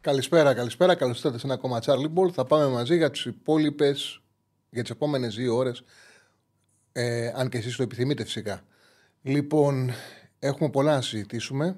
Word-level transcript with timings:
Καλησπέρα, 0.00 0.54
καλησπέρα. 0.54 0.94
Καλώς 0.94 1.16
ήρθατε 1.16 1.38
σε 1.38 1.46
ένα 1.46 1.54
ακόμα 1.54 1.80
Charlie 1.84 2.12
Ball. 2.14 2.30
Θα 2.32 2.44
πάμε 2.44 2.66
μαζί 2.66 2.96
για 2.96 3.10
τι 3.10 3.22
υπόλοιπες, 3.26 4.20
για 4.70 4.82
τις 4.82 4.90
επόμενες 4.90 5.34
δύο 5.34 5.56
ώρες. 5.56 5.84
Ε, 6.92 7.32
αν 7.34 7.48
και 7.48 7.58
εσείς 7.58 7.76
το 7.76 7.82
επιθυμείτε, 7.82 8.24
φυσικά. 8.24 8.62
Λοιπόν, 9.22 9.90
έχουμε 10.38 10.70
πολλά 10.70 10.94
να 10.94 11.00
συζητήσουμε. 11.00 11.76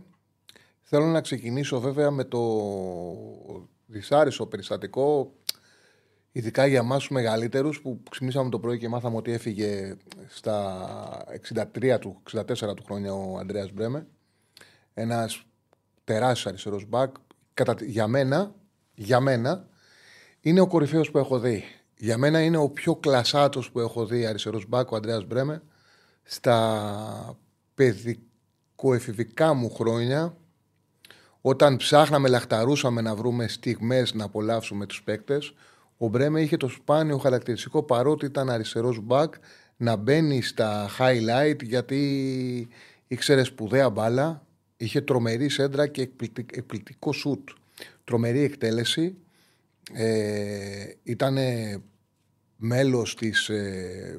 Θέλω 0.80 1.04
να 1.04 1.20
ξεκινήσω 1.20 1.80
βέβαια 1.80 2.10
με 2.10 2.24
το 2.24 2.40
δυσάρεστο 3.86 4.46
περιστατικό, 4.46 5.32
ειδικά 6.32 6.66
για 6.66 6.78
εμάς 6.78 6.98
τους 6.98 7.10
μεγαλύτερους, 7.10 7.80
που 7.80 8.02
ξυπνήσαμε 8.10 8.50
το 8.50 8.58
πρωί 8.58 8.78
και 8.78 8.88
μάθαμε 8.88 9.16
ότι 9.16 9.32
έφυγε 9.32 9.96
στα 10.28 11.24
63 11.74 11.98
του, 12.00 12.22
64 12.32 12.74
του 12.74 12.84
χρόνια 12.84 13.12
ο 13.12 13.38
Αντρέα 13.38 13.68
Μπρέμε. 13.74 14.06
Ένας 14.94 15.42
τεράστιος 16.04 16.46
αριστερός 16.46 16.84
μπακ, 16.88 17.14
κατά, 17.54 17.76
για 17.80 18.06
μένα, 18.06 18.54
για 18.94 19.20
μένα, 19.20 19.68
είναι 20.40 20.60
ο 20.60 20.66
κορυφαίος 20.66 21.10
που 21.10 21.18
έχω 21.18 21.38
δει. 21.38 21.64
Για 21.96 22.18
μένα 22.18 22.40
είναι 22.40 22.56
ο 22.56 22.68
πιο 22.68 22.96
κλασάτος 22.96 23.70
που 23.70 23.80
έχω 23.80 24.06
δει 24.06 24.26
αριστερός 24.26 24.66
μπάκ, 24.68 24.90
ο 24.90 24.96
Αντρέας 24.96 25.24
Μπρέμε. 25.24 25.62
Στα 26.22 27.38
παιδικοεφηβικά 27.74 29.54
μου 29.54 29.70
χρόνια, 29.70 30.36
όταν 31.40 31.76
ψάχναμε, 31.76 32.28
λαχταρούσαμε 32.28 33.00
να 33.00 33.14
βρούμε 33.14 33.48
στιγμές 33.48 34.14
να 34.14 34.24
απολαύσουμε 34.24 34.86
τους 34.86 35.02
παίκτες, 35.02 35.54
ο 35.96 36.08
Μπρέμε 36.08 36.40
είχε 36.40 36.56
το 36.56 36.68
σπάνιο 36.68 37.18
χαρακτηριστικό 37.18 37.82
παρότι 37.82 38.24
ήταν 38.24 38.50
αριστερός 38.50 39.00
μπακ 39.00 39.34
να 39.76 39.96
μπαίνει 39.96 40.42
στα 40.42 40.88
highlight 40.98 41.62
γιατί 41.62 42.68
ήξερε 43.06 43.42
σπουδαία 43.42 43.90
μπάλα, 43.90 44.46
Είχε 44.82 45.00
τρομερή 45.00 45.48
σέντρα 45.48 45.86
και 45.86 46.00
εκπληκτικό 46.52 47.12
σουτ. 47.12 47.48
Τρομερή 48.04 48.40
εκτέλεση. 48.40 49.16
Ε, 49.92 50.92
ήταν 51.02 51.36
μέλος 52.56 53.14
της 53.14 53.48
ε, 53.48 54.18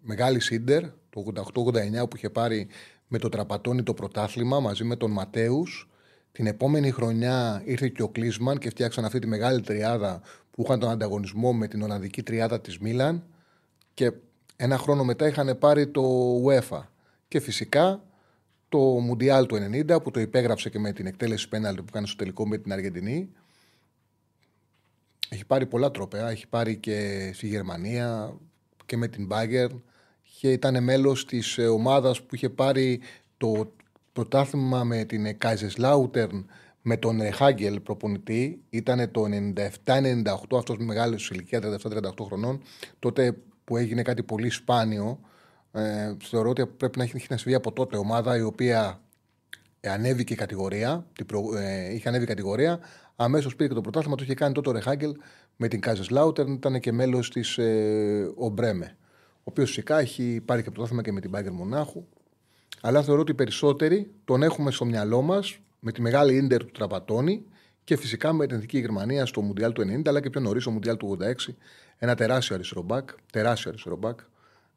Μεγάλης 0.00 0.50
Ίντερ 0.50 0.82
το 1.10 1.24
88-89 1.54 2.08
που 2.10 2.16
είχε 2.16 2.30
πάρει 2.30 2.66
με 3.08 3.18
το 3.18 3.28
Τραπατόνι 3.28 3.82
το 3.82 3.94
πρωτάθλημα 3.94 4.60
μαζί 4.60 4.84
με 4.84 4.96
τον 4.96 5.10
Ματέους. 5.10 5.88
Την 6.32 6.46
επόμενη 6.46 6.90
χρονιά 6.90 7.62
ήρθε 7.64 7.88
και 7.88 8.02
ο 8.02 8.08
Κλίσμαν 8.08 8.58
και 8.58 8.68
φτιάξαν 8.68 9.04
αυτή 9.04 9.18
τη 9.18 9.26
μεγάλη 9.26 9.60
τριάδα 9.60 10.20
που 10.50 10.62
είχαν 10.62 10.78
τον 10.78 10.90
ανταγωνισμό 10.90 11.52
με 11.52 11.68
την 11.68 11.82
Ολλανδική 11.82 12.22
τριάδα 12.22 12.60
της 12.60 12.78
Μίλαν 12.78 13.24
και 13.94 14.12
ένα 14.56 14.78
χρόνο 14.78 15.04
μετά 15.04 15.26
είχαν 15.26 15.58
πάρει 15.58 15.86
το 15.86 16.02
UEFA. 16.46 16.80
Και 17.28 17.40
φυσικά 17.40 18.02
το 18.68 18.78
Μουντιάλ 18.78 19.46
του 19.46 19.56
90 19.56 20.02
που 20.02 20.10
το 20.10 20.20
υπέγραψε 20.20 20.70
και 20.70 20.78
με 20.78 20.92
την 20.92 21.06
εκτέλεση 21.06 21.48
πέναλτη 21.48 21.82
που 21.82 21.92
κάνει 21.92 22.06
στο 22.06 22.16
τελικό 22.16 22.48
με 22.48 22.58
την 22.58 22.72
Αργεντινή. 22.72 23.28
Έχει 25.28 25.44
πάρει 25.44 25.66
πολλά 25.66 25.90
τρόπαια. 25.90 26.30
Έχει 26.30 26.48
πάρει 26.48 26.76
και 26.76 27.30
στη 27.34 27.46
Γερμανία 27.46 28.36
και 28.86 28.96
με 28.96 29.08
την 29.08 29.26
Μπάγκερ. 29.26 29.70
Και 30.40 30.52
ήταν 30.52 30.82
μέλος 30.82 31.24
της 31.24 31.58
ε, 31.58 31.66
ομάδας 31.66 32.22
που 32.22 32.34
είχε 32.34 32.48
πάρει 32.48 33.00
το 33.36 33.72
πρωτάθλημα 34.12 34.84
με 34.84 35.04
την 35.04 35.38
Κάιζεσλάουτερν 35.38 36.46
με 36.82 36.96
τον 36.96 37.32
Χάγκελ 37.32 37.80
προπονητή. 37.80 38.62
Ήταν 38.70 39.10
το 39.10 39.24
97-98, 39.84 40.56
αυτός 40.56 40.78
με 40.78 40.84
μεγάλη 40.84 41.18
ηλικία 41.30 41.60
37-38 41.60 42.24
χρονών. 42.26 42.62
Τότε 42.98 43.36
που 43.64 43.76
έγινε 43.76 44.02
κάτι 44.02 44.22
πολύ 44.22 44.50
σπάνιο 44.50 45.20
ε, 45.74 46.16
θεωρώ 46.22 46.50
ότι 46.50 46.66
πρέπει 46.66 46.98
να 46.98 47.04
έχει 47.04 47.26
να 47.28 47.36
συμβεί 47.36 47.54
από 47.54 47.72
τότε 47.72 47.96
ομάδα 47.96 48.36
η 48.36 48.42
οποία 48.42 49.00
ανέβηκε 49.82 50.34
κατηγορία, 50.34 51.06
ε, 51.56 51.94
είχε 51.94 52.08
ανέβει 52.08 52.26
κατηγορία, 52.26 52.80
αμέσως 53.16 53.56
πήρε 53.56 53.68
και 53.68 53.74
το 53.74 53.80
πρωτάθλημα. 53.80 54.16
Το 54.16 54.22
είχε 54.22 54.34
κάνει 54.34 54.54
τότε 54.54 54.68
ο 54.68 54.72
Ρεχάγκελ 54.72 55.16
με 55.56 55.68
την 55.68 55.80
Κάζες 55.80 56.10
Λάουτερ, 56.10 56.48
ήταν 56.48 56.80
και 56.80 56.92
μέλος 56.92 57.30
της 57.30 57.58
ε, 57.58 58.32
Ομπρέμε. 58.34 58.96
Ο 59.36 59.50
οποίος 59.50 59.68
φυσικά 59.68 59.98
έχει 59.98 60.40
πάρει 60.44 60.62
και 60.62 60.70
πρωτάθλημα 60.70 61.02
και 61.02 61.12
με 61.12 61.20
την 61.20 61.30
Μπάγκερ 61.30 61.52
Μονάχου. 61.52 62.04
Αλλά 62.80 63.02
θεωρώ 63.02 63.20
ότι 63.20 63.30
οι 63.30 63.34
περισσότεροι 63.34 64.10
τον 64.24 64.42
έχουμε 64.42 64.70
στο 64.70 64.84
μυαλό 64.84 65.22
μας 65.22 65.58
με 65.80 65.92
τη 65.92 66.00
μεγάλη 66.00 66.36
ίντερ 66.36 66.64
του 66.64 66.70
Τραπατώνη 66.72 67.44
και 67.84 67.96
φυσικά 67.96 68.32
με 68.32 68.46
την 68.46 68.56
Εθνική 68.56 68.78
Γερμανία 68.78 69.26
στο 69.26 69.40
Μουντιάλ 69.40 69.72
του 69.72 69.82
90, 69.82 70.08
αλλά 70.08 70.20
και 70.20 70.30
πιο 70.30 70.40
νωρίς 70.40 70.62
στο 70.62 70.70
Μουντιάλ 70.70 70.96
του 70.96 71.18
86. 71.48 71.54
Ένα 71.98 72.14
τεράστιο 72.14 72.54
αριστερό 72.54 72.82
μπακ, 72.82 73.08
τεράστιο 73.32 73.70
αριστερό 73.70 73.96
μπακ, 73.96 74.18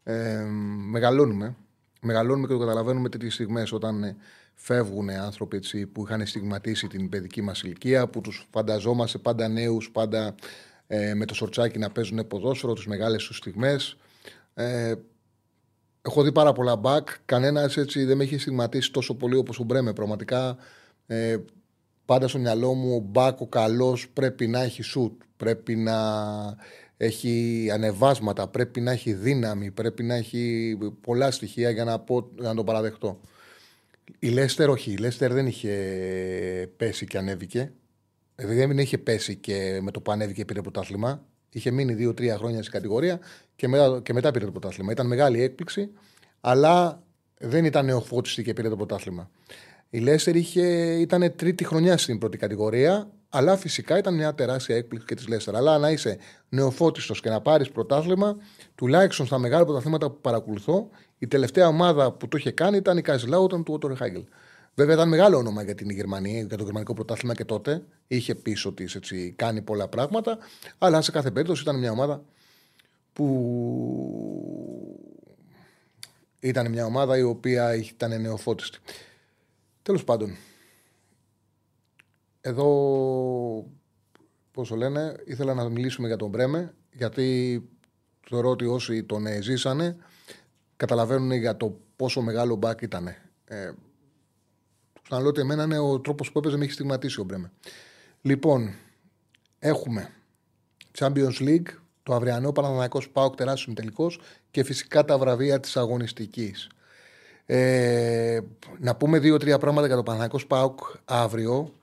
ε, 0.08 0.44
μεγαλώνουμε. 0.90 1.56
Μεγαλώνουμε 2.02 2.48
και 2.48 2.54
το 2.54 2.60
καταλαβαίνουμε 2.60 3.10
τέτοιες 3.10 3.34
στιγμές 3.34 3.72
όταν 3.72 4.04
ε, 4.04 4.16
φεύγουν 4.54 5.10
άνθρωποι 5.10 5.58
έτσι, 5.58 5.86
που 5.86 6.04
είχαν 6.04 6.26
στιγματίσει 6.26 6.88
την 6.88 7.10
παιδική 7.10 7.42
μας 7.42 7.62
ηλικία, 7.62 8.08
που 8.08 8.22
τους 8.22 8.48
φανταζόμαστε 8.52 9.18
πάντα 9.18 9.48
νέους, 9.48 9.92
πάντα 9.92 10.36
ε, 10.88 11.14
με 11.14 11.26
το 11.26 11.34
σορτσάκι 11.34 11.80
να 11.80 11.90
παίζουν 11.90 12.28
ποδόσφαιρο, 12.28 12.74
τις 12.74 12.86
μεγάλες 12.86 13.24
τους 13.24 13.38
στιγμές. 13.38 13.98
Ε, 14.54 14.94
έχω 16.02 16.24
δει 16.24 16.32
πάρα 16.32 16.54
πολλά 16.54 16.76
μπακ. 16.76 17.10
Κανένας 17.26 17.78
έτσι 17.78 18.04
δεν 18.04 18.18
με 18.18 18.24
έχει 18.24 18.38
στιγματίσει 18.38 18.92
τόσο 18.92 19.16
πολύ 19.16 19.36
όπως 19.36 19.60
ο 19.60 19.64
Μπρέμε. 19.64 19.94
Πραγματικά 19.94 20.58
ε, 21.08 21.38
πάντα 22.06 22.28
στο 22.28 22.40
μυαλό 22.40 22.74
μου 22.74 22.96
ο 22.96 23.00
μπακ 23.00 23.42
ο 23.42 23.48
καλός 23.48 24.10
πρέπει 24.10 24.48
να 24.48 24.62
έχει 24.62 24.82
σουτ. 24.82 25.22
Πρέπει 25.38 25.76
να 25.76 25.96
έχει 26.98 27.68
ανεβάσματα, 27.74 28.48
πρέπει 28.48 28.82
να 28.82 28.92
έχει 28.92 29.14
δύναμη, 29.14 29.72
πρέπει 29.72 30.04
να 30.04 30.16
έχει 30.16 30.78
πολλά 31.02 31.32
στοιχεία 31.32 31.70
για 31.70 31.84
να, 31.84 32.00
πω, 32.00 32.32
να 32.36 32.56
το 32.56 32.64
παραδεχτώ. 32.64 33.20
Η 34.20 34.30
Λέστερ 34.30 34.70
όχι, 34.70 34.92
η 34.92 34.98
Λέστερ 34.98 35.34
δεν 35.34 35.48
είχε 35.48 35.72
πέσει 36.78 37.06
και 37.06 37.18
ανέβηκε. 37.18 37.72
Δεν 38.36 38.78
είχε 38.78 38.98
πέσει 38.98 39.36
και 39.36 39.80
με 39.82 39.92
το 39.92 40.02
που 40.02 40.12
ανέβηκε 40.12 40.46
πήρε 40.46 40.62
πρωτάθλημα. 40.62 41.26
Είχε 41.50 41.72
μείνει 41.72 41.94
δύο-τρία 41.94 42.38
χρόνια 42.38 42.60
στην 42.60 42.74
κατηγορία 42.74 43.20
και 43.56 43.68
μετά, 43.68 44.02
και 44.04 44.14
μετά 44.14 44.32
πήρε 44.32 44.46
το 44.46 44.52
πρωτάθλημα. 44.52 44.92
Ήταν 44.92 45.08
μεγάλη 45.08 45.42
έκπληξη, 45.42 45.90
αλλά 46.42 47.04
δεν 47.38 47.66
ήταν 47.66 47.86
νεοφώτιστη 47.86 48.44
και 48.44 48.54
πήρε 48.54 48.70
το 48.70 48.76
πρωτάθλημα. 48.76 49.30
Η 49.90 50.00
Λέστερ 50.00 50.36
ήταν 51.00 51.34
τρίτη 51.36 51.64
χρονιά 51.64 51.98
στην 51.98 52.18
πρώτη 52.18 52.38
κατηγορία, 52.38 53.12
αλλά 53.30 53.58
φυσικά 53.58 53.98
ήταν 53.98 54.14
μια 54.14 54.34
τεράστια 54.36 54.76
έκπληξη 54.76 55.08
και 55.08 55.16
της 55.16 55.28
Λέστερ. 55.28 55.56
Αλλά 55.56 55.78
να 55.78 55.92
είσαι 55.92 56.18
νεοφώτιστος 56.50 57.22
και 57.22 57.30
να 57.30 57.42
πάρεις 57.42 57.72
πρωτάθλημα, 57.72 58.38
τουλάχιστον 58.76 59.26
στα 59.26 59.38
μεγάλα 59.38 59.66
πρωταθλήματα 59.66 60.10
που 60.10 60.22
παρακολουθώ, 60.22 60.90
η 61.18 61.28
τελευταία 61.28 61.68
ομάδα 61.68 62.12
που 62.12 62.28
το 62.28 62.38
είχε 62.38 62.52
κάνει 62.52 62.78
ήταν 62.78 62.98
η 62.98 63.02
Καζιλάουταν 63.02 63.64
του 63.64 63.74
Ότορ 63.74 63.96
Χάγκελ. 63.96 64.24
Βέβαια 64.76 64.94
ήταν 64.94 65.10
μεγάλο 65.10 65.38
όνομα 65.38 65.64
για 65.64 65.76
την 65.76 65.90
Γερμανία, 65.90 66.40
για 66.40 66.58
το 66.58 66.64
γερμανικό 66.64 66.94
πρωτάθλημα 66.94 67.34
και 67.34 67.46
τότε. 67.46 67.84
Είχε 68.08 68.36
πίσω 68.36 68.74
της 68.74 69.00
κάνει 69.36 69.62
πολλά 69.62 69.88
πράγματα, 69.88 70.38
αλλά 70.78 71.02
σε 71.02 71.12
κάθε 71.12 71.32
περίπτωση 71.32 71.62
ήταν 71.62 71.80
μια 71.80 71.92
ομάδα 71.92 72.24
που 73.14 73.26
ήταν 76.40 76.72
μια 76.72 76.86
ομάδα 76.86 77.18
η 77.18 77.22
οποία 77.22 77.76
ήταν 77.76 78.22
νεοφώτιστη. 78.22 78.80
Τέλος 79.82 80.04
πάντων, 80.04 80.36
εδώ, 82.48 83.66
πώς 84.52 84.68
το 84.68 84.76
λένε, 84.76 85.16
ήθελα 85.26 85.54
να 85.54 85.70
μιλήσουμε 85.70 86.08
για 86.08 86.18
τον 86.18 86.30
Μπρέμε, 86.30 86.74
γιατί 86.92 87.62
θεωρώ 88.28 88.50
ότι 88.50 88.66
όσοι 88.66 89.04
τον 89.04 89.26
ζήσανε, 89.42 89.98
καταλαβαίνουν 90.76 91.32
για 91.32 91.58
το 91.58 91.80
πόσο 91.96 92.22
μεγάλο 92.22 92.56
μπακ 92.56 92.82
ήταν. 92.82 93.08
Ε, 93.46 93.72
λέω 95.10 95.28
ότι 95.28 95.42
εμένα 95.42 95.64
είναι 95.64 95.80
ο 95.80 96.00
τρόπος 96.00 96.32
που 96.32 96.40
έπαιζε 96.40 96.58
με 96.58 96.64
έχει 96.64 96.74
στιγματίσει 96.74 97.20
ο 97.20 97.24
Μπρέμε. 97.24 97.52
Λοιπόν, 98.22 98.74
έχουμε 99.60 100.10
Champions 100.98 101.40
League, 101.40 101.68
το 102.04 102.14
αυριανό 102.14 102.52
Παναθηναϊκός 102.52 103.10
Πάοκ 103.10 103.36
τεράστιος 103.36 103.76
τελικός 103.76 104.20
και 104.52 104.64
φυσικά 104.64 105.06
τα 105.06 105.18
βραβεία 105.18 105.60
της 105.60 105.78
αγωνιστικής. 105.78 106.70
Ε, 107.46 108.40
να 108.80 108.96
πούμε 108.96 109.20
δύο-τρία 109.20 109.58
πράγματα 109.58 109.88
για 109.88 109.96
το 109.96 110.04
Παναθηναϊκός 110.04 110.48
Πάοκ 110.48 110.80
αύριο. 111.06 111.77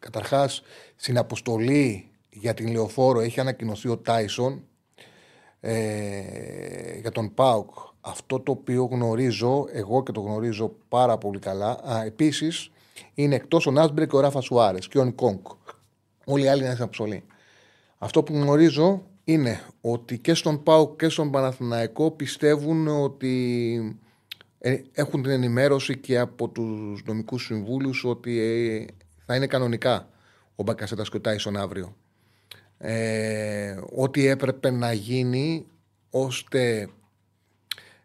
Καταρχάς, 0.00 0.62
στην 0.96 1.18
αποστολή 1.18 2.10
για 2.30 2.54
την 2.54 2.72
Λεωφόρο 2.72 3.20
έχει 3.20 3.40
ανακοινωθεί 3.40 3.88
ο 3.88 3.98
Τάισον 3.98 4.64
ε, 5.60 6.98
για 7.00 7.10
τον 7.10 7.34
ΠΑΟΚ. 7.34 7.70
Αυτό 8.00 8.40
το 8.40 8.52
οποίο 8.52 8.84
γνωρίζω, 8.84 9.66
εγώ 9.72 10.02
και 10.02 10.12
το 10.12 10.20
γνωρίζω 10.20 10.76
πάρα 10.88 11.18
πολύ 11.18 11.38
καλά. 11.38 11.70
Α, 11.70 12.02
επίσης, 12.04 12.70
Είναι 13.14 13.34
εκτός 13.34 13.66
ο 13.66 13.70
Νάσμπρε 13.70 14.06
και 14.06 14.16
ο 14.16 14.20
Ράφα 14.20 14.40
Σουάρες 14.40 14.88
και 14.88 14.98
ο 14.98 15.04
Νικόγκ. 15.04 15.38
Όλοι 16.24 16.44
οι 16.44 16.48
άλλοι 16.48 16.64
είναι 16.64 16.76
αποστολή. 16.80 17.24
Αυτό 17.98 18.22
που 18.22 18.32
γνωρίζω 18.32 19.02
είναι 19.24 19.60
ότι 19.80 20.18
και 20.18 20.34
στον 20.34 20.62
Πάο 20.62 20.96
και 20.96 21.08
στον 21.08 21.30
Παναθηναϊκό 21.30 22.10
πιστεύουν 22.10 22.88
ότι 22.88 23.98
ε, 24.58 24.76
έχουν 24.92 25.22
την 25.22 25.30
ενημέρωση 25.30 25.98
και 25.98 26.18
από 26.18 26.48
τους 26.48 27.02
νομικούς 27.04 27.44
συμβούλους 27.44 28.04
ότι 28.04 28.38
ε, 28.38 28.84
θα 29.30 29.38
είναι 29.38 29.46
κανονικά 29.46 30.08
ο 30.54 30.62
Μπακασέτας 30.62 31.08
και 31.08 31.16
ο 31.16 31.20
Τάισον 31.20 31.56
αύριο. 31.56 31.96
Ε, 32.78 33.78
ό,τι 33.96 34.26
έπρεπε 34.26 34.70
να 34.70 34.92
γίνει 34.92 35.66
ώστε 36.10 36.88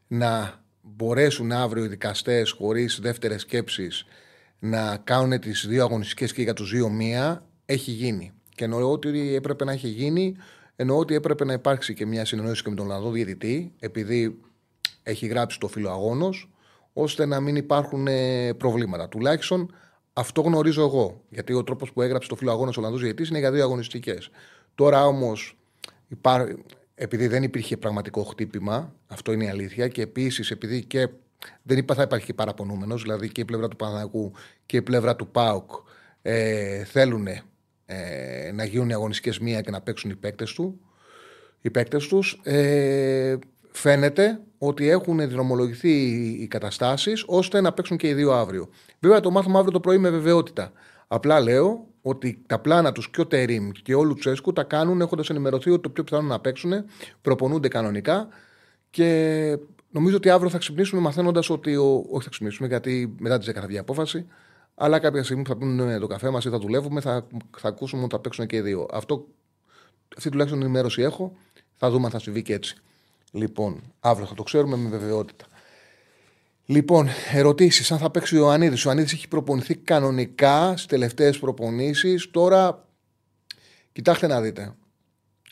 να 0.08 0.64
μπορέσουν 0.82 1.52
αύριο 1.52 1.84
οι 1.84 1.88
δικαστές 1.88 2.52
χωρίς 2.52 3.00
δεύτερες 3.02 3.42
σκέψεις 3.42 4.06
να 4.60 4.98
κάνουν 4.98 5.40
τις 5.40 5.66
δύο 5.68 5.84
αγωνιστικές 5.84 6.34
και 6.34 6.42
για 6.42 6.54
τους 6.54 6.72
δύο 6.72 6.90
μία 6.90 7.46
έχει 7.66 7.92
γίνει. 7.92 8.34
Και 8.56 8.64
εννοώ 8.64 8.92
ότι 8.92 9.36
έπρεπε 9.36 9.64
να 9.64 9.72
έχει 9.72 9.88
γίνει, 9.88 10.36
εννοώ 10.76 10.98
ότι 10.98 11.16
έπρεπε 11.16 11.46
να 11.46 11.54
υπάρξει 11.54 11.94
και 11.94 12.06
μια 12.06 12.26
συνεννόηση 12.26 12.64
και 12.64 12.70
με 12.70 12.76
τον 12.76 12.86
Ολλανδό 12.86 13.12
διαιτητή, 13.12 13.74
επειδή 13.80 14.40
έχει 15.04 15.26
γράψει 15.28 15.60
το 15.60 15.68
φύλλο 15.68 15.90
αγώνο, 15.90 16.30
ώστε 16.94 17.26
να 17.26 17.40
μην 17.40 17.56
υπάρχουν 17.56 18.08
ε, 18.08 18.54
προβλήματα. 18.54 19.08
Τουλάχιστον 19.08 19.74
αυτό 20.18 20.42
γνωρίζω 20.42 20.82
εγώ. 20.82 21.22
Γιατί 21.30 21.54
ο 21.54 21.64
τρόπος 21.64 21.92
που 21.92 22.02
έγραψε 22.02 22.30
το 22.30 22.36
φύλλο 22.36 22.52
αγώνα 22.52 22.70
ο 22.70 22.74
Ολλανδός 22.78 23.02
διαιτητής 23.02 23.30
είναι 23.30 23.40
για 23.40 23.52
δύο 23.52 23.64
αγωνιστικές. 23.64 24.30
Τώρα 24.76 25.06
όμως, 25.06 25.58
επειδή 26.96 27.28
δεν 27.28 27.44
υπήρχε 27.44 27.78
πραγματικό 27.78 28.24
χτύπημα, 28.24 28.94
αυτό 29.08 29.32
είναι 29.32 29.44
η 29.44 29.50
αλήθεια, 29.50 29.88
και 29.88 30.02
επίσης 30.02 30.52
επειδή 30.52 30.84
και 30.84 31.10
δεν 31.64 31.78
είπα 31.78 31.94
θα 31.94 32.02
υπάρχει 32.02 32.26
και 32.26 32.34
παραπονούμενος, 32.34 33.02
δηλαδή 33.02 33.30
και 33.30 33.42
η 33.42 33.46
πλευρά 33.46 33.68
του 33.68 33.76
Παναγού 33.76 34.32
και 34.66 34.78
η 34.78 34.82
πλευρά 34.82 35.16
του 35.16 35.28
ΠΑΟΚ 35.28 35.72
ε, 36.22 36.84
θέλουν 36.84 37.28
ε, 37.86 38.52
να 38.54 38.66
γίνουν 38.66 38.90
οι 38.90 38.94
αγωνιστικές 38.94 39.40
μία 39.40 39.62
και 39.62 39.72
να 39.72 39.82
παίξουν 39.82 40.10
οι 40.10 40.16
παίκτες 40.16 40.54
του. 40.54 40.80
Οι 41.62 41.70
παίκτες 41.70 42.08
τους 42.08 42.40
ε, 42.44 43.38
φαίνεται 43.72 44.40
ότι 44.68 44.90
έχουν 44.90 45.30
δρομολογηθεί 45.30 45.92
οι 46.42 46.48
καταστάσεις 46.48 47.24
ώστε 47.28 47.62
να 47.62 47.74
παίξουν 47.74 47.98
και 47.98 48.08
οι 48.08 48.14
δύο 48.14 48.32
αύριο. 48.32 48.70
Βέβαια 49.00 49.20
το 49.20 49.32
μάθουμε 49.32 49.58
αύριο 49.58 49.72
το 49.72 49.80
πρωί 49.80 49.98
με 49.98 50.10
βεβαιότητα. 50.10 50.72
Απλά 51.08 51.40
λέω 51.40 51.88
ότι 52.02 52.44
τα 52.48 52.60
πλάνα 52.60 52.92
τους 52.92 53.10
και 53.10 53.22
ο 53.22 53.26
Τερήμ 53.26 53.70
και 53.84 53.96
ο 53.96 54.04
Λουτσέσκου 54.04 54.54
τα 54.54 54.64
κάνουν 54.64 55.02
έχοντας 55.02 55.30
ενημερωθεί 55.30 55.70
ότι 55.70 55.82
το 55.82 55.90
πιο 55.90 56.04
πιθανό 56.04 56.28
να 56.28 56.40
παίξουν, 56.40 56.72
προπονούνται 57.22 57.68
κανονικά 57.68 58.28
και 58.90 59.58
νομίζω 59.92 60.16
ότι 60.16 60.30
αύριο 60.30 60.50
θα 60.50 60.58
ξυπνήσουμε 60.58 61.02
μαθαίνοντας 61.02 61.50
ότι. 61.50 61.76
Ο... 61.76 62.06
Όχι 62.10 62.24
θα 62.24 62.30
ξυπνήσουμε 62.30 62.68
γιατί 62.68 63.16
μετά 63.20 63.38
τις 63.38 63.50
10 63.50 63.54
θα 63.54 63.68
βγει 63.68 63.78
απόφαση. 63.78 64.26
Αλλά 64.76 65.00
κάποια 65.00 65.24
στιγμή 65.24 65.44
που 65.44 65.50
θα 65.50 65.58
πίνουμε 65.58 66.00
το 66.00 66.08
καφέ 66.08 66.30
μας 66.30 66.46
ή 66.46 66.50
θα 66.50 66.60
δουλεύουμε, 66.60 67.02
θα, 67.02 67.28
θα 67.58 67.68
ακούσουμε 67.68 68.04
ότι 68.04 68.16
θα 68.16 68.20
παίξουν 68.22 68.46
και 68.46 68.56
οι 68.56 68.62
δύο. 68.62 68.88
Αυτό, 68.92 69.28
αυτή 70.18 70.30
τουλάχιστον 70.30 70.62
ενημέρωση 70.62 71.02
έχω. 71.02 71.36
Θα 71.74 71.90
δούμε 71.90 72.06
αν 72.06 72.12
θα 72.12 72.20
συμβεί 72.20 72.42
και 72.42 72.54
έτσι. 72.54 72.78
Λοιπόν, 73.36 73.82
αύριο 74.00 74.28
θα 74.28 74.34
το 74.34 74.44
ξέρουμε 74.44 74.76
με 74.76 74.90
βεβαιότητα. 74.90 75.46
Λοιπόν, 76.66 77.08
ερωτήσεις. 77.34 77.92
Αν 77.92 77.98
θα 77.98 78.12
παίξει 78.12 78.36
ο 78.36 78.40
Ιωαννίδης. 78.40 78.80
Ο 78.80 78.84
Ιωαννίδης 78.86 79.14
έχει 79.14 79.28
προπονηθεί 79.28 79.76
κανονικά 79.76 80.72
στις 80.72 80.86
τελευταίες 80.86 81.40
προπονήσεις. 81.40 82.32
Τώρα, 82.32 82.88
κοιτάξτε 83.92 84.28
να 84.28 84.42
δείτε. 84.42 84.76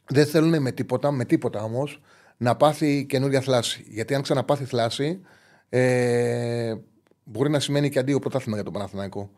Δεν 0.07 0.25
θέλουν 0.25 0.61
με 0.61 0.71
τίποτα, 0.71 1.11
με 1.11 1.25
τίποτα 1.25 1.63
όμως, 1.63 2.01
να 2.37 2.55
πάθει 2.55 3.05
καινούργια 3.05 3.41
θλάση. 3.41 3.85
Γιατί 3.87 4.15
αν 4.15 4.21
ξαναπάθει 4.21 4.65
θλάση, 4.65 5.21
ε, 5.69 6.75
μπορεί 7.23 7.49
να 7.49 7.59
σημαίνει 7.59 7.89
και 7.89 7.99
αντίο 7.99 8.19
πρωτάθλημα 8.19 8.55
για 8.55 8.65
τον 8.65 8.73
Παναθηναϊκό. 8.73 9.31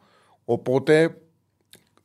Οπότε 0.46 1.18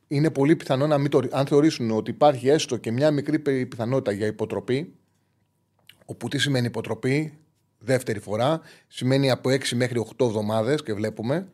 είναι 0.07 0.29
πολύ 0.29 0.55
πιθανό 0.55 0.87
να 0.87 0.97
μην 0.97 1.09
το. 1.09 1.21
Αν 1.31 1.45
θεωρήσουν 1.45 1.91
ότι 1.91 2.11
υπάρχει 2.11 2.49
έστω 2.49 2.77
και 2.77 2.91
μια 2.91 3.11
μικρή 3.11 3.39
πιθανότητα 3.39 4.11
για 4.11 4.27
υποτροπή, 4.27 4.95
όπου 6.11 6.27
τι 6.27 6.37
σημαίνει 6.37 6.65
υποτροπή, 6.65 7.33
δεύτερη 7.79 8.19
φορά, 8.19 8.61
σημαίνει 8.87 9.31
από 9.31 9.49
6 9.49 9.67
μέχρι 9.75 10.05
8 10.17 10.25
εβδομάδες 10.25 10.83
και 10.83 10.93
βλέπουμε. 10.93 11.47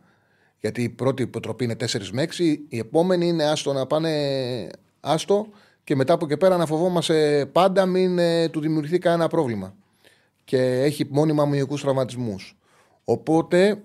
Γιατί 0.59 0.83
η 0.83 0.89
πρώτη 0.89 1.21
υποτροπή 1.21 1.63
είναι 1.63 1.75
4 1.80 1.86
με 2.12 2.27
6, 2.38 2.56
η 2.69 2.77
επόμενη 2.77 3.27
είναι 3.27 3.44
άστο 3.44 3.74
να 3.74 3.86
πάνε 3.86 4.12
άστο 5.00 5.48
και 5.83 5.95
μετά 5.95 6.13
από 6.13 6.27
και 6.27 6.38
πέρα 6.38 6.57
να 6.57 6.65
φοβόμαστε 6.65 7.45
πάντα 7.51 7.86
μην 7.86 8.19
ε, 8.19 8.50
του 8.50 8.59
δημιουργηθεί 8.59 8.98
κανένα 8.98 9.27
πρόβλημα. 9.27 9.75
Και 10.44 10.81
έχει 10.81 11.07
μόνιμα 11.10 11.45
μυϊκού 11.45 11.75
τραυματισμούς. 11.75 12.57
Οπότε 13.03 13.81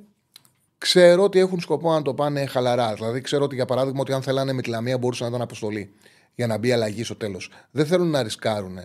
ξέρω 0.79 1.23
ότι 1.23 1.39
έχουν 1.39 1.61
σκοπό 1.61 1.93
να 1.93 2.03
το 2.03 2.15
πάνε 2.15 2.47
χαλαρά. 2.47 2.95
Δηλαδή, 2.95 3.21
ξέρω 3.21 3.45
ότι 3.45 3.55
για 3.55 3.65
παράδειγμα 3.65 4.01
ότι 4.01 4.13
αν 4.13 4.23
θέλανε 4.23 4.53
με 4.53 4.63
τη 4.63 4.69
Λαμία 4.69 4.99
μπορούσαν 4.99 5.27
να 5.27 5.31
ήταν 5.31 5.47
αποστολή 5.47 5.93
για 6.35 6.47
να 6.47 6.59
μπει 6.59 6.73
αλλαγή 6.73 7.05
στο 7.05 7.17
τέλος. 7.17 7.51
Δεν 7.71 7.87
θέλουν 7.87 8.11
να 8.11 8.23
ρισκάρουν. 8.23 8.79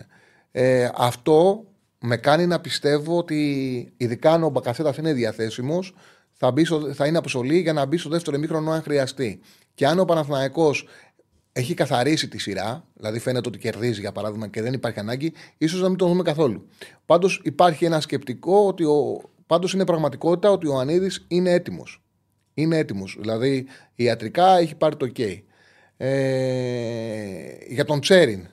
Ε, 0.52 0.90
αυτό 0.94 1.64
με 2.00 2.16
κάνει 2.16 2.46
να 2.46 2.60
πιστεύω 2.60 3.18
ότι 3.18 3.92
ειδικά 3.96 4.32
αν 4.32 4.42
ο 4.42 4.48
Μπακασέτας 4.48 4.96
είναι 4.96 5.12
διαθέσιμος, 5.12 5.94
θα, 6.32 6.54
θα 6.94 7.06
είναι 7.06 7.18
αποστολή 7.18 7.58
για 7.58 7.72
να 7.72 7.86
μπει 7.86 7.96
στο 7.96 8.08
δεύτερο 8.08 8.36
ημίχρονο 8.36 8.70
αν 8.70 8.82
χρειαστεί. 8.82 9.40
Και 9.74 9.86
αν 9.86 9.98
ο 9.98 10.04
Παναθηναϊκός 10.04 10.86
έχει 11.52 11.74
καθαρίσει 11.74 12.28
τη 12.28 12.38
σειρά, 12.38 12.84
δηλαδή 12.94 13.18
φαίνεται 13.18 13.48
ότι 13.48 13.58
κερδίζει 13.58 14.00
για 14.00 14.12
παράδειγμα 14.12 14.48
και 14.48 14.62
δεν 14.62 14.72
υπάρχει 14.72 14.98
ανάγκη, 14.98 15.32
ίσως 15.58 15.80
να 15.80 15.88
μην 15.88 15.98
το 15.98 16.06
δούμε 16.06 16.22
καθόλου. 16.22 16.68
Πάντως 17.06 17.40
υπάρχει 17.44 17.84
ένα 17.84 18.00
σκεπτικό 18.00 18.66
ότι 18.66 18.84
ο, 18.84 19.20
Πάντως 19.48 19.72
είναι 19.72 19.84
πραγματικότητα 19.84 20.50
ότι 20.50 20.66
ο 20.66 20.78
Ανίδης 20.78 21.24
είναι 21.28 21.50
έτοιμος. 21.50 22.02
Είναι 22.54 22.76
έτοιμος. 22.76 23.16
Δηλαδή 23.20 23.66
ιατρικά 23.94 24.58
έχει 24.58 24.74
πάρει 24.74 24.96
το 24.96 25.10
OK. 25.16 25.42
Ε, 25.96 26.12
για 27.68 27.84
τον 27.84 28.00
Τσέριν. 28.00 28.48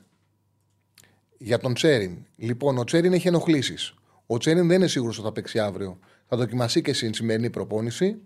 Για 1.37 1.57
τον 1.57 1.73
Τσέριν. 1.73 2.17
Λοιπόν, 2.35 2.77
ο 2.77 2.83
Τσέριν 2.83 3.13
έχει 3.13 3.27
ενοχλήσεις. 3.27 3.93
Ο 4.25 4.37
Τσέριν 4.37 4.67
δεν 4.67 4.77
είναι 4.77 4.87
σίγουρος 4.87 5.17
ότι 5.17 5.25
θα 5.27 5.31
παίξει 5.31 5.59
αύριο. 5.59 5.99
Θα 6.27 6.37
δοκιμαστεί 6.37 6.81
και 6.81 6.93
στην 6.93 7.13
σημερινή 7.13 7.49
προπόνηση. 7.49 8.17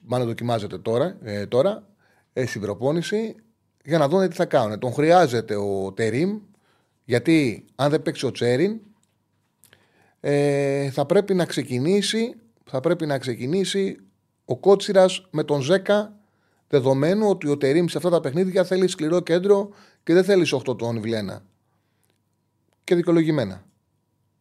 Μάλλον 0.00 0.26
δοκιμάζεται 0.26 0.78
τώρα, 0.78 1.16
ε, 1.22 1.46
τώρα 1.46 1.88
ε, 2.32 2.46
στην 2.46 2.60
προπόνηση 2.60 3.34
για 3.84 3.98
να 3.98 4.08
δουν 4.08 4.28
τι 4.28 4.34
θα 4.34 4.44
κάνουν. 4.44 4.78
Τον 4.78 4.92
χρειάζεται 4.92 5.56
ο 5.56 5.92
Τερίμ 5.92 6.38
γιατί 7.04 7.64
αν 7.74 7.90
δεν 7.90 8.02
παίξει 8.02 8.26
ο 8.26 8.30
Τσέριν 8.30 8.80
ε, 10.20 10.90
θα 10.90 11.06
πρέπει 11.06 11.34
να 11.34 11.44
ξεκινήσει 11.44 12.34
θα 12.64 12.80
πρέπει 12.80 13.06
να 13.06 13.18
ξεκινήσει 13.18 13.96
ο 14.44 14.56
Κότσιρας 14.56 15.26
με 15.30 15.44
τον 15.44 15.60
Ζέκα 15.60 16.16
δεδομένου 16.68 17.28
ότι 17.28 17.48
ο 17.48 17.56
Τερήμ 17.56 17.86
σε 17.86 17.96
αυτά 17.96 18.10
τα 18.10 18.20
παιχνίδια 18.20 18.64
θέλει 18.64 18.88
σκληρό 18.88 19.20
κέντρο 19.20 19.68
και 20.02 20.14
δεν 20.14 20.24
θέλει 20.24 20.46
8 20.68 20.78
τον 20.78 21.00
Βιλένα. 21.00 21.44
Και 22.84 22.94
δικαιολογημένα. 22.94 23.64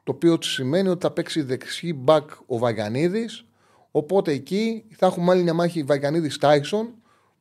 Το 0.03 0.11
οποίο 0.11 0.37
σημαίνει 0.41 0.87
ότι 0.87 1.01
θα 1.01 1.11
παίξει 1.11 1.41
δεξί 1.41 1.93
μπακ 1.93 2.29
ο 2.45 2.57
Βαγιανίδης. 2.57 3.45
Οπότε 3.91 4.31
εκεί 4.31 4.85
θα 4.95 5.05
έχουμε 5.05 5.31
άλλη 5.31 5.43
μια 5.43 5.53
μάχη 5.53 5.83
Βαγιανίδης 5.83 6.37
Τάισον 6.37 6.93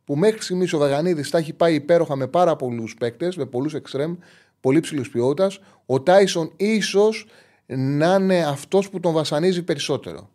που 0.05 0.17
μέχρι 0.17 0.43
στιγμής 0.43 0.73
ο 0.73 0.79
Βαγιανίδης 0.79 1.29
θα 1.29 1.39
έχει 1.39 1.53
πάει 1.53 1.75
υπέροχα 1.75 2.17
με 2.17 2.27
πάρα 2.27 2.57
πολλούς 2.57 2.95
παίκτες, 2.95 3.37
με 3.37 3.47
πολλούς 3.47 3.75
εξτρέμ, 3.75 4.15
πολύ 4.61 4.81
ψηλού 4.81 5.03
ποιότητας. 5.13 5.59
Ο 5.87 6.01
Τάισον 6.01 6.53
ίσως 6.57 7.27
να 7.67 8.15
είναι 8.15 8.45
αυτός 8.45 8.91
που 8.91 9.01
τον 9.01 9.13
βασανίζει 9.13 9.63
περισσότερο. 9.63 10.31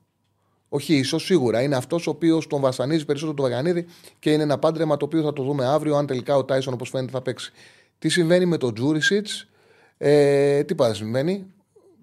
Όχι, 0.70 0.96
ίσως 0.96 1.26
σίγουρα 1.26 1.62
είναι 1.62 1.76
αυτός 1.76 2.08
ο 2.08 2.10
οποίος 2.10 2.48
τον 2.48 2.62
βασανίζει 2.62 3.06
περισσότερο 3.06 3.38
τον 3.38 3.50
Βαγανίδη 3.50 3.86
και 4.20 4.32
είναι 4.32 4.44
ένα 4.44 4.58
πάντρεμα 4.58 4.98
το 4.98 5.06
οποίο 5.06 5.22
θα 5.22 5.34
το 5.34 5.44
δούμε 5.44 5.66
αύριο, 5.66 5.96
αν 5.96 6.06
τελικά 6.06 6.36
ο 6.36 6.46
Τάισον 6.46 6.74
όπως 6.74 6.90
φαίνεται 6.90 7.12
θα 7.12 7.22
παίξει. 7.22 7.52
Τι 8.00 8.10
συμβαίνει 8.10 8.46
με 8.46 8.58
τον 8.58 8.74
Τζούρισιτς, 8.74 9.48
ε, 9.98 10.64
τι 10.64 10.76
πάντα 10.76 10.94
συμβαίνει; 10.94 11.46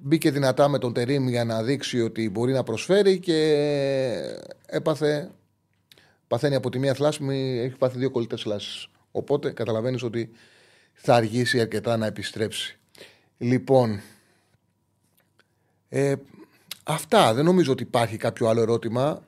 Μπήκε 0.04 0.30
δυνατά 0.30 0.68
με 0.68 0.78
τον 0.78 0.92
Τερήμ 0.92 1.28
για 1.28 1.44
να 1.44 1.62
δείξει 1.62 2.00
ότι 2.00 2.30
μπορεί 2.30 2.52
να 2.52 2.62
προσφέρει 2.62 3.18
και 3.18 3.38
έπαθε. 4.66 5.30
Παθαίνει 6.28 6.54
από 6.54 6.70
τη 6.70 6.78
μία 6.78 6.94
θλάση, 6.94 7.24
έχει 7.64 7.76
πάθει 7.76 7.98
δύο 7.98 8.10
κολλητέ 8.10 8.36
θλάσει. 8.36 8.88
Οπότε 9.10 9.50
καταλαβαίνεις 9.50 10.02
ότι 10.02 10.30
θα 10.92 11.14
αργήσει 11.14 11.60
αρκετά 11.60 11.96
να 11.96 12.06
επιστρέψει. 12.06 12.78
Λοιπόν, 13.38 14.00
ε, 15.88 16.14
αυτά. 16.82 17.34
Δεν 17.34 17.44
νομίζω 17.44 17.72
ότι 17.72 17.82
υπάρχει 17.82 18.16
κάποιο 18.16 18.48
άλλο 18.48 18.60
ερώτημα. 18.60 19.22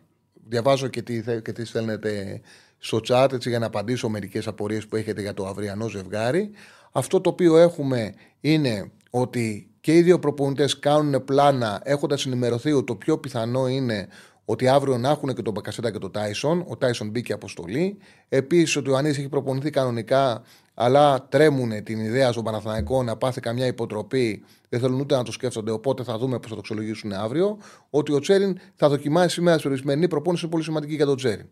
Διαβάζω 0.48 0.88
και 0.88 1.02
τι, 1.02 1.22
και 1.42 1.52
τι 1.52 1.64
στέλνετε 1.64 2.40
στο 2.78 3.00
chat 3.08 3.28
έτσι, 3.32 3.48
για 3.48 3.58
να 3.58 3.66
απαντήσω 3.66 4.08
μερικές 4.08 4.46
απορίες 4.46 4.86
που 4.86 4.96
έχετε 4.96 5.20
για 5.20 5.34
το 5.34 5.46
αυριανό 5.46 5.88
ζευγάρι. 5.88 6.50
Αυτό 6.96 7.20
το 7.20 7.30
οποίο 7.30 7.56
έχουμε 7.56 8.14
είναι 8.40 8.90
ότι 9.10 9.70
και 9.80 9.96
οι 9.96 10.02
δύο 10.02 10.18
προπονητές 10.18 10.78
κάνουν 10.78 11.24
πλάνα 11.24 11.80
έχοντας 11.84 12.26
ενημερωθεί 12.26 12.72
ότι 12.72 12.84
το 12.84 12.94
πιο 12.94 13.18
πιθανό 13.18 13.68
είναι 13.68 14.08
ότι 14.44 14.68
αύριο 14.68 14.98
να 14.98 15.10
έχουν 15.10 15.34
και 15.34 15.42
τον 15.42 15.52
Μπακασέτα 15.52 15.90
και 15.90 15.98
τον 15.98 16.10
Τάισον. 16.10 16.64
Ο 16.68 16.76
Τάισον 16.76 17.08
μπήκε 17.08 17.32
αποστολή. 17.32 17.98
Επίσης 18.28 18.76
ότι 18.76 18.90
ο 18.90 18.96
Ανή 18.96 19.08
έχει 19.08 19.28
προπονηθεί 19.28 19.70
κανονικά 19.70 20.42
αλλά 20.74 21.26
τρέμουν 21.28 21.84
την 21.84 22.00
ιδέα 22.00 22.32
στον 22.32 22.44
Παναθηναϊκό 22.44 23.02
να 23.02 23.16
πάθει 23.16 23.40
καμιά 23.40 23.66
υποτροπή, 23.66 24.44
δεν 24.68 24.80
θέλουν 24.80 25.00
ούτε 25.00 25.16
να 25.16 25.22
το 25.22 25.32
σκέφτονται, 25.32 25.70
οπότε 25.70 26.02
θα 26.02 26.18
δούμε 26.18 26.38
πώς 26.38 26.48
θα 26.48 26.54
το 26.54 26.60
αξιολογήσουν 26.60 27.12
αύριο. 27.12 27.58
Ότι 27.90 28.12
ο 28.12 28.18
Τσέριν 28.18 28.58
θα 28.74 28.88
δοκιμάσει 28.88 29.28
σήμερα 29.28 29.58
στη 29.58 29.68
ορισμένη 29.68 30.08
προπόνηση, 30.08 30.42
είναι 30.42 30.52
πολύ 30.52 30.64
σημαντική 30.64 30.94
για 30.94 31.06
τον 31.06 31.16
Τσέριν. 31.16 31.46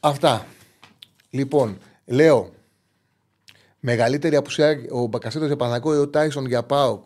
Αυτά. 0.00 0.46
Λοιπόν, 1.30 1.78
λέω, 2.04 2.50
μεγαλύτερη 3.80 4.36
απουσία 4.36 4.80
ο 4.90 5.06
Μπακασέτος 5.06 5.46
για 5.46 5.56
Παναγό 5.56 5.94
ή 5.94 5.98
ο 5.98 6.08
Τάισον 6.08 6.46
για 6.46 6.62
Πάοκ. 6.62 7.04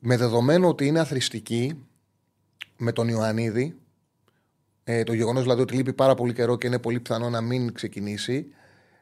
Με 0.00 0.16
δεδομένο 0.16 0.68
ότι 0.68 0.86
είναι 0.86 1.00
αθρηστική 1.00 1.86
με 2.76 2.92
τον 2.92 3.08
Ιωαννίδη, 3.08 3.78
ε, 4.84 5.02
το 5.02 5.12
γεγονός 5.12 5.42
δηλαδή 5.42 5.62
ότι 5.62 5.74
λείπει 5.74 5.92
πάρα 5.92 6.14
πολύ 6.14 6.32
καιρό 6.32 6.56
και 6.56 6.66
είναι 6.66 6.78
πολύ 6.78 7.00
πιθανό 7.00 7.30
να 7.30 7.40
μην 7.40 7.72
ξεκινήσει, 7.72 8.46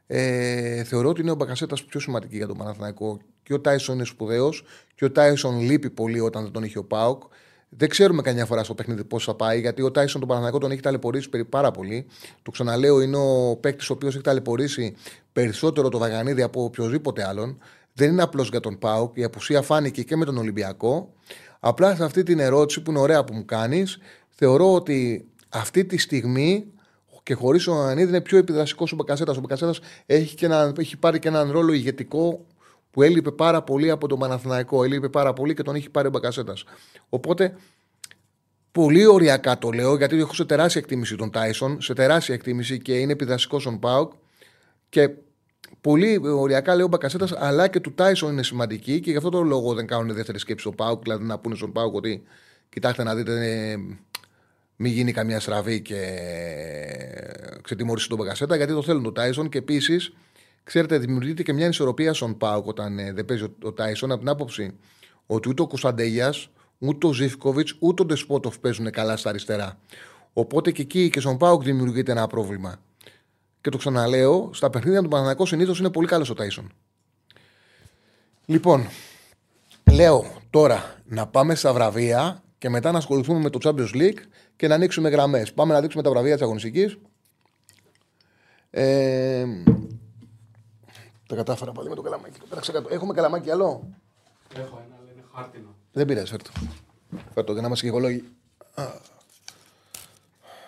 ε, 0.07 0.85
θεωρώ 0.85 1.09
ότι 1.09 1.21
είναι 1.21 1.31
ο 1.31 1.35
Μπακασέτας 1.35 1.85
πιο 1.85 2.01
σημαντική 2.01 2.37
για 2.37 2.47
τον 2.47 2.57
Παναθηναϊκό. 2.57 3.21
Και 3.43 3.55
ο 3.55 3.61
Τάισον 3.61 3.95
είναι 3.95 4.05
σπουδαίος 4.05 4.65
και 4.95 5.05
ο 5.05 5.13
Τάισον 5.13 5.61
λείπει 5.61 5.91
πολύ 5.91 6.21
όταν 6.21 6.43
δεν 6.43 6.53
τον 6.53 6.63
είχε 6.63 6.79
ο 6.79 6.85
Πάοκ. 6.85 7.23
Δεν 7.69 7.89
ξέρουμε 7.89 8.23
καμιά 8.23 8.47
φορά 8.47 8.65
στο 8.65 8.75
παιχνίδι 8.75 9.05
πώς 9.05 9.25
θα 9.25 9.35
πάει, 9.35 9.61
γιατί 9.61 9.83
ο 9.83 9.91
Τάισον 9.91 10.21
τον 10.21 10.29
Παναθηναϊκό 10.29 10.59
τον 10.59 10.71
έχει 10.71 10.81
ταλαιπωρήσει 10.81 11.29
πάρα 11.49 11.71
πολύ. 11.71 12.07
Το 12.43 12.51
ξαναλέω, 12.51 13.01
είναι 13.01 13.17
ο 13.17 13.57
παίκτης 13.57 13.91
ο 13.91 13.93
οποίος 13.93 14.15
έχει 14.15 14.23
ταλαιπωρήσει 14.23 14.95
περισσότερο 15.33 15.89
το 15.89 15.99
Βαγανίδη 15.99 16.43
από 16.43 16.65
οποιοδήποτε 16.65 17.27
άλλον. 17.27 17.59
Δεν 17.93 18.11
είναι 18.11 18.23
απλώς 18.23 18.49
για 18.49 18.61
τον 18.61 18.79
Πάοκ. 18.79 19.17
Η 19.17 19.25
απουσία 19.25 19.63
φάνηκε 19.63 20.03
και 20.03 20.17
με 20.17 20.25
τον 20.25 20.37
Ολυμπιακό. 20.37 21.13
Απλά 21.61 21.95
σε 21.95 22.05
αυτή 22.05 22.23
την 22.23 22.39
ερώτηση 22.39 22.83
που 22.83 22.91
είναι 22.91 23.01
ωραία 23.01 23.25
που 23.25 23.35
μου 23.35 23.45
κάνεις, 23.45 23.99
θεωρώ 24.29 24.75
ότι 24.75 25.29
αυτή 25.49 25.85
τη 25.85 25.99
στιγμή 25.99 26.67
και 27.23 27.35
χωρίς 27.35 27.67
ο 27.67 27.75
Ανίδη 27.75 28.09
είναι 28.09 28.21
πιο 28.21 28.39
επιδραστικός 28.39 28.93
ο 28.93 28.97
Μπακασέτας. 28.97 29.37
Ο 29.37 29.41
Μπακασέτας 29.41 29.81
έχει, 30.07 30.37
έχει 30.79 30.97
πάρει 30.97 31.19
και 31.19 31.29
έναν 31.29 31.51
ρόλο 31.51 31.73
ηγετικό 31.73 32.45
που 32.97 33.03
έλειπε 33.03 33.31
πάρα 33.31 33.63
πολύ 33.63 33.91
από 33.91 34.09
τον 34.09 34.19
Παναθηναϊκό. 34.19 34.85
Έλειπε 34.85 35.09
πάρα 35.09 35.33
πολύ 35.33 35.55
και 35.55 35.63
τον 35.63 35.75
έχει 35.75 35.91
πάρει 35.91 36.07
ο 36.07 36.11
Μπακασέτας. 36.11 36.65
Οπότε 37.09 37.57
πολύ 38.73 39.07
ωριακά 39.07 39.59
το 39.59 39.71
λέω 39.71 39.97
γιατί 39.97 40.19
έχω 40.19 40.35
σε 40.35 40.45
τεράστια 40.45 40.81
εκτίμηση 40.81 41.17
τον 41.17 41.31
Τάισον, 41.31 41.81
σε 41.81 41.93
τεράστια 41.95 42.35
εκτίμηση 42.35 42.79
και 42.79 42.99
είναι 42.99 43.13
επιδραστικό 43.13 43.59
στον 43.59 43.79
Πάουκ. 43.79 44.13
Και 44.89 45.11
πολύ 45.81 46.21
ωριακά 46.25 46.75
λέω 46.75 46.89
Μπακασέτας, 46.89 47.33
αλλά 47.33 47.69
και 47.69 47.81
του 47.81 47.95
Τάισον 47.95 48.33
είναι 48.33 48.43
σημαντική 48.43 49.01
και 49.01 49.11
γι' 49.11 49.17
αυτό 49.17 49.29
το 49.29 49.43
λόγο 49.43 49.75
δεν 49.75 49.87
κάνουν 49.87 50.15
δεύτερη 50.15 50.39
σκέψη 50.39 50.65
στο 50.65 50.73
Πάουκ. 50.73 51.03
Δηλαδή 51.03 51.25
να 51.25 51.39
πούνε 51.39 51.55
στον 51.55 51.73
Πάουκ 51.73 51.95
ότι 51.95 52.23
κοιτάξτε 52.69 53.03
να 53.03 53.15
δείτε, 53.15 53.77
μην 54.77 54.93
γίνει 54.93 55.13
καμιά 55.13 55.41
στραβή 55.41 55.81
και 55.81 56.01
ξετιμωρήσει 57.63 58.09
τον 58.09 58.19
Μπακασέτα, 58.19 58.57
γιατί 58.57 58.73
το 58.73 58.83
θέλουν 58.83 59.03
τον 59.03 59.15
Τάισον 59.15 59.49
και 59.49 59.59
επίσης, 59.59 60.13
ξέρετε, 60.67 60.99
δημιουργείται 60.99 61.43
και 61.43 61.53
μια 61.53 61.67
ισορροπία 61.67 62.15
στον 62.15 62.37
Πάουκ 62.37 62.67
όταν 62.67 62.99
ε, 62.99 63.13
δεν 63.13 63.25
παίζει 63.25 63.45
ο, 63.45 63.55
ο 63.63 63.73
Τάισον 63.73 64.11
από 64.11 64.21
την 64.21 64.29
άποψη 64.29 64.75
ότι 65.27 65.49
ούτε 65.49 65.63
ο 65.63 65.67
Κωνσταντέγια, 65.67 66.35
ούτε 66.79 67.07
ο 67.07 67.13
Ζήφκοβιτς, 67.13 67.77
ούτε 67.79 68.03
ο 68.03 68.05
Ντεσπότοφ 68.05 68.59
παίζουν 68.59 68.91
καλά 68.91 69.17
στα 69.17 69.29
αριστερά. 69.29 69.79
Οπότε 70.33 70.71
και 70.71 70.83
εκεί 70.83 71.11
και 71.11 71.21
στον 71.21 71.39
Πάουκ 71.39 71.63
δημιουργείται 71.63 72.13
ένα 72.13 72.27
πρόβλημα. 72.27 72.77
Και 73.61 73.71
το 73.71 73.79
ξαναλέω, 73.79 74.51
στα 74.53 74.71
παιχνίδια 74.71 75.03
του 75.03 75.09
Παναναναϊκού 75.09 75.47
συνήθως 75.47 75.79
είναι 75.79 75.91
πολύ 75.91 76.07
καλός 76.07 76.31
ο 76.31 76.35
Τάισον. 76.35 76.73
Λοιπόν, 78.45 78.89
λέω 79.93 80.43
τώρα 80.51 80.95
να 81.05 81.27
πάμε 81.27 81.55
στα 81.55 81.73
βραβεία 81.73 82.43
και 82.59 82.69
μετά 82.69 82.93
να 82.93 82.99
ασχοληθούμε 82.99 83.39
με 83.39 83.51
το 83.51 83.59
Champions 83.63 83.95
League 83.95 84.19
και 84.57 84.69
να 84.69 84.75
ανοίξουμε 84.75 85.09
γραμμές. 85.09 85.53
Πάμε 85.53 85.73
να 85.73 85.81
δείξουμε 85.81 86.03
τα 86.03 86.11
βραβεία 86.11 86.33
της 86.33 86.43
αγωνιστικής. 86.43 86.99
Ε, 88.71 89.45
τα 91.27 91.35
κατάφερα 91.35 91.73
πάλι 91.73 91.89
με 91.89 91.95
το 91.95 92.03
καλαμάκι. 92.03 92.39
Το 92.49 92.89
Έχουμε 92.89 93.15
καλαμάκι 93.15 93.51
άλλο; 93.51 93.89
Έχω 94.55 94.83
ένα, 94.87 94.97
αλλά 95.01 95.13
είναι 95.13 95.25
χάρτινο. 95.35 95.75
Δεν 95.93 96.07
πειράζει, 96.07 96.31
φέρτο. 96.31 96.51
Φέρτο 97.35 97.53
για 97.53 97.61
να 97.61 97.67
είμαστε 97.67 97.87
οικολόγοι. 97.87 98.25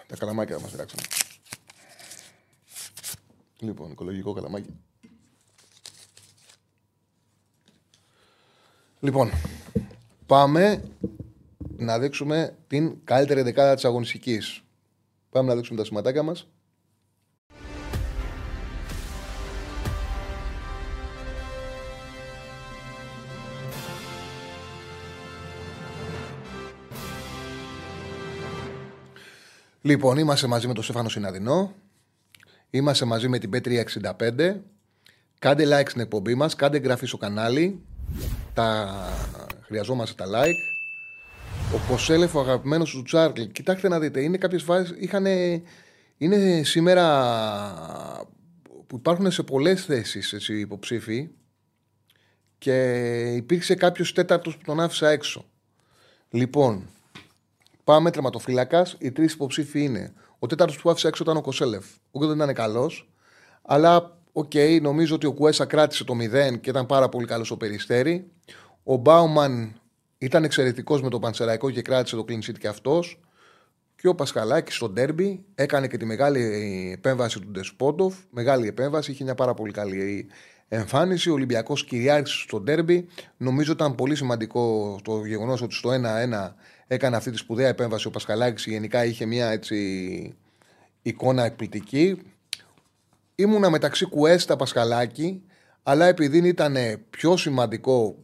Τα 0.07 0.17
καλαμάκια 0.19 0.57
θα 0.57 0.63
μας 0.63 0.71
πειράξουν. 0.71 1.01
Λοιπόν, 3.59 3.91
οικολογικό 3.91 4.33
καλαμάκι. 4.33 4.75
Λοιπόν, 9.01 9.31
πάμε 10.27 10.83
να 11.77 11.99
δείξουμε 11.99 12.57
την 12.67 13.05
καλύτερη 13.05 13.43
δεκάδα 13.43 13.75
της 13.75 13.85
αγωνιστικής. 13.85 14.63
Πάμε 15.31 15.49
να 15.49 15.55
δείξουμε 15.55 15.79
τα 15.79 15.85
σηματάκια 15.85 16.23
μας. 16.23 16.47
Λοιπόν, 29.89 30.19
είμαστε 30.19 30.47
μαζί 30.47 30.67
με 30.67 30.75
τον 30.75 30.83
Στέφανο 30.83 31.09
Συναδεινό. 31.09 31.75
Είμαστε 32.71 33.05
μαζί 33.05 33.29
με 33.29 33.39
την 33.39 33.51
P365. 33.53 34.57
Κάντε 35.39 35.65
like 35.67 35.89
στην 35.89 36.01
εκπομπή 36.01 36.35
μας, 36.35 36.55
κάντε 36.55 36.77
εγγραφή 36.77 37.07
στο 37.07 37.17
κανάλι. 37.17 37.83
Τα 38.55 38.97
χρειαζόμαστε 39.63 40.25
τα 40.25 40.31
like. 40.31 40.59
Ο 41.75 41.79
Κοσέλεφ, 41.89 42.35
ο 42.35 42.41
αγαπημένος 42.41 42.91
του 42.91 43.03
Τσάρλ. 43.03 43.43
Κοιτάξτε 43.43 43.89
να 43.89 43.99
δείτε, 43.99 44.23
είναι 44.23 44.37
κάποιες 44.37 44.63
φάσεις. 44.63 45.11
Είναι 46.17 46.63
σήμερα 46.65 48.27
που 48.87 48.97
υπάρχουν 48.97 49.31
σε 49.31 49.43
πολλές 49.43 49.85
θέσεις 49.85 50.49
υποψήφοι 50.49 51.29
και 52.59 52.83
υπήρξε 53.35 53.75
κάποιος 53.75 54.13
τέταρτος 54.13 54.57
που 54.57 54.63
τον 54.65 54.81
άφησα 54.81 55.09
έξω. 55.09 55.45
Λοιπόν, 56.31 56.89
πάμε 57.89 58.11
τερματοφύλακας. 58.11 58.97
Οι 58.99 59.13
τρεις 59.13 59.33
υποψήφοι 59.33 59.83
είναι. 59.83 60.13
Ο 60.39 60.47
τέταρτος 60.47 60.79
που 60.81 60.91
άφησα 60.91 61.09
έξω 61.09 61.23
ήταν 61.23 61.37
ο 61.37 61.41
Κοσέλεφ. 61.41 61.85
Ο 62.11 62.27
δεν 62.27 62.37
ήταν 62.37 62.55
καλός, 62.55 63.11
αλλά 63.63 64.19
OK, 64.33 64.51
okay, 64.55 64.79
νομίζω 64.83 65.15
ότι 65.15 65.27
ο 65.27 65.33
Κουέστα 65.33 65.65
κράτησε 65.65 66.05
το 66.05 66.15
0 66.15 66.59
και 66.61 66.71
ήταν 66.71 66.87
πάρα 66.87 67.09
πολύ 67.09 67.27
καλός 67.27 67.51
στο 67.51 67.57
Περιστέρι. 67.57 68.31
Ο 68.83 68.97
Μπάουμαν 68.97 69.81
ήταν 70.19 70.45
εξαιρετικός 70.45 71.03
με 71.03 71.09
το 71.09 71.19
Πανσεραϊκό 71.19 71.71
και 71.71 71.83
κράτησε 71.83 72.17
το 72.17 72.25
clean 72.29 72.51
sheet 72.51 72.59
και 72.59 72.69
αυτός. 72.69 73.21
Και 73.97 74.09
ο 74.09 74.15
Πασχαλάκης 74.15 74.75
στο 74.75 74.89
ντέρμπι 74.89 75.45
έκανε 75.55 75.89
και 75.89 75.97
τη 75.97 76.05
μεγάλη 76.05 76.41
επέμβαση 76.93 77.41
του 77.41 77.49
Ντεσπόντοφ. 77.51 78.15
Μεγάλη 78.31 78.69
επέμβαση, 78.69 79.11
είχε 79.11 79.25
μια 79.25 79.35
πάρα 79.35 79.55
πολύ 79.55 79.73
καλή 79.73 80.27
εμφάνιση. 80.69 81.31
Ο 81.31 81.33
Ολυμπιακός 81.33 81.85
κυριάρχησε 81.85 82.43
στο 82.43 82.61
ντέρμπι. 82.61 83.07
Νομίζω 83.37 83.73
ήταν 83.73 83.95
πολύ 83.95 84.15
σημαντικό 84.15 84.97
το 85.05 85.25
γεγονός 85.25 85.63
ότι 85.63 85.75
στο 85.75 85.91
1-1 85.91 86.55
έκανε 86.89 87.17
αυτή 87.17 87.31
τη 87.31 87.37
σπουδαία 87.37 87.69
επέμβαση. 87.69 88.07
Ο 88.07 88.11
Πασχαλάκης 88.11 88.67
γενικά 88.67 89.05
είχε 89.05 89.27
μια 89.27 89.51
έτσι 89.51 90.37
εικόνα 91.03 91.45
εκπληκτική. 91.45 92.23
Ήμουνα 93.35 93.71
μεταξύ 93.71 94.07
Κουέστα 94.07 94.57
Πασχαλάκη, 94.57 95.43
αλλά 95.83 96.07
επειδή 96.07 96.49
ήταν 96.49 96.77
πιο 97.11 97.37
σημαντικό 97.37 98.23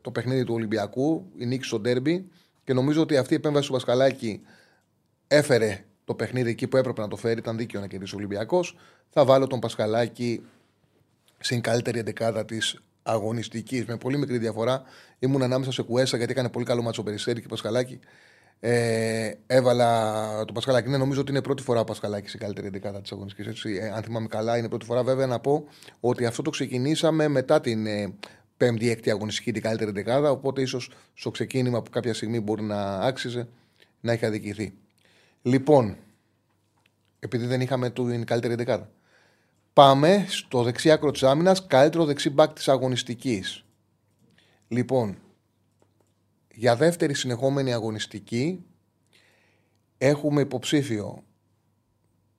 το 0.00 0.10
παιχνίδι 0.10 0.44
του 0.44 0.54
Ολυμπιακού, 0.54 1.26
η 1.36 1.46
νίκη 1.46 1.64
στο 1.64 1.78
ντέρμπι 1.78 2.28
και 2.64 2.72
νομίζω 2.72 3.02
ότι 3.02 3.16
αυτή 3.16 3.32
η 3.32 3.36
επέμβαση 3.36 3.66
του 3.66 3.72
Πασχαλάκη 3.72 4.40
έφερε 5.28 5.84
το 6.04 6.14
παιχνίδι 6.14 6.50
εκεί 6.50 6.66
που 6.66 6.76
έπρεπε 6.76 7.00
να 7.00 7.08
το 7.08 7.16
φέρει. 7.16 7.38
Ήταν 7.38 7.56
δίκαιο 7.56 7.80
να 7.80 7.86
κερδίσει 7.86 8.14
ο 8.14 8.18
Ολυμπιακός. 8.18 8.76
Θα 9.08 9.24
βάλω 9.24 9.46
τον 9.46 9.60
Πασχαλάκη 9.60 10.42
στην 11.38 11.60
καλύτερη 11.60 11.98
εντεκάδα 11.98 12.44
της 12.44 12.80
αγωνιστικής. 13.06 13.84
Με 13.84 13.96
πολύ 13.96 14.18
μικρή 14.18 14.38
διαφορά. 14.38 14.82
Ήμουν 15.18 15.42
ανάμεσα 15.42 15.72
σε 15.72 15.82
Κουέσα 15.82 16.16
γιατί 16.16 16.32
έκανε 16.32 16.48
πολύ 16.48 16.64
καλό 16.64 16.82
μάτσο 16.82 17.02
Περιστέρη 17.02 17.40
και 17.40 17.46
Πασχαλάκη. 17.48 18.00
Ε, 18.60 19.30
έβαλα 19.46 20.44
το 20.44 20.52
Πασχαλάκη. 20.52 20.88
Ναι, 20.88 20.96
νομίζω 20.96 21.20
ότι 21.20 21.30
είναι 21.30 21.42
πρώτη 21.42 21.62
φορά 21.62 21.80
ο 21.80 21.84
Πασχαλάκης 21.84 22.28
στην 22.28 22.40
καλύτερη 22.40 22.66
εντεκάδα 22.66 23.00
της 23.00 23.12
αγωνιστικής. 23.12 23.64
Ε, 23.64 23.92
αν 23.96 24.02
θυμάμαι 24.02 24.26
καλά, 24.26 24.56
είναι 24.58 24.68
πρώτη 24.68 24.84
φορά. 24.84 25.02
Βέβαια, 25.02 25.26
να 25.26 25.38
πω 25.38 25.66
ότι 26.00 26.26
αυτό 26.26 26.42
το 26.42 26.50
ξεκινήσαμε 26.50 27.28
μετά 27.28 27.60
την 27.60 27.86
ε, 27.86 28.12
πέμπτη, 28.56 28.90
έκτη 28.90 29.10
αγωνιστική 29.10 29.52
την 29.52 29.62
καλύτερη 29.62 29.90
δεκάδα. 29.90 30.30
Οπότε 30.30 30.60
ίσως 30.62 30.90
στο 31.14 31.30
ξεκίνημα 31.30 31.82
που 31.82 31.90
κάποια 31.90 32.14
στιγμή 32.14 32.40
μπορεί 32.40 32.62
να 32.62 32.98
άξιζε 32.98 33.48
να 34.00 34.12
έχει 34.12 34.26
αδικηθεί. 34.26 34.72
Λοιπόν, 35.42 35.96
επειδή 37.18 37.46
δεν 37.46 37.60
είχαμε 37.60 37.90
την 37.90 38.24
καλύτερη 38.24 38.54
δεκάδα. 38.54 38.90
Πάμε 39.76 40.24
στο 40.28 40.62
δεξί 40.62 40.90
άκρο 40.90 41.10
της 41.10 41.22
άμυνας, 41.22 41.66
καλύτερο 41.66 42.04
δεξί 42.04 42.30
μπακ 42.30 42.52
της 42.52 42.68
αγωνιστικής. 42.68 43.64
Λοιπόν, 44.68 45.18
για 46.54 46.76
δεύτερη 46.76 47.14
συνεχόμενη 47.14 47.72
αγωνιστική 47.72 48.64
έχουμε 49.98 50.40
υποψήφιο 50.40 51.22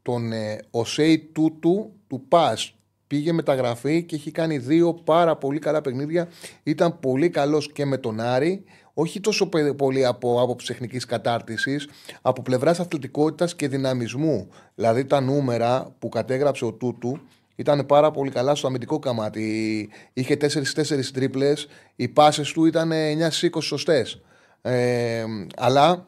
τον 0.02 0.32
ε, 0.32 0.60
Οσέι 0.72 1.20
Τούτου 1.20 1.94
του 2.08 2.26
ΠΑΣ 2.28 2.76
πήγε 3.08 3.32
μεταγραφή 3.32 4.04
και 4.04 4.16
έχει 4.16 4.32
κάνει 4.32 4.58
δύο 4.58 4.94
πάρα 4.94 5.36
πολύ 5.36 5.60
καλά 5.60 5.82
παιχνίδια. 5.82 6.30
Ήταν 6.64 7.00
πολύ 7.00 7.30
καλός 7.30 7.72
και 7.72 7.86
με 7.86 7.98
τον 7.98 8.20
Άρη, 8.20 8.64
όχι 9.00 9.20
τόσο 9.20 9.50
πολύ 9.78 10.06
από 10.06 10.42
άποψη 10.42 10.68
τεχνικής 10.68 11.06
κατάρτισης, 11.06 11.88
από 12.22 12.42
πλευράς 12.42 12.80
αθλητικότητας 12.80 13.56
και 13.56 13.68
δυναμισμού. 13.68 14.50
Δηλαδή 14.76 15.06
τα 15.06 15.22
νούμερα 15.22 15.96
που 16.00 16.10
κατέγραψε 16.10 16.66
ο 16.66 16.74
Τούτου 16.74 17.20
ήταν 17.56 17.86
πάρα 17.86 18.12
πολύ 18.12 18.32
καλά 18.32 18.56
στο 18.56 18.68
αμυντικό 18.68 19.00
καμάτι. 19.00 19.90
Είχε 20.14 20.38
4-4 20.42 21.12
τρίπλες, 21.14 21.68
οι 21.96 22.08
πάσες 22.08 22.52
του 22.52 22.66
ήταν 22.66 22.92
9-20 22.92 23.62
σωστές. 23.62 24.22
Ε, 24.62 25.24
αλλά 25.58 26.08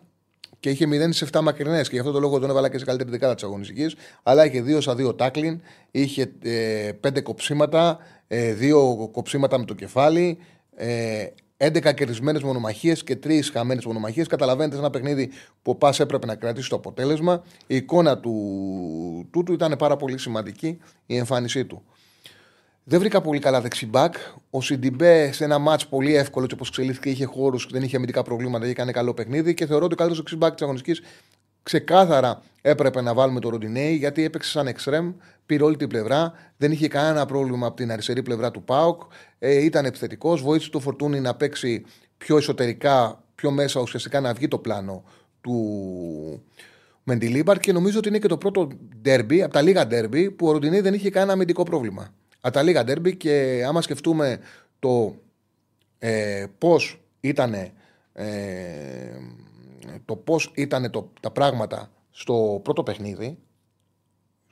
και 0.59 0.69
είχε 0.69 0.85
0 0.85 1.09
σε 1.09 1.27
7 1.31 1.41
μακρινές. 1.41 1.87
Και 1.87 1.93
γι' 1.93 1.99
αυτό 1.99 2.11
το 2.11 2.19
λόγο 2.19 2.39
τον 2.39 2.49
έβαλα 2.49 2.69
και 2.69 2.77
σε 2.77 2.85
καλύτερη 2.85 3.09
δεκάδα 3.09 3.33
της 3.33 3.43
αγωνιστικής. 3.43 3.95
Αλλά 4.23 4.45
είχε 4.45 4.61
2 4.61 4.81
στα 4.81 4.95
2 4.95 5.17
τάκλιν, 5.17 5.61
είχε 5.91 6.31
ε, 6.41 6.91
5 7.07 7.21
κοψίματα, 7.21 7.97
ε, 8.27 8.53
2 8.53 9.09
κοψίματα 9.11 9.57
με 9.57 9.65
το 9.65 9.73
κεφάλι, 9.73 10.37
ε, 10.75 11.25
11 11.61 11.93
κερδισμένες 11.93 12.43
μονομαχίες 12.43 13.03
και 13.03 13.19
3 13.23 13.51
χαμένες 13.51 13.85
μονομαχίες. 13.85 14.27
Καταλαβαίνετε 14.27 14.75
σε 14.75 14.81
ένα 14.81 14.89
παιχνίδι 14.89 15.31
που 15.61 15.71
ο 15.71 15.75
Πας 15.75 15.99
έπρεπε 15.99 16.25
να 16.25 16.35
κρατήσει 16.35 16.69
το 16.69 16.75
αποτέλεσμα. 16.75 17.43
Η 17.67 17.75
εικόνα 17.75 18.17
του 18.19 19.29
τούτου 19.31 19.53
ήταν 19.53 19.75
πάρα 19.77 19.95
πολύ 19.95 20.17
σημαντική 20.17 20.79
η 21.05 21.17
εμφάνισή 21.17 21.65
του. 21.65 21.83
Δεν 22.83 22.99
βρήκα 22.99 23.21
πολύ 23.21 23.39
καλά 23.39 23.61
δεξιμπάκ. 23.61 24.15
Ο 24.49 24.61
Σιντιμπέ 24.61 25.31
σε 25.31 25.43
ένα 25.43 25.57
μάτς 25.57 25.87
πολύ 25.87 26.15
εύκολο, 26.15 26.47
όπως 26.53 26.67
εξελίχθηκε, 26.67 27.09
είχε 27.09 27.25
χώρους, 27.25 27.67
δεν 27.71 27.83
είχε 27.83 27.95
αμυντικά 27.95 28.23
προβλήματα 28.23 28.65
και 28.65 28.71
έκανε 28.71 28.91
καλό 28.91 29.13
παιχνίδι. 29.13 29.53
Και 29.53 29.65
θεωρώ 29.65 29.85
ότι 29.85 29.93
ο 29.93 29.97
καλύτερος 29.97 30.17
δεξιμπάκ 30.17 30.53
της 30.53 30.61
αγωνιστικής 30.61 31.01
ξεκάθαρα 31.69 32.41
έπρεπε 32.61 33.01
να 33.01 33.13
βάλουμε 33.13 33.39
το 33.39 33.49
Ροντινέη 33.49 33.95
γιατί 33.95 34.23
έπαιξε 34.23 34.49
σαν 34.49 34.67
εξτρεμ, 34.67 35.13
πήρε 35.45 35.63
όλη 35.63 35.75
την 35.75 35.87
πλευρά, 35.87 36.33
δεν 36.57 36.71
είχε 36.71 36.87
κανένα 36.87 37.25
πρόβλημα 37.25 37.67
από 37.67 37.75
την 37.75 37.91
αριστερή 37.91 38.23
πλευρά 38.23 38.51
του 38.51 38.63
Πάουκ, 38.63 39.01
ε, 39.39 39.63
ήταν 39.63 39.85
επιθετικός, 39.85 40.41
βοήθησε 40.41 40.69
το 40.69 40.79
Φορτούνι 40.79 41.19
να 41.19 41.35
παίξει 41.35 41.85
πιο 42.17 42.37
εσωτερικά, 42.37 43.23
πιο 43.35 43.51
μέσα, 43.51 43.81
ουσιαστικά 43.81 44.19
να 44.19 44.33
βγει 44.33 44.47
το 44.47 44.57
πλάνο 44.57 45.03
του 45.41 45.57
Μεντιλίμπαρ. 47.03 47.59
Και 47.59 47.71
νομίζω 47.71 47.97
ότι 47.97 48.07
είναι 48.07 48.19
και 48.19 48.27
το 48.27 48.37
πρώτο 48.37 48.67
ντέρμπι, 49.01 49.43
από 49.43 49.53
τα 49.53 49.61
λίγα 49.61 49.87
ντέρμπι, 49.87 50.31
που 50.31 50.47
ο 50.47 50.51
Ροντινέη 50.51 50.81
δεν 50.81 50.93
είχε 50.93 51.09
κανένα 51.09 51.33
αμυντικό 51.33 51.63
πρόβλημα. 51.63 52.13
Από 52.41 52.53
τα 52.53 52.61
λίγα 52.63 52.83
ντέρμπι 52.83 53.15
και 53.15 53.63
άμα 53.67 53.81
σκεφτούμε 53.81 54.39
το 54.79 55.15
ε, 55.99 56.45
πώς 56.57 57.01
ήταν 57.19 57.53
ε, 57.53 58.33
το 60.05 60.15
πώς 60.15 60.51
ήταν 60.55 60.91
το, 60.91 61.11
τα 61.19 61.31
πράγματα 61.31 61.91
στο 62.11 62.59
πρώτο 62.63 62.83
παιχνίδι 62.83 63.37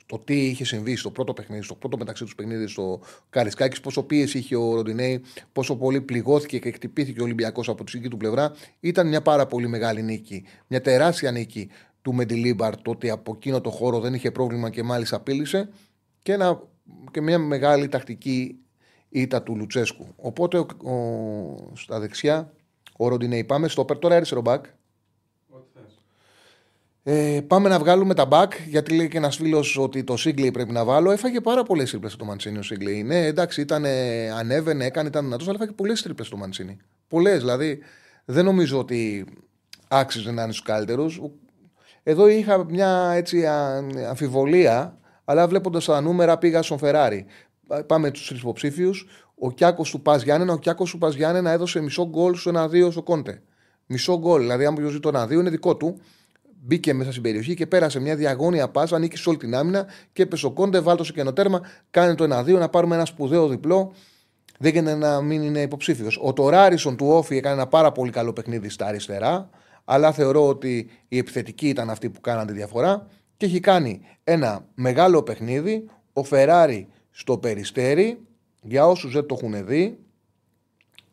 το 0.08 0.18
τι 0.18 0.46
είχε 0.46 0.64
συμβεί 0.64 0.96
στο 0.96 1.10
πρώτο 1.10 1.32
παιχνίδι, 1.32 1.62
στο 1.62 1.74
πρώτο 1.74 1.96
μεταξύ 1.96 2.24
τους 2.24 2.34
παιχνίδι 2.34 2.66
στο 2.66 3.00
Καρισκάκης, 3.30 3.80
πόσο 3.80 4.02
πίεση 4.02 4.38
είχε 4.38 4.56
ο 4.56 4.74
Ροντινέη, 4.74 5.22
πόσο 5.52 5.76
πολύ 5.76 6.00
πληγώθηκε 6.00 6.58
και 6.58 6.70
χτυπήθηκε 6.70 7.20
ο 7.20 7.24
Ολυμπιακός 7.24 7.68
από 7.68 7.84
τη 7.84 7.92
δική 7.96 8.08
του 8.08 8.16
πλευρά, 8.16 8.52
ήταν 8.80 9.08
μια 9.08 9.22
πάρα 9.22 9.46
πολύ 9.46 9.68
μεγάλη 9.68 10.02
νίκη. 10.02 10.44
Μια 10.66 10.80
τεράστια 10.80 11.30
νίκη 11.30 11.70
του 12.02 12.14
Μεντιλίμπαρ, 12.14 12.82
το 12.82 12.90
ότι 12.90 13.10
από 13.10 13.32
εκείνο 13.36 13.60
το 13.60 13.70
χώρο 13.70 14.00
δεν 14.00 14.14
είχε 14.14 14.30
πρόβλημα 14.30 14.70
και 14.70 14.82
μάλιστα 14.82 15.16
απείλησε. 15.16 15.68
Και 16.22 16.32
ένα 16.32 16.62
και 17.10 17.20
μια 17.20 17.38
μεγάλη 17.38 17.88
τακτική 17.88 18.58
ήττα 19.08 19.42
του 19.42 19.56
Λουτσέσκου. 19.56 20.06
Οπότε 20.16 20.58
ο, 20.58 20.66
ο, 20.90 21.72
στα 21.76 22.00
δεξιά 22.00 22.52
ο 22.96 23.08
Ροντινέη. 23.08 23.44
Πάμε 23.44 23.68
στο 23.68 23.84
τώρα 23.84 24.16
αριστερό 24.16 24.40
μπακ. 24.40 24.64
Ε, 27.10 27.40
πάμε 27.46 27.68
να 27.68 27.78
βγάλουμε 27.78 28.14
τα 28.14 28.24
μπακ, 28.24 28.52
γιατί 28.68 28.96
λέει 28.96 29.08
και 29.08 29.16
ένας 29.16 29.36
φίλος 29.36 29.78
ότι 29.78 30.04
το 30.04 30.16
Σίγκλεϊ 30.16 30.50
πρέπει 30.50 30.72
να 30.72 30.84
βάλω. 30.84 31.10
Έφαγε 31.10 31.40
πάρα 31.40 31.62
πολλές 31.62 31.90
τρίπλε 31.90 32.08
το 32.08 32.24
Μαντσίνη 32.24 32.58
ο 32.58 32.62
Σίγκλεϊ. 32.62 33.02
Ναι, 33.02 33.26
εντάξει, 33.26 33.60
ήταν, 33.60 33.84
ανέβαινε, 34.38 34.84
έκανε, 34.84 35.08
ήταν 35.08 35.24
δυνατός, 35.24 35.46
αλλά 35.46 35.56
έφαγε 35.56 35.72
πολλές 35.72 36.02
τρίπλε 36.02 36.24
το 36.24 36.36
Μαντσίνη. 36.36 36.76
Πολλές, 37.08 37.38
δηλαδή 37.38 37.78
δεν 38.24 38.44
νομίζω 38.44 38.78
ότι 38.78 39.26
άξιζε 39.88 40.30
να 40.30 40.42
είναι 40.42 40.52
στους 40.52 40.64
καλύτερους. 40.64 41.20
Εδώ 42.02 42.28
είχα 42.28 42.64
μια 42.64 43.10
έτσι 43.14 43.46
αμφιβολία 44.08 44.98
αλλά 45.24 45.48
βλέποντας 45.48 45.84
τα 45.84 46.00
νούμερα 46.00 46.38
πήγα 46.38 46.62
στον 46.62 46.78
Φεράρι. 46.78 47.26
Πάμε 47.86 48.10
στου 48.14 48.26
τρεις 48.28 48.40
υποψήφιους. 48.40 49.06
Ο 49.34 49.50
Κιάκος 49.52 49.90
του 49.90 50.02
Πα 50.02 50.16
Γιάννενα. 50.16 50.52
Ο 50.52 50.58
Κιάκος 50.58 50.90
του 50.90 50.98
Πα 50.98 51.08
Γιάννενα 51.08 51.50
έδωσε 51.50 51.80
μισό 51.80 52.08
γκολ 52.08 52.34
στο 52.34 52.50
1-2 52.50 52.90
στο 52.90 53.02
Κόντε. 53.02 53.42
Μισό 53.86 54.18
γκολ. 54.18 54.40
Δηλαδή, 54.40 54.64
αν 54.64 54.74
ποιος 54.74 55.00
το 55.00 55.08
1-2 55.08 55.30
είναι 55.30 55.50
δικό 55.50 55.76
του. 55.76 56.00
Μπήκε 56.60 56.94
μέσα 56.94 57.10
στην 57.10 57.22
περιοχή 57.22 57.54
και 57.54 57.66
πέρασε 57.66 58.00
μια 58.00 58.16
διαγώνια 58.16 58.68
πάσα, 58.68 58.96
ανήκει 58.96 59.16
σε 59.16 59.28
όλη 59.28 59.38
την 59.38 59.54
άμυνα 59.54 59.86
και 60.12 60.22
έπεσε 60.22 60.46
ο 60.46 60.50
Κόντε, 60.50 60.80
βάλτο 60.80 61.04
σε 61.04 61.12
καινοτέρμα, 61.12 61.60
κάνει 61.90 62.14
το 62.14 62.38
1-2 62.38 62.58
να 62.58 62.68
πάρουμε 62.68 62.94
ένα 62.94 63.04
σπουδαίο 63.04 63.48
διπλό. 63.48 63.92
Δεν 64.58 64.72
γίνεται 64.72 64.94
να 64.96 65.20
μην 65.20 65.42
είναι 65.42 65.60
υποψήφιος. 65.60 66.18
Ο 66.22 66.32
Τωράρισον 66.32 66.96
του 66.96 67.06
Όφη 67.06 67.36
έκανε 67.36 67.54
ένα 67.54 67.66
πάρα 67.66 67.92
πολύ 67.92 68.10
καλό 68.10 68.32
παιχνίδι 68.32 68.68
στα 68.68 68.86
αριστερά, 68.86 69.50
αλλά 69.84 70.12
θεωρώ 70.12 70.48
ότι 70.48 70.90
η 71.08 71.18
επιθετική 71.18 71.68
ήταν 71.68 71.90
αυτή 71.90 72.10
που 72.10 72.20
κάναν 72.20 72.46
τη 72.46 72.52
διαφορά 72.52 73.06
και 73.36 73.46
έχει 73.46 73.60
κάνει 73.60 74.00
ένα 74.24 74.64
μεγάλο 74.74 75.22
παιχνίδι. 75.22 75.84
Ο 76.12 76.24
Φεράρι 76.24 76.88
στο 77.10 77.38
Περιστέρι, 77.38 78.18
για 78.62 78.86
όσους 78.86 79.12
δεν 79.12 79.26
το 79.26 79.38
έχουν 79.40 79.66
δει, 79.66 79.98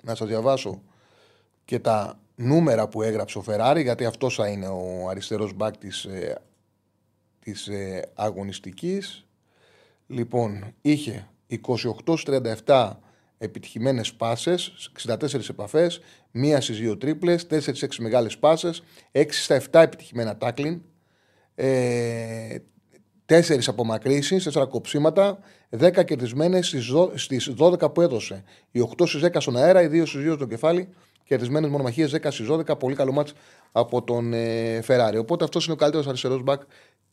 να 0.01 0.15
σας 0.15 0.27
διαβάσω 0.27 0.81
και 1.65 1.79
τα 1.79 2.19
νούμερα 2.35 2.87
που 2.87 3.01
έγραψε 3.01 3.37
ο 3.37 3.41
Φεράρι, 3.41 3.81
γιατί 3.81 4.05
αυτός 4.05 4.35
θα 4.35 4.47
είναι 4.47 4.67
ο 4.67 5.09
αριστερός 5.09 5.53
μπακ 5.53 5.77
της, 5.77 6.03
ε, 6.05 6.41
της 7.39 7.67
ε, 7.67 8.11
αγωνιστικής. 8.13 9.25
Λοιπόν, 10.07 10.73
είχε 10.81 11.29
28-37 12.65 12.91
επιτυχημένες 13.37 14.13
πάσες, 14.13 14.89
64 15.05 15.49
επαφές, 15.49 16.01
μία 16.31 16.61
στις 16.61 16.79
δύο 16.79 16.97
τρίπλες, 16.97 17.47
4-6 17.47 17.99
μεγάλες 17.99 18.37
πάσες, 18.37 18.83
6 19.11 19.41
στα 19.43 19.55
7 19.55 19.81
επιτυχημένα 19.81 20.37
τάκλιν, 20.37 20.81
ε, 21.55 22.57
τέσσερις 23.25 23.67
απομακρύσει, 23.67 24.35
τέσσερα 24.35 24.65
κοψίματα, 24.65 25.39
δέκα 25.69 26.03
κερδισμένες 26.03 26.75
στις 27.15 27.53
12 27.57 27.91
που 27.91 28.01
έδωσε. 28.01 28.43
Οι 28.71 28.79
8 28.79 29.05
στις 29.05 29.21
10 29.21 29.39
στον 29.39 29.57
αέρα, 29.57 29.81
οι 29.81 29.87
2 29.87 30.05
στις 30.05 30.21
2 30.21 30.33
στο 30.33 30.45
κεφάλι, 30.45 30.89
κερδισμένες 31.23 31.69
μονομαχίες 31.69 32.11
10 32.11 32.31
στις 32.31 32.47
12. 32.47 32.77
Πολύ 32.77 32.95
καλό 32.95 33.11
μάτς 33.11 33.33
από 33.71 34.03
τον 34.03 34.33
ε, 34.33 34.81
Φεράρι. 34.81 35.17
Οπότε 35.17 35.43
αυτός 35.43 35.65
είναι 35.65 35.73
ο 35.73 35.77
καλύτερος 35.77 36.07
αριστερός 36.07 36.43
μπακ 36.43 36.61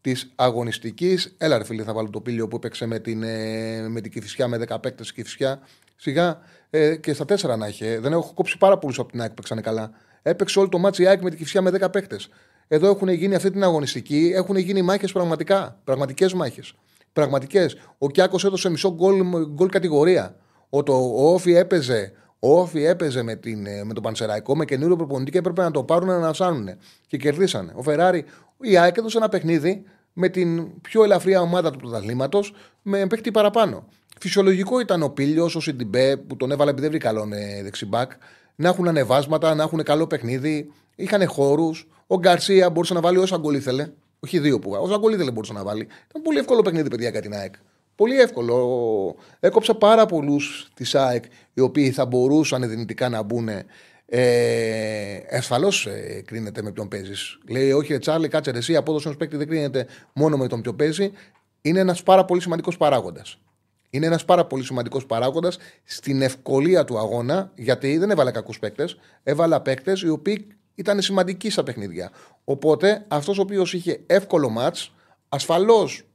της 0.01 0.33
αγωνιστικής. 0.35 1.35
Έλα, 1.39 1.59
ρε 1.59 1.65
φίλε, 1.65 1.83
θα 1.83 1.93
βάλω 1.93 2.11
το 2.11 2.21
πύλιο 2.21 2.49
που 2.49 2.57
έπαιξε 2.57 2.87
με 2.87 2.99
την, 2.99 3.23
ε, 3.23 3.89
με 3.89 4.01
την 4.01 4.11
Κυφυσιά, 4.11 4.49
με 4.49 4.59
10 4.69 4.81
παίκτες 4.81 5.13
Κυφυσιά. 5.13 5.61
Σιγά 5.97 6.39
ε, 6.71 6.97
και 6.97 7.13
στα 7.13 7.25
4 7.25 7.59
να 7.59 7.67
είχε. 7.67 7.99
Δεν 7.99 8.13
έχω 8.13 8.33
κόψει 8.35 8.59
πάρα 8.59 8.79
πολλούς 8.79 8.99
από 8.99 9.11
την 9.11 9.21
ΑΕΚ 9.21 9.29
που 9.29 9.35
παίξανε 9.35 9.61
καλά. 9.61 9.91
Έπαιξε 10.23 10.59
όλο 10.59 10.69
το 10.69 10.79
μάτσο 10.79 11.03
η 11.03 11.07
ΑΕΚ 11.07 11.23
με 11.23 11.29
την 11.29 11.39
Κυφυσιά 11.39 11.63
με 11.63 11.71
10 11.81 11.93
παίκτες. 11.93 12.29
Εδώ 12.75 12.89
έχουν 12.89 13.09
γίνει 13.09 13.35
αυτή 13.35 13.51
την 13.51 13.63
αγωνιστική, 13.63 14.33
έχουν 14.35 14.57
γίνει 14.57 14.83
μάχες 14.83 15.13
πραγματικά. 15.13 15.81
Πραγματικές 15.85 16.33
μάχες. 16.33 16.75
Πραγματικές. 17.13 17.77
Ο 17.99 18.11
Κιάκος 18.11 18.45
έδωσε 18.45 18.71
μισό 18.71 18.95
γκολ, 18.95 19.23
γκολ 19.55 19.69
κατηγορία. 19.69 20.37
Ο, 20.71 20.83
το, 20.83 20.93
ο 20.93 21.33
Όφη 21.33 21.55
έπαιζε, 21.55 22.13
ο 22.39 22.61
Όφη 22.61 22.85
έπαιζε 22.85 23.23
με, 23.23 23.37
την, 23.37 23.61
με 23.85 23.95
τον 23.95 24.03
Πανσεραϊκό 24.03 24.57
με 24.57 24.65
καινούριο 24.65 24.97
προπονητή 24.97 25.31
και 25.31 25.39
έπρεπε 25.39 25.63
να 25.63 25.71
το 25.71 25.83
πάρουν 25.83 26.09
να 26.09 26.15
ανασάνουν. 26.15 26.69
Και 27.07 27.17
κερδίσανε. 27.17 27.73
Ο 27.75 27.83
Φεράρι, 27.83 28.25
η 28.61 28.77
ΑΕΚ 28.77 28.97
έδωσε 28.97 29.17
ένα 29.17 29.29
παιχνίδι 29.29 29.83
με 30.13 30.29
την 30.29 30.81
πιο 30.81 31.05
ελαφριά 31.05 31.41
ομάδα 31.41 31.71
του 31.71 31.79
πρωταθλήματος 31.79 32.55
με 32.83 33.07
παίκτη 33.07 33.31
παραπάνω. 33.31 33.89
Φυσιολογικό 34.21 34.81
ήταν 34.81 35.03
ο 35.03 35.09
Πίλιο, 35.09 35.45
ο 35.45 35.61
Σιντιμπέ 35.61 36.17
που 36.17 36.37
τον 36.37 36.51
έβαλε 36.51 36.71
επειδή 36.71 36.89
δεν 36.89 36.91
βρήκε 36.91 37.07
καλόν 37.07 37.31
δεξιμπάκ, 37.63 38.13
να 38.55 38.69
έχουν 38.69 38.89
ανεβάσματα, 38.89 39.55
να 39.55 39.63
έχουν 39.63 39.83
καλό 39.83 40.07
παιχνίδι. 40.07 40.73
Είχαν 40.95 41.27
χώρους. 41.27 41.87
Ο 42.07 42.19
Γκαρσία 42.19 42.71
μπορούσε 42.71 42.95
να 42.95 43.01
βάλει 43.01 43.19
όσα 43.19 43.37
γκολ 43.37 43.55
ήθελε. 43.55 43.89
Όχι 44.21 44.39
δύο 44.39 44.59
που 44.59 44.71
βάλει. 44.71 44.85
Όσα 44.85 44.97
γκολ 44.97 45.13
ήθελε 45.13 45.31
μπορούσε 45.31 45.53
να 45.53 45.65
βάλει. 45.65 45.89
Ήταν 46.09 46.23
πολύ 46.23 46.39
εύκολο 46.39 46.63
παιχνίδι, 46.63 46.89
παιδιά, 46.89 47.09
για 47.09 47.21
την 47.21 47.35
ΑΕΚ. 47.35 47.55
Πολύ 47.95 48.21
εύκολο. 48.21 49.17
Έκοψα 49.41 49.75
πάρα 49.75 50.07
πολλούς 50.07 50.69
της 50.75 50.95
ΑΕΚ 50.95 51.25
οι 51.55 51.61
οποίοι 51.61 51.91
θα 51.91 52.07
μπορούσαν 52.07 52.69
δυνητικά 52.69 53.09
να 53.09 53.23
μπουν. 53.23 53.49
Ε, 54.07 55.21
Ασφαλώς 55.31 55.87
ε, 55.87 56.23
κρίνεται 56.27 56.63
με 56.63 56.73
ποιον 56.73 56.89
παίζεις. 56.89 57.39
Λέει, 57.49 57.73
Όχι, 57.73 57.99
Τσάρλι, 57.99 58.29
κάτσε 58.29 58.51
εσύ. 58.51 58.73
Η 58.73 58.77
απόδοσης 58.77 59.07
ενό 59.07 59.17
παίκτη 59.17 59.37
δεν 59.37 59.49
κρίνεται 59.49 59.87
μόνο 60.13 60.37
με 60.37 60.47
τον 60.47 60.61
ποιο 60.61 60.75
παίζει. 60.75 61.13
Είναι 61.61 61.81
ένας 61.81 62.03
πάρα 62.03 62.25
πολύ 62.25 62.41
σημαντικός 62.41 62.77
παράγοντας. 62.77 63.39
Είναι 63.91 64.07
ένας 64.07 64.25
πάρα 64.25 64.45
πολύ 64.47 64.65
σημαντικός 64.65 65.07
παράγοντας 65.07 65.59
στην 65.85 66.23
ευκολία 66.23 66.85
του 66.85 66.99
αγώνα, 66.99 67.53
γιατί 67.55 67.99
δεν 67.99 68.11
έβαλε 68.11 68.31
κακούς 68.31 68.59
παίκτες. 68.59 68.99
Έβαλε 69.23 69.61
παίκτες 69.61 70.01
οι 70.01 70.09
οποίοι 70.09 70.47
ήταν 70.75 71.01
σημαντικοί 71.01 71.51
στα 71.51 71.63
παιχνίδια. 71.63 72.11
Οπότε 72.45 73.05
αυτός 73.09 73.39
ο 73.39 73.43
οποίος 73.43 73.75
είχε 73.75 74.03
εύκολο 74.07 74.49
ματ, 74.49 74.77
ασφαλώς 75.29 76.07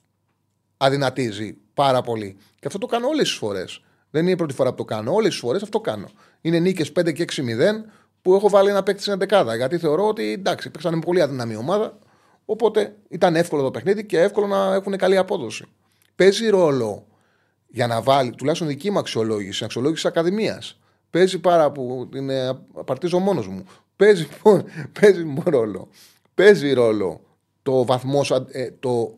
αδυνατίζει 0.77 1.57
πάρα 1.73 2.01
πολύ. 2.01 2.37
Και 2.59 2.67
αυτό 2.67 2.77
το 2.77 2.85
κάνω 2.85 3.07
όλες 3.07 3.27
τις 3.27 3.37
φορές. 3.37 3.81
Δεν 4.09 4.21
είναι 4.21 4.31
η 4.31 4.35
πρώτη 4.35 4.53
φορά 4.53 4.69
που 4.69 4.75
το 4.75 4.85
κάνω. 4.85 5.13
Όλες 5.13 5.29
τις 5.29 5.39
φορές 5.39 5.61
αυτό 5.61 5.79
κάνω. 5.79 6.09
Είναι 6.41 6.59
νίκες 6.59 6.91
5 6.91 7.11
και 7.13 7.23
6-0 7.23 7.85
που 8.21 8.33
έχω 8.33 8.49
βάλει 8.49 8.69
ένα 8.69 8.83
παίκτη 8.83 9.01
στην 9.01 9.17
δεκάδα. 9.17 9.55
Γιατί 9.55 9.77
θεωρώ 9.77 10.07
ότι 10.07 10.31
εντάξει, 10.31 10.69
παίξανε 10.69 10.95
με 10.95 11.01
πολύ 11.01 11.21
αδυναμή 11.21 11.55
ομάδα. 11.55 11.99
Οπότε 12.45 12.95
ήταν 13.09 13.35
εύκολο 13.35 13.61
το 13.61 13.71
παιχνίδι 13.71 14.05
και 14.05 14.19
εύκολο 14.19 14.47
να 14.47 14.73
έχουν 14.73 14.97
καλή 14.97 15.17
απόδοση. 15.17 15.65
Παίζει 16.15 16.49
ρόλο 16.49 17.07
για 17.67 17.87
να 17.87 18.01
βάλει, 18.01 18.31
τουλάχιστον 18.31 18.67
δική 18.67 18.91
μου 18.91 18.99
αξιολόγηση, 18.99 19.63
αξιολόγηση 19.63 20.07
Ακαδημίας. 20.07 20.79
Παίζει 21.09 21.39
πάρα 21.39 21.71
που 21.71 22.07
την 22.11 22.29
απαρτίζω 22.73 23.19
μόνος 23.19 23.47
μου. 23.47 23.65
Παίζει, 23.97 24.27
παίζει 24.99 25.33
ρόλο. 25.45 25.89
Παίζει 26.33 26.73
ρόλο 26.73 27.21
το 27.61 27.85
βαθμός, 27.85 28.31
ε, 28.51 28.73
το 28.79 29.17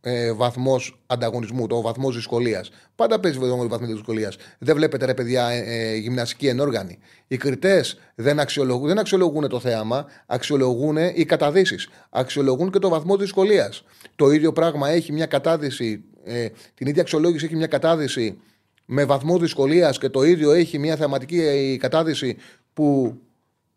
ε, 0.00 0.32
βαθμός 0.32 1.00
ανταγωνισμού, 1.06 1.66
το 1.66 1.80
βαθμός 1.80 2.14
δυσκολίας. 2.14 2.70
Πάντα 2.94 3.20
παίζει 3.20 3.38
ο 3.38 3.68
βαθμό 3.68 3.86
δυσκολίας. 3.86 4.36
Δεν 4.58 4.76
βλέπετε 4.76 5.04
ρε 5.04 5.14
παιδιά 5.14 5.48
ε, 5.48 5.62
ε, 5.66 5.96
γυμναστική 5.96 6.46
ενόργανη. 6.46 6.98
Οι 7.26 7.36
κριτές 7.36 7.98
δεν, 8.14 8.40
αξιολογούν, 8.40 8.86
δεν 8.86 8.98
αξιολογούν 8.98 9.48
το 9.48 9.60
θέαμα, 9.60 10.06
αξιολογούν 10.26 10.96
οι 11.14 11.24
καταδύσεις. 11.24 11.88
Αξιολογούν 12.10 12.70
και 12.70 12.78
το 12.78 12.88
βαθμό 12.88 13.16
δυσκολίας. 13.16 13.84
Το 14.16 14.30
ίδιο 14.30 14.52
πράγμα 14.52 14.88
έχει 14.88 15.12
μια 15.12 15.26
κατάδυση, 15.26 16.04
ε, 16.24 16.48
την 16.74 16.86
ίδια 16.86 17.02
αξιολόγηση 17.02 17.44
έχει 17.44 17.56
μια 17.56 17.66
κατάδυση 17.66 18.40
με 18.84 19.04
βαθμό 19.04 19.38
δυσκολίας 19.38 19.98
και 19.98 20.08
το 20.08 20.22
ίδιο 20.22 20.52
έχει 20.52 20.78
μια 20.78 20.96
θεαματική 20.96 21.40
ε, 21.40 21.76
κατάδυση 21.76 22.36
που 22.72 23.18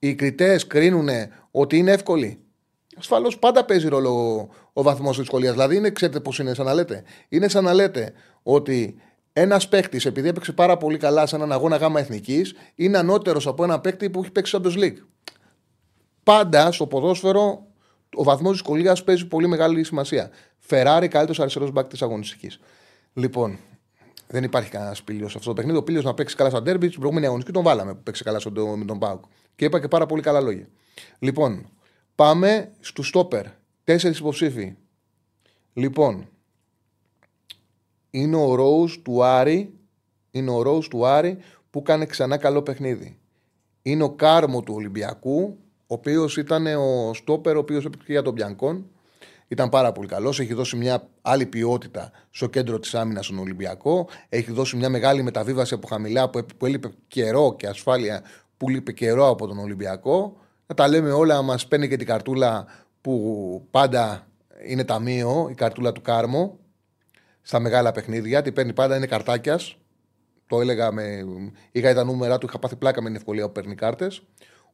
οι 0.03 0.15
κριτές 0.15 0.67
κρίνουν 0.67 1.09
ότι 1.51 1.77
είναι 1.77 1.91
εύκολη. 1.91 2.39
Ασφαλώς 2.97 3.39
πάντα 3.39 3.65
παίζει 3.65 3.87
ρόλο 3.87 4.09
ο, 4.09 4.49
ο 4.73 4.83
βαθμός 4.83 5.17
δυσκολία. 5.17 5.51
Δηλαδή, 5.51 5.75
είναι, 5.75 5.89
ξέρετε 5.89 6.19
πώς 6.19 6.39
είναι, 6.39 6.53
σαν 6.53 6.65
να 6.65 6.73
λέτε. 6.73 7.03
Είναι 7.29 7.47
σαν 7.47 7.63
να 7.63 7.73
λέτε 7.73 8.13
ότι 8.43 8.95
ένας 9.33 9.67
παίκτης, 9.67 10.05
επειδή 10.05 10.27
έπαιξε 10.27 10.51
πάρα 10.51 10.77
πολύ 10.77 10.97
καλά 10.97 11.25
σε 11.25 11.35
έναν 11.35 11.51
αγώνα 11.51 11.75
γάμα 11.75 11.99
εθνικής, 11.99 12.53
είναι 12.75 12.97
ανώτερος 12.97 13.47
από 13.47 13.63
ένα 13.63 13.79
παίκτη 13.79 14.09
που 14.09 14.21
έχει 14.21 14.31
παίξει 14.31 14.57
Champions 14.57 14.77
League. 14.77 14.97
Πάντα 16.23 16.71
στο 16.71 16.87
ποδόσφαιρο 16.87 17.67
ο 18.15 18.23
βαθμός 18.23 18.51
δυσκολία 18.51 18.97
παίζει 19.05 19.27
πολύ 19.27 19.47
μεγάλη 19.47 19.83
σημασία. 19.83 20.29
Φεράρι, 20.57 21.07
καλύτερος 21.07 21.39
αριστερός 21.39 21.71
μπακ 21.71 21.87
της 21.87 22.01
αγωνιστικής. 22.01 22.59
Λοιπόν, 23.13 23.59
δεν 24.27 24.43
υπάρχει 24.43 24.69
κανένα 24.69 24.95
πύλιο 25.05 25.29
σε 25.29 25.37
αυτό 25.37 25.49
το 25.49 25.55
παιχνίδι. 25.55 25.77
Ο 25.77 25.83
πύλιος 25.83 26.03
να 26.03 26.13
παίξει 26.13 26.35
καλά 26.35 26.49
στα 26.49 26.61
ντέρμπι, 26.61 26.87
την 26.87 26.97
προηγούμενη 26.97 27.25
αγωνιστική 27.25 27.55
τον 27.55 27.65
βάλαμε 27.65 27.93
που 27.93 28.03
παίξει 28.03 28.23
καλά 28.23 28.39
με 28.77 28.85
τον 28.85 28.99
Πάουκ. 28.99 29.23
Και 29.55 29.65
είπα 29.65 29.79
και 29.79 29.87
πάρα 29.87 30.05
πολύ 30.05 30.21
καλά 30.21 30.41
λόγια. 30.41 30.67
Λοιπόν, 31.19 31.69
πάμε 32.15 32.71
στου 32.79 33.03
στόπερ. 33.03 33.45
Τέσσερις 33.83 34.19
υποψήφοι. 34.19 34.75
Λοιπόν, 35.73 36.29
είναι 38.09 38.35
ο 38.35 38.55
Ρόους 38.55 39.01
του 39.01 39.23
Άρη. 39.23 39.73
Είναι 40.31 40.51
ο 40.51 40.61
Ρόους 40.61 40.87
του 40.87 41.05
Άρη 41.05 41.37
που 41.69 41.81
κάνει 41.81 42.05
ξανά 42.05 42.37
καλό 42.37 42.61
παιχνίδι. 42.61 43.19
Είναι 43.81 44.03
ο 44.03 44.09
Κάρμο 44.09 44.61
του 44.61 44.73
Ολυμπιακού, 44.73 45.57
ο 45.87 45.93
οποίος 45.93 46.37
ήταν 46.37 46.65
ο 46.65 47.13
στόπερ, 47.13 47.55
ο 47.55 47.59
οποίος 47.59 47.85
έπαιξε 47.85 48.11
για 48.11 48.21
τον 48.21 48.33
Μπιανκόν. 48.33 48.85
Ήταν 49.47 49.69
πάρα 49.69 49.91
πολύ 49.91 50.07
καλός. 50.07 50.39
Έχει 50.39 50.53
δώσει 50.53 50.75
μια 50.75 51.07
άλλη 51.21 51.45
ποιότητα 51.45 52.11
στο 52.29 52.47
κέντρο 52.47 52.79
της 52.79 52.95
άμυνας 52.95 53.25
στον 53.25 53.39
Ολυμπιακό. 53.39 54.07
Έχει 54.29 54.51
δώσει 54.51 54.75
μια 54.75 54.89
μεγάλη 54.89 55.23
μεταβίβαση 55.23 55.73
από 55.73 55.87
χαμηλά 55.87 56.29
που, 56.29 56.45
που 56.57 56.65
έλειπε 56.65 56.91
καιρό 57.07 57.55
και 57.55 57.67
ασφάλεια 57.67 58.23
που 58.61 58.69
λείπει 58.69 58.93
καιρό 58.93 59.29
από 59.29 59.47
τον 59.47 59.59
Ολυμπιακό. 59.59 60.37
Να 60.67 60.75
τα 60.75 60.87
λέμε 60.87 61.11
όλα, 61.11 61.41
μας 61.41 61.67
παίρνει 61.67 61.87
και 61.87 61.95
την 61.95 62.07
καρτούλα 62.07 62.65
που 63.01 63.67
πάντα 63.71 64.27
είναι 64.67 64.83
ταμείο, 64.83 65.47
η 65.51 65.53
καρτούλα 65.53 65.91
του 65.91 66.01
Κάρμο 66.01 66.59
στα 67.41 67.59
μεγάλα 67.59 67.91
παιχνίδια. 67.91 68.41
Τι 68.41 68.51
παίρνει 68.51 68.73
πάντα 68.73 68.95
είναι 68.95 69.05
καρτάκιας. 69.05 69.77
Το 70.47 70.61
έλεγα 70.61 70.91
με. 70.91 71.25
Είχα 71.71 71.93
τα 71.93 72.03
νούμερα 72.03 72.37
του, 72.37 72.45
είχα 72.45 72.59
πάθει 72.59 72.75
πλάκα 72.75 73.01
με 73.01 73.07
την 73.07 73.15
ευκολία 73.15 73.45
που 73.45 73.51
παίρνει 73.51 73.75
κάρτες. 73.75 74.21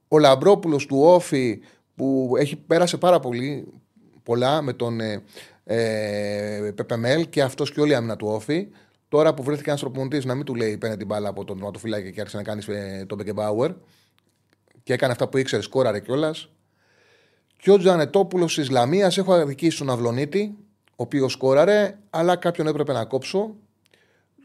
Ο 0.08 0.20
Λαμπρόπουλος 0.20 0.86
του 0.86 1.00
Όφη 1.00 1.60
που 1.96 2.34
έχει 2.38 2.56
πέρασε 2.56 2.98
πάρα 2.98 3.20
πολύ 3.20 3.68
πολλά 4.24 4.62
με 4.62 4.74
τον 4.74 5.00
ε, 5.00 5.24
ε, 5.64 6.72
Πεπεμέλ 6.76 7.30
και 7.30 7.42
αυτός 7.42 7.72
και 7.72 7.82
όλη 7.82 7.92
η 7.92 7.96
άμυνα 7.96 8.16
του 8.16 8.28
Όφη. 8.28 8.68
Τώρα 9.10 9.34
που 9.34 9.44
βρέθηκε 9.44 9.70
ένας 9.70 9.82
προπονητή 9.82 10.28
να 10.28 10.36
μην 10.36 10.46
του 10.46 10.56
λέει 10.56 10.78
παίρνει 10.78 10.98
την 10.98 11.08
μπάλα 11.08 11.30
από 11.30 11.46
τον 11.46 11.56
τερματοφύλακα 11.56 12.10
και 12.10 12.20
άρχισε 12.20 12.38
να 12.38 12.44
κάνει 12.44 12.64
ε, 12.68 13.06
τον 13.06 13.18
Μπεκεμπάουερ 13.18 13.72
και 14.84 14.94
έκανε 14.94 15.12
αυτά 15.12 15.28
που 15.28 15.38
ήξερε, 15.38 15.62
σκόραρε 15.62 16.00
κιόλας. 16.00 16.50
Και 17.58 17.72
ο 17.72 17.78
Τζανετόπουλος 17.78 18.56
της 18.56 18.64
Ισλαμία 18.64 19.12
έχω 19.16 19.34
αδικήσει 19.34 19.78
τον 19.78 19.90
Αυλονίτη, 19.90 20.56
ο 20.90 20.94
οποίος 20.96 21.32
σκόραρε, 21.32 21.98
αλλά 22.10 22.36
κάποιον 22.36 22.68
έπρεπε 22.68 22.94
να 22.94 23.06
κόψω. 23.06 23.56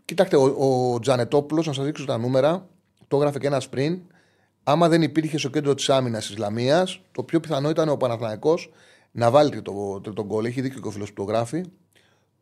Κοιτάξτε, 0.05 0.37
ο, 0.37 0.93
ο 0.95 0.99
Τζανετόπουλος, 0.99 1.67
να 1.67 1.73
σας 1.73 1.85
δείξω 1.85 2.05
τα 2.05 2.19
νούμερα, 2.19 2.69
το 3.09 3.17
έγραφε 3.17 3.39
και 3.39 3.47
ένας 3.47 3.69
πριν. 3.69 4.01
Άμα 4.63 4.89
δεν 4.89 5.03
υπήρχε 5.03 5.39
στο 5.39 5.49
κέντρο 5.49 5.75
της 5.75 5.91
άμυνας 5.91 6.21
της 6.21 6.31
Ισλαμία, 6.31 6.89
το 7.13 7.23
πιο 7.23 7.41
πιθανό 7.41 7.71
ήταν 7.71 7.89
ο 7.89 7.97
Παναθηναϊκός 7.97 8.71
να 9.11 9.31
βάλει 9.31 9.63
το 9.63 10.01
τρίτο 10.01 10.25
γκολ. 10.25 10.45
Έχει 10.45 10.61
δίκιο 10.61 10.81
και 10.81 10.89
ο 10.89 10.91
φίλος 10.91 11.13
που 11.13 11.25
το 11.25 11.33
γράφει. 11.33 11.63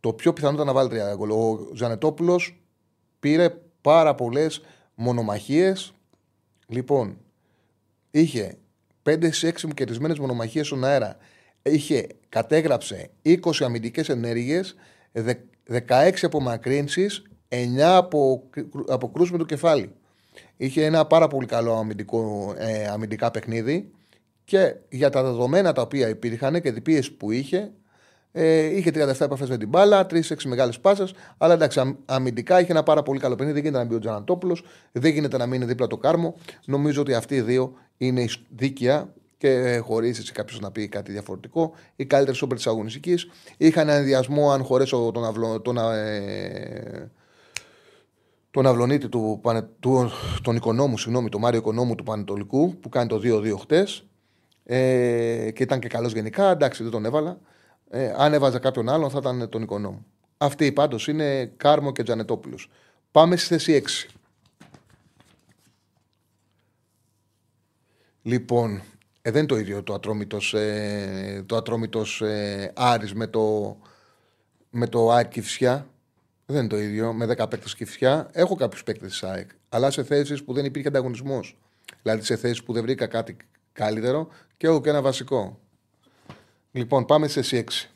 Το 0.01 0.13
πιο 0.13 0.33
πιθανό 0.33 0.55
ήταν 0.55 0.67
να 0.67 0.73
βάλει 0.73 0.89
τρία 0.89 1.15
γκολ. 1.15 1.31
Ο 1.31 1.71
Ζανετόπουλος 1.75 2.63
πήρε 3.21 3.55
πάρα 3.81 4.15
πολλές 4.15 4.63
μονομαχίες. 4.95 5.93
Λοιπόν, 6.67 7.19
είχε 8.11 8.59
5-6 9.03 9.75
κερδισμένες 9.75 10.19
μονομαχίες 10.19 10.67
στον 10.67 10.85
αέρα. 10.85 11.17
Είχε, 11.63 12.07
κατέγραψε 12.29 13.11
20 13.23 13.39
αμυντικές 13.61 14.09
ενέργειες, 14.09 14.75
16 15.71 16.11
απομακρύνσεις, 16.23 17.23
9 17.49 17.97
από, 17.97 18.43
από 18.89 19.13
με 19.31 19.39
το 19.39 19.45
κεφάλι. 19.45 19.93
Είχε 20.57 20.85
ένα 20.85 21.07
πάρα 21.07 21.29
πολύ 21.29 21.47
καλό 21.47 21.73
αμυντικό, 21.75 22.55
ε, 22.57 22.87
αμυντικά 22.87 23.31
παιχνίδι 23.31 23.91
και 24.45 24.77
για 24.89 25.11
τα 25.11 25.23
δεδομένα 25.23 25.73
τα 25.73 25.83
οποία 25.83 26.09
υπήρχαν 26.09 26.61
και 26.61 26.73
την 26.73 26.83
πίεση 26.83 27.13
που 27.13 27.31
είχε, 27.31 27.73
ε, 28.33 28.77
είχε 28.77 28.91
37 28.95 29.21
επαφές 29.21 29.49
με 29.49 29.57
την 29.57 29.69
μπάλα, 29.69 30.07
3-6 30.11 30.21
μεγάλες 30.45 30.81
πάσες. 30.81 31.15
Αλλά 31.39 31.55
εντάξει, 31.55 31.97
αμυντικά 32.05 32.61
είχε 32.61 32.73
ένα 32.73 32.83
πάρα 32.83 33.03
πολύ 33.03 33.21
καλό 33.21 33.35
παιχνίδι. 33.35 33.61
Δεν 33.61 33.65
γίνεται 33.65 33.83
να 33.85 33.91
μπει 33.91 33.97
ο 33.97 33.99
Τζαναντόπουλο, 33.99 34.57
δεν 34.93 35.13
γίνεται 35.13 35.37
να 35.37 35.47
μείνει 35.47 35.65
δίπλα 35.65 35.87
το 35.87 35.97
κάρμο. 35.97 36.35
Νομίζω 36.65 37.01
ότι 37.01 37.15
αυτοί 37.15 37.35
οι 37.35 37.41
δύο 37.41 37.73
είναι 37.97 38.25
δίκαια 38.49 39.13
και 39.41 39.49
ε, 39.49 39.79
χωρίς 39.79 40.19
έτσι 40.19 40.33
κάποιος 40.33 40.61
να 40.61 40.71
πει 40.71 40.89
κάτι 40.89 41.13
διαφορετικό. 41.13 41.73
Οι 41.97 42.07
καλύτεροι 42.07 42.37
σούπερ 42.37 42.57
της 42.57 42.67
αγωνιστικής. 42.67 43.29
Είχαν 43.57 43.89
ένα 43.89 43.99
ενδιασμό 43.99 44.51
αν 44.51 44.65
χωρέσω 44.65 45.11
τον, 45.15 45.25
αυλο, 45.25 45.61
τον, 45.61 45.77
ε, 45.79 47.11
τον 48.51 48.67
αυλονίτη 48.67 49.09
του, 49.09 49.41
του, 49.81 50.11
τον 50.43 50.57
οικονόμου, 50.57 50.99
συγγνώμη, 50.99 51.29
τον 51.29 51.41
Μάριο 51.41 51.59
Οικονόμου 51.59 51.95
του 51.95 52.05
Πανετολικού 52.05 52.77
που 52.81 52.89
κάνει 52.89 53.09
το 53.09 53.21
2-2 53.25 53.59
χτες. 53.61 54.05
Ε, 54.65 55.51
και 55.55 55.63
ήταν 55.63 55.81
και 55.81 55.89
καλός 55.89 56.13
γενικά. 56.13 56.51
Εντάξει, 56.51 56.83
δεν 56.83 56.93
τον 56.93 57.05
έβαλα. 57.05 57.39
Ε, 57.93 58.13
αν 58.17 58.33
έβαζα 58.33 58.59
κάποιον 58.59 58.89
άλλον 58.89 59.11
θα 59.11 59.19
ήταν 59.19 59.49
τον 59.49 59.63
οικονόμου. 59.63 60.07
Αυτή 60.37 60.73
πάντως 60.73 61.09
είναι 61.09 61.53
Κάρμο 61.57 61.93
και 61.93 62.03
Τζανετόπουλος. 62.03 62.71
Πάμε 63.11 63.37
στη 63.37 63.47
θέση 63.47 63.73
6. 63.73 64.11
Λοιπόν, 68.23 68.83
ε, 69.23 69.31
δεν 69.31 69.39
είναι 69.39 69.47
το 69.47 69.59
ίδιο 69.59 69.83
το 69.83 69.95
ατρόμητος, 69.95 70.55
ε, 70.55 71.43
το 71.47 71.57
ατρόμητος 71.57 72.21
ε, 72.21 72.73
Άρης 72.75 73.15
με 73.15 73.27
το, 73.27 73.77
με 74.71 74.87
το 74.87 75.11
ΑΕΚ 75.11 75.29
Κυφσιά. 75.29 75.87
Δεν 76.47 76.59
είναι 76.59 76.69
το 76.69 76.79
ίδιο, 76.79 77.13
με 77.13 77.27
10 77.27 77.49
παίκτες 77.51 77.75
Κυφσιά. 77.75 78.29
Έχω 78.33 78.55
κάποιους 78.55 78.83
παίκτες 78.83 79.11
της 79.11 79.23
ΑΕΚ, 79.23 79.51
αλλά 79.69 79.91
σε 79.91 80.05
θέσεις 80.05 80.45
που 80.45 80.53
δεν 80.53 80.65
υπήρχε 80.65 80.89
ανταγωνισμός. 80.89 81.57
Δηλαδή 82.03 82.25
σε 82.25 82.37
θέσεις 82.37 82.63
που 82.63 82.73
δεν 82.73 82.83
βρήκα 82.83 83.07
κάτι 83.07 83.37
καλύτερο 83.73 84.29
και 84.57 84.67
έχω 84.67 84.81
και 84.81 84.89
ένα 84.89 85.03
βασικό. 85.03 85.59
Λοιπόν, 86.73 87.05
πάμε 87.05 87.29
σε 87.29 87.39
εσύ 87.39 87.65
6. 87.69 87.91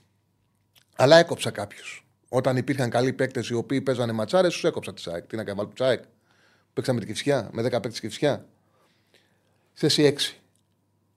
Αλλά 0.97 1.17
έκοψα 1.17 1.51
κάποιου. 1.51 1.85
Όταν 2.29 2.57
υπήρχαν 2.57 2.91
καλοί 2.91 3.13
παίκτες 3.13 3.49
οι 3.49 3.55
οποίοι 3.55 3.81
παίζανε 3.81 4.13
ματσάρες, 4.13 4.53
τους 4.53 4.65
έκοψα 4.65 4.95
τη 4.95 5.01
ΣΑΕΚ. 5.01 5.27
Τι 5.27 5.37
να 5.37 5.45
κάνω, 5.45 5.67
του 5.67 5.77
ΣΑΕΚ. 5.77 6.03
Παίξαμε 6.73 6.99
την 6.99 7.09
Κυφσιά, 7.09 7.49
με 7.53 7.63
10 7.63 7.71
παίκτες 7.71 8.01
Κυφσιά. 8.01 8.47
Σε 9.73 9.87
εσύ 9.87 10.03
6. 10.03 10.37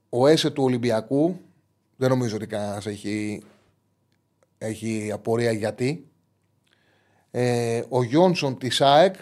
Ο 0.10 0.28
Έσε 0.28 0.50
του 0.50 0.64
Ολυμπιακού, 0.64 1.40
δεν 1.96 2.10
νομίζω 2.10 2.36
ότι 2.36 2.48
κανένας 2.48 2.86
έχει, 2.86 3.44
έχει 4.58 5.12
απορία 5.12 5.52
γιατί. 5.52 6.08
Ε, 7.32 7.84
ο 7.90 8.04
Γιόνσον 8.04 8.58
της 8.58 8.76
ΣΑΕΚ 8.76 9.16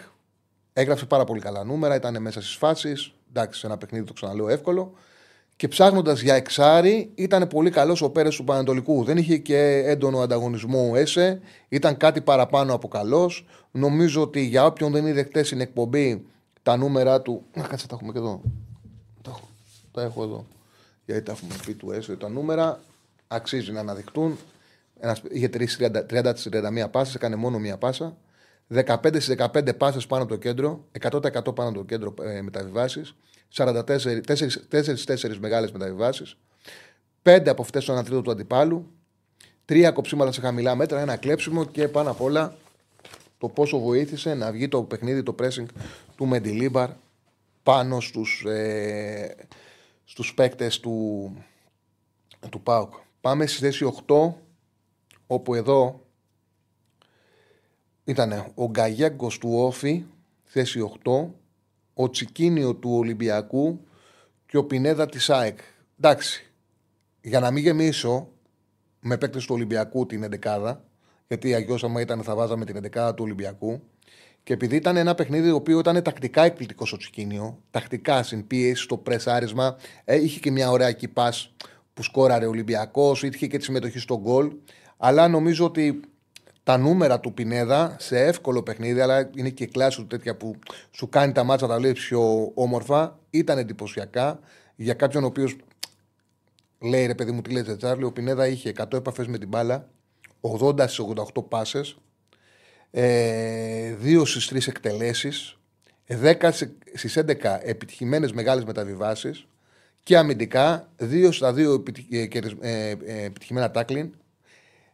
έγραψε 0.72 1.06
πάρα 1.06 1.24
πολύ 1.24 1.40
καλά 1.40 1.64
νούμερα, 1.64 1.94
ήταν 1.94 2.22
μέσα 2.22 2.40
στις 2.40 2.54
φάσεις. 2.54 3.12
Εντάξει, 3.28 3.60
σε 3.60 3.66
ένα 3.66 3.78
παιχνίδι 3.78 4.04
το 4.04 4.12
ξαναλέω 4.12 4.48
εύκολο. 4.48 4.94
Και 5.56 5.68
ψάχνοντας 5.68 6.20
για 6.20 6.34
εξάρι, 6.34 7.10
ήταν 7.14 7.48
πολύ 7.48 7.70
καλός 7.70 8.02
ο 8.02 8.10
Πέρες 8.10 8.36
του 8.36 8.44
Πανατολικού. 8.44 9.04
Δεν 9.04 9.16
είχε 9.16 9.36
και 9.36 9.82
έντονο 9.86 10.20
ανταγωνισμό 10.20 10.90
ο 10.90 10.96
Έσε. 10.96 11.40
Ήταν 11.68 11.96
κάτι 11.96 12.20
παραπάνω 12.20 12.74
από 12.74 12.88
καλός. 12.88 13.46
Νομίζω 13.70 14.22
ότι 14.22 14.40
για 14.40 14.66
όποιον 14.66 14.92
δεν 14.92 15.06
είδε 15.06 15.22
χτες 15.22 15.46
στην 15.46 15.60
εκπομπή 15.60 16.26
τα 16.62 16.76
νούμερα 16.76 17.22
του. 17.22 17.44
Να 17.54 17.62
κάτσε, 17.62 17.86
τα 17.86 17.94
έχουμε 17.94 18.12
και 18.12 18.18
εδώ. 18.18 18.40
Τα 19.22 19.30
έχω, 19.30 19.48
τα 19.92 20.02
έχω 20.02 20.22
εδώ. 20.22 20.46
Γιατί 21.04 21.22
τα 21.22 21.32
έχουμε 21.32 21.54
πει 21.66 21.74
του 21.74 21.92
Έσε. 21.92 22.16
Τα 22.16 22.28
νούμερα 22.28 22.80
αξίζει 23.28 23.72
να 23.72 23.80
αναδειχτούν. 23.80 24.38
Ένας, 25.00 25.22
είχε 25.30 25.48
30-31 25.48 26.90
πάσες, 26.90 27.14
έκανε 27.14 27.36
μόνο 27.36 27.58
μία 27.58 27.76
πάσα. 27.76 28.16
15 28.74 29.20
στις 29.20 29.28
15 29.28 29.76
πάσες 29.76 30.06
πάνω 30.06 30.22
από 30.22 30.32
το 30.32 30.38
κέντρο, 30.38 30.84
100% 31.00 31.54
πάνω 31.54 31.68
από 31.68 31.78
το 31.78 31.84
κέντρο 31.84 32.14
ε, 32.22 32.40
μεταβιβάσεις. 32.40 33.14
44 33.52 35.38
μεγάλες 35.38 35.72
μεταβιβάσεις. 35.72 36.36
5 37.22 37.48
από 37.48 37.62
αυτές 37.62 37.82
στον 37.82 38.04
τρίτο 38.04 38.22
του 38.22 38.30
αντιπάλου. 38.30 38.90
Τρία 39.64 39.90
κοψίματα 39.90 40.32
σε 40.32 40.40
χαμηλά 40.40 40.74
μέτρα, 40.74 41.00
ένα 41.00 41.16
κλέψιμο 41.16 41.64
και 41.64 41.88
πάνω 41.88 42.10
απ' 42.10 42.20
όλα 42.20 42.56
το 43.38 43.48
πόσο 43.48 43.78
βοήθησε 43.78 44.34
να 44.34 44.52
βγει 44.52 44.68
το 44.68 44.82
παιχνίδι, 44.82 45.22
το 45.22 45.34
pressing 45.38 45.66
του 46.16 46.26
Μεντιλίμπαρ 46.26 46.90
πάνω 47.62 48.00
στους, 48.00 48.44
ε, 48.44 49.34
στους 50.04 50.34
παίκτες 50.34 50.80
του, 50.80 51.36
του 52.50 52.60
ΠΑΟΚ. 52.60 52.94
Πάμε 53.20 53.46
στη 53.46 53.58
θέση 53.58 53.84
8, 53.84 54.34
όπου 55.26 55.54
εδώ 55.54 56.00
ήταν 58.04 58.52
ο 58.54 58.66
Γκαγέγκο 58.66 59.28
του 59.28 59.50
Όφη, 59.52 60.04
θέση 60.44 60.80
8, 60.80 61.34
ο 61.98 62.10
Τσικίνιο 62.10 62.74
του 62.74 62.90
Ολυμπιακού 62.92 63.80
και 64.46 64.56
ο 64.56 64.64
Πινέδα 64.64 65.06
της 65.06 65.30
ΑΕΚ. 65.30 65.58
Εντάξει, 66.00 66.52
για 67.20 67.40
να 67.40 67.50
μην 67.50 67.62
γεμίσω 67.62 68.28
με 69.00 69.18
παίκτες 69.18 69.44
του 69.44 69.54
Ολυμπιακού 69.54 70.06
την 70.06 70.28
11 70.42 70.76
γιατί 71.28 71.54
αγιώ 71.54 71.78
άμα 71.82 72.00
ήταν 72.00 72.22
θα 72.22 72.34
βάζαμε 72.34 72.64
την 72.64 72.90
11 72.92 73.12
του 73.16 73.24
Ολυμπιακού. 73.24 73.82
Και 74.42 74.52
επειδή 74.52 74.76
ήταν 74.76 74.96
ένα 74.96 75.14
παιχνίδι 75.14 75.48
το 75.48 75.54
οποίο 75.54 75.78
ήταν 75.78 76.02
τακτικά 76.02 76.42
εκπληκτικός 76.42 76.88
στο 76.88 76.96
Τσικίνιο, 76.96 77.62
τακτικά 77.70 78.22
στην 78.22 78.46
πίεση, 78.46 78.82
στο 78.82 78.96
πρεσάρισμα, 78.96 79.76
ε, 80.04 80.22
είχε 80.22 80.40
και 80.40 80.50
μια 80.50 80.70
ωραία 80.70 80.92
κυπά 80.92 81.32
που 81.94 82.02
σκόραρε 82.02 82.46
ο 82.46 82.48
Ολυμπιακός, 82.48 83.22
είχε 83.22 83.46
και 83.46 83.58
τη 83.58 83.64
συμμετοχή 83.64 83.98
στο 83.98 84.18
γκολ. 84.20 84.52
Αλλά 84.96 85.28
νομίζω 85.28 85.64
ότι 85.64 86.00
τα 86.66 86.76
νούμερα 86.76 87.20
του 87.20 87.34
Πινέδα 87.34 87.96
σε 87.98 88.24
εύκολο 88.24 88.62
παιχνίδι, 88.62 89.00
αλλά 89.00 89.30
είναι 89.34 89.50
και 89.50 89.66
κλάση 89.66 89.96
του 89.96 90.06
τέτοια 90.06 90.36
που 90.36 90.58
σου 90.90 91.08
κάνει 91.08 91.32
τα 91.32 91.44
μάτσα 91.44 91.66
τα 91.66 91.78
λέει 91.78 91.92
πιο 91.92 92.50
όμορφα, 92.54 93.18
ήταν 93.30 93.58
εντυπωσιακά. 93.58 94.40
Για 94.76 94.94
κάποιον 94.94 95.22
ο 95.24 95.26
οποίος 95.26 95.56
λέει 96.80 97.06
ρε 97.06 97.14
παιδί 97.14 97.30
μου, 97.30 97.42
τι 97.42 97.50
λέτε 97.50 97.76
Τσάρλι, 97.76 98.04
ο 98.04 98.12
Πινέδα 98.12 98.46
είχε 98.46 98.72
100 98.76 98.92
επαφές 98.92 99.26
με 99.26 99.38
την 99.38 99.48
μπάλα, 99.48 99.88
80 100.40 100.88
στις 100.88 100.98
88 100.98 101.48
πάσες, 101.48 101.96
ε, 102.90 103.94
2 103.94 104.24
στις 104.24 104.46
3 104.46 104.68
εκτελέσεις, 104.68 105.58
10 106.06 106.52
στις 106.94 107.16
11 107.16 107.60
επιτυχημένες 107.62 108.32
μεγάλες 108.32 108.64
μεταβιβάσεις 108.64 109.46
και 110.02 110.16
αμυντικά 110.16 110.88
2 110.96 111.32
στα 111.32 111.52
2 111.52 111.82
ε, 112.60 112.94
ε, 113.04 113.30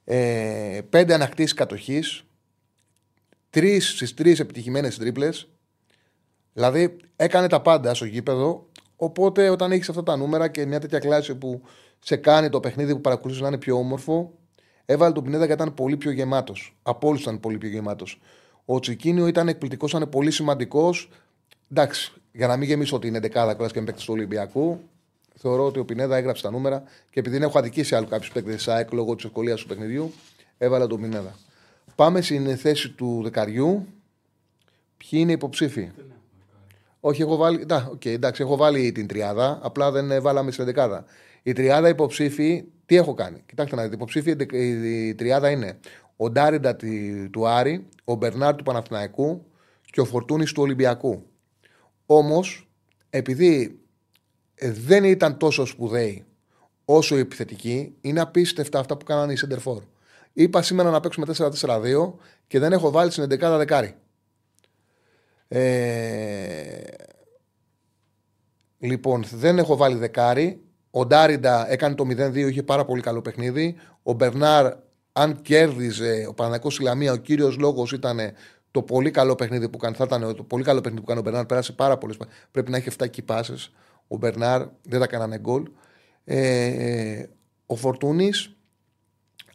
ε, 0.04 0.76
επιτυχημένα 0.76 0.88
τάκλιν, 0.90 1.10
5 1.10 1.12
ανακτήσεις 1.12 1.54
κατοχής, 1.54 2.24
3 3.50 3.80
στις 3.80 4.14
3 4.14 4.40
επιτυχημένες 4.40 4.98
τρίπλες. 4.98 5.48
Δηλαδή 6.52 6.96
έκανε 7.16 7.46
τα 7.46 7.62
πάντα 7.62 7.94
στο 7.94 8.04
γήπεδο. 8.04 8.68
Οπότε 8.96 9.48
όταν 9.48 9.72
έχεις 9.72 9.88
αυτά 9.88 10.02
τα 10.02 10.16
νούμερα 10.16 10.48
και 10.48 10.66
μια 10.66 10.80
τέτοια 10.80 10.98
κλάση 10.98 11.34
που 11.34 11.62
σε 11.98 12.16
κάνει 12.16 12.48
το 12.48 12.60
παιχνίδι 12.60 12.92
που 12.92 13.00
παρακολουθείς 13.00 13.42
να 13.42 13.48
είναι 13.48 13.58
πιο 13.58 13.76
όμορφο, 13.76 14.34
Έβαλε 14.84 15.12
τον 15.12 15.24
Πινέδα 15.24 15.44
γιατί 15.44 15.62
ήταν 15.62 15.74
πολύ 15.74 15.96
πιο 15.96 16.10
γεμάτος. 16.10 16.76
Από 16.82 17.08
όλους 17.08 17.20
ήταν 17.20 17.40
πολύ 17.40 17.58
πιο 17.58 17.68
γεμάτος. 17.68 18.20
Ο 18.64 18.80
Τσικίνιο 18.80 19.26
ήταν 19.26 19.48
εκπληκτικός, 19.48 19.92
ήταν 19.92 20.08
πολύ 20.08 20.30
σημαντικός. 20.30 21.08
Εντάξει, 21.70 22.12
για 22.32 22.46
να 22.46 22.56
μην 22.56 22.68
γεμίσω 22.68 22.96
ότι 22.96 23.06
είναι 23.06 23.20
δεκάδα 23.20 23.52
κιόλας 23.52 23.72
και 23.72 23.78
με 23.78 23.84
παίκτης 23.84 24.04
του 24.04 24.12
Ολυμπιακού, 24.14 24.80
θεωρώ 25.42 25.66
ότι 25.66 25.78
ο 25.78 25.85
Πινέδα 25.85 26.16
έγραψε 26.16 26.42
τα 26.42 26.50
νούμερα 26.50 26.83
και 27.11 27.20
επειδή 27.20 27.38
δεν 27.38 27.48
έχω 27.48 27.59
αδικήσει 27.59 27.94
άλλου 27.94 28.07
κάποιους 28.07 28.31
παίκτες 28.33 28.55
της 28.55 28.62
ΣΑΕΚ 28.62 28.92
λόγω 28.92 29.14
της 29.14 29.24
ευκολίας 29.24 29.61
του 29.61 29.66
παιχνιδιού, 29.66 30.12
έβαλα 30.59 30.87
τον 30.87 31.00
Πινέδα. 31.00 31.35
Πάμε 31.94 32.20
στην 32.20 32.57
θέση 32.57 32.90
του 32.90 33.20
δεκαριού. 33.22 33.87
Ποιοι 34.96 35.11
είναι 35.22 35.31
οι 35.31 35.35
υποψήφοι; 35.35 35.90
Όχι, 37.00 37.22
έχω 37.22 37.37
βάλει, 37.37 37.64
να, 37.68 37.90
okay, 37.90 38.07
εντάξει, 38.07 38.42
έχω 38.42 38.57
βάλει 38.57 38.92
την 38.92 39.07
τριάδα, 39.07 39.59
απλά 39.62 39.90
δεν 39.90 40.22
βάλαμε 40.22 40.50
στην 40.50 40.64
δεκάδα. 40.64 41.05
Η 41.42 41.52
τριάδα 41.52 41.88
υποψήφοι 41.88 42.64
τι 42.87 42.96
έχω 42.96 43.14
κάνει; 43.14 43.42
Κοιτάξτε 43.46 43.76
να 43.76 43.83
δείτε. 43.83 43.94
Υποψήφια 43.94 44.37
η 44.52 45.14
τριάδα 45.14 45.50
είναι 45.50 45.78
ο 46.16 46.31
Ντάριντα 46.31 46.76
του 47.31 47.48
Άρη, 47.48 47.87
ο 48.05 48.14
Μπερνάρ 48.14 48.55
του 48.55 48.64
Παναθηναϊκού 48.64 49.46
και 49.90 50.00
ο 50.00 50.05
Φορτούνης 50.05 50.52
του 50.52 50.62
Ολυμπιακού. 50.62 51.26
Όμως, 52.07 52.68
επειδή 53.11 53.82
δεν 54.70 55.05
ήταν 55.05 55.38
τόσο 55.38 55.64
σπουδαίοι 55.64 56.25
όσο 56.85 57.16
οι 57.16 57.20
επιθετικοί, 57.20 57.94
είναι 58.01 58.20
απίστευτα 58.20 58.79
αυτά 58.79 58.96
που 58.96 59.05
κάνανε 59.05 59.33
οι 59.33 59.37
Σεντερφόρ. 59.37 59.83
Είπα 60.33 60.62
σήμερα 60.62 60.90
να 60.90 61.01
παίξουμε 61.01 61.27
4-4-2 61.61 62.12
και 62.46 62.59
δεν 62.59 62.72
έχω 62.72 62.90
βάλει 62.90 63.11
στην 63.11 63.25
11 63.25 63.55
δεκάρι. 63.57 63.94
Ε... 65.48 66.81
Λοιπόν, 68.79 69.25
δεν 69.31 69.59
έχω 69.59 69.77
βάλει 69.77 69.96
δεκάρι 69.96 70.62
ο 70.94 71.07
Ντάριντα 71.07 71.70
έκανε 71.70 71.94
το 71.94 72.05
0-2, 72.09 72.35
είχε 72.35 72.62
πάρα 72.62 72.85
πολύ 72.85 73.03
καλό 73.03 73.22
παιχνίδι. 73.22 73.77
Ο 74.03 74.12
Μπερνάρ, 74.12 74.72
αν 75.12 75.42
κέρδιζε 75.42 76.27
ο 76.29 76.35
Παναγικό 76.35 76.70
Σιλαμία, 76.70 77.12
ο 77.12 77.16
κύριος 77.16 77.59
λόγος 77.59 77.92
ήταν 77.92 78.18
το 78.70 78.83
πολύ 78.83 79.11
καλό 79.11 79.35
παιχνίδι 79.35 79.68
που 79.68 79.79
κάνει. 79.79 79.94
Θα 79.94 80.05
ήταν 80.05 80.37
το 80.37 80.42
πολύ 80.42 80.64
καλό 80.64 80.81
παιχνίδι 80.81 81.01
που 81.01 81.09
κάνει 81.09 81.20
ο 81.20 81.22
Μπερνάρ. 81.22 81.46
Πέρασε 81.46 81.72
πάρα 81.72 81.98
πολλές. 81.98 82.16
Πρέπει 82.51 82.70
να 82.70 82.77
έχει 82.77 82.88
7 82.98 83.11
κυπάσει. 83.11 83.55
Ο 84.12 84.16
Μπερνάρ 84.16 84.66
δεν 84.83 85.01
τα 85.01 85.07
κάνανε 85.07 85.38
γκολ. 85.38 85.70
Ε, 86.25 87.25
ο 87.66 87.77
Φορτούνης, 87.77 88.57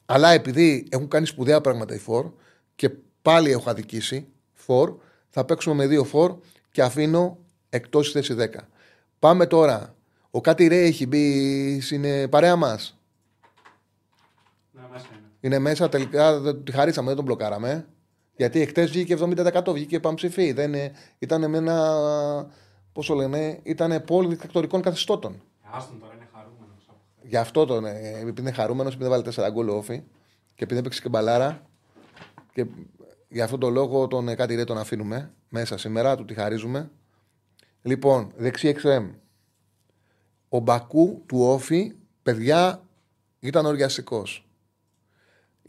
αλλά 0.05 0.29
επειδή 0.29 0.87
έχουν 0.89 1.07
κάνει 1.07 1.25
σπουδαία 1.25 1.61
πράγματα 1.61 1.93
οι 1.93 1.97
Φορ 1.97 2.31
και 2.75 2.89
πάλι 3.21 3.51
έχω 3.51 3.69
αδικήσει 3.69 4.27
Φορ, 4.53 4.97
θα 5.29 5.45
παίξουμε 5.45 5.75
με 5.75 5.87
δύο 5.87 6.03
Φορ 6.03 6.35
και 6.71 6.81
αφήνω 6.81 7.37
εκτός 7.69 8.11
θέση 8.11 8.35
10. 8.39 8.45
Πάμε 9.19 9.45
τώρα 9.45 9.95
ο 10.31 10.41
Κάτι 10.41 10.67
Ρέι 10.67 10.85
έχει 10.85 11.07
μπει 11.07 11.81
στην 11.81 12.29
παρέα 12.29 12.55
μας; 12.55 12.99
Ναι, 14.71 14.81
μέσα 14.91 15.07
είναι. 15.11 15.21
Είναι 15.39 15.59
μέσα, 15.59 15.89
τελικά 15.89 16.39
δεν 16.39 16.63
τη 16.63 16.71
χαρίσαμε, 16.71 17.07
δεν 17.07 17.15
τον 17.15 17.25
μπλοκάραμε. 17.25 17.87
Γιατί 18.35 18.61
εχθές 18.61 18.89
βγήκε 18.89 19.17
70%, 19.19 19.73
βγήκε 19.73 19.99
πανψηφί. 19.99 20.51
Δεν, 20.51 20.75
ήταν 21.19 21.49
με 21.49 21.57
ένα. 21.57 22.47
Πώ 22.97 23.15
λένε, 23.15 23.59
ήταν 23.63 24.03
πόλη 24.03 24.27
δικτατορικών 24.27 24.81
καθεστώτων. 24.81 25.41
Άστον 25.71 25.99
τώρα 25.99 26.13
είναι 26.13 26.27
χαρούμενος. 26.33 26.89
Γι' 27.21 27.37
αυτό 27.37 27.65
τον. 27.65 27.85
Επειδή 27.85 28.41
είναι 28.41 28.51
χαρούμενος, 28.51 28.93
επειδή 28.93 29.09
δεν 29.09 29.23
βάλει 29.23 29.35
4 29.35 29.51
γκολ 29.51 29.69
όφη 29.69 30.03
και 30.55 30.63
επειδή 30.63 30.79
έπαιξε 30.79 31.01
και 31.01 31.09
μπαλάρα. 31.09 31.61
Και 32.53 32.65
γι' 33.27 33.41
αυτόν 33.41 33.59
τον 33.59 33.73
λόγο 33.73 34.07
τον 34.07 34.35
κάτι 34.35 34.55
ρε 34.55 34.63
τον 34.63 34.77
αφήνουμε 34.77 35.33
μέσα 35.49 35.77
σήμερα, 35.77 36.15
του 36.15 36.25
τη 36.25 36.33
χαρίζουμε. 36.33 36.91
Λοιπόν, 37.81 38.31
δεξί 38.35 38.75
XM 38.81 39.09
ο 40.49 40.59
Μπακού 40.59 41.23
του 41.25 41.39
Όφη, 41.41 41.95
παιδιά, 42.23 42.83
ήταν 43.39 43.65
οριαστικό. 43.65 44.23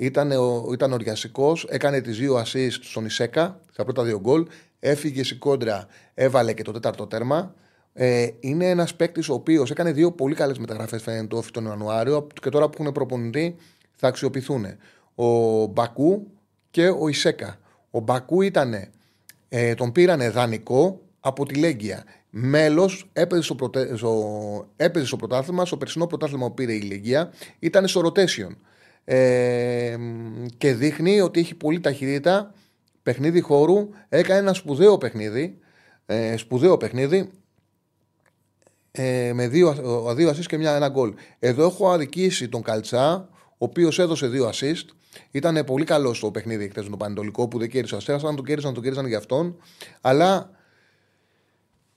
Ήταν, 0.00 0.32
ήταν 0.72 0.92
οριαστικό, 0.92 1.56
έκανε 1.68 2.00
τις 2.00 2.18
δύο 2.18 2.42
assist 2.42 2.78
στον 2.80 3.04
Ισέκα, 3.04 3.60
στα 3.72 3.84
πρώτα 3.84 4.02
δύο 4.04 4.20
γκολ. 4.20 4.46
Έφυγε 4.80 5.24
στην 5.24 5.38
κόντρα, 5.38 5.86
έβαλε 6.14 6.52
και 6.52 6.62
το 6.62 6.72
τέταρτο 6.72 7.06
τέρμα. 7.06 7.54
Ε, 7.92 8.28
είναι 8.40 8.70
ένας 8.70 8.94
παίκτης 8.94 9.28
ο 9.28 9.34
οποίος 9.34 9.70
έκανε 9.70 9.92
δύο 9.92 10.12
πολύ 10.12 10.34
καλές 10.34 10.58
μεταγραφές 10.58 11.02
φαίνεται 11.02 11.26
το 11.26 11.36
Όφη 11.36 11.50
τον 11.50 11.64
Ιανουάριο 11.64 12.26
και 12.42 12.48
τώρα 12.48 12.68
που 12.68 12.76
έχουν 12.80 12.92
προπονητή 12.92 13.56
θα 13.94 14.08
αξιοποιηθούν. 14.08 14.66
Ο 15.14 15.64
Μπακού 15.66 16.26
και 16.70 16.88
ο 16.88 17.08
Ισέκα. 17.08 17.58
Ο 17.90 18.00
Μπακού 18.00 18.42
ήταν, 18.42 18.74
ε, 19.48 19.74
τον 19.74 19.92
πήρανε 19.92 20.30
δανεικό 20.30 21.00
από 21.20 21.46
τη 21.46 21.54
Λέγκια 21.54 22.04
μέλος, 22.30 23.08
έπαιζε, 23.12 23.42
στο 23.42 23.54
προτε... 23.54 23.96
στο... 23.96 24.68
έπαιζε 24.76 25.06
στο 25.06 25.16
πρωτάθλημα. 25.16 25.64
Στο 25.64 25.76
περσινό 25.76 26.06
πρωτάθλημα 26.06 26.46
που 26.46 26.54
πήρε 26.54 26.72
η 26.72 26.80
Λεγία 26.80 27.32
ήταν 27.58 27.88
στο 27.88 28.00
rotation. 28.04 28.56
Ε, 29.10 29.96
και 30.58 30.74
δείχνει 30.74 31.20
ότι 31.20 31.40
έχει 31.40 31.54
πολύ 31.54 31.80
ταχύτητα. 31.80 32.54
Παιχνίδι 33.02 33.40
χώρου. 33.40 33.88
Έκανε 34.08 34.38
ένα 34.38 34.52
σπουδαίο 34.52 34.98
παιχνίδι. 34.98 35.58
Ε, 36.06 36.36
σπουδαίο 36.36 36.76
παιχνίδι. 36.76 37.30
Ε, 38.90 39.32
με 39.34 39.48
δύο, 39.48 39.74
δύο 40.14 40.30
assist 40.30 40.46
και 40.46 40.58
μια, 40.58 40.74
ένα 40.74 40.88
γκολ. 40.88 41.14
Εδώ 41.38 41.64
έχω 41.64 41.90
αδικήσει 41.90 42.48
τον 42.48 42.62
Καλτσά, 42.62 43.28
ο 43.32 43.56
οποίος 43.58 43.98
έδωσε 43.98 44.26
δύο 44.26 44.50
assist. 44.52 44.84
Ήταν 45.30 45.64
πολύ 45.66 45.84
καλό 45.84 46.14
στο 46.14 46.30
παιχνίδι 46.30 46.68
χθες 46.68 46.84
με 46.84 46.90
τον 46.90 46.98
Πανετολικό 46.98 47.48
που 47.48 47.58
δεν 47.58 47.68
κέρδισε 47.68 47.94
ο 47.94 47.96
Αστέρας. 47.96 48.24
Αν 48.24 48.36
τον 48.36 48.44
κέρδισαν, 48.44 48.74
τον 48.74 48.82
κέρδισαν 48.82 49.06
για 49.06 49.18
αυτόν. 49.18 49.56
Αλλά 50.00 50.50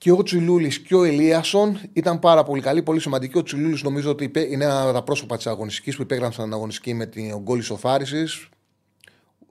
και 0.02 0.12
ο 0.12 0.22
Τσιλούλη 0.22 0.82
και 0.82 0.94
ο 0.94 1.04
Ελίασον 1.04 1.80
ήταν 1.92 2.18
πάρα 2.18 2.42
πολύ 2.42 2.60
καλοί, 2.60 2.82
πολύ 2.82 3.00
σημαντικοί. 3.00 3.38
Ο 3.38 3.42
Τσιλούλη 3.42 3.80
νομίζω 3.82 4.10
ότι 4.10 4.30
είναι 4.48 4.64
ένα 4.64 4.82
από 4.82 4.92
τα 4.92 5.02
πρόσωπα 5.02 5.36
της 5.36 5.46
αγωνιστικής 5.46 5.96
που 5.96 6.02
υπέγραψαν 6.02 6.44
την 6.44 6.52
αγωνιστική 6.52 6.94
με 6.94 7.06
την 7.06 7.38
γκολ 7.38 7.58
ισοφάριση. 7.58 8.24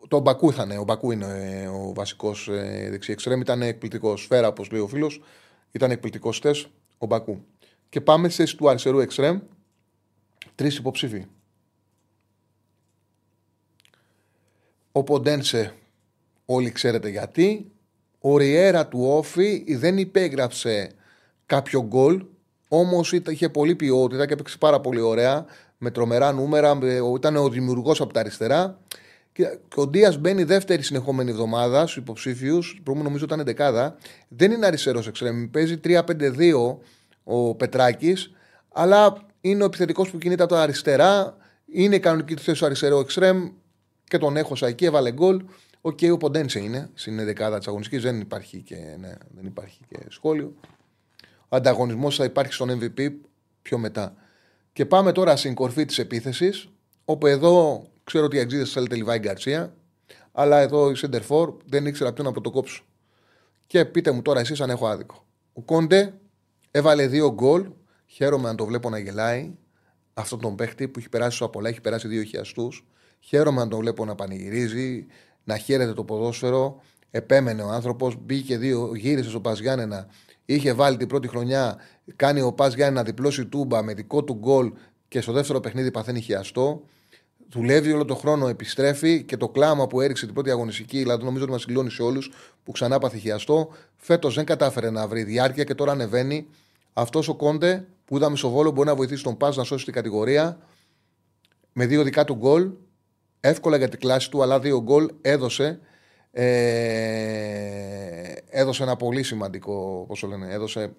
Το 0.07 0.19
Μπακού 0.19 0.49
ήταν, 0.49 0.71
ο 0.71 0.83
Μπακού 0.83 1.11
είναι 1.11 1.25
ε, 1.25 1.67
ο 1.67 1.93
βασικός 1.93 2.47
ε, 2.47 2.87
δεξί 2.89 3.11
εξτρέμ. 3.11 3.39
Ήταν 3.39 3.61
εκπληκτικό. 3.61 4.17
Σφαίρα, 4.17 4.47
όπως 4.47 4.71
λέει 4.71 4.81
ο 4.81 4.87
φίλος. 4.87 5.21
Ήταν 5.71 5.91
εκπληκτικός 5.91 6.39
τε 6.39 6.51
ο 6.97 7.05
Μπακού. 7.05 7.45
Και 7.89 8.01
πάμε 8.01 8.29
στη 8.29 8.41
θέση 8.41 8.57
του 8.57 8.69
αριστερού 8.69 8.99
εξτρέμ. 8.99 9.39
Τρεις 10.55 10.77
υποψήφοι. 10.77 11.25
Ο 14.91 15.03
Ποντένσε, 15.03 15.73
όλοι 16.45 16.71
ξέρετε 16.71 17.09
γιατί 17.09 17.71
ο 18.21 18.37
Ριέρα 18.37 18.87
του 18.87 18.99
Όφη 19.03 19.75
δεν 19.75 19.97
υπέγραψε 19.97 20.91
κάποιο 21.45 21.83
γκολ, 21.83 22.25
όμως 22.67 23.11
είχε 23.13 23.49
πολύ 23.49 23.75
ποιότητα 23.75 24.25
και 24.25 24.33
έπαιξε 24.33 24.57
πάρα 24.57 24.79
πολύ 24.79 25.01
ωραία, 25.01 25.45
με 25.77 25.91
τρομερά 25.91 26.31
νούμερα. 26.31 26.79
Ήταν 27.15 27.35
ο 27.35 27.49
δημιουργός 27.49 28.01
από 28.01 28.13
τα 28.13 28.19
αριστερά. 28.19 28.79
Και 29.33 29.47
ο 29.75 29.87
Ντίας 29.87 30.17
μπαίνει 30.17 30.43
δεύτερη 30.43 30.81
συνεχόμενη 30.81 31.29
εβδομάδα 31.29 31.81
στους 31.81 31.95
υποψήφιους. 31.95 32.81
Πρώτο 32.83 33.01
νομίζω 33.01 33.25
ήταν 33.25 33.43
δεκάδα. 33.43 33.95
Δεν 34.27 34.51
είναι 34.51 34.65
αριστερός 34.65 35.07
εξτρέμ. 35.07 35.49
Παίζει 35.51 35.79
3-5-2 35.83 36.77
ο 37.23 37.55
Πετράκης, 37.55 38.31
αλλά 38.71 39.25
είναι 39.41 39.63
ο 39.63 39.65
επιθετικός 39.65 40.09
που 40.09 40.17
κινείται 40.17 40.43
από 40.43 40.53
τα 40.53 40.61
αριστερά. 40.61 41.37
Είναι 41.65 41.95
η 41.95 41.99
κανονική 41.99 42.35
του 42.35 42.41
θέση 42.41 42.63
ο 42.63 42.65
αριστερό 42.65 42.99
εξτρέμ 42.99 43.49
και 44.03 44.17
τον 44.17 44.37
έχωσα 44.37 44.67
εκεί, 44.67 44.85
έβαλε 44.85 45.11
γκολ. 45.11 45.43
Οκ, 45.81 45.99
ο 46.11 46.17
Ποντένσε 46.17 46.59
είναι 46.59 46.89
στην 46.93 47.15
δεκάδα 47.15 47.57
της 47.57 47.67
αγωνιστικής, 47.67 48.03
δεν, 48.03 48.19
υπάρχει 48.19 48.61
και, 48.61 48.75
ναι, 48.75 49.13
δεν 49.35 49.45
υπάρχει 49.45 49.79
και 49.87 49.97
σχόλιο. 50.09 50.53
Ο 51.47 51.55
ανταγωνισμός 51.55 52.15
θα 52.15 52.23
υπάρχει 52.23 52.53
στον 52.53 52.79
MVP 52.79 53.11
πιο 53.61 53.77
μετά. 53.77 54.15
Και 54.73 54.85
πάμε 54.85 55.11
τώρα 55.11 55.35
στην 55.35 55.53
κορφή 55.53 55.85
της 55.85 55.99
επίθεσης, 55.99 56.69
όπου 57.05 57.27
εδώ 57.27 57.85
ξέρω 58.03 58.25
ότι 58.25 58.35
οι 58.35 58.39
Αγγλίδες 58.39 58.71
θέλετε 58.71 58.95
Λιβάη 58.95 59.19
Γκαρσία, 59.19 59.75
αλλά 60.31 60.59
εδώ 60.59 60.91
η 60.91 60.95
Σέντερφορ 60.95 61.53
δεν 61.65 61.85
ήξερα 61.85 62.13
ποιον 62.13 62.25
να 62.25 62.31
πρωτοκόψω. 62.31 62.83
Και 63.67 63.85
πείτε 63.85 64.11
μου 64.11 64.21
τώρα 64.21 64.39
εσείς 64.39 64.61
αν 64.61 64.69
έχω 64.69 64.87
άδικο. 64.87 65.25
Ο 65.53 65.61
Κόντε 65.61 66.13
έβαλε 66.71 67.07
δύο 67.07 67.33
γκολ. 67.33 67.71
Χαίρομαι 68.05 68.47
να 68.47 68.55
το 68.55 68.65
βλέπω 68.65 68.89
να 68.89 68.99
γελάει. 68.99 69.55
Αυτόν 70.13 70.39
τον 70.39 70.55
παίχτη 70.55 70.87
που 70.87 70.99
έχει 70.99 71.09
περάσει 71.09 71.37
σου 71.37 71.49
πολλά, 71.49 71.69
έχει 71.69 71.81
περάσει 71.81 72.07
δύο 72.07 72.23
χιαστούς. 72.23 72.85
Χαίρομαι 73.19 73.61
να 73.61 73.67
τον 73.67 73.79
βλέπω 73.79 74.05
να 74.05 74.15
πανηγυρίζει, 74.15 75.05
να 75.43 75.57
χαίρεται 75.57 75.93
το 75.93 76.03
ποδόσφαιρο. 76.03 76.81
Επέμενε 77.11 77.61
ο 77.61 77.69
άνθρωπος, 77.69 78.15
μπήκε 78.21 78.57
δύο, 78.57 78.91
γύρισε 78.95 79.29
στο 79.29 79.39
Πας 79.39 79.59
Γιάννενα. 79.59 80.07
Είχε 80.45 80.73
βάλει 80.73 80.97
την 80.97 81.07
πρώτη 81.07 81.27
χρονιά, 81.27 81.77
κάνει 82.15 82.41
ο 82.41 82.53
Πας 82.53 82.73
Γιάννενα 82.73 82.99
να 82.99 83.05
διπλώσει 83.05 83.45
τούμπα 83.45 83.83
με 83.83 83.93
δικό 83.93 84.23
του 84.23 84.33
γκολ 84.33 84.71
και 85.07 85.21
στο 85.21 85.31
δεύτερο 85.31 85.59
παιχνίδι 85.59 85.91
παθαίνει 85.91 86.21
χιαστό. 86.21 86.81
Δουλεύει 87.49 87.91
όλο 87.91 88.05
τον 88.05 88.17
χρόνο, 88.17 88.47
επιστρέφει 88.47 89.23
και 89.23 89.37
το 89.37 89.49
κλάμα 89.49 89.87
που 89.87 90.01
έριξε 90.01 90.25
την 90.25 90.33
πρώτη 90.33 90.49
αγωνιστική, 90.51 90.97
δηλαδή 90.97 91.23
νομίζω 91.23 91.43
ότι 91.43 91.51
μας 91.51 91.65
δηλώνει 91.65 91.89
σε 91.89 92.01
όλους 92.01 92.31
που 92.63 92.71
ξανά 92.71 92.99
παθηχιαστό. 92.99 93.69
Φέτος 93.95 94.35
δεν 94.35 94.45
κατάφερε 94.45 94.89
να 94.89 95.07
βρει 95.07 95.23
διάρκεια 95.23 95.63
και 95.63 95.75
τώρα 95.75 95.91
ανεβαίνει. 95.91 96.47
Αυτός 96.93 97.27
ο 97.27 97.35
Κόντε 97.35 97.87
που 98.05 98.17
είδαμε 98.17 98.35
στο 98.35 98.49
βόλο 98.49 98.71
μπορεί 98.71 98.87
να 98.87 98.95
βοηθήσει 98.95 99.23
τον 99.23 99.37
Πας 99.37 99.57
να 99.57 99.63
σώσει 99.63 99.85
την 99.85 99.93
κατηγορία 99.93 100.57
με 101.73 101.85
δύο 101.85 102.03
δικά 102.03 102.23
του 102.23 102.33
γκολ. 102.33 102.71
Εύκολα 103.41 103.77
για 103.77 103.89
την 103.89 103.99
κλάση 103.99 104.29
του, 104.29 104.41
αλλά 104.41 104.59
δύο 104.59 104.81
γκολ 104.81 105.09
έδωσε. 105.21 105.79
Ε, 106.31 106.41
έδωσε 108.49 108.83
ένα 108.83 108.95
πολύ 108.95 109.23
σημαντικό, 109.23 110.05
πώς 110.07 110.21
λένε, 110.21 110.53
έδωσε 110.53 110.93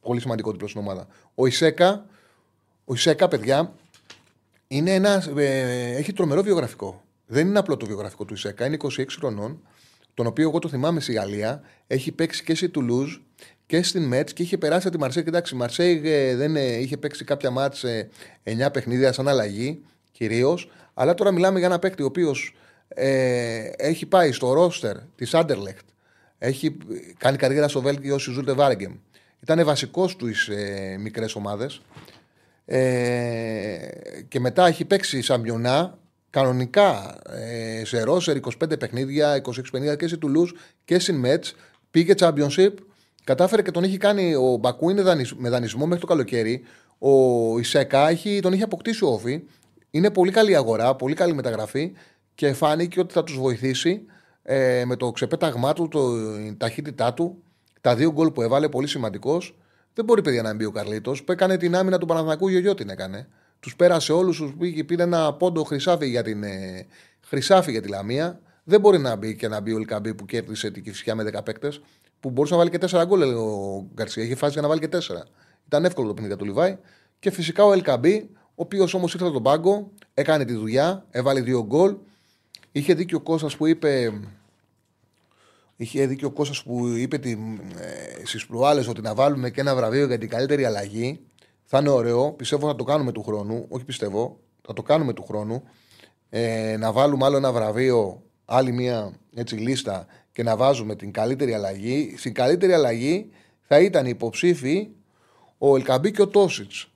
πολύ 0.00 0.20
σημαντικό 0.20 0.52
τύπο 0.52 0.68
στην 0.68 0.80
ομάδα. 0.80 1.06
Ο 1.34 1.46
Ισέκα, 1.46 2.06
ο 2.84 2.94
Ισέκα, 2.94 3.28
παιδιά, 3.28 3.74
είναι 4.68 4.94
ένα, 4.94 5.24
ε, 5.36 5.96
έχει 5.96 6.12
τρομερό 6.12 6.42
βιογραφικό. 6.42 7.04
Δεν 7.26 7.46
είναι 7.46 7.58
απλό 7.58 7.76
το 7.76 7.86
βιογραφικό 7.86 8.24
του 8.24 8.34
Ισέκα. 8.34 8.66
Είναι 8.66 8.76
26 8.82 9.04
χρονών, 9.18 9.62
τον 10.14 10.26
οποίο 10.26 10.48
εγώ 10.48 10.58
το 10.58 10.68
θυμάμαι 10.68 11.00
στη 11.00 11.12
Γαλλία. 11.12 11.62
Έχει 11.86 12.12
παίξει 12.12 12.44
και 12.44 12.54
στη 12.54 12.68
Τουλούζ 12.68 13.16
και 13.66 13.82
στην 13.82 14.02
Μέτς 14.02 14.32
και 14.32 14.42
είχε 14.42 14.58
περάσει 14.58 14.86
από 14.86 14.96
τη 14.96 15.02
Μαρσέη. 15.02 15.22
Κοιτάξτε, 15.22 15.56
η 15.56 15.58
Μαρσέη 15.58 16.00
ε, 16.04 16.36
δεν 16.36 16.56
ε, 16.56 16.76
είχε 16.76 16.96
παίξει 16.96 17.24
κάποια 17.24 17.50
μάτς 17.50 17.78
σε 17.78 18.08
9 18.44 18.72
παιχνίδια 18.72 19.12
σαν 19.12 19.28
αλλαγή 19.28 19.82
κυρίως. 20.12 20.70
Αλλά 20.98 21.14
τώρα 21.14 21.30
μιλάμε 21.32 21.58
για 21.58 21.68
ένα 21.68 21.78
παίκτη 21.78 22.02
ο 22.02 22.06
οποίος 22.06 22.54
ε, 22.88 23.70
έχει 23.76 24.06
πάει 24.06 24.32
στο 24.32 24.52
ρόστερ 24.52 24.96
της 25.16 25.34
Άντερλεχτ. 25.34 25.86
Έχει 26.38 26.76
κάνει 27.18 27.36
καριέρα 27.36 27.68
στο 27.68 27.80
Βέλγιο 27.80 28.18
στη 28.18 28.30
Ζούλτε 28.30 28.52
Βάρεγκεμ. 28.52 28.94
Ήταν 29.42 29.64
βασικός 29.64 30.16
του 30.16 30.26
ε, 30.48 30.96
μικρές 30.96 31.34
ομάδες. 31.34 31.80
Ε, 32.64 33.76
και 34.28 34.40
μετά 34.40 34.66
έχει 34.66 34.84
παίξει 34.84 35.22
σαμπιονά 35.22 35.98
κανονικά 36.30 37.18
ε, 37.30 37.84
σε 37.84 38.02
ρόσερ 38.02 38.36
25 38.36 38.78
παιχνίδια, 38.78 39.42
26 39.42 39.42
παιχνίδια 39.70 39.96
και 39.96 40.08
σε 40.08 40.16
Τουλούζ 40.16 40.50
και 40.84 40.98
στην 40.98 41.14
Μέτ. 41.14 41.44
Πήγε 41.90 42.14
Championship, 42.18 42.72
κατάφερε 43.24 43.62
και 43.62 43.70
τον 43.70 43.84
έχει 43.84 43.96
κάνει. 43.96 44.34
Ο 44.34 44.56
Μπακού 44.56 44.90
είναι 44.90 45.02
με 45.36 45.48
δανεισμό 45.48 45.86
μέχρι 45.86 46.00
το 46.00 46.06
καλοκαίρι. 46.06 46.62
Ο 46.98 47.58
Ισέκα 47.58 48.08
έχει, 48.08 48.40
τον 48.40 48.52
είχε 48.52 48.62
αποκτήσει 48.62 49.04
ο 49.04 49.08
Όφη. 49.08 49.42
Είναι 49.96 50.10
πολύ 50.10 50.30
καλή 50.30 50.56
αγορά, 50.56 50.94
πολύ 50.94 51.14
καλή 51.14 51.34
μεταγραφή 51.34 51.92
και 52.34 52.52
φάνηκε 52.52 53.00
ότι 53.00 53.12
θα 53.12 53.24
τους 53.24 53.38
βοηθήσει 53.38 54.02
ε, 54.42 54.84
με 54.84 54.96
το 54.96 55.10
ξεπέταγμά 55.10 55.72
του, 55.72 55.88
το, 55.88 56.00
η 56.38 56.56
ταχύτητά 56.58 57.14
του, 57.14 57.42
τα 57.80 57.94
δύο 57.94 58.12
γκολ 58.12 58.30
που 58.30 58.42
έβαλε, 58.42 58.68
πολύ 58.68 58.86
σημαντικός. 58.86 59.58
Δεν 59.94 60.04
μπορεί 60.04 60.22
παιδιά 60.22 60.42
να 60.42 60.54
μπει 60.54 60.64
ο 60.64 60.70
Καρλίτος 60.70 61.24
που 61.24 61.32
έκανε 61.32 61.56
την 61.56 61.76
άμυνα 61.76 61.98
του 61.98 62.06
Παναθηνακού 62.06 62.48
Γιωγιώ 62.48 62.74
την 62.74 62.88
έκανε. 62.88 63.28
Τους 63.60 63.76
πέρασε 63.76 64.12
όλους, 64.12 64.36
τους 64.36 64.54
πήγε, 64.58 64.84
πήρε 64.84 65.02
ένα 65.02 65.32
πόντο 65.34 65.64
χρυσάφι 65.64 66.08
για, 66.08 66.22
την, 66.22 66.42
ε, 66.42 66.86
χρυσάφι 67.20 67.70
για 67.70 67.82
τη 67.82 67.88
Λαμία. 67.88 68.40
Δεν 68.64 68.80
μπορεί 68.80 68.98
να 68.98 69.16
μπει 69.16 69.36
και 69.36 69.48
να 69.48 69.60
μπει 69.60 69.72
ο 69.72 69.76
Ελκαμπή 69.76 70.14
που 70.14 70.24
κέρδισε 70.24 70.70
την 70.70 70.82
Κυφσιά 70.82 71.14
με 71.14 71.22
10 71.22 71.44
παίκτες. 71.44 71.80
Που 72.20 72.30
μπορούσε 72.30 72.52
να 72.52 72.58
βάλει 72.58 72.70
και 72.70 72.78
4 72.90 73.04
γκολ 73.06 73.22
ο 73.22 73.86
Γκαρσία. 73.94 74.22
Είχε 74.22 74.34
φάσει 74.34 74.52
για 74.52 74.62
να 74.62 74.68
βάλει 74.68 74.80
και 74.80 74.88
4. 74.88 74.98
Ήταν 75.66 75.84
εύκολο 75.84 76.08
το 76.08 76.14
παιχνίδι 76.14 76.36
του 76.36 76.44
Λιβάη. 76.44 76.78
Και 77.18 77.30
φυσικά 77.30 77.64
ο 77.64 77.72
Ελκαμπή, 77.72 78.30
ο 78.58 78.62
οποίος 78.62 78.94
όμως 78.94 79.14
ήρθε 79.14 79.30
τον 79.30 79.42
πάγκο, 79.42 79.90
έκανε 80.14 80.44
τη 80.44 80.52
δουλειά, 80.52 81.06
έβαλε 81.10 81.40
δύο 81.40 81.64
γκολ. 81.64 81.96
Είχε 82.72 82.94
δίκιο 82.94 83.18
ο 83.18 83.20
Κώστας 83.20 83.56
που 83.56 83.66
είπε. 83.66 84.20
Είχε 85.76 86.06
δίκιο 86.06 86.28
ο 86.28 86.30
Κώστας 86.30 86.62
που 86.62 86.86
είπε 86.86 87.16
ε, 87.16 88.24
στις 88.24 88.46
προάλλες 88.46 88.88
ότι 88.88 89.00
να 89.00 89.14
βάλουμε 89.14 89.50
και 89.50 89.60
ένα 89.60 89.74
βραβείο 89.74 90.06
για 90.06 90.18
την 90.18 90.28
καλύτερη 90.28 90.64
αλλαγή. 90.64 91.20
Θα 91.64 91.78
είναι 91.78 91.88
ωραίο. 91.88 92.32
Πιστεύω 92.32 92.66
θα 92.66 92.74
το 92.74 92.84
κάνουμε 92.84 93.12
του 93.12 93.22
χρόνου. 93.22 93.66
Όχι 93.68 93.84
πιστεύω. 93.84 94.38
Θα 94.62 94.72
το 94.72 94.82
κάνουμε 94.82 95.12
του 95.12 95.24
χρόνου. 95.24 95.62
Ε, 96.30 96.76
να 96.78 96.92
βάλουμε 96.92 97.24
άλλο 97.24 97.36
ένα 97.36 97.52
βραβείο, 97.52 98.22
άλλη 98.44 98.72
μια 98.72 99.12
έτσι, 99.34 99.54
λίστα 99.54 100.06
και 100.32 100.42
να 100.42 100.56
βάζουμε 100.56 100.96
την 100.96 101.12
καλύτερη 101.12 101.54
αλλαγή. 101.54 102.14
Στην 102.16 102.34
καλύτερη 102.34 102.72
αλλαγή 102.72 103.30
θα 103.60 103.80
ήταν 103.80 104.06
υποψήφοι 104.06 104.88
ο 105.58 105.76
Ελκαμπή 105.76 106.10
και 106.10 106.22
ο 106.22 106.28
Τόσιτς. 106.28 106.90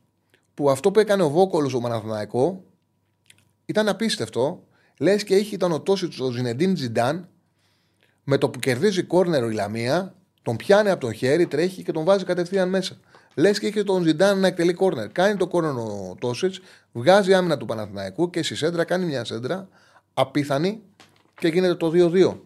Που 0.61 0.71
αυτό 0.71 0.91
που 0.91 1.01
έκανε 1.01 1.23
ο 1.23 1.31
Βόκολος 1.31 1.75
ο 1.75 1.81
Μαναθναϊκό 1.81 2.65
ήταν 3.65 3.89
απίστευτο. 3.89 4.63
Λες 4.99 5.25
και 5.25 5.35
είχε 5.37 5.55
ήταν 5.55 5.73
ο 5.73 5.81
Τόσιτς 5.81 6.21
ο 6.21 6.31
Ζινεντίν 6.31 6.75
Τζιντάν 6.75 7.29
με 8.25 8.39
το 8.39 8.51
που 8.51 8.59
κερδίζει 8.59 9.03
κόρνερο 9.03 9.51
η 9.51 9.53
Λαμία, 9.53 10.15
τον 10.43 10.57
πιάνει 10.57 10.91
από 10.91 11.01
το 11.01 11.13
χέρι, 11.13 11.47
τρέχει 11.47 11.83
και 11.83 11.93
τον 11.93 12.05
βάζει 12.05 12.25
κατευθείαν 12.25 12.69
μέσα. 12.69 12.97
Λες 13.35 13.59
και 13.59 13.67
είχε 13.67 13.85
τον 13.85 14.03
Ζιντάν 14.03 14.39
να 14.39 14.47
εκτελεί 14.47 14.73
κόρνερ. 14.73 15.09
Κάνει 15.09 15.37
το 15.37 15.47
κόρνερ 15.47 15.77
ο 15.77 16.17
Τόσιτς, 16.21 16.61
βγάζει 16.93 17.35
άμυνα 17.35 17.57
του 17.57 17.67
Παναθηναϊκού 17.67 18.31
και 18.31 18.43
στη 18.43 18.55
σέντρα 18.55 18.85
κάνει 18.85 19.05
μια 19.05 19.25
σέντρα 19.25 19.69
απίθανη 20.15 20.83
και 21.35 21.49
γίνεται 21.49 21.75
το 21.75 21.91
2-2. 21.95 22.37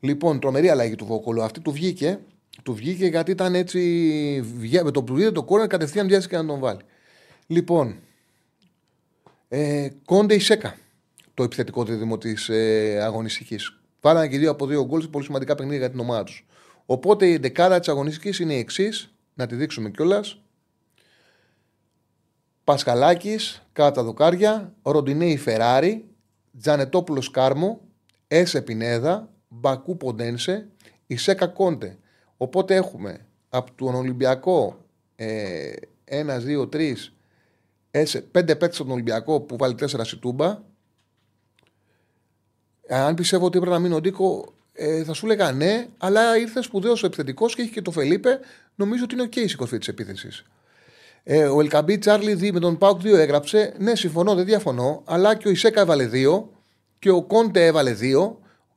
Λοιπόν, 0.00 0.40
τρομερή 0.40 0.68
αλλαγή 0.68 0.94
του 0.94 1.06
Βόκολου. 1.06 1.42
Αυτή 1.42 1.60
του 1.60 1.72
βγήκε. 1.72 2.18
Του 2.62 2.74
βγήκε 2.74 3.06
γιατί 3.06 3.30
ήταν 3.30 3.54
έτσι. 3.54 3.80
Με 4.84 4.90
το 4.90 5.02
που 5.02 5.18
είδε 5.18 5.30
το 5.30 5.42
κόρνερ 5.42 5.68
κατευθείαν 5.68 6.06
βιάστηκε 6.06 6.36
να 6.36 6.46
τον 6.46 6.58
βάλει. 6.58 6.80
Λοιπόν, 7.50 7.96
ε, 9.48 9.88
Κόντε 10.04 10.34
Ισέκα 10.34 10.76
το 11.34 11.42
επιθετικό 11.42 11.84
δίδυμο 11.84 12.18
της 12.18 12.48
ε, 12.48 12.98
αγωνιστικής. 13.02 13.80
Βάλανε 14.00 14.28
και 14.28 14.38
δύο 14.38 14.50
από 14.50 14.66
δύο 14.66 14.84
γκολ 14.84 15.00
σε 15.00 15.08
πολύ 15.08 15.24
σημαντικά 15.24 15.54
παιχνίδια 15.54 15.78
για 15.78 15.90
την 15.90 16.00
ομάδα 16.00 16.24
τους. 16.24 16.46
Οπότε 16.86 17.28
η 17.28 17.36
δεκάδα 17.36 17.78
της 17.78 17.88
αγωνιστικής 17.88 18.38
είναι 18.38 18.54
η 18.54 18.58
εξής, 18.58 19.14
να 19.34 19.46
τη 19.46 19.54
δείξουμε 19.54 19.90
κιόλας. 19.90 20.40
Πασχαλάκης, 22.64 23.62
κάτω 23.72 23.94
τα 23.94 24.02
δοκάρια, 24.02 24.74
Ροντινέη 24.82 25.36
Φεράρι, 25.36 26.04
Τζανετόπουλος 26.60 27.30
Κάρμο, 27.30 27.80
Έσε 28.28 28.62
Πινέδα, 28.62 29.28
Μπακού 29.48 29.96
Ποντένσε, 29.96 30.68
Ισέκα 31.06 31.46
Κόντε. 31.46 31.98
Οπότε 32.36 32.74
έχουμε 32.74 33.26
από 33.48 33.72
τον 33.72 33.94
Ολυμπιακό 33.94 34.84
ε, 35.16 35.72
1, 36.04 36.26
2, 36.58 36.68
3, 36.72 36.94
πέντε 38.30 38.56
παίκτες 38.56 38.78
από 38.78 38.84
τον 38.84 38.92
Ολυμπιακό 38.92 39.40
που 39.40 39.56
βάλει 39.56 39.74
τέσσερα 39.74 40.04
σιτούμπα, 40.04 40.58
αν 42.88 43.14
πιστεύω 43.14 43.46
ότι 43.46 43.56
έπρεπε 43.58 43.74
να 43.74 43.80
μείνει 43.80 43.94
ο 43.94 44.00
Ντίκο, 44.00 44.52
ε, 44.72 45.04
θα 45.04 45.12
σου 45.12 45.26
έλεγα 45.26 45.52
ναι, 45.52 45.86
αλλά 45.98 46.36
ήρθε 46.36 46.62
σπουδαίος 46.62 47.02
ο 47.02 47.06
επιθετικός 47.06 47.54
και 47.54 47.62
έχει 47.62 47.70
και 47.70 47.82
το 47.82 47.90
Φελίπε. 47.90 48.38
Νομίζω 48.74 49.04
ότι 49.04 49.14
είναι 49.14 49.22
οκ 49.22 49.32
okay 49.32 49.50
η 49.50 49.54
κορφή 49.54 49.78
της 49.78 49.88
επίθεσης. 49.88 50.44
Ε, 51.22 51.44
ο 51.44 51.60
Ελκαμπή 51.60 51.98
Τσάρλι 51.98 52.34
δι 52.34 52.52
με 52.52 52.60
τον 52.60 52.78
Πάουκ 52.78 53.00
2 53.00 53.04
έγραψε. 53.04 53.74
Ναι, 53.78 53.94
συμφωνώ, 53.94 54.34
δεν 54.34 54.44
διαφωνώ. 54.44 55.02
Αλλά 55.04 55.34
και 55.34 55.48
ο 55.48 55.50
Ισέκα 55.50 55.80
έβαλε 55.80 56.08
2 56.12 56.42
και 56.98 57.10
ο 57.10 57.22
Κόντε 57.22 57.66
έβαλε 57.66 57.92
2 57.92 57.96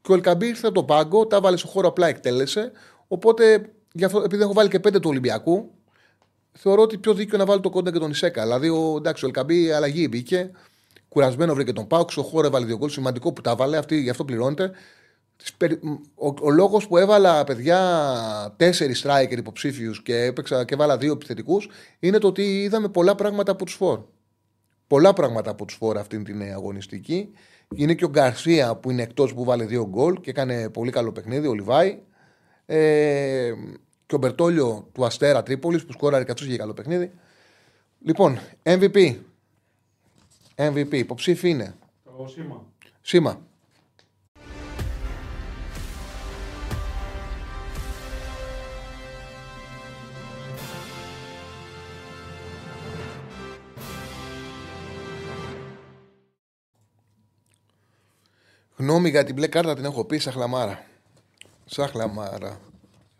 και 0.02 0.12
ο 0.12 0.14
Ελκαμπή 0.14 0.48
ήρθε 0.48 0.72
το 0.72 0.84
πάγκο, 0.84 1.28
τα 1.28 1.36
έβαλε 1.36 1.58
στο 1.58 1.68
χώρο, 1.68 1.88
απλά 1.88 2.08
εκτέλεσε. 2.08 2.72
Οπότε, 3.08 3.72
γι 3.92 4.04
αυτό, 4.04 4.22
επειδή 4.22 4.44
έχω 4.44 4.54
βάλει 4.54 4.70
και 4.70 4.80
5 4.88 4.92
του 4.92 5.10
Ολυμπιακού, 5.10 5.72
θεωρώ 6.58 6.82
ότι 6.82 6.98
πιο 6.98 7.14
δίκιο 7.14 7.38
να 7.38 7.46
βάλει 7.46 7.62
το 7.62 7.70
Κόντε 7.70 7.92
και 7.92 8.00
τον 8.00 8.12
Ισέκα. 8.12 8.44
Δηλαδή, 8.44 8.70
ο, 8.70 8.96
εντάξει, 8.98 9.26
ο 9.26 9.28
Ελκαμπή 9.28 9.72
αλλαγή 9.72 10.08
μπήκε. 10.10 10.52
Κουρασμένο 11.10 11.54
βρήκε 11.54 11.74
τον 11.74 11.88
Πάουξ, 11.88 12.18
ο 12.18 12.22
χώρο 12.22 12.48
έβαλε 12.48 12.66
δύο 12.66 12.78
γκολ. 12.78 12.90
Σημαντικό 12.90 13.34
που 13.34 13.42
τα 13.42 13.56
βάλε, 13.56 13.78
αυτή, 13.78 14.02
γι' 14.02 14.10
αυτό 14.10 14.26
πληρώνεται. 14.26 14.72
Ο, 16.16 16.28
ο 16.42 16.50
λόγος 16.50 16.88
που 16.88 16.98
έβαλα 16.98 17.44
παιδιά 17.44 18.54
τέσσερις 18.58 19.06
striker 19.06 19.38
υποψήφιους 19.38 20.02
και 20.02 20.24
έπαιξα 20.24 20.66
και 20.66 20.76
βάλα 20.76 20.98
δύο 20.98 21.12
επιθετικούς 21.12 21.70
είναι 22.00 22.18
το 22.18 22.28
ότι 22.28 22.62
είδαμε 22.62 22.88
πολλά 22.88 23.16
πράγματα 23.16 23.52
από 23.52 23.66
τους 23.66 23.74
φόρ. 23.74 24.00
Πολλά 24.88 25.14
πράγματα 25.14 25.52
από 25.52 25.66
τους 25.66 25.76
φόρ 25.76 25.98
αυτήν 25.98 26.24
την 26.24 26.42
αγωνιστική. 26.42 27.30
Είναι 27.76 27.94
και 27.94 28.06
ο 28.06 28.10
Γκαρσία 28.10 28.76
που 28.76 28.92
είναι 28.92 29.02
εκτός 29.02 29.34
που 29.34 29.44
βάλε 29.44 29.66
δύο 29.66 29.88
γκολ 29.88 30.20
και 30.22 30.30
έκανε 30.30 30.70
πολύ 30.70 30.92
καλό 30.92 31.12
παιχνίδι, 31.12 31.48
ο 31.48 31.54
Λιβάη. 31.54 32.00
Ε, 32.66 33.52
και 34.20 34.62
ο 34.62 34.88
του 34.92 35.06
Αστέρα 35.06 35.44
Τρίπολης 35.44 35.86
που 35.86 35.92
σκόραρε 35.92 36.24
κατσού 36.24 36.46
για 36.46 36.58
καλό 36.58 36.74
παιχνίδι. 36.74 37.12
Λοιπόν, 38.00 38.40
MVP. 38.64 39.16
MVP, 40.56 40.94
υποψήφι 40.94 41.50
είναι. 41.50 41.76
Ο 42.18 42.28
Σήμα. 42.28 42.66
Σήμα. 43.02 43.42
Γνώμη 58.76 59.10
για 59.10 59.24
την 59.24 59.36
μπλε 59.36 59.48
κάρτα 59.48 59.76
την 59.76 59.86
έχω 59.86 60.06
πει 60.06 60.18
σαν 60.18 60.34
χλαμάρα. 60.34 60.86
Σαν 61.66 61.88
χλαμάρα. 61.88 62.60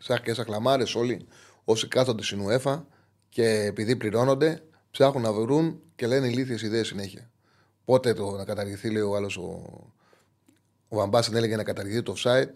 Σαν 0.06 0.22
και 0.22 0.34
σαν 0.34 0.44
χλαμάρε 0.44 0.84
όλοι 0.94 1.26
όσοι 1.64 1.88
κάθονται 1.88 2.22
στην 2.22 2.40
UEFA 2.46 2.82
και 3.28 3.48
επειδή 3.48 3.96
πληρώνονται 3.96 4.62
ψάχνουν 4.90 5.22
να 5.22 5.32
βρουν 5.32 5.80
και 5.96 6.06
λένε 6.06 6.26
ηλίθιες 6.26 6.62
ιδέες 6.62 6.86
συνέχεια. 6.86 7.30
Πότε 7.84 8.14
το 8.14 8.30
να 8.30 8.44
καταργηθεί, 8.44 8.90
λέει 8.90 9.02
ο 9.02 9.16
άλλος 9.16 9.36
ο, 9.36 9.42
ο 10.88 10.96
Βαμπάσιν 10.96 11.36
έλεγε 11.36 11.56
να 11.56 11.64
καταργηθεί 11.64 12.02
το 12.02 12.14
site. 12.18 12.54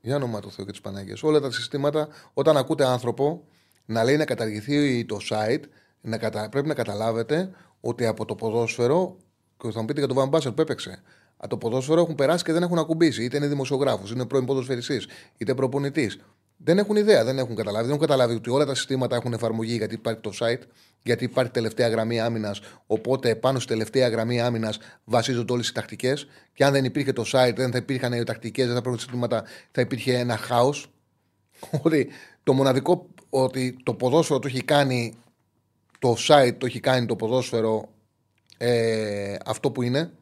Για 0.00 0.16
όνομα 0.16 0.40
του 0.40 0.50
Θεού 0.50 0.64
και 0.64 0.72
τη 0.72 0.80
Παναγία. 0.80 1.16
Όλα 1.22 1.40
τα 1.40 1.50
συστήματα, 1.50 2.08
όταν 2.34 2.56
ακούτε 2.56 2.84
άνθρωπο 2.84 3.44
να 3.84 4.04
λέει 4.04 4.16
να 4.16 4.24
καταργηθεί 4.24 5.04
το 5.04 5.18
site, 5.30 5.62
να 6.00 6.18
κατα... 6.18 6.48
πρέπει 6.48 6.68
να 6.68 6.74
καταλάβετε 6.74 7.50
ότι 7.80 8.06
από 8.06 8.24
το 8.24 8.34
ποδόσφαιρο, 8.34 9.16
και 9.56 9.70
θα 9.70 9.80
μου 9.80 9.86
πείτε 9.86 9.98
για 9.98 10.08
τον 10.08 10.16
Βαμπάσιν 10.16 10.54
που 10.54 10.60
έπαιξε, 10.60 11.02
από 11.36 11.48
το 11.48 11.56
ποδόσφαιρο 11.56 12.00
έχουν 12.00 12.14
περάσει 12.14 12.44
και 12.44 12.52
δεν 12.52 12.62
έχουν 12.62 12.78
ακουμπήσει. 12.78 13.24
Είτε 13.24 13.36
είναι 13.36 13.46
δημοσιογράφος, 13.46 14.10
είτε 14.10 14.18
είναι 14.18 14.28
πρώην 14.28 14.44
ποδοσφαιριστής, 14.44 15.06
είτε 15.36 15.54
προπονητής. 15.54 16.18
Δεν 16.62 16.78
έχουν 16.78 16.96
ιδέα, 16.96 17.24
δεν 17.24 17.38
έχουν 17.38 17.54
καταλάβει. 17.54 17.84
Δεν 17.84 17.94
έχουν 17.94 18.06
καταλάβει 18.06 18.34
ότι 18.34 18.50
όλα 18.50 18.64
τα 18.64 18.74
συστήματα 18.74 19.16
έχουν 19.16 19.32
εφαρμογή 19.32 19.76
γιατί 19.76 19.94
υπάρχει 19.94 20.20
το 20.20 20.32
site, 20.40 20.62
γιατί 21.02 21.24
υπάρχει 21.24 21.50
τελευταία 21.50 21.88
γραμμή 21.88 22.20
άμυνας. 22.20 22.60
Οπότε 22.86 23.34
πάνω 23.34 23.58
στη 23.58 23.68
τελευταία 23.68 24.08
γραμμή 24.08 24.40
άμυνας 24.40 24.78
βασίζονται 25.04 25.52
όλες 25.52 25.68
οι 25.68 25.72
τακτικές. 25.72 26.26
Και 26.52 26.64
αν 26.64 26.72
δεν 26.72 26.84
υπήρχε 26.84 27.12
το 27.12 27.24
site, 27.32 27.52
δεν 27.56 27.70
θα 27.70 27.78
υπήρχαν 27.78 28.12
οι 28.12 28.24
τακτικές, 28.24 28.64
δεν 28.64 28.72
θα 28.74 28.78
υπήρχαν 28.78 29.00
συστήματα, 29.00 29.44
θα 29.70 29.80
υπήρχε 29.80 30.18
ένα 30.18 30.36
χάος. 30.36 30.90
Ότι 31.82 32.08
το 32.42 32.52
μοναδικό 32.52 33.06
ότι 33.30 33.76
το 33.82 33.94
ποδόσφαιρο 33.94 34.38
το 34.38 34.48
έχει 34.48 34.64
κάνει, 34.64 35.14
το 35.98 36.16
site 36.28 36.54
το 36.58 36.66
έχει 36.66 36.80
κάνει 36.80 37.06
το 37.06 37.16
ποδόσφαιρο 37.16 37.88
ε, 38.58 39.36
αυτό 39.46 39.70
που 39.70 39.82
είναι. 39.82 40.12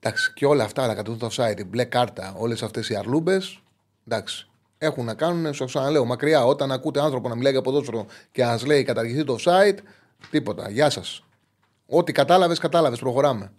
Εντάξει, 0.00 0.32
και 0.32 0.46
όλα 0.46 0.64
αυτά, 0.64 0.86
να 0.86 0.94
κατεβούν 0.94 1.18
το 1.18 1.28
site, 1.30 1.58
η 1.58 1.64
μπλε 1.64 1.84
κάρτα, 1.84 2.34
όλες 2.36 2.62
αυτές 2.62 2.88
οι 2.88 2.96
αρλούμπες. 2.96 3.62
Εντάξει, 4.06 4.49
έχουν 4.82 5.04
να 5.04 5.14
κάνουν, 5.14 5.54
σα 5.54 5.64
ξαναλέω, 5.64 6.04
μακριά. 6.04 6.44
Όταν 6.44 6.72
ακούτε 6.72 7.00
άνθρωπο 7.00 7.28
να 7.28 7.34
μιλάει 7.34 7.52
για 7.52 7.62
ποδόσφαιρο 7.62 8.06
και 8.32 8.44
να 8.44 8.58
λέει 8.66 8.82
καταργηθεί 8.82 9.24
το 9.24 9.36
site, 9.44 9.78
τίποτα. 10.30 10.70
Γεια 10.70 10.90
σας. 10.90 11.24
Ό,τι 11.86 12.12
κατάλαβες, 12.12 12.58
κατάλαβες. 12.58 12.98
Προχωράμε. 12.98 13.52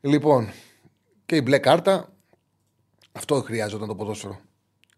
Λοιπόν, 0.00 0.52
και 1.26 1.36
η 1.36 1.40
μπλε 1.44 1.58
κάρτα, 1.58 2.12
αυτό 3.12 3.40
χρειάζεται 3.40 3.86
το 3.86 3.94
ποδόσφαιρο. 3.94 4.40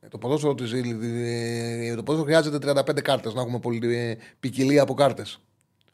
Ε, 0.01 0.09
το 0.09 0.19
ποδόσφαιρο, 0.19 0.55
το 0.55 2.03
ποδόσφαιρο 2.03 2.23
χρειάζεται 2.23 2.59
35 2.59 3.01
κάρτες, 3.03 3.35
να 3.35 3.41
έχουμε 3.41 3.59
πολύ 3.59 4.19
ποικιλία 4.41 4.83
από 4.83 4.95
κάρτες. 4.95 5.41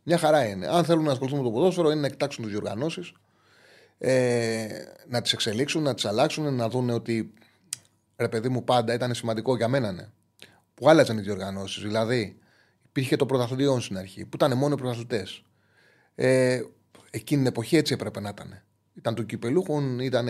Μια 0.03 0.19
χαρά 0.19 0.47
είναι. 0.47 0.67
Αν 0.67 0.85
θέλουν 0.85 1.05
να 1.05 1.13
ασχοληθούν 1.13 1.39
με 1.39 1.45
το 1.45 1.51
ποδόσφαιρο, 1.51 1.91
είναι 1.91 2.01
να 2.01 2.09
κοιτάξουν 2.09 2.45
τις 2.45 2.53
διοργανώσεις, 2.53 3.13
ε, 3.99 4.67
να 5.09 5.21
τις 5.21 5.33
εξελίξουν, 5.33 5.83
να 5.83 5.95
τις 5.95 6.05
αλλάξουν, 6.05 6.55
να 6.55 6.69
δουν 6.69 6.91
ότι 6.91 7.33
ρε 8.21 8.29
παιδί 8.29 8.49
μου, 8.49 8.65
πάντα 8.65 8.95
ήταν 8.95 9.15
σημαντικό 9.15 9.57
για 9.57 9.69
μένα, 9.69 9.93
ναι. 9.93 10.09
Που 10.75 10.89
άλλαζαν 10.89 11.19
οι 11.19 11.21
διοργανώσεις. 11.21 11.83
Δηλαδή, 11.83 12.39
υπήρχε 12.89 13.17
το 13.17 13.27
πρωταθλητήριο 13.27 13.81
στην 13.81 13.99
αρχή, 13.99 14.25
που 14.25 14.31
ήταν 14.35 14.57
μόνο 14.57 14.75
οι 14.75 14.77
πρωταθλητές. 14.77 15.43
Ε, 16.15 16.61
εκείνη 17.11 17.41
την 17.41 17.51
εποχή 17.51 17.77
έτσι 17.77 17.93
έπρεπε 17.93 18.21
να 18.21 18.29
ήταν. 18.29 18.63
Ήταν 18.95 19.15
το 19.15 19.23
κυπελούχων, 19.23 19.99
ήταν. 19.99 20.29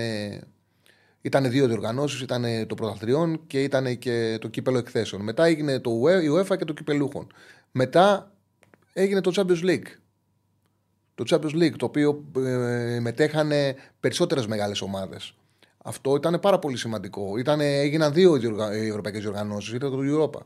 Ήταν 1.22 1.50
δύο 1.50 1.66
διοργανώσεις, 1.66 2.20
ήταν 2.20 2.66
το 2.66 2.74
πρωταθλητριών 2.74 3.46
και 3.46 3.62
ήταν 3.62 3.98
και 3.98 4.38
το 4.40 4.48
κύπελο 4.48 4.78
εκθέσεων. 4.78 5.22
Μετά 5.22 5.44
έγινε 5.44 5.78
το 5.78 5.90
UEFA 6.02 6.56
και 6.56 6.64
το 6.64 6.72
κυπελούχων. 6.72 7.26
Μετά 7.70 8.32
έγινε 8.92 9.20
το 9.20 9.32
Champions 9.34 9.64
League. 9.64 9.86
Το 11.14 11.24
Champions 11.28 11.54
League, 11.54 11.76
το 11.76 11.84
οποίο 11.84 12.24
ε, 12.36 13.00
μετέχανε 13.00 13.74
περισσότερες 14.00 14.46
μεγάλες 14.46 14.80
ομάδες. 14.80 15.34
Αυτό 15.84 16.16
ήταν 16.16 16.40
πάρα 16.40 16.58
πολύ 16.58 16.76
σημαντικό. 16.76 17.36
Ήτανε, 17.36 17.78
έγιναν 17.78 18.12
δύο 18.12 18.36
οι 18.36 18.88
ευρωπαϊκές 18.88 19.20
διοργανώσεις, 19.22 19.72
ήταν 19.72 19.90
το 19.90 19.98
Europa. 20.02 20.40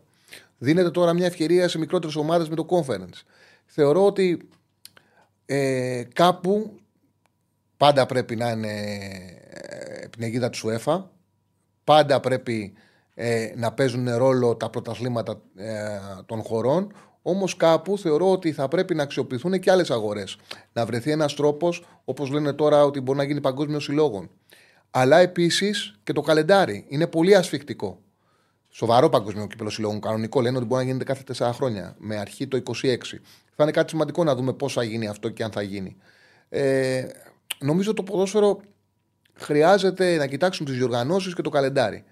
Δίνεται 0.59 0.91
τώρα 0.91 1.13
μια 1.13 1.27
ευκαιρία 1.27 1.69
σε 1.69 1.79
μικρότερες 1.79 2.17
ομάδες 2.17 2.49
με 2.49 2.55
το 2.55 2.67
conference. 2.69 3.23
Θεωρώ 3.67 4.07
ότι 4.07 4.49
ε, 5.47 6.03
κάπου 6.13 6.77
πάντα 7.77 8.07
πρέπει 8.07 8.37
να 8.37 8.51
είναι 8.51 8.73
ε, 9.51 10.07
την 10.09 10.23
αιγίδα 10.23 10.51
της 10.51 10.65
UEFA. 10.67 11.03
Πάντα 11.85 12.21
πρέπει 12.21 12.73
ε, 13.15 13.53
να 13.57 13.73
παίζουν 13.73 14.17
ρόλο 14.17 14.57
τα 14.57 14.71
πρωταθλήματα 14.71 15.41
ε, 15.57 15.99
των 16.27 16.43
χωρών. 16.43 16.93
Όμως 17.23 17.57
κάπου 17.57 17.99
θεωρώ 17.99 18.31
ότι 18.31 18.53
θα 18.53 18.69
πρέπει 18.69 18.95
να 18.95 19.03
αξιοποιηθούν 19.03 19.61
και 19.61 19.71
άλλες 19.71 19.91
αγορές. 19.91 20.37
Να 20.73 20.87
βρεθεί 20.87 21.11
ένας 21.11 21.35
τρόπος, 21.35 21.85
όπως 22.05 22.31
λένε 22.31 22.53
τώρα, 22.53 22.85
ότι 22.85 23.01
μπορεί 23.01 23.19
να 23.19 23.25
γίνει 23.25 23.41
παγκόσμιος 23.41 23.85
συλλόγων 23.85 24.31
αλλά 24.97 25.19
επίσης 25.19 25.95
και 26.05 26.13
το 26.13 26.21
καλεντάρι. 26.21 26.85
Είναι 26.89 27.07
πολύ 27.07 27.35
ασφιχτικό. 27.35 28.03
Σοβαρό 28.69 29.09
παγκοσμίο 29.09 29.47
κύπελο 29.47 29.71
συλλόγων. 29.71 30.01
Κανονικό 30.01 30.41
λένε 30.41 30.57
ότι 30.57 30.67
μπορεί 30.67 30.81
να 30.81 30.87
γίνεται 30.87 31.05
κάθε 31.05 31.23
4 31.39 31.51
χρόνια, 31.55 31.97
με 31.99 32.17
αρχή 32.17 32.47
το 32.49 32.63
26. 32.65 32.97
Θα 33.55 33.63
είναι 33.63 33.71
κάτι 33.71 33.91
σημαντικό 33.91 34.25
να 34.25 34.35
δούμε 34.35 34.53
πώς 34.53 34.73
θα 34.73 34.83
γίνει 34.83 35.07
αυτό 35.07 35.29
και 35.29 35.45
αν 35.45 35.51
θα 35.51 35.63
γίνει. 35.63 35.97
Ε, 36.49 37.07
νομίζω 37.59 37.95
το 37.95 38.03
ποδόσφαιρο 38.03 38.61
χρειάζεται 39.35 40.17
να 40.17 40.27
κοιτάξουν 40.27 40.67
τις 40.67 40.77
διοργανώσεις 40.77 41.35
και 41.35 41.43
το 41.43 41.51
καλεντάρι. 41.51 42.05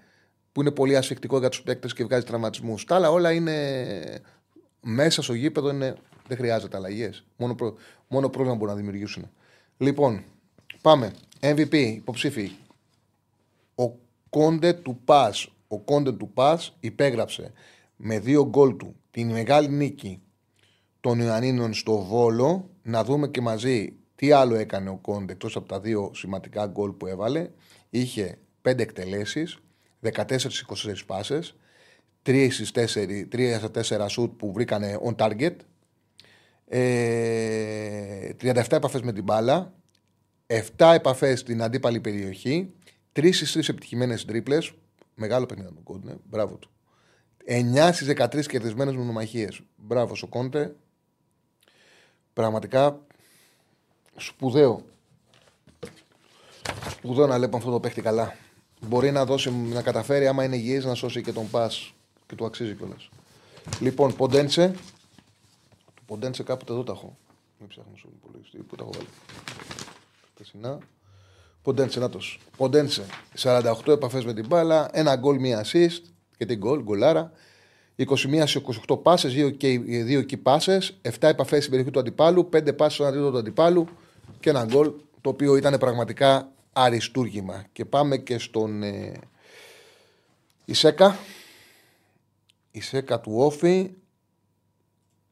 Που 0.51 0.61
είναι 0.61 0.71
πολύ 0.71 0.97
ασφιχτικό 0.97 1.39
για 1.39 1.49
τους 1.49 1.61
παίκτες 1.61 1.93
και 1.93 2.03
βγάζει 2.03 2.25
τραυματισμούς. 2.25 2.85
Τα 2.85 2.95
άλλα 2.95 3.11
όλα 3.11 3.31
είναι 3.31 4.21
μέσα 4.81 5.21
στο 5.21 5.33
γήπεδο, 5.33 5.69
είναι, 5.69 5.95
δεν 6.27 6.37
χρειάζεται 6.37 6.77
αλλαγές. 6.77 7.23
Μόνο, 7.37 7.55
προ, 7.55 7.75
μόνο 8.07 8.29
πρόβλημα 8.29 8.55
μπορούν 8.57 8.73
να 8.73 8.79
δημιουργήσουν. 8.79 9.29
Λοιπόν, 9.77 10.23
πάμε. 10.81 11.13
MVP, 11.39 11.73
υποψήφοι. 11.75 12.51
Ο 14.33 14.39
Κόντε 14.39 14.73
του 14.73 15.01
Πας. 15.05 15.47
Ο 15.67 15.79
Κόντε 15.79 16.11
του 16.11 16.29
Πας 16.33 16.77
υπέγραψε 16.79 17.51
με 17.95 18.19
δύο 18.19 18.45
γκολ 18.45 18.75
του 18.75 18.95
την 19.11 19.31
μεγάλη 19.31 19.69
νίκη 19.69 20.21
των 20.99 21.19
Ιωαννίνων 21.19 21.73
στο 21.73 21.97
Βόλο. 21.97 22.69
Να 22.81 23.03
δούμε 23.03 23.27
και 23.27 23.41
μαζί 23.41 23.93
τι 24.15 24.31
άλλο 24.31 24.55
έκανε 24.55 24.89
ο 24.89 24.95
Κόντε 24.95 25.33
εκτός 25.33 25.55
από 25.55 25.67
τα 25.67 25.79
δύο 25.79 26.11
σημαντικά 26.13 26.65
γκολ 26.65 26.91
που 26.91 27.07
έβαλε. 27.07 27.49
Είχε 27.89 28.37
πέντε 28.61 28.83
εκτελέσεις, 28.83 29.57
14-24 30.01 30.25
πάσες, 31.05 31.55
3 32.25 32.49
4 33.73 34.05
σουτ 34.07 34.31
που 34.37 34.51
βρήκανε 34.51 34.99
on 35.05 35.15
target, 35.15 35.55
37 35.55 35.57
ε, 36.67 38.31
επαφές 38.69 39.01
με 39.01 39.13
την 39.13 39.23
μπάλα, 39.23 39.73
7 40.77 40.91
επαφές 40.93 41.39
στην 41.39 41.61
αντίπαλη 41.61 41.99
περιοχή, 41.99 42.73
Τρεις 43.13 43.35
στις 43.35 43.51
τρεις 43.51 43.69
επιτυχημένες 43.69 44.25
τρίπλες. 44.25 44.73
Μεγάλο 45.15 45.45
παιχνίδι 45.45 45.73
του 45.73 45.83
Κόντε. 45.83 46.17
Μπράβο 46.23 46.55
του. 46.55 46.69
9 47.45 47.89
στις 47.93 48.07
13 48.07 48.45
κερδισμένες 48.47 48.95
μονομαχίες. 48.95 49.61
Μπράβο 49.75 50.15
στο 50.15 50.27
Κόντε. 50.27 50.75
Πραγματικά 52.33 52.99
σπουδαίο. 54.15 54.85
Σπουδαίο 56.89 57.27
να 57.27 57.37
βλέπω 57.37 57.57
αυτό 57.57 57.71
το 57.71 57.79
παίχτη 57.79 58.01
καλά. 58.01 58.35
Μπορεί 58.81 59.11
να, 59.11 59.25
δώσει, 59.25 59.51
να 59.51 59.81
καταφέρει, 59.81 60.27
άμα 60.27 60.43
είναι 60.43 60.55
υγιής, 60.55 60.85
να 60.85 60.93
σώσει 60.93 61.21
και 61.21 61.31
τον 61.31 61.49
Πας 61.49 61.93
και 62.25 62.35
του 62.35 62.45
αξίζει 62.45 62.75
κιόλας. 62.75 63.09
Λοιπόν, 63.79 64.15
Ποντένσε. 64.15 64.75
Το 65.93 66.01
Ποντένσε 66.05 66.43
κάποτε 66.43 66.71
εδώ 66.71 66.83
τα 66.83 66.91
έχω. 66.91 67.17
Μην 67.59 67.69
ψάχνω 67.69 67.97
στον 67.97 68.11
υπολογιστή. 68.15 68.57
Πού 68.57 68.75
τα 68.75 68.83
έχω 68.83 68.93
βάλει. 68.93 69.07
Ποντένσε, 71.63 71.99
να 71.99 72.09
Ποντένσε. 72.57 73.05
48 73.37 73.87
επαφές 73.87 74.25
με 74.25 74.33
την 74.33 74.47
μπάλα, 74.47 74.89
ένα 74.91 75.15
γκολ, 75.15 75.39
μία 75.39 75.65
assist 75.65 76.01
και 76.37 76.45
την 76.45 76.57
γκολ, 76.57 76.81
γκολάρα. 76.81 77.31
21 77.95 78.43
σε 78.45 78.61
28 78.87 79.01
πάσες, 79.03 79.33
2 79.33 80.21
key 80.21 80.41
πάσες, 80.41 80.97
7 81.01 81.27
επαφές 81.27 81.57
στην 81.57 81.69
περιοχή 81.69 81.91
του 81.91 81.99
αντιπάλου, 81.99 82.49
5 82.49 82.73
πάσες 82.73 82.93
στον 82.93 83.07
αντίθετο 83.07 83.31
του 83.31 83.37
αντιπάλου 83.37 83.87
και 84.39 84.49
ένα 84.49 84.65
γκολ 84.65 84.91
το 85.21 85.29
οποίο 85.29 85.55
ήταν 85.55 85.77
πραγματικά 85.77 86.51
αριστούργημα. 86.73 87.65
Και 87.71 87.85
πάμε 87.85 88.17
και 88.17 88.37
στον 88.37 88.83
ε, 88.83 89.19
Ισέκα. 90.65 91.17
Ισέκα 92.71 93.19
του 93.19 93.31
Όφη. 93.35 93.91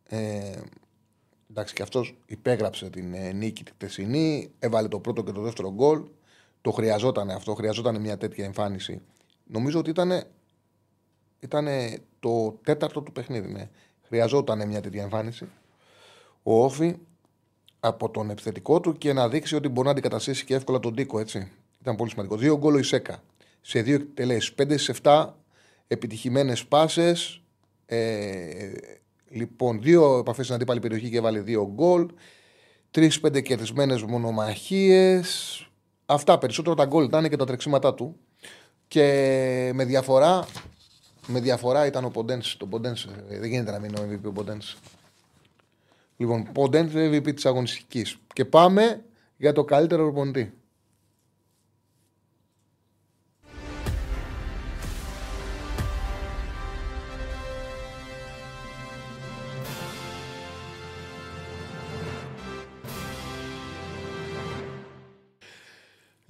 Ε, 0.08 0.60
εντάξει, 1.50 1.74
και 1.74 1.82
αυτός 1.82 2.18
υπέγραψε 2.26 2.90
την 2.90 3.14
ε, 3.14 3.32
νίκη 3.32 3.64
τη 3.64 3.72
χτεσινή. 3.72 4.52
Έβαλε 4.60 4.88
το 4.88 5.00
πρώτο 5.00 5.24
και 5.24 5.32
το 5.32 5.42
δεύτερο 5.42 5.74
γκολ. 5.74 6.04
Το 6.62 6.72
χρειαζόταν 6.72 7.30
αυτό, 7.30 7.53
χρειαζόταν 7.53 8.01
μια 8.01 8.18
τέτοια 8.18 8.45
εμφάνιση. 8.45 9.01
Νομίζω 9.45 9.80
ότι 9.80 9.89
ήταν 9.89 10.24
ήτανε 11.39 11.97
το 12.20 12.59
τέταρτο 12.64 13.01
του 13.01 13.12
παιχνίδι. 13.12 13.51
Ναι. 13.51 13.70
Χρειαζόταν 14.01 14.68
μια 14.68 14.82
τέτοια 14.82 15.03
εμφάνιση. 15.03 15.47
Ο 16.43 16.64
Όφη 16.64 16.95
από 17.80 18.09
τον 18.09 18.30
επιθετικό 18.30 18.80
του 18.80 18.97
και 18.97 19.14
να 19.14 19.30
δείξει 19.30 19.55
ότι 19.55 19.68
μπορεί 19.68 19.86
να 19.86 19.91
αντικαταστήσει 19.91 20.45
και 20.45 20.55
εύκολα 20.55 20.80
τον 20.80 20.95
Τίκο. 20.95 21.20
Έτσι. 21.20 21.51
Ήταν 21.82 21.95
πολύ 21.95 22.09
σημαντικό. 22.09 22.38
Δύο 22.38 22.57
γκολ 22.57 22.80
η 22.80 22.84
ΣΕΚΑ. 22.84 23.24
Σε 23.62 23.82
δύο 23.82 23.95
εκτελέσεις. 23.95 24.53
5 24.53 24.78
σε 24.78 24.95
7 25.03 25.28
επιτυχημένες 25.88 26.66
πάσες. 26.66 27.41
Ε, 27.86 28.72
λοιπόν, 29.30 29.82
δύο 29.82 30.18
επαφές 30.18 30.45
στην 30.45 30.55
αντίπαλη 30.55 30.80
περιοχή 30.80 31.09
και 31.09 31.18
έβαλε 31.18 31.39
δύο 31.39 31.72
γκολ. 31.74 32.07
Τρει-πέντε 32.91 33.41
κερδισμένες 33.41 34.03
μονομαχίες 34.03 35.66
Αυτά 36.12 36.38
περισσότερο 36.38 36.76
τα 36.76 36.86
γκολ 36.86 37.05
ήταν 37.05 37.30
και 37.30 37.36
τα 37.36 37.45
τρεξίματά 37.45 37.93
του. 37.93 38.16
Και 38.88 39.01
με 39.74 39.86
διαφορά, 39.86 40.47
με 41.28 41.39
διαφορά 41.39 41.86
ήταν 41.86 42.05
ο 42.05 42.09
Ποντένς. 42.09 42.57
Το 42.57 42.66
Ποντένς, 42.66 43.03
ε, 43.30 43.39
δεν 43.39 43.49
γίνεται 43.49 43.72
να 43.72 43.80
μείνει 43.80 43.99
ο 43.99 44.03
MVP 44.12 44.28
ο 44.28 44.32
Ποντένς. 44.32 44.78
Λοιπόν, 46.18 46.51
Ποντένς 46.51 46.91
MVP 46.93 47.34
της 47.34 47.45
αγωνιστικής. 47.45 48.18
Και 48.34 48.45
πάμε 48.45 49.03
για 49.38 49.53
το 49.53 49.64
καλύτερο 49.64 50.03
προπονητή. 50.03 50.53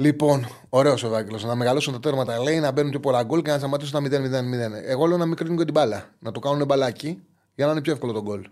Λοιπόν, 0.01 0.47
ωραίος 0.69 1.03
ο 1.03 1.07
Ευάγγελο. 1.07 1.39
Να 1.45 1.55
μεγαλώσουν 1.55 1.93
τα 1.93 1.99
τέρματα 1.99 2.39
λέει, 2.39 2.59
να 2.59 2.71
μπαίνουν 2.71 2.89
πιο 2.89 2.99
πολλά 2.99 3.23
γκολ 3.23 3.41
και 3.41 3.51
να 3.51 3.57
σταματήσουν 3.57 4.09
τα 4.09 4.19
0-0-0. 4.19 4.83
Εγώ 4.83 5.05
λέω 5.05 5.17
να 5.17 5.25
μην 5.25 5.35
κρίνουν 5.35 5.57
και 5.57 5.63
την 5.63 5.73
μπάλα. 5.73 6.09
Να 6.19 6.31
το 6.31 6.39
κάνουν 6.39 6.65
μπαλάκι 6.65 7.23
για 7.55 7.65
να 7.65 7.71
είναι 7.71 7.81
πιο 7.81 7.91
εύκολο 7.91 8.11
το 8.11 8.21
γκολ. 8.21 8.49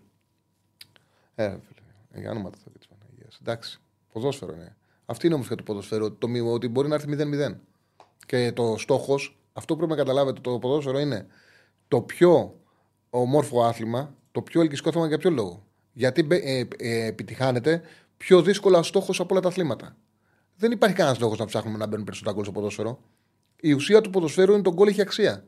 Ε, 1.36 1.44
φίλε. 1.44 1.82
Ε, 2.12 2.20
για 2.20 2.32
όνομα 2.32 2.50
του 2.50 2.58
της 2.78 2.88
Παναγίας. 2.88 3.38
Εντάξει. 3.42 3.80
Ποδόσφαιρο 4.12 4.54
είναι. 4.54 4.78
Αυτή 5.06 5.26
είναι 5.26 5.36
όμως 5.36 5.48
και 5.48 5.56
το 5.56 5.64
ποδόσφαιρο. 5.64 6.12
Το, 6.12 6.28
ότι 6.54 6.68
μπορεί 6.68 6.88
να 6.88 6.96
έρθει 6.96 7.08
0-0. 7.10 7.56
Και 8.26 8.52
το 8.52 8.76
στόχος, 8.78 9.40
αυτό 9.54 9.74
που 9.74 9.80
πρέπει 9.80 9.98
να 9.98 10.04
καταλάβετε, 10.04 10.42
το 10.42 10.60
ποδόσφαιρο 10.60 11.00
είναι 11.00 11.28
το 11.88 12.02
πιο 12.02 12.60
ομόρφο 13.10 13.64
άθλημα, 13.64 14.16
το 14.32 14.42
πιο 14.42 14.62
ελκυστικό 14.62 14.92
θέμα 14.92 15.08
για 15.08 15.18
ποιο 15.18 15.30
λόγο. 15.30 15.64
Γιατί 15.94 16.28
ε, 16.30 16.64
ε, 16.78 17.06
επιτυχάνεται 17.06 17.82
πιο 18.18 18.42
δύσκολα 18.42 18.84
στόχος 18.84 19.20
από 19.20 19.34
όλα 19.34 19.42
τα 19.42 19.48
αθλήματα 19.48 19.96
δεν 20.60 20.72
υπάρχει 20.72 20.96
κανένας 20.96 21.20
λόγος 21.20 21.38
να 21.38 21.46
ψάχνουμε 21.46 21.78
να 21.78 21.88
μπαίνουν 21.88 22.06
περισσότερα 22.06 22.36
γκολ 22.36 22.44
στο 22.44 22.54
ποδόσφαιρο. 22.54 23.00
Η 23.60 23.74
ουσία 23.74 24.02
του 24.02 24.10
ποδοσφαίρου 24.10 24.54
είναι 24.54 24.62
το 24.62 24.74
γκολ 24.74 24.88
έχει 24.88 25.02
αξία. 25.02 25.44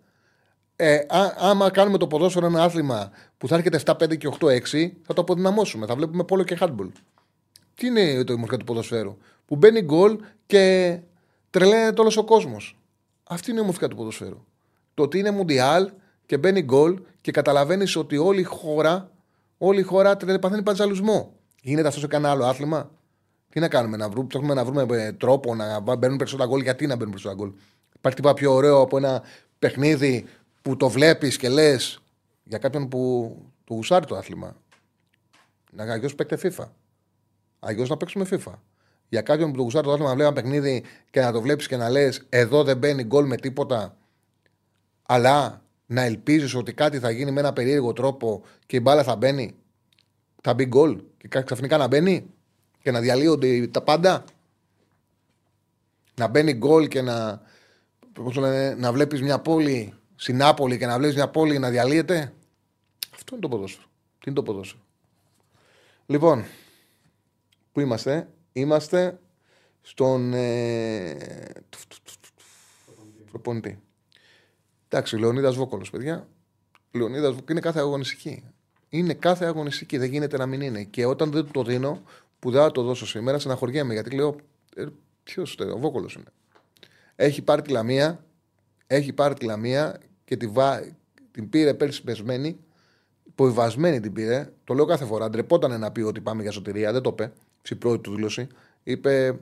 Ε, 0.75 0.95
α, 0.95 1.33
άμα 1.37 1.69
κάνουμε 1.69 1.97
το 1.97 2.07
ποδόσφαιρο 2.07 2.45
ένα 2.45 2.63
άθλημα 2.63 3.11
που 3.37 3.47
θα 3.47 3.55
έρχεται 3.55 3.79
7-5 3.85 4.17
και 4.17 4.29
8-6, 4.39 4.91
θα 5.01 5.13
το 5.13 5.21
αποδυναμώσουμε. 5.21 5.85
Θα 5.85 5.95
βλέπουμε 5.95 6.23
πόλο 6.23 6.43
και 6.43 6.57
handball. 6.59 6.91
Τι 7.75 7.87
είναι 7.87 8.23
το 8.23 8.33
ημορφιά 8.33 8.57
του 8.57 8.65
ποδοσφαίρου; 8.65 9.17
Που 9.45 9.55
μπαίνει 9.55 9.81
γκολ 9.81 10.19
και 10.45 10.97
τρελαίνεται 11.49 12.01
όλος 12.01 12.17
ο 12.17 12.23
κόσμος. 12.23 12.77
Αυτή 13.23 13.49
είναι 13.49 13.59
η 13.59 13.63
ομορφιά 13.63 13.87
του 13.87 13.95
ποδοσφαίρου. 13.95 14.45
Το 14.93 15.03
ότι 15.03 15.19
είναι 15.19 15.31
μουντιάλ 15.31 15.91
και 16.25 16.37
μπαίνει 16.37 16.61
γκολ 16.61 17.01
και 17.21 17.31
καταλαβαίνεις 17.31 17.95
ότι 17.95 18.17
όλη 18.17 18.39
η 18.39 18.43
χώρα, 18.43 19.11
όλη 19.57 19.79
η 19.79 19.83
χώρα 19.83 20.17
παθαίνει 20.17 20.63
παντζαλουσμό. 20.63 21.33
Γίνεται 21.61 21.87
αυτό 21.87 21.99
σε 21.99 22.07
κανένα 22.07 22.31
άλλο 22.31 22.45
άθλημα. 22.45 22.91
Τι 23.51 23.59
να 23.59 23.67
κάνουμε, 23.67 23.97
να 23.97 24.09
βρούμε, 24.09 24.27
ψάχνουμε 24.27 24.53
να 24.53 24.65
βρούμε 24.65 24.85
ε, 24.89 25.11
τρόπο 25.11 25.55
να 25.55 25.79
μπαίνουν 25.79 26.17
περισσότερα 26.17 26.49
γκολ. 26.49 26.61
Γιατί 26.61 26.87
να 26.87 26.95
μπαίνουν 26.95 27.11
περισσότερα 27.13 27.35
γκολ; 27.43 27.51
Υπάρχει 27.95 28.17
τίποτα 28.17 28.33
πιο 28.33 28.53
ωραίο 28.53 28.79
από 28.81 28.97
ένα 28.97 29.23
παιχνίδι 29.59 30.25
που 30.61 30.77
το 30.77 30.89
βλέπεις 30.89 31.37
και 31.37 31.49
λες 31.49 32.01
για 32.43 32.57
κάποιον 32.57 32.87
που 32.87 33.35
του 33.63 33.73
γουσάρει 33.73 34.05
το 34.05 34.15
άθλημα; 34.15 34.55
Να 35.71 35.83
αγιώ 35.83 36.09
παίκτε 36.15 36.37
FIFA. 36.41 36.65
Αγιώ 37.59 37.85
να 37.85 37.97
παίξουμε 37.97 38.27
FIFA. 38.31 38.53
Για 39.09 39.21
κάποιον 39.21 39.51
που 39.51 39.57
του 39.57 39.63
γουσάρει 39.63 39.85
το 39.85 39.91
άθλημα 39.91 40.09
να 40.09 40.15
βλέπει 40.15 40.29
ένα 40.31 40.41
παιχνίδι 40.41 40.83
και 41.09 41.19
να 41.21 41.31
το 41.31 41.41
βλέπεις 41.41 41.67
και 41.67 41.77
να 41.77 41.89
λες: 41.89 42.25
Εδώ 42.29 42.63
δεν 42.63 42.77
μπαίνει 42.77 43.03
γκολ 43.03 43.25
με 43.25 43.35
τίποτα. 43.35 43.97
Αλλά 45.03 45.61
να 45.85 46.01
ελπίζεις 46.01 46.55
ότι 46.55 46.73
κάτι 46.73 46.99
θα 46.99 47.09
γίνει 47.09 47.31
με 47.31 47.39
ένα 47.39 47.53
περίεργο 47.53 47.93
τρόπο 47.93 48.43
και 48.65 48.75
η 48.75 48.79
μπάλα 48.83 49.03
θα 49.03 49.15
μπαίνει. 49.15 49.55
Θα 50.41 50.53
μπει 50.53 50.65
γκολ 50.65 51.01
και 51.17 51.41
ξαφνικά 51.43 51.77
να 51.77 51.87
μπαίνει 51.87 52.29
και 52.81 52.91
να 52.91 52.99
διαλύονται 52.99 53.67
τα 53.67 53.81
πάντα. 53.81 54.23
Να 56.15 56.27
μπαίνει 56.27 56.53
γκολ 56.53 56.87
και 56.87 57.01
να, 57.01 57.41
λένε, 58.35 58.75
να 58.75 58.91
βλέπεις 58.91 59.21
μια 59.21 59.39
πόλη 59.39 59.93
στην 60.15 60.37
Νάπολη 60.37 60.77
και 60.77 60.85
να 60.85 60.97
βλέπεις 60.97 61.15
μια 61.15 61.29
πόλη 61.29 61.59
να 61.59 61.69
διαλύεται. 61.69 62.33
Αυτό 63.13 63.35
είναι 63.35 63.41
το 63.41 63.49
ποδόσφαιρο. 63.49 63.85
Τι 64.19 64.23
είναι 64.25 64.35
το 64.35 64.43
ποδόσφαιρο. 64.43 64.81
Λοιπόν, 66.05 66.45
πού 67.71 67.79
είμαστε; 67.79 68.27
Είμαστε 68.53 69.19
στον 69.81 70.33
ε, 70.33 71.17
προπονητή. 73.29 73.81
Εντάξει, 74.87 75.17
Λεωνίδας 75.17 75.55
Βόκολος, 75.55 75.89
παιδιά. 75.89 76.27
Λεωνίδας 76.91 77.35
είναι 77.49 77.59
κάθε 77.59 77.79
αγωνιστική. 77.79 78.43
Είναι 78.89 79.13
κάθε 79.13 79.45
αγωνιστική. 79.45 79.97
Δεν 79.97 80.09
γίνεται 80.09 80.37
να 80.37 80.45
μην 80.45 80.61
είναι. 80.61 80.83
Και 80.83 81.05
όταν 81.05 81.31
δεν 81.31 81.51
το 81.51 81.63
δίνω, 81.63 82.01
που 82.41 82.51
δεν 82.51 82.61
θα 82.61 82.71
το 82.71 82.81
δώσω 82.81 83.07
σήμερα, 83.07 83.39
στεναχωριέμαι 83.39 83.93
γιατί 83.93 84.15
λέω. 84.15 84.35
Ε, 84.75 84.85
Ποιος 85.23 85.57
ο 85.73 85.79
Βόκολο 85.79 86.09
είναι. 86.15 86.25
Έχει 87.15 87.41
πάρει 87.41 87.61
τη 87.61 87.71
λαμία, 87.71 88.25
έχει 88.87 89.13
πάρει 89.13 89.33
τη 89.33 89.45
λαμία 89.45 89.99
και 90.25 90.37
τη 90.37 90.47
βά... 90.47 90.79
την 91.31 91.49
πήρε 91.49 91.73
πέρσι 91.73 92.03
πεσμένη. 92.03 92.57
Υποβιβασμένη 93.23 93.99
την 93.99 94.13
πήρε. 94.13 94.53
Το 94.63 94.73
λέω 94.73 94.85
κάθε 94.85 95.05
φορά. 95.05 95.29
Ντρεπόταν 95.29 95.79
να 95.79 95.91
πει 95.91 96.01
ότι 96.01 96.21
πάμε 96.21 96.41
για 96.41 96.51
σωτηρία. 96.51 96.91
Δεν 96.91 97.01
το 97.01 97.09
είπε. 97.09 97.31
Στην 97.61 97.77
πρώτη 97.77 98.01
του 98.01 98.15
δήλωση. 98.15 98.47
Είπε 98.83 99.39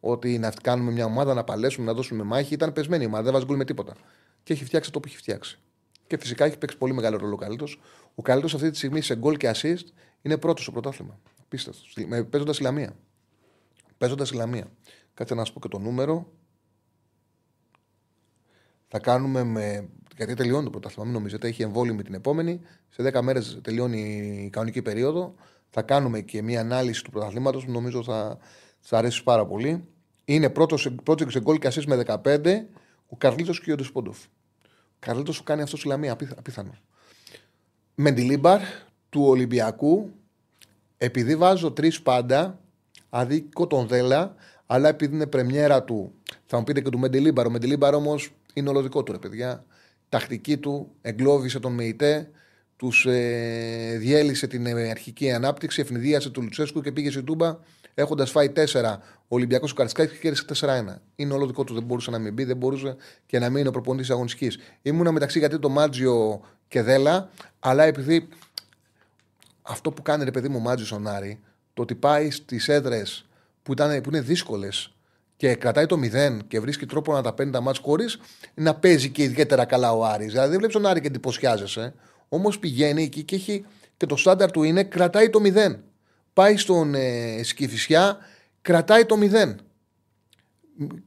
ότι 0.00 0.38
να 0.38 0.52
κάνουμε 0.62 0.90
μια 0.90 1.04
ομάδα, 1.04 1.34
να 1.34 1.44
παλέσουμε, 1.44 1.86
να 1.86 1.92
δώσουμε 1.92 2.22
μάχη. 2.22 2.54
Ήταν 2.54 2.72
πεσμένη 2.72 3.04
η 3.04 3.06
ομάδα. 3.06 3.22
Δεν 3.22 3.32
βάζει 3.32 3.56
με 3.56 3.64
τίποτα. 3.64 3.94
Και 4.42 4.52
έχει 4.52 4.64
φτιάξει 4.64 4.92
το 4.92 5.00
που 5.00 5.08
έχει 5.08 5.16
φτιάξει. 5.16 5.58
Και 6.06 6.16
φυσικά 6.16 6.44
έχει 6.44 6.58
παίξει 6.58 6.76
πολύ 6.76 6.92
μεγάλο 6.92 7.16
ρόλο 7.16 7.34
ο 7.34 7.36
καλύτερος. 7.36 7.80
Ο 8.14 8.22
καλύτερος 8.22 8.54
αυτή 8.54 8.70
τη 8.70 8.76
στιγμή 8.76 9.00
σε 9.00 9.16
γκολ 9.16 9.36
και 9.36 9.50
assist 9.54 9.84
είναι 10.22 10.36
πρώτος 10.36 10.62
στο 10.62 10.72
πρωτάθλημα. 10.72 11.18
Απίστευτος. 11.52 11.96
Παίζοντας 12.30 12.58
η 12.58 12.62
Λαμία. 12.62 12.96
Παίζοντας 13.98 14.30
η 14.30 14.34
Λαμία. 14.34 14.70
Κάτσε 15.14 15.34
να 15.34 15.44
σου 15.44 15.52
πω 15.52 15.60
και 15.60 15.68
το 15.68 15.78
νούμερο. 15.78 16.32
Θα 18.88 18.98
κάνουμε 18.98 19.44
με. 19.44 19.88
Γιατί 20.16 20.34
τελειώνει 20.34 20.64
το 20.64 20.70
πρωτάθλημα, 20.70 21.04
μην 21.04 21.14
νομίζετε. 21.14 21.48
Έχει 21.48 21.62
εμβόλυμη 21.62 22.02
την 22.02 22.14
επόμενη. 22.14 22.60
Σε 22.88 23.02
10 23.02 23.22
μέρες 23.22 23.60
τελειώνει 23.62 24.00
η 24.46 24.50
κανονική 24.50 24.82
περίοδο. 24.82 25.34
Θα 25.68 25.82
κάνουμε 25.82 26.20
και 26.20 26.42
μια 26.42 26.60
ανάλυση 26.60 27.04
του 27.04 27.10
πρωταθλήματος 27.10 27.64
που 27.64 27.70
νομίζω 27.70 28.02
θα 28.02 28.38
σα 28.80 28.98
αρέσει 28.98 29.22
πάρα 29.22 29.46
πολύ. 29.46 29.88
Είναι 30.24 30.50
πρώτος 30.50 30.80
σε 31.26 31.40
γκολ 31.40 31.58
και 31.58 31.82
με 31.86 31.96
15 31.96 32.66
ο 33.06 33.16
Καρλίτος 33.16 33.60
και 33.60 33.72
ο 33.72 33.74
Ντεσπόντοφ. 33.76 34.18
Ο 34.64 34.96
Καρλίτος 34.98 35.34
σου 35.34 35.42
κάνει 35.42 35.62
αυτό 35.62 35.76
στη 35.76 35.88
Λαμία, 35.88 36.12
απίθανο. 36.12 36.74
Μεντιλίμπαρ 37.94 38.60
του 39.08 39.22
Ολυμπιακού 39.22 40.10
επειδή 41.02 41.36
βάζω 41.36 41.70
τρεις 41.70 42.02
πάντα, 42.02 42.60
αδίκω 43.10 43.66
τον 43.66 43.86
Δέλα, 43.86 44.34
αλλά 44.66 44.88
επειδή 44.88 45.14
είναι 45.14 45.26
πρεμιέρα 45.26 45.82
του, 45.82 46.12
θα 46.46 46.58
μου 46.58 46.64
πείτε 46.64 46.80
και 46.80 46.90
του 46.90 46.98
Μεντελίμπαρο. 46.98 47.48
Ο 47.48 47.52
Μεντελίμπαρο 47.52 47.96
όμως 47.96 48.30
είναι 48.52 48.68
ολοδικό 48.68 49.02
του, 49.02 49.12
ρε 49.12 49.18
παιδιά. 49.18 49.64
Τακτική 50.08 50.56
του, 50.56 50.90
εγκλώβησε 51.00 51.58
τον 51.58 51.72
Μεϊτέ, 51.72 52.30
τους 52.76 53.06
ε, 53.06 53.96
διέλυσε 53.98 54.46
την 54.46 54.66
ε, 54.66 54.90
αρχική 54.90 55.32
ανάπτυξη, 55.32 55.80
ευνηδίασε 55.80 56.30
του 56.30 56.42
Λουτσέσκου 56.42 56.80
και 56.80 56.92
πήγε 56.92 57.10
στην 57.10 57.24
Τούμπα 57.24 57.58
έχοντας 57.94 58.30
φάει 58.30 58.52
4 58.56 58.62
ο 59.28 59.34
Ολυμπιακός 59.34 59.70
του 59.70 59.76
Καρισκάκης 59.76 60.12
και 60.12 60.18
κέρδισε 60.18 60.44
4-1. 60.92 60.96
Είναι 61.16 61.32
όλο 61.32 61.46
δικό 61.46 61.64
του, 61.64 61.74
δεν 61.74 61.82
μπορούσε 61.82 62.10
να 62.10 62.18
μην 62.18 62.32
μπει, 62.32 62.44
δεν 62.44 62.56
μπορούσε 62.56 62.96
και 63.26 63.38
να 63.38 63.48
μην 63.48 63.58
είναι 63.58 63.68
ο 63.68 63.72
προπονητής 63.72 64.10
αγωνιστικής. 64.10 64.58
Ήμουνα 64.82 65.12
μεταξύ 65.12 65.38
γιατί 65.38 65.58
το 65.58 65.68
Μάτζιο 65.68 66.40
και 66.68 66.82
Δέλα, 66.82 67.30
αλλά 67.60 67.84
επειδή 67.84 68.28
αυτό 69.62 69.90
που 69.90 70.02
κάνει 70.02 70.24
ρε 70.24 70.30
παιδί 70.30 70.48
μου 70.48 70.60
Μάτζι 70.60 70.84
Σονάρη, 70.84 71.40
το 71.74 71.82
ότι 71.82 71.94
πάει 71.94 72.30
στις 72.30 72.68
έδρες 72.68 73.24
που, 73.62 73.74
που 73.74 74.08
είναι 74.08 74.20
δύσκολες 74.20 74.94
και 75.40 75.54
κρατάει 75.54 75.86
το 75.86 76.00
0 76.02 76.38
και 76.48 76.60
βρίσκει 76.60 76.86
τρόπο 76.86 77.12
να 77.12 77.22
τα 77.22 77.32
παίρνει 77.32 77.52
τα 77.52 77.60
μάτς 77.60 77.78
χωρίς 77.78 78.20
να 78.54 78.74
παίζει 78.74 79.10
και 79.10 79.22
ιδιαίτερα 79.22 79.64
καλά 79.64 79.92
ο 79.92 80.04
Άρης. 80.04 80.32
Δηλαδή 80.32 80.48
δεν 80.48 80.58
βλέπεις 80.58 80.76
τον 80.76 80.86
Άρη 80.86 81.00
και 81.00 81.06
εντυπωσιάζεσαι. 81.06 81.94
Όμως 82.28 82.58
πηγαίνει 82.58 83.02
εκεί 83.02 83.22
και 83.22 83.34
έχει 83.34 83.64
και 83.96 84.06
το 84.06 84.16
στάνταρ 84.16 84.50
του 84.50 84.62
είναι 84.62 84.84
κρατάει 84.84 85.30
το 85.30 85.40
0. 85.44 85.76
Πάει 86.32 86.56
στον 86.56 86.94
ε, 86.94 87.40
Σκυφισιά, 87.42 88.18
κρατάει 88.62 89.04
το 89.04 89.16
0. 89.20 89.54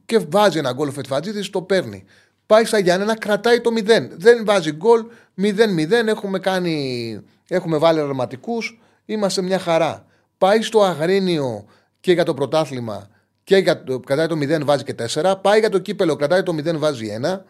Και 0.06 0.18
βάζει 0.18 0.58
ένα 0.58 0.72
γκολ 0.72 0.88
ο 0.88 0.92
Φετφατζίδη, 0.92 1.50
το 1.50 1.62
παίρνει. 1.62 2.04
Πάει 2.46 2.64
στα 2.64 2.78
Γιάννενα, 2.78 3.18
κρατάει 3.18 3.60
το 3.60 3.70
0. 3.76 4.08
Δεν 4.10 4.44
βάζει 4.44 4.72
γκολ, 4.72 5.04
0-0. 5.36 6.06
Έχουμε 6.06 6.38
κάνει 6.38 7.22
Έχουμε 7.48 7.78
βάλει 7.78 8.00
αρωματικού, 8.00 8.58
είμαστε 9.04 9.42
μια 9.42 9.58
χαρά. 9.58 10.06
Πάει 10.38 10.62
στο 10.62 10.82
Αγρίνιο 10.82 11.64
και 12.00 12.12
για 12.12 12.24
το 12.24 12.34
πρωτάθλημα 12.34 13.08
και 13.44 13.56
για 13.56 13.84
το, 13.84 14.00
κρατάει 14.00 14.26
το 14.26 14.36
0, 14.40 14.64
βάζει 14.64 14.84
και 14.84 14.94
4. 15.14 15.34
Πάει 15.42 15.58
για 15.58 15.68
το 15.68 15.78
κύπελο, 15.78 16.16
κρατάει 16.16 16.42
το 16.42 16.54
0, 16.56 16.76
βάζει 16.76 17.18
1. 17.22 17.40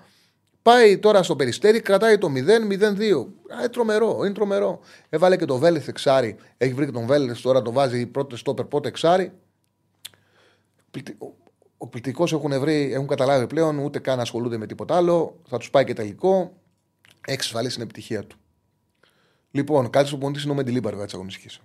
Πάει 0.63 0.99
τώρα 0.99 1.23
στο 1.23 1.37
περιστέρι, 1.37 1.81
κρατάει 1.81 2.19
το 2.19 2.33
0, 2.35 2.39
0-2. 2.39 2.99
είναι 3.59 3.69
τρομερό, 3.71 4.19
είναι 4.25 4.35
τρομερό. 4.35 4.81
Έβαλε 5.09 5.37
και 5.37 5.45
το 5.45 5.57
Βέλεθ 5.57 5.89
εξάρι. 5.89 6.37
Έχει 6.57 6.73
βρει 6.73 6.85
και 6.85 6.93
τον 6.93 7.07
Βέλεθ 7.07 7.41
τώρα, 7.41 7.63
το 7.63 7.73
βάζει 7.73 8.07
πρώτο 8.07 8.37
στόπερ, 8.37 8.65
πότε 8.65 8.89
εξάρι. 8.89 9.33
Ο 11.79 11.87
πληκτικό 11.87 12.25
έχουν 12.33 12.61
βρει, 12.61 12.93
έχουν 12.93 13.07
καταλάβει 13.07 13.47
πλέον, 13.47 13.79
ούτε 13.79 13.99
καν 13.99 14.21
ασχολούνται 14.21 14.57
με 14.57 14.67
τίποτα 14.67 14.97
άλλο. 14.97 15.41
Θα 15.49 15.59
τους 15.59 15.71
πάει 15.71 15.85
και 15.85 15.93
τελικό 15.93 16.53
εξασφαλίσει 17.27 17.75
την 17.75 17.85
επιτυχία 17.85 18.27
του. 18.27 18.37
Λοιπόν, 19.51 19.91
κάτι 19.91 20.09
στο 20.09 20.19
πονητή 20.19 20.43
είναι 20.43 20.53
ο 20.53 20.55
Μεντιλίμπαρ, 20.55 20.93
βέβαια, 20.93 21.07
τη 21.07 21.13
αγωνιστική. 21.15 21.59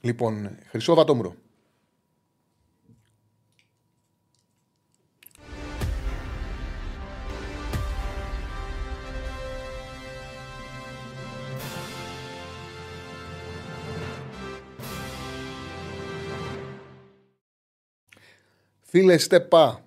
Λοιπόν, 0.00 0.58
Χρυσό 0.66 0.94
Βατόμουρο. 0.94 1.36
Φίλε 18.96 19.18
Στεπά, 19.18 19.84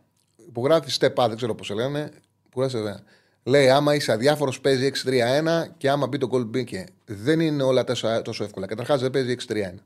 υπογράφει 0.47 0.89
Στεπά, 0.89 1.27
δεν 1.27 1.37
ξέρω 1.37 1.55
πώς 1.55 1.67
σε 1.67 1.73
λένε. 1.73 2.11
Υπογράφει 2.45 2.75
βέβαια. 2.75 2.99
Λέει, 3.43 3.69
άμα 3.69 3.95
είσαι 3.95 4.11
αδιάφορος, 4.11 4.61
παίζει 4.61 4.91
6-3-1 5.05 5.67
και 5.77 5.89
άμα 5.89 6.07
μπει 6.07 6.17
το 6.17 6.29
goal 6.31 6.45
μπήκε. 6.45 6.85
Δεν 7.05 7.39
είναι 7.39 7.63
όλα 7.63 7.83
τόσο, 7.83 8.21
τόσο 8.21 8.43
εύκολα. 8.43 8.65
Καταρχάς 8.65 9.01
δεν 9.01 9.11
παίζει 9.11 9.35
6-3-1. 9.47 9.79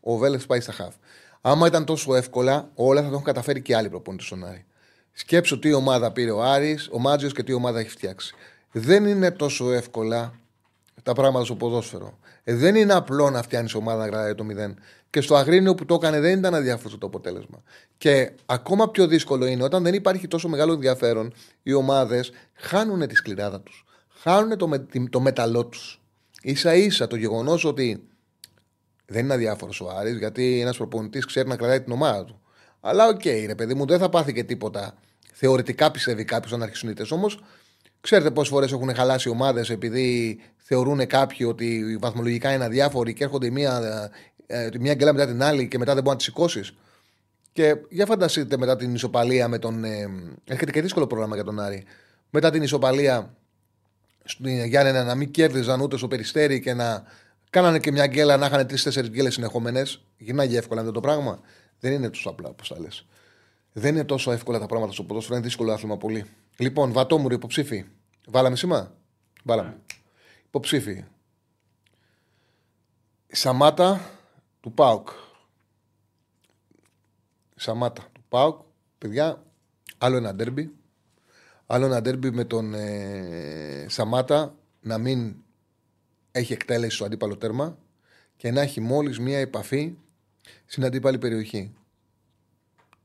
Ο 0.00 0.16
Βέλε 0.16 0.38
πάει 0.38 0.60
στα 0.60 0.72
χαφ. 0.72 0.94
Άμα 1.40 1.66
ήταν 1.66 1.84
τόσο 1.84 2.14
εύκολα, 2.14 2.70
όλα 2.74 3.00
θα 3.00 3.06
το 3.06 3.12
έχουν 3.12 3.24
καταφέρει 3.24 3.60
και 3.62 3.76
άλλοι 3.76 3.88
προπονητέ 3.88 4.24
στον 4.24 4.44
Άρη. 4.44 4.64
Σκέψω 5.12 5.58
τι 5.58 5.72
ομάδα 5.72 6.12
πήρε 6.12 6.30
ο 6.30 6.42
Άρης, 6.42 6.88
ο 6.92 6.98
Μάτζιος 6.98 7.32
και 7.32 7.42
τι 7.42 7.52
ομάδα 7.52 7.78
έχει 7.78 7.90
φτιάξει. 7.90 8.34
Δεν 8.72 9.06
είναι 9.06 9.30
τόσο 9.30 9.72
εύκολα 9.72 10.34
τα 11.02 11.12
πράγματα 11.12 11.44
στο 11.44 11.54
ποδόσφαιρο. 11.54 12.18
Ε, 12.44 12.54
δεν 12.54 12.74
είναι 12.74 12.92
απλό 12.92 13.30
να 13.30 13.42
φτιάνει 13.42 13.70
ομάδα 13.74 14.04
να 14.04 14.08
κρατάει 14.08 14.34
το 14.34 14.46
0. 14.50 14.74
Και 15.12 15.20
στο 15.20 15.34
Αγρίνιο 15.34 15.74
που 15.74 15.84
το 15.84 15.94
έκανε 15.94 16.20
δεν 16.20 16.38
ήταν 16.38 16.54
αδιάφορο 16.54 16.98
το 16.98 17.06
αποτέλεσμα. 17.06 17.62
Και 17.98 18.32
ακόμα 18.46 18.90
πιο 18.90 19.06
δύσκολο 19.06 19.46
είναι 19.46 19.62
όταν 19.62 19.82
δεν 19.82 19.94
υπάρχει 19.94 20.28
τόσο 20.28 20.48
μεγάλο 20.48 20.72
ενδιαφέρον, 20.72 21.32
οι 21.62 21.72
ομάδες 21.72 22.32
χάνουν 22.54 23.06
τη 23.06 23.14
σκληράδα 23.14 23.60
τους. 23.60 23.84
Χάνουν 24.08 24.58
το, 24.58 24.68
με, 24.68 24.86
το 25.10 25.20
μεταλλό 25.20 25.66
τους. 25.66 26.00
ίσα 26.54 26.74
ίσα 26.74 27.06
το 27.06 27.16
γεγονός 27.16 27.64
ότι 27.64 28.02
δεν 29.06 29.24
είναι 29.24 29.34
αδιάφορος 29.34 29.80
ο 29.80 29.90
Άρης, 29.98 30.16
γιατί 30.16 30.60
ένας 30.60 30.76
προπονητής 30.76 31.26
ξέρει 31.26 31.48
να 31.48 31.56
κρατάει 31.56 31.80
την 31.80 31.92
ομάδα 31.92 32.24
του. 32.24 32.40
Αλλά 32.80 33.08
okay, 33.08 33.44
ρε 33.46 33.54
παιδί 33.54 33.74
μου, 33.74 33.86
δεν 33.86 33.98
θα 33.98 34.08
πάθει 34.08 34.32
και 34.32 34.44
τίποτα. 34.44 34.94
Θεωρητικά 35.32 35.90
πιστεύει 35.90 36.24
κάποιος 36.24 36.58
να 36.58 36.64
αρχίσουν 36.64 36.96
Όμως, 37.10 37.42
ξέρετε 38.00 38.30
πόσες 38.30 38.52
φορές 38.52 38.72
έχουν 38.72 38.94
χαλάσει 38.94 39.28
ομάδες 39.28 39.70
επειδή 39.70 40.40
θεωρούν 40.56 41.06
κάποιοι 41.06 41.46
ότι 41.50 41.98
βαθμολογικά 42.00 42.52
είναι 42.52 42.64
αδιάφοροι 42.64 43.14
και 43.14 43.24
έρχονται 43.24 43.50
μία, 43.50 44.10
ε, 44.46 44.68
μία 44.80 44.94
γκέλα 44.94 45.12
μετά 45.12 45.26
την 45.26 45.42
άλλη 45.42 45.68
και 45.68 45.78
μετά 45.78 45.94
δεν 45.94 46.02
μπορεί 46.02 46.14
να 46.14 46.22
τη 46.22 46.24
σηκώσεις. 46.24 46.74
Και 47.52 47.76
για 47.88 48.06
φανταστείτε 48.06 48.56
μετά 48.56 48.76
την 48.76 48.94
ισοπαλία 48.94 49.48
με 49.48 49.58
τον. 49.58 49.84
Ε, 49.84 50.08
έρχεται 50.44 50.70
και 50.70 50.82
δύσκολο 50.82 51.06
πρόγραμμα 51.06 51.34
για 51.34 51.44
τον 51.44 51.60
Άρη. 51.60 51.84
Μετά 52.30 52.50
την 52.50 52.62
ισοπαλία 52.62 53.34
στην 54.24 54.64
Γιάννενα 54.64 55.04
να 55.04 55.14
μην 55.14 55.30
κέρδιζαν 55.30 55.80
ούτε 55.80 55.96
στο 55.96 56.08
περιστέρι 56.08 56.60
και 56.60 56.74
να 56.74 57.04
κάνανε 57.50 57.78
και 57.78 57.92
μια 57.92 58.06
γκέλα 58.06 58.36
να 58.36 58.46
είχαν 58.46 58.66
τρει-τέσσερι 58.66 59.08
γκέλες 59.08 59.34
συνεχόμενες. 59.34 60.02
Γυρνάει 60.18 60.56
εύκολα 60.56 60.80
αυτό 60.80 60.92
το 60.92 61.00
πράγμα. 61.00 61.40
Δεν 61.80 61.92
είναι 61.92 62.10
τόσο 62.10 62.30
απλά 62.30 62.48
όπως 62.48 62.68
τα 62.68 62.80
λες. 62.80 63.06
Δεν 63.72 63.94
είναι 63.94 64.04
τόσο 64.04 64.32
εύκολα 64.32 64.58
τα 64.58 64.66
πράγματα 64.66 64.92
στο 64.92 65.02
ποδόσφαιρο. 65.02 65.36
Είναι 65.36 65.44
δύσκολο 65.44 65.72
άθλημα 65.72 65.96
πολύ. 65.96 66.24
Λοιπόν, 66.56 66.92
Βατόμουρη, 66.92 67.34
υποψήφι. 67.34 67.84
Βάλαμε 68.26 68.56
σήμα; 68.56 68.92
Βάλαμε. 69.42 69.76
Υποψήφοι. 70.46 71.04
Σαμάτα 73.26 74.10
του 74.62 74.72
Πάουκ. 74.72 75.08
Σαμάτα 77.54 78.08
του 78.12 78.24
Πάουκ. 78.28 78.60
Παιδιά, 78.98 79.42
άλλο 79.98 80.16
ένα 80.16 80.34
ντέρμπι. 80.34 80.74
Άλλο 81.66 81.84
ένα 81.84 82.00
ντέρμπι 82.02 82.30
με 82.30 82.44
τον 82.44 82.74
ε, 82.74 83.86
Σαμάτα 83.88 84.54
να 84.80 84.98
μην 84.98 85.36
έχει 86.32 86.52
εκτέλεση 86.52 86.96
στο 86.96 87.04
αντίπαλο 87.04 87.36
τέρμα 87.36 87.78
και 88.36 88.50
να 88.50 88.60
έχει 88.60 88.80
μόλις 88.80 89.18
μία 89.18 89.38
επαφή 89.38 89.94
στην 90.66 90.84
αντίπαλη 90.84 91.18
περιοχή. 91.18 91.74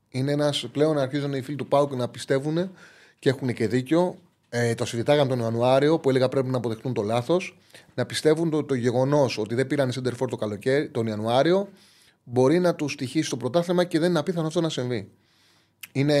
Είναι 0.08 0.32
ένας, 0.32 0.68
πλέον 0.72 0.98
αρχίζουν 0.98 1.32
οι 1.32 1.42
φίλοι 1.42 1.56
του 1.56 1.68
Πάουκ 1.68 1.92
να 1.92 2.08
πιστεύουν 2.08 2.70
και 3.18 3.28
έχουν 3.28 3.54
και 3.54 3.68
δίκιο 3.68 4.18
ε, 4.48 4.74
το 4.74 4.84
συζητάγαμε 4.84 5.28
τον 5.28 5.38
Ιανουάριο 5.38 5.98
που 5.98 6.10
έλεγα 6.10 6.28
πρέπει 6.28 6.48
να 6.48 6.56
αποδεχτούν 6.56 6.92
το 6.94 7.02
λάθος, 7.02 7.58
να 7.94 8.06
πιστεύουν 8.06 8.50
το, 8.50 8.64
το 8.64 8.74
γεγονός 8.74 9.38
ότι 9.38 9.54
δεν 9.54 9.66
πήραν 9.66 9.92
Σέντερφορ 9.92 10.28
το 10.28 10.36
καλοκαίρι, 10.36 10.88
τον 10.88 11.06
Ιανουάριο, 11.06 11.68
μπορεί 12.24 12.58
να 12.58 12.74
τους 12.74 12.92
στοιχήσει 12.92 13.30
το 13.30 13.36
πρωτάθλημα 13.36 13.84
και 13.84 13.98
δεν 13.98 14.10
είναι 14.10 14.18
απίθανο 14.18 14.46
αυτό 14.46 14.60
να 14.60 14.68
συμβεί. 14.68 15.10
Είναι 15.92 16.18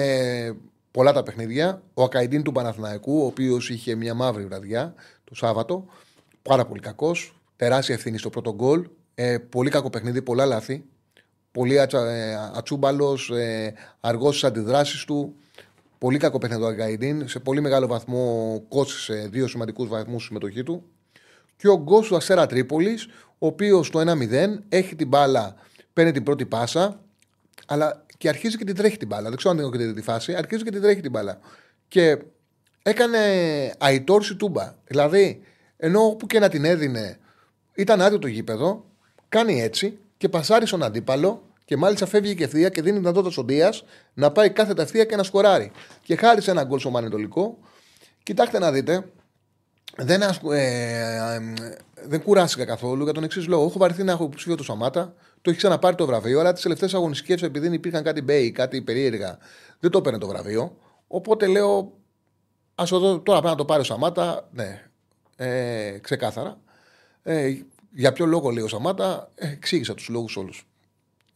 πολλά 0.90 1.12
τα 1.12 1.22
παιχνίδια. 1.22 1.82
Ο 1.94 2.02
Ακαϊντίν 2.02 2.42
του 2.42 2.52
Παναθηναϊκού, 2.52 3.22
ο 3.22 3.26
οποίος 3.26 3.70
είχε 3.70 3.94
μια 3.94 4.14
μαύρη 4.14 4.44
βραδιά 4.44 4.94
το 5.24 5.34
Σάββατο, 5.34 5.86
πάρα 6.42 6.66
πολύ 6.66 6.80
κακός. 6.80 7.40
Τεράστια 7.56 7.94
ευθύνη 7.94 8.18
στο 8.18 8.30
πρώτο 8.30 8.54
γκολ. 8.54 8.88
Ε, 9.14 9.38
πολύ 9.38 9.70
κακό 9.70 9.90
παιχνίδι, 9.90 10.22
πολλά 10.22 10.46
λάθη. 10.46 10.84
Πολύ 11.52 11.80
atσα, 11.80 12.10
ε, 12.10 12.34
ατσούμπαλος, 12.54 13.30
ε, 13.30 13.74
αργός 14.00 14.36
στις 14.36 14.48
αντιδράσεις 14.48 15.04
του. 15.04 15.34
Πολύ 15.98 16.18
κακό 16.18 16.38
παιχνίδι 16.38 16.62
ο 16.62 16.66
Αγκαϊντίν. 16.66 17.28
Σε 17.28 17.38
πολύ 17.38 17.60
μεγάλο 17.60 17.86
βαθμό 17.86 18.62
κόστησε 18.68 19.28
δύο 19.30 19.46
σημαντικούς 19.46 19.88
βαθμούς 19.88 20.24
συμμετοχή 20.24 20.62
του. 20.62 20.84
Και 21.56 21.68
ο 21.68 21.76
γκο 21.82 22.00
του 22.00 22.16
Αστέρα 22.16 22.46
Τρίπολης, 22.46 23.06
ο 23.38 23.46
οποίος 23.46 23.86
στο 23.86 24.00
1-0 24.00 24.62
έχει 24.68 24.94
την 24.96 25.08
μπάλα, 25.08 25.54
παίρνει 25.92 26.12
την 26.12 26.22
πρώτη 26.22 26.46
πάσα, 26.46 27.00
αλλά 27.66 28.04
και 28.18 28.28
αρχίζει 28.28 28.56
και 28.56 28.64
την 28.64 28.74
τρέχει 28.74 28.96
την 28.96 29.08
μπάλα. 29.08 29.28
Δεν 29.28 29.36
ξέρω 29.36 29.50
αν 29.54 29.70
δεν 29.70 29.82
έχω 29.82 29.92
τη 29.94 30.02
φάση, 30.02 30.34
αρχίζει 30.34 30.62
και 30.64 30.70
την 30.70 30.82
τρέχει 30.82 31.00
την 31.00 31.10
μπάλα. 31.10 31.38
Και 31.88 32.18
έκανε 32.82 33.18
αϊτόρση 33.78 34.36
τούμπα. 34.36 34.74
Δηλαδή, 34.84 35.42
ενώ 35.76 36.00
όπου 36.04 36.26
και 36.26 36.38
να 36.38 36.48
την 36.48 36.64
έδινε, 36.64 37.18
ήταν 37.74 38.00
άδειο 38.00 38.18
το 38.18 38.26
γήπεδο, 38.26 38.84
κάνει 39.28 39.62
έτσι 39.62 39.98
και 40.16 40.28
πασάρει 40.28 40.66
στον 40.66 40.82
αντίπαλο 40.82 41.47
και 41.68 41.76
μάλιστα 41.76 42.06
φεύγει 42.06 42.34
και 42.34 42.44
ευθεία 42.44 42.68
και 42.68 42.82
δίνει 42.82 42.98
δυνατότητα 42.98 43.32
στον 43.32 43.46
Δίας 43.46 43.84
να 44.14 44.32
πάει 44.32 44.50
κάθε 44.50 44.74
ευθεία 44.76 45.04
και 45.04 45.16
να 45.16 45.22
σκοράρει. 45.22 45.70
Και 46.02 46.16
χάρη 46.16 46.42
σε 46.42 46.50
ένα 46.50 46.64
γκολ 46.64 46.78
στο 46.78 46.90
Μανετολικό, 46.90 47.58
κοιτάξτε 48.22 48.58
να 48.58 48.72
δείτε, 48.72 49.04
δεν, 49.96 50.22
ε, 50.22 50.26
ε, 50.52 51.40
δεν 52.06 52.22
κουράστηκα 52.22 52.64
καθόλου 52.64 53.04
για 53.04 53.12
τον 53.12 53.24
εξής 53.24 53.46
λόγο. 53.46 53.64
Έχω 53.64 53.78
βαρεθεί 53.78 54.02
να 54.02 54.12
έχω 54.12 54.24
υποψήφιο 54.24 54.56
το 54.56 54.62
Σαμάτα, 54.62 55.14
το 55.42 55.50
έχει 55.50 55.58
ξαναπάρει 55.58 55.96
το 55.96 56.06
βραβείο, 56.06 56.40
αλλά 56.40 56.52
τις 56.52 56.62
τελευταίες 56.62 56.94
αγωνιστικές, 56.94 57.42
επειδή 57.42 57.74
υπήρχαν 57.74 58.02
κάτι 58.02 58.22
μπέι, 58.22 58.50
κάτι 58.50 58.82
περίεργα, 58.82 59.38
δεν 59.80 59.90
το 59.90 59.98
έπαιρνε 59.98 60.18
το 60.18 60.26
βραβείο. 60.26 60.76
Οπότε 61.06 61.46
λέω, 61.46 61.92
ας 62.74 62.88
τώρα 62.88 63.20
πρέπει 63.22 63.46
να 63.46 63.54
το 63.54 63.64
πάρει 63.64 63.80
ο 63.80 63.84
Σαμάτα. 63.84 64.48
Ναι, 64.52 64.82
ε, 65.36 65.98
ξεκάθαρα. 66.00 66.60
Ε, 67.22 67.54
για 67.92 68.12
ποιο 68.12 68.26
λόγο 68.26 68.50
λέει 68.50 68.64
ο 68.64 68.68
Σαμάτα, 68.68 69.30
ε, 69.34 69.50
εξήγησα 69.50 69.94
τους 69.94 70.08
λόγους 70.08 70.36
όλους. 70.36 70.68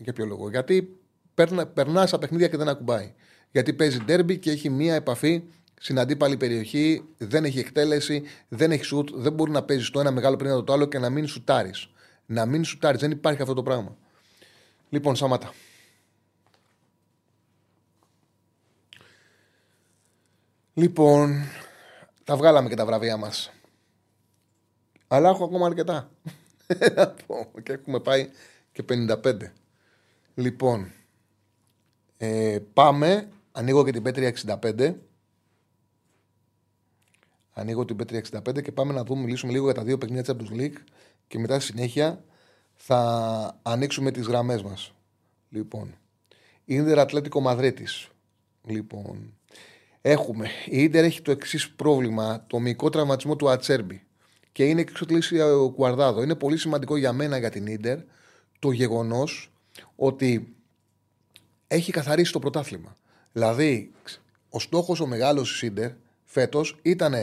Για 0.02 0.12
ποιο 0.12 0.26
λόγο. 0.26 0.50
Γιατί 0.50 1.00
περνά, 1.34 1.66
περνά 1.66 2.06
στα 2.06 2.18
παιχνίδια 2.18 2.48
και 2.48 2.56
δεν 2.56 2.68
ακουμπάει. 2.68 3.14
Γιατί 3.50 3.72
παίζει 3.72 3.98
ντέρμπι 3.98 4.38
και 4.38 4.50
έχει 4.50 4.70
μία 4.70 4.94
επαφή 4.94 5.42
στην 5.80 5.98
αντίπαλη 5.98 6.36
περιοχή, 6.36 7.04
δεν 7.18 7.44
έχει 7.44 7.58
εκτέλεση, 7.58 8.22
δεν 8.48 8.72
έχει 8.72 8.84
σουτ, 8.84 9.08
δεν 9.12 9.32
μπορεί 9.32 9.50
να 9.50 9.62
παίζεις 9.62 9.90
το 9.90 10.00
ένα 10.00 10.10
μεγάλο 10.10 10.36
πριν 10.36 10.50
από 10.50 10.62
το 10.62 10.72
άλλο 10.72 10.86
και 10.86 10.98
να 10.98 11.10
μην 11.10 11.26
σουτάρεις. 11.26 11.88
Να 12.26 12.46
μην 12.46 12.64
σουτάρεις, 12.64 13.00
δεν 13.00 13.10
υπάρχει 13.10 13.42
αυτό 13.42 13.54
το 13.54 13.62
πράγμα. 13.62 13.96
Λοιπόν, 14.88 15.16
Σαμάτα. 15.16 15.52
Λοιπόν, 20.74 21.44
τα 22.24 22.36
βγάλαμε 22.36 22.68
και 22.68 22.74
τα 22.74 22.86
βραβεία 22.86 23.16
μας. 23.16 23.52
Αλλά 25.08 25.28
έχω 25.28 25.44
ακόμα 25.44 25.66
αρκετά. 25.66 26.10
και 27.62 27.72
έχουμε 27.72 28.00
πάει 28.00 28.30
και 28.72 28.84
55. 28.88 29.36
Λοιπόν, 30.34 30.92
ε, 32.16 32.58
πάμε. 32.72 33.28
Ανοίγω 33.52 33.84
και 33.84 33.90
την 33.90 34.02
Πέτρια 34.02 34.28
65. 34.28 34.94
Ανοίγω 37.52 37.84
την 37.84 37.96
Πέτρια 37.96 38.18
65 38.18 38.62
και 38.62 38.72
πάμε 38.72 38.92
να 38.92 39.04
δούμε, 39.04 39.22
μιλήσουμε 39.22 39.52
λίγο 39.52 39.64
για 39.64 39.74
τα 39.74 39.84
δύο 39.84 39.98
παιχνίδια 39.98 40.36
της 40.36 40.48
Champions 40.50 40.60
League 40.60 40.76
και 41.26 41.38
μετά 41.38 41.60
στη 41.60 41.72
συνέχεια 41.72 42.24
θα 42.74 43.60
ανοίξουμε 43.62 44.10
τις 44.10 44.26
γραμμές 44.26 44.62
μας. 44.62 44.94
Λοιπόν, 45.48 45.94
Ίντερ 46.64 46.98
Ατλέτικο 46.98 47.40
Μαδρέτης. 47.40 48.08
Λοιπόν, 48.66 49.34
έχουμε. 50.00 50.48
Η 50.66 50.82
Ίντερ 50.82 51.04
έχει 51.04 51.22
το 51.22 51.30
εξής 51.30 51.70
πρόβλημα, 51.70 52.44
το 52.46 52.58
μικρό 52.58 52.88
τραυματισμό 52.88 53.36
του 53.36 53.50
Ατσέρμπι 53.50 54.06
και 54.52 54.64
είναι 54.64 54.80
εξωτλήσει 54.80 55.40
ο 55.40 55.70
Κουαρδάδο. 55.70 56.22
Είναι 56.22 56.34
πολύ 56.34 56.56
σημαντικό 56.56 56.96
για 56.96 57.12
μένα 57.12 57.38
για 57.38 57.50
την 57.50 57.66
Ίντερ 57.66 57.98
το 58.58 58.70
γεγονός 58.70 59.51
ότι 59.96 60.54
έχει 61.66 61.92
καθαρίσει 61.92 62.32
το 62.32 62.38
πρωτάθλημα. 62.38 62.96
Δηλαδή, 63.32 63.92
ο 64.48 64.60
στόχος 64.60 65.00
ο 65.00 65.06
μεγάλος 65.06 65.50
τη 65.50 65.56
Σίντερ 65.56 65.90
φέτος 66.24 66.78
ήταν 66.82 67.14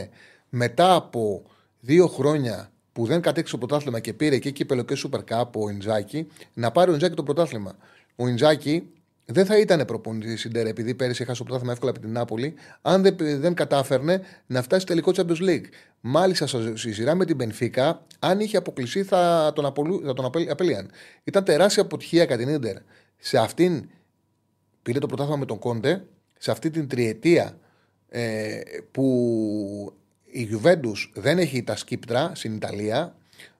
μετά 0.48 0.94
από 0.94 1.42
δύο 1.80 2.06
χρόνια 2.06 2.72
που 2.92 3.06
δεν 3.06 3.20
κατέξε 3.20 3.52
το 3.52 3.58
πρωτάθλημα 3.58 4.00
και 4.00 4.12
πήρε 4.12 4.38
και 4.38 4.50
κύπελο 4.50 4.82
και 4.82 4.96
Super 5.04 5.20
Cup 5.30 5.50
ο 5.52 5.68
Ινζάκη, 5.68 6.26
να 6.54 6.70
πάρει 6.70 6.90
ο 6.90 6.94
Ινζάκη 6.94 7.14
το 7.14 7.22
πρωτάθλημα. 7.22 7.76
Ο 8.16 8.28
Ινζάκη 8.28 8.90
δεν 9.32 9.46
θα 9.46 9.58
ήταν 9.58 9.84
προπονητής 9.84 10.44
η 10.44 10.48
Ντερ 10.48 10.66
επειδή 10.66 10.94
πέρυσι 10.94 11.22
έχασε 11.22 11.38
το 11.38 11.44
πρωτάθλημα 11.44 11.72
εύκολα 11.72 11.90
από 11.90 12.00
την 12.00 12.12
Νάπολη, 12.12 12.54
αν 12.82 13.02
δεν, 13.02 13.16
δεν 13.18 13.54
κατάφερνε 13.54 14.20
να 14.46 14.62
φτάσει 14.62 14.86
τελικό 14.86 15.12
Champions 15.14 15.48
League. 15.48 15.64
Μάλιστα 16.00 16.46
στη 16.74 16.92
σειρά 16.92 17.14
με 17.14 17.24
την 17.24 17.36
Μπενφίκα, 17.36 18.06
αν 18.18 18.40
είχε 18.40 18.56
αποκλειστεί 18.56 19.02
θα 19.02 19.52
τον, 19.54 19.66
απολου, 19.66 20.02
θα 20.04 20.12
τον 20.12 20.24
απέλυαν. 20.48 20.90
Ήταν 21.24 21.44
τεράστια 21.44 21.82
αποτυχία 21.82 22.26
κατά 22.26 22.44
την 22.44 22.54
Ιντερ. 22.54 22.76
Σε 23.18 23.38
αυτήν 23.38 23.88
πήρε 24.82 24.98
το 24.98 25.06
πρωτάθλημα 25.06 25.38
με 25.38 25.46
τον 25.46 25.58
Κόντε, 25.58 26.04
σε 26.38 26.50
αυτή 26.50 26.70
την 26.70 26.88
τριετία 26.88 27.58
ε, 28.08 28.60
που 28.90 29.92
η 30.24 30.42
Γιουβέντους 30.42 31.12
δεν 31.14 31.38
έχει 31.38 31.62
τα 31.62 31.76
σκύπτρα 31.76 32.32
στην 32.34 32.54
Ιταλία, 32.54 33.16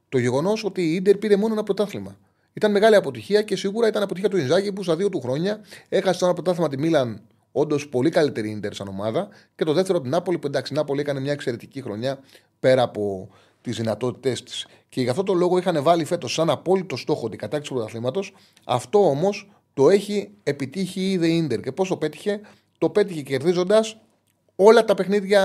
το 0.08 0.18
γεγονός 0.18 0.64
ότι 0.64 0.82
η 0.82 0.94
Ιντερ 0.94 1.16
πήρε 1.16 1.36
μόνο 1.36 1.52
ένα 1.52 1.62
πρωτάθλημα. 1.62 2.18
Ήταν 2.52 2.70
μεγάλη 2.70 2.94
αποτυχία 2.94 3.42
και 3.42 3.56
σίγουρα 3.56 3.88
ήταν 3.88 4.02
αποτυχία 4.02 4.30
του 4.30 4.36
Ιντζάκη 4.36 4.72
που 4.72 4.82
στα 4.82 4.96
δύο 4.96 5.08
του 5.08 5.20
χρόνια 5.20 5.60
έχασε 5.88 6.24
ένα 6.24 6.34
πρωτάθλημα 6.34 6.68
τη 6.68 6.78
Μίλαν, 6.78 7.22
όντως 7.52 7.88
πολύ 7.88 8.10
καλύτερη 8.10 8.50
Ιντερ 8.50 8.74
σαν 8.74 8.88
ομάδα. 8.88 9.28
Και 9.56 9.64
το 9.64 9.72
δεύτερο 9.72 10.00
την 10.00 10.10
Νάπολη, 10.10 10.38
που 10.38 10.46
εντάξει, 10.46 10.72
η 10.72 10.76
Νάπολη 10.76 11.00
έκανε 11.00 11.20
μια 11.20 11.32
εξαιρετική 11.32 11.82
χρονιά 11.82 12.18
πέρα 12.60 12.82
από 12.82 13.28
τις 13.60 13.76
δυνατότητές 13.76 14.42
της. 14.42 14.66
Και 14.88 15.00
γι' 15.00 15.08
αυτό 15.08 15.22
το 15.22 15.34
λόγο 15.34 15.58
είχαν 15.58 15.82
βάλει 15.82 16.04
φέτος 16.04 16.32
σαν 16.32 16.50
απόλυτο 16.50 16.96
στόχο 16.96 17.28
την 17.28 17.38
κατάκτηση 17.38 17.70
του 17.70 17.76
πρωταθλήματος. 17.76 18.32
Αυτό 18.64 19.08
όμως 19.08 19.50
το 19.74 19.90
έχει 19.90 20.30
επιτύχει 20.42 21.10
ήδη 21.10 21.28
η 21.28 21.36
Ιντερ. 21.36 21.60
Και 21.60 21.72
πώς 21.72 21.88
το 21.88 21.96
πέτυχε, 21.96 22.40
το 22.78 22.90
πέτυχε 22.90 23.22
κερδίζοντας 23.22 23.96
όλα 24.56 24.84
τα 24.84 24.94
παιχνίδια. 24.94 25.42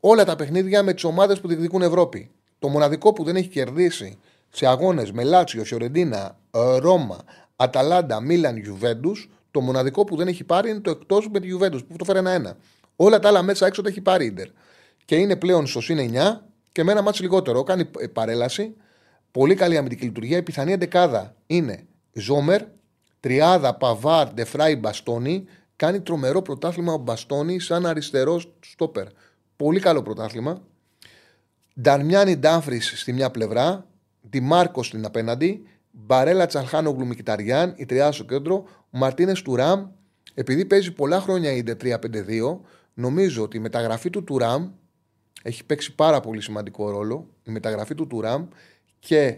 Όλα 0.00 0.24
τα 0.24 0.36
παιχνίδια 0.36 0.82
με 0.82 0.92
τις 0.92 1.04
ομάδες 1.04 1.40
που 1.40 1.48
διεκδικούν 1.48 1.82
Ευρώπη. 1.82 2.30
Το 2.58 2.68
μοναδικό 2.68 3.12
που 3.12 3.24
δεν 3.24 3.36
έχει 3.36 3.48
κερδίσει 3.48 4.18
σε 4.50 4.66
αγώνες 4.66 5.12
με 5.12 5.24
Λάτσιο, 5.24 5.64
Φιωρεντίνα, 5.64 6.38
ε, 6.50 6.78
Ρώμα, 6.78 7.18
Αταλάντα, 7.56 8.20
Μίλαν, 8.20 8.56
Γιουβέντους, 8.56 9.30
το 9.50 9.60
μοναδικό 9.60 10.04
που 10.04 10.16
δεν 10.16 10.28
έχει 10.28 10.44
πάρει 10.44 10.70
είναι 10.70 10.80
το 10.80 10.90
εκτός 10.90 11.28
με 11.28 11.40
τη 11.40 11.46
Γιουβέντους 11.46 11.84
που 11.84 11.96
το 11.96 12.04
φέρει 12.04 12.18
ένα-ένα. 12.18 12.56
Όλα 12.96 13.18
τα 13.18 13.28
άλλα 13.28 13.42
μέσα 13.42 13.66
έξω 13.66 13.82
το 13.82 13.88
έχει 13.88 14.00
πάρει 14.00 14.24
η 14.24 14.26
Ιντερ. 14.26 14.48
Και 15.04 15.16
είναι 15.16 15.36
πλέον 15.36 15.66
στο 15.66 15.80
συν 15.80 15.98
9 15.98 16.40
και 16.72 16.84
με 16.84 16.92
ένα 16.92 17.02
μάτσο 17.02 17.22
λιγότερο. 17.22 17.62
Κάνει 17.62 17.90
ε, 17.98 18.06
παρέλαση. 18.06 18.74
Πολύ 19.30 19.54
καλή 19.54 19.76
αμυντική 19.76 20.04
λειτουργία. 20.04 20.36
Η 20.36 20.42
πιθανή 20.42 20.72
εντεκάδα 20.72 21.34
είναι 21.46 21.86
Ζόμερ, 22.12 22.62
Τριάδα, 23.20 23.74
Παβάρ, 23.74 24.32
Ντεφράι, 24.32 24.76
Μπαστόνι. 24.76 25.44
Κάνει 25.76 26.00
τρομερό 26.00 26.42
πρωτάθλημα 26.42 26.92
ο 26.92 26.96
Μπαστόνι 26.96 27.58
σαν 27.58 27.86
αριστερός 27.86 28.52
στόπερ. 28.60 29.06
Πολύ 29.56 29.80
καλό 29.80 30.02
πρωτάθλημα. 30.02 30.62
Νταρμιάνι 31.80 32.36
Ντάφρι 32.36 32.80
στη 32.80 33.12
μια 33.12 33.30
πλευρά. 33.30 33.86
Τη 34.30 34.40
Μάρκο 34.40 34.82
στην 34.82 35.04
απέναντι. 35.04 35.62
Μπαρέλα 35.90 36.46
Τσαλχάνο 36.46 36.92
Γκλουμικηταριάν, 36.92 37.74
η 37.76 37.86
τριάδα 37.86 38.12
στο 38.12 38.24
κέντρο. 38.24 38.64
Μαρτίνες 38.90 39.42
Τουράμ. 39.42 39.86
Επειδή 40.34 40.64
παίζει 40.64 40.92
πολλά 40.92 41.20
χρόνια 41.20 41.52
η 41.52 41.62
3-5-2, 41.62 42.60
νομίζω 42.94 43.42
ότι 43.42 43.56
η 43.56 43.60
μεταγραφή 43.60 44.10
του 44.10 44.24
Τουράμ 44.24 44.70
έχει 45.42 45.64
παίξει 45.64 45.94
πάρα 45.94 46.20
πολύ 46.20 46.40
σημαντικό 46.40 46.90
ρόλο. 46.90 47.28
Η 47.42 47.50
μεταγραφή 47.50 47.94
του 47.94 48.06
Τουράμ 48.06 48.46
και 48.98 49.36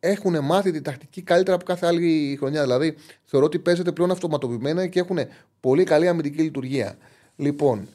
έχουν 0.00 0.44
μάθει 0.44 0.70
τη 0.70 0.80
τακτική 0.80 1.22
καλύτερα 1.22 1.56
από 1.56 1.64
κάθε 1.64 1.86
άλλη 1.86 2.36
χρονιά. 2.38 2.62
Δηλαδή, 2.62 2.94
θεωρώ 3.24 3.46
ότι 3.46 3.58
παίζεται 3.58 3.92
πλέον 3.92 4.10
αυτοματοποιημένα 4.10 4.86
και 4.86 4.98
έχουν 4.98 5.18
πολύ 5.60 5.84
καλή 5.84 6.08
αμυντική 6.08 6.42
λειτουργία. 6.42 6.96
Λοιπόν, 7.36 7.88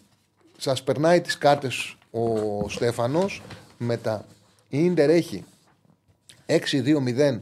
σας 0.57 0.83
περνάει 0.83 1.21
τις 1.21 1.37
κάρτες 1.37 1.97
ο 2.11 2.69
Στέφανος. 2.69 3.41
Μετά 3.77 4.25
η 4.69 4.89
ντερ 4.89 5.09
έχει 5.09 5.43
6-2-0 6.47 7.39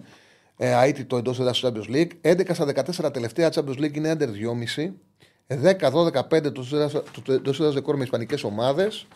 ε, 0.58 0.88
αίτητο 0.88 1.18
εντός 1.18 1.40
έδρα 1.40 1.52
του 1.52 1.84
Champions 1.86 1.96
League. 1.96 2.10
11 2.22 2.50
στα 2.54 2.66
14 3.06 3.14
τελευταία 3.14 3.50
Champions 3.54 3.78
League 3.78 3.96
είναι 3.96 4.16
under 4.20 4.28
2,5. 4.78 4.92
10-12-5 5.48 6.52
το 7.24 7.34
εντό 7.34 7.50
έδρα 7.50 7.70
δεκόρ 7.70 7.98
με 7.98 8.04
Ισπανικές 8.04 8.44
ομάδες. 8.44 9.08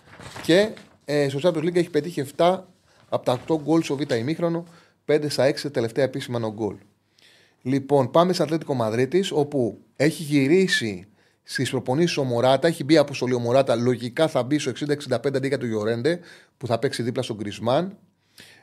Και 0.44 0.70
ε, 1.06 1.30
στο 1.30 1.40
Champions 1.44 1.64
League 1.64 1.76
έχει 1.76 1.90
πετύχει 1.90 2.26
7 2.38 2.60
από 3.10 3.26
τα 3.26 3.42
8 3.48 3.56
γκολ 3.62 3.82
στο 3.82 3.96
Β' 3.96 4.12
ημίχρονο. 4.12 4.64
5 5.06 5.26
στα 5.28 5.50
6 5.50 5.72
τελευταία 5.72 6.04
επίσημα 6.04 6.40
no 6.48 6.54
γκολ. 6.54 6.76
Λοιπόν, 7.62 8.12
πάμε 8.12 8.34
σε 8.34 8.44
Ατλέτικο 8.44 8.74
Μαδρίτης, 8.74 9.32
όπου 9.32 9.80
έχει 9.96 10.24
γυρίσει 10.24 11.08
στις 11.44 11.70
προπονήσεις 11.70 12.18
ο 12.18 12.24
Μωράτα. 12.24 12.68
Έχει 12.68 12.84
μπει 12.84 12.98
αποστολή 12.98 13.34
ο 13.34 13.40
Μωράτα. 13.40 13.76
Λογικά 13.76 14.28
θα 14.28 14.44
μπει 14.44 14.58
στο 14.60 14.72
60-65 14.72 15.36
αντί 15.36 15.48
για 15.48 15.58
του 15.58 15.66
Γιορέντε, 15.66 16.20
που 16.58 16.68
θα 16.68 16.80
παίξει 16.80 17.04
δίπλα 17.04 17.22
στον 17.22 17.36
Γκρισμάν. 17.36 17.98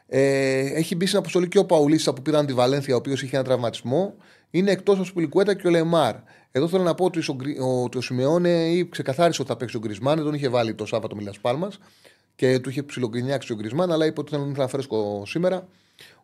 Ε, 0.06 0.58
έχει 0.58 0.96
μπει 0.96 1.06
στην 1.06 1.18
αποστολή 1.18 1.48
και 1.48 1.58
ο 1.58 1.64
Παουλίστα 1.64 2.12
που 2.14 2.22
πήραν 2.22 2.46
τη 2.46 2.52
Βαλένθια, 2.52 2.94
ο 2.94 2.96
οποίος 2.96 3.22
είχε 3.22 3.36
ένα 3.36 3.44
τραυματισμό. 3.44 4.14
Είναι 4.50 4.70
εκτός 4.70 4.98
ο 4.98 5.04
Σπιλικουέτα 5.04 5.54
και 5.54 5.66
ο 5.66 5.70
Λεμάρ. 5.70 6.14
Εδώ 6.50 6.68
θέλω 6.68 6.82
να 6.82 6.94
πω 6.94 7.04
ότι 7.04 7.18
ο, 7.60 7.88
ο, 7.96 8.00
Σιμεώνε 8.00 8.68
ή 8.68 8.88
ξεκαθάρισε 8.88 9.42
ότι 9.42 9.50
θα 9.50 9.56
παίξει 9.56 9.76
ο 9.76 9.80
Γκρισμάν. 9.80 10.14
Δεν 10.16 10.24
τον 10.24 10.34
είχε 10.34 10.48
βάλει 10.48 10.74
το 10.74 10.86
Σάββατο 10.86 11.16
Μιλάς 11.16 11.38
Πάλμας 11.38 11.78
και 12.34 12.58
του 12.58 12.68
είχε 12.68 12.82
ψιλογκρινιάξει 12.82 13.52
ο 13.52 13.56
Γκρισμάν, 13.56 13.92
αλλά 13.92 14.06
είπε 14.06 14.20
ότι 14.20 14.30
θέλει 14.30 14.42
να 14.42 14.48
είναι 14.48 14.66
φρέσκο 14.66 15.22
σήμερα. 15.26 15.68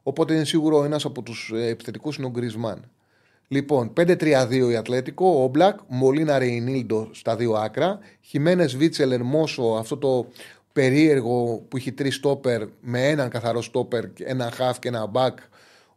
Οπότε 0.03 0.35
είναι 0.35 0.45
σίγουρο 0.45 0.85
ένας 0.85 1.05
από 1.05 1.22
τους 1.22 1.53
ε, 1.55 1.66
επιθετικούς 1.66 2.16
είναι 2.16 2.26
ο 2.26 2.31
Γκρισμάν. 2.31 2.91
Λοιπόν, 3.49 3.93
5-3-2 3.97 4.68
η 4.70 4.76
Ατλέτικο, 4.76 5.43
Όμπλακ, 5.42 5.78
Μολίνα 5.89 6.39
Ρεϊνίλντο 6.39 7.09
στα 7.12 7.37
δύο 7.37 7.53
άκρα, 7.53 7.99
Χιμένες 8.20 8.76
Βίτσελ 8.76 9.11
Ερμόσο, 9.12 9.62
αυτό 9.62 9.97
το 9.97 10.26
περίεργο 10.72 11.64
που 11.68 11.76
έχει 11.76 11.92
τρεις 11.92 12.14
στόπερ 12.14 12.62
με 12.80 13.08
έναν 13.08 13.28
καθαρό 13.28 13.62
στόπερ, 13.62 14.04
ένα 14.18 14.50
χαφ 14.50 14.78
και 14.78 14.88
ένα 14.88 15.06
μπακ 15.06 15.38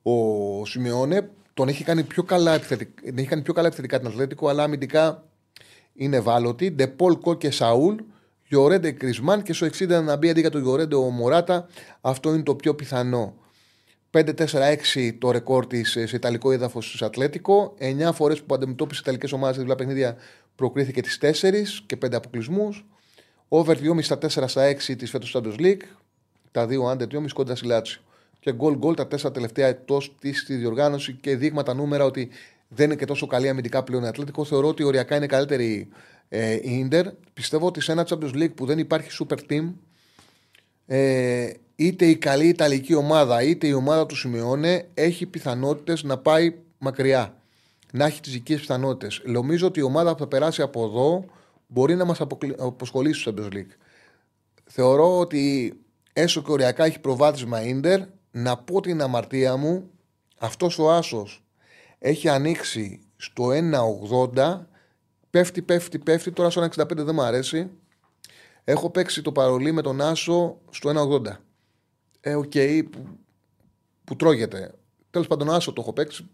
ο 0.01 0.65
Σιμεώνε. 0.65 1.29
Τον 1.53 1.67
έχει 1.67 1.83
κάνει 1.83 2.03
πιο 2.03 2.23
καλά 2.23 2.53
επιθετικά, 2.53 3.01
έχει 3.15 3.27
κάνει 3.27 3.41
πιο 3.41 3.53
καλά 3.53 3.67
επιθετικά 3.67 3.99
την 3.99 4.07
Ατλέτικο, 4.07 4.47
αλλά 4.47 4.63
αμυντικά 4.63 5.23
είναι 5.93 6.15
ευάλωτη. 6.15 6.71
Ντε 6.71 7.19
Πολ, 7.19 7.33
Κόκε, 7.33 7.51
Σαούλ, 7.51 7.95
Γιορέντε 8.47 8.91
Γκριζμάν 8.91 9.43
και 9.43 9.53
στο 9.53 9.65
60 9.65 9.87
να 9.87 10.15
μπει 10.15 10.29
αντί 10.29 10.39
για 10.39 10.49
τον 10.49 10.61
Γιορέντε 10.61 10.95
ο 10.95 11.09
Μωράτα. 11.09 11.67
Αυτό 12.01 12.33
είναι 12.33 12.43
το 12.43 12.55
πιο 12.55 12.75
πιθανό. 12.75 13.33
5-4-6 14.11 15.17
το 15.19 15.31
ρεκόρ 15.31 15.67
της 15.67 15.89
σε 15.89 16.15
Ιταλικό 16.15 16.51
έδαφος 16.51 16.91
της 16.91 17.01
Ατλέτικο. 17.01 17.75
9 17.77 18.13
φορές 18.13 18.43
που 18.43 18.53
αντιμετώπισε 18.53 19.01
Ιταλικές 19.03 19.31
ομάδες 19.31 19.55
σε 19.55 19.61
διπλά 19.61 19.75
παιχνίδια 19.75 20.15
προκρίθηκε 20.55 21.01
τις 21.01 21.17
4 21.17 21.83
και 21.85 21.95
5 21.95 22.15
αποκλεισμούς. 22.15 22.85
Over 23.47 23.75
2,5 23.77 24.01
στα 24.01 24.17
4 24.17 24.27
στα 24.47 24.75
6 24.87 24.95
της 24.97 25.09
φέτος 25.09 25.35
Champions 25.35 25.59
League. 25.59 25.81
Τα 26.51 26.67
2 26.69 26.91
under 26.91 27.07
2,5 27.07 27.25
κοντά 27.33 27.55
στη 27.55 27.65
Λάτσιο. 27.65 28.01
Και 28.39 28.53
γκολ 28.53 28.77
γκολ 28.77 28.95
τα 28.95 29.07
4 29.07 29.33
τελευταία 29.33 29.67
εκτός 29.67 30.15
της 30.19 30.39
στη 30.39 30.55
διοργάνωση 30.55 31.13
και 31.13 31.35
δείγματα 31.35 31.73
νούμερα 31.73 32.05
ότι 32.05 32.29
δεν 32.67 32.85
είναι 32.85 32.95
και 32.95 33.05
τόσο 33.05 33.27
καλή 33.27 33.49
αμυντικά 33.49 33.83
πλέον 33.83 34.03
η 34.03 34.07
Ατλέτικο. 34.07 34.45
Θεωρώ 34.45 34.67
ότι 34.67 34.83
οριακά 34.83 35.15
είναι 35.15 35.25
καλύτερη 35.25 35.87
ε, 36.29 36.53
η 36.53 36.61
Ιντερ. 36.63 37.05
Πιστεύω 37.33 37.67
ότι 37.67 37.81
σε 37.81 37.91
ένα 37.91 38.07
Champions 38.09 38.33
League 38.33 38.53
που 38.55 38.65
δεν 38.65 38.79
υπάρχει 38.79 39.09
super 39.19 39.37
team, 39.49 39.73
ε, 40.85 41.49
είτε 41.75 42.05
η 42.05 42.15
καλή 42.15 42.47
Ιταλική 42.47 42.93
ομάδα 42.93 43.43
είτε 43.43 43.67
η 43.67 43.73
ομάδα 43.73 44.05
του 44.05 44.15
Σιμεώνε 44.15 44.85
έχει 44.93 45.25
πιθανότητες 45.25 46.03
να 46.03 46.17
πάει 46.17 46.53
μακριά. 46.77 47.37
Να 47.91 48.05
έχει 48.05 48.21
τις 48.21 48.31
δικές 48.31 48.59
πιθανότητες. 48.59 49.21
Νομίζω 49.25 49.67
ότι 49.67 49.79
η 49.79 49.83
ομάδα 49.83 50.13
που 50.13 50.19
θα 50.19 50.27
περάσει 50.27 50.61
από 50.61 50.85
εδώ 50.85 51.25
μπορεί 51.73 51.95
να 51.95 52.05
μας 52.05 52.21
αποσχολήσει 52.57 53.19
στο 53.19 53.33
Champions 53.35 53.53
League. 53.53 53.75
Θεωρώ 54.63 55.19
ότι 55.19 55.73
έσω 56.13 56.41
και 56.41 56.51
οριακά 56.51 56.85
έχει 56.85 56.99
προβάδισμα 56.99 57.63
Ιντερ. 57.63 58.01
Να 58.31 58.57
πω 58.57 58.81
την 58.81 59.01
αμαρτία 59.01 59.55
μου, 59.55 59.89
αυτός 60.37 60.79
ο 60.79 60.91
Άσος 60.91 61.43
έχει 61.99 62.29
ανοίξει 62.29 63.01
στο 63.15 63.47
1,80. 64.33 64.59
Πέφτει, 65.29 65.61
πέφτει, 65.61 65.99
πέφτει. 65.99 66.31
Τώρα 66.31 66.49
στο 66.49 66.61
1,65 66.61 66.87
δεν 66.95 67.15
μου 67.15 67.21
αρέσει. 67.21 67.69
Έχω 68.63 68.89
παίξει 68.89 69.21
το 69.21 69.31
παρολί 69.31 69.71
με 69.71 69.81
τον 69.81 70.01
Άσο 70.01 70.57
στο 70.69 70.89
1,80. 70.89 71.37
Ε, 72.21 72.35
okay, 72.35 72.83
που, 72.91 73.07
που 74.03 74.15
τρώγεται. 74.15 74.71
Τέλος 75.09 75.27
πάντων, 75.27 75.49
Άσο 75.49 75.73
το 75.73 75.81
έχω 75.81 75.93
παίξει. 75.93 76.29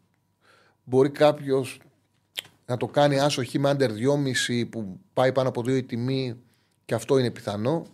Μπορεί 0.83 1.09
κάποιος 1.09 1.79
να 2.70 2.78
το 2.78 2.88
κάνει 2.88 3.20
άσο 3.20 3.43
χ 3.45 3.53
με 3.53 3.76
under 3.78 3.89
2,5 3.89 4.70
που 4.70 4.99
πάει 5.13 5.32
πάνω 5.32 5.49
από 5.49 5.61
2 5.61 5.67
η 5.67 5.84
τιμή 5.84 6.36
και 6.86 6.93
αυτό 6.93 7.17
είναι 7.17 7.32
πιθανό. 7.32 7.86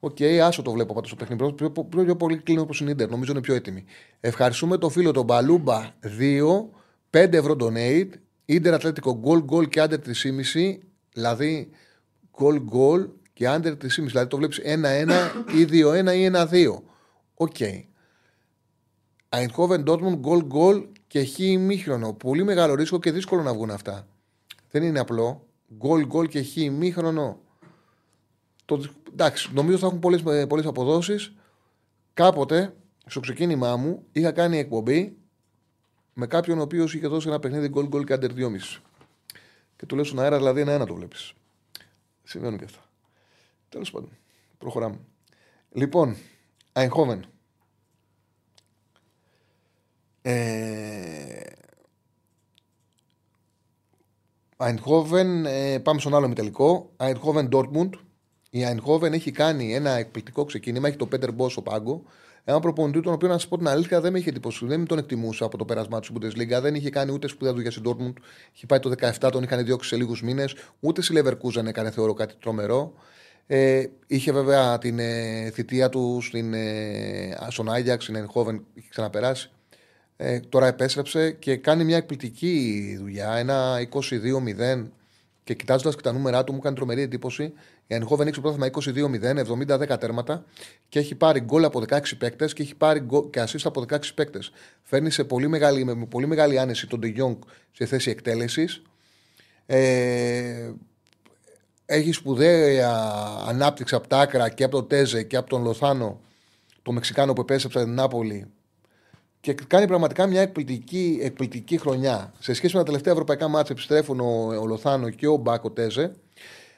Okay, 0.00 0.36
άσο 0.36 0.62
το 0.62 0.70
βλέπω 0.72 0.94
πάντως 0.94 1.08
στο 1.08 1.16
παιχνίδι. 1.16 1.52
Πιο, 1.52 1.70
πιο, 1.70 2.04
πιο 2.04 2.16
πολύ 2.16 2.38
κλίνω 2.38 2.62
προς 2.62 2.80
την 2.80 2.90
Ίντερ. 2.90 3.10
Νομίζω 3.10 3.32
είναι 3.32 3.40
πιο 3.40 3.54
έτοιμη. 3.54 3.84
Ευχαριστούμε 4.20 4.78
το 4.78 4.88
φίλο 4.88 5.10
τον 5.10 5.24
Μπαλούμπα 5.24 5.94
2, 6.18 6.68
5 7.10 7.32
ευρώ 7.32 7.56
donate. 7.60 8.08
Ίντερ 8.44 8.74
Ατλέτικο 8.74 9.20
goal, 9.24 9.54
goal 9.54 9.68
και 9.68 9.82
under 9.82 9.98
3,5. 9.98 10.78
Δηλαδή 11.12 11.70
goal, 12.38 12.54
goal 12.54 13.08
και 13.32 13.48
under 13.48 13.72
3,5. 13.72 13.76
Δηλαδή 14.06 14.28
το 14.28 14.36
βλέπεις 14.36 14.60
1-1 14.64 14.64
ή 15.54 15.64
2-1 15.64 16.14
ή 16.14 16.30
1-2. 16.32 16.82
Okay. 17.34 17.82
Eindhoven 19.28 19.84
Dortmund 19.84 20.20
goal, 20.20 20.42
goal 20.52 20.86
και 21.06 21.24
χ 21.24 21.38
ημίχρονο. 21.38 22.12
Πολύ 22.12 22.44
μεγάλο 22.44 22.74
ρίσκο 22.74 22.98
και 22.98 23.12
δύσκολο 23.12 23.42
να 23.42 23.54
βγουν 23.54 23.70
αυτά. 23.70 24.06
Δεν 24.70 24.82
είναι 24.82 24.98
απλό. 24.98 25.46
Γκολ, 25.76 26.06
γκολ 26.06 26.26
και 26.26 26.42
χ 26.42 26.56
ημίχρονο. 26.56 27.40
Το, 28.64 28.84
εντάξει, 29.12 29.52
νομίζω 29.52 29.78
θα 29.78 29.86
έχουν 29.86 29.98
πολλές 29.98 30.22
πολλές 30.48 30.66
αποδόσεις. 30.66 31.32
Κάποτε, 32.14 32.74
στο 33.06 33.20
ξεκίνημά 33.20 33.76
μου, 33.76 34.04
είχα 34.12 34.32
κάνει 34.32 34.58
εκπομπή 34.58 35.16
με 36.12 36.26
κάποιον 36.26 36.58
ο 36.58 36.62
οποίος 36.62 36.94
είχε 36.94 37.06
δώσει 37.06 37.28
ένα 37.28 37.38
παιχνίδι 37.38 37.68
γκολ 37.68 37.86
γκολ 37.86 38.04
και 38.04 38.12
άντερ 38.12 38.30
2,5. 38.32 38.80
Και 39.76 39.86
του 39.86 39.94
λέω 39.94 40.04
στον 40.04 40.18
αέρα, 40.18 40.36
δηλαδή 40.36 40.60
ένα-ένα 40.60 40.86
το 40.86 40.94
βλέπεις. 40.94 41.32
Συμβαίνουν 42.24 42.58
και 42.58 42.64
αυτά. 42.64 42.84
Τέλος 43.68 43.90
πάντων. 43.90 44.10
Προχωράμε. 44.58 44.98
Λοιπόν, 45.72 46.16
Αϊνχόβεν. 46.72 47.24
Ε... 50.22 51.37
Αϊνχόβεν, 54.60 55.46
ε, 55.46 55.78
πάμε 55.78 56.00
στον 56.00 56.14
άλλο 56.14 56.28
μητελικό. 56.28 56.90
Αϊνχόβεν 56.96 57.48
Ντόρτμουντ. 57.48 57.94
Η 58.50 58.64
Αϊνχόβεν 58.64 59.12
έχει 59.12 59.30
κάνει 59.30 59.74
ένα 59.74 59.90
εκπληκτικό 59.90 60.44
ξεκίνημα. 60.44 60.88
Έχει 60.88 60.96
το 60.96 61.06
Πέτερ 61.06 61.32
Μπό 61.32 61.46
ο 61.56 61.62
πάγκο. 61.62 62.02
Ένα 62.44 62.60
προπονητή 62.60 63.00
τον 63.00 63.12
οποίο 63.12 63.28
να 63.28 63.34
σας 63.34 63.48
πω 63.48 63.56
την 63.56 63.68
αλήθεια 63.68 64.00
δεν 64.00 64.12
με 64.12 64.18
είχε 64.18 64.28
εντυπωσιάσει. 64.28 64.74
Δεν 64.74 64.86
τον 64.86 64.98
εκτιμούσα 64.98 65.44
από 65.44 65.58
το 65.58 65.64
πέρασμά 65.64 66.00
του 66.00 66.04
στην 66.04 66.16
Bundesliga. 66.16 66.60
Δεν 66.62 66.74
είχε 66.74 66.90
κάνει 66.90 67.12
ούτε 67.12 67.28
σπουδαία 67.28 67.54
δουλειά 67.54 67.70
στην 67.70 67.82
Dortmund. 67.86 68.12
Είχε 68.54 68.66
πάει 68.66 68.78
το 68.78 68.92
17, 69.20 69.30
τον 69.32 69.42
είχαν 69.42 69.64
διώξει 69.64 69.88
σε 69.88 69.96
λίγους 69.96 70.22
μήνες. 70.22 70.54
Ούτε 70.80 71.02
στη 71.02 71.14
Leverkusen 71.16 71.66
έκανε 71.66 71.90
θεωρώ 71.90 72.14
κάτι 72.14 72.34
τρομερό. 72.40 72.92
Ε, 73.46 73.84
είχε 74.06 74.32
βέβαια 74.32 74.78
την 74.78 74.98
ε, 74.98 75.50
θητεία 75.50 75.88
του 75.88 76.18
στην, 76.22 76.54
ε, 76.54 77.36
στον 77.48 77.72
Άγιαξ, 77.72 78.02
στην 78.02 78.14
Ενχόβεν, 78.14 78.64
είχε 78.74 78.88
ξαναπεράσει. 78.90 79.50
Ε, 80.20 80.40
τώρα 80.40 80.66
επέστρεψε 80.66 81.30
και 81.30 81.56
κάνει 81.56 81.84
μια 81.84 81.96
εκπληκτική 81.96 82.96
δουλειά. 83.00 83.34
Ένα 83.34 83.88
22-0 83.92 84.90
και 85.44 85.54
κοιτάζοντας 85.54 85.94
και 85.94 86.00
τα 86.00 86.12
νούμερα 86.12 86.44
του, 86.44 86.52
μου 86.52 86.58
κάνει 86.58 86.76
τρομερή 86.76 87.02
εντύπωση. 87.02 87.52
Η 87.86 87.94
Ανιχόβεν 87.94 88.26
έχει 88.26 88.36
στο 88.36 88.42
πρόθυμα 88.42 88.66
22-0, 88.66 89.92
70-10 89.92 89.98
τέρματα 89.98 90.44
και 90.88 90.98
έχει 90.98 91.14
πάρει 91.14 91.40
γκολ 91.40 91.64
από 91.64 91.82
16 91.88 92.00
παίκτες 92.18 92.52
και 92.52 92.62
έχει 92.62 92.74
πάρει 92.74 93.00
γκολ 93.00 93.30
και 93.30 93.42
assist 93.42 93.64
από 93.64 93.84
16 93.88 93.98
παίκτες. 94.14 94.50
Φέρνει 94.82 95.10
σε 95.10 95.24
πολύ 95.24 95.48
μεγάλη, 95.48 95.84
με 95.84 96.06
πολύ 96.06 96.26
μεγάλη 96.26 96.58
άνεση 96.58 96.86
τον 96.86 97.00
De 97.02 97.20
Jong 97.20 97.38
σε 97.72 97.86
θέση 97.86 98.10
εκτέλεσης. 98.10 98.82
Ε, 99.66 100.70
έχει 101.86 102.12
σπουδαία 102.12 102.90
ανάπτυξη 103.46 103.94
από 103.94 104.08
τα 104.08 104.18
άκρα 104.18 104.48
και 104.48 104.64
από 104.64 104.76
τον 104.76 104.88
Τέζε 104.88 105.22
και 105.22 105.36
από 105.36 105.48
τον 105.48 105.62
Λοθάνο, 105.62 106.20
το 106.82 106.92
Μεξικάνο 106.92 107.32
που 107.32 107.40
επέστρεψε 107.40 107.82
την 107.84 107.94
Νάπολη. 107.94 108.46
Και 109.40 109.52
κάνει 109.52 109.86
πραγματικά 109.86 110.26
μια 110.26 110.40
εκπληκτική, 110.40 111.18
εκπληκτική 111.22 111.78
χρονιά. 111.78 112.32
Σε 112.38 112.54
σχέση 112.54 112.72
με 112.76 112.80
τα 112.80 112.86
τελευταία 112.86 113.12
ευρωπαϊκά 113.12 113.48
μάτια 113.48 113.74
επιστρέφουν 113.74 114.20
ο, 114.20 114.46
ο 114.60 114.66
Λοθάνο 114.66 115.10
και 115.10 115.26
ο 115.26 115.36
Μπάκο 115.36 115.70
Τέζε. 115.70 116.14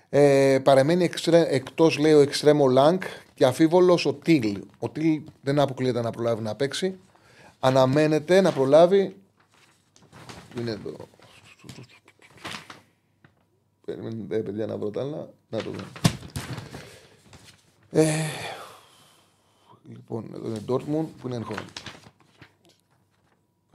Ε, 0.09 0.59
παραμένει 0.63 1.11
εκτός, 1.49 1.99
λέει, 1.99 2.13
ο 2.13 2.21
Εξτρέμο 2.21 2.69
Λάγκ 2.69 3.01
και 3.35 3.45
αφίβολο 3.45 3.99
ο 4.05 4.15
Τιλ. 4.15 4.63
Ο 4.79 4.89
Τιλ 4.89 5.23
δεν 5.43 5.61
αποκλείεται 5.61 6.01
να 6.01 6.11
προλάβει 6.11 6.43
να 6.43 6.55
παίξει. 6.55 6.99
Αναμένεται 7.61 8.41
να 8.41 8.53
προλάβει. 8.53 9.17
Είναι 10.59 10.71
εδώ. 10.71 10.97
Περιμένετε, 13.85 14.39
παιδιά, 14.39 14.67
να 14.67 14.77
βρω 14.77 14.91
τα 14.91 15.01
άλλα. 15.01 15.29
Να 15.49 15.63
το 15.63 15.71
δω. 15.71 15.83
Ε, 17.91 18.07
λοιπόν, 19.89 20.31
εδώ 20.35 20.49
είναι 20.49 20.61
Dortmund 20.69 21.07
που 21.21 21.27
είναι 21.27 21.37
εγχώριο. 21.37 21.65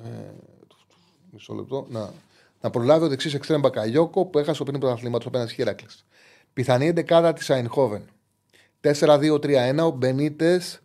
Ε, 0.03 0.09
μισό 1.31 1.53
λεπτό. 1.53 1.85
Να, 1.89 2.09
να 2.61 2.69
προλάβει 2.69 3.05
ο 3.05 3.07
δεξίς 3.07 3.33
εξτρέμ 3.33 3.59
Μπακαλιόκο 3.59 4.25
που 4.25 4.39
έχασε 4.39 4.57
το 4.57 4.63
πριν 4.63 4.79
πρωταθλήματος 4.79 5.27
απέναντι 5.27 5.49
στη 5.49 5.61
Χέρακλης. 5.61 6.05
Πιθανή 6.53 6.87
εντεκάδα 6.87 7.33
της 7.33 7.49
Αϊνχόβεν. 7.49 8.09
4-2-3-1. 8.81 9.77
Ο 9.85 9.89
Μπενίτες 9.89 10.81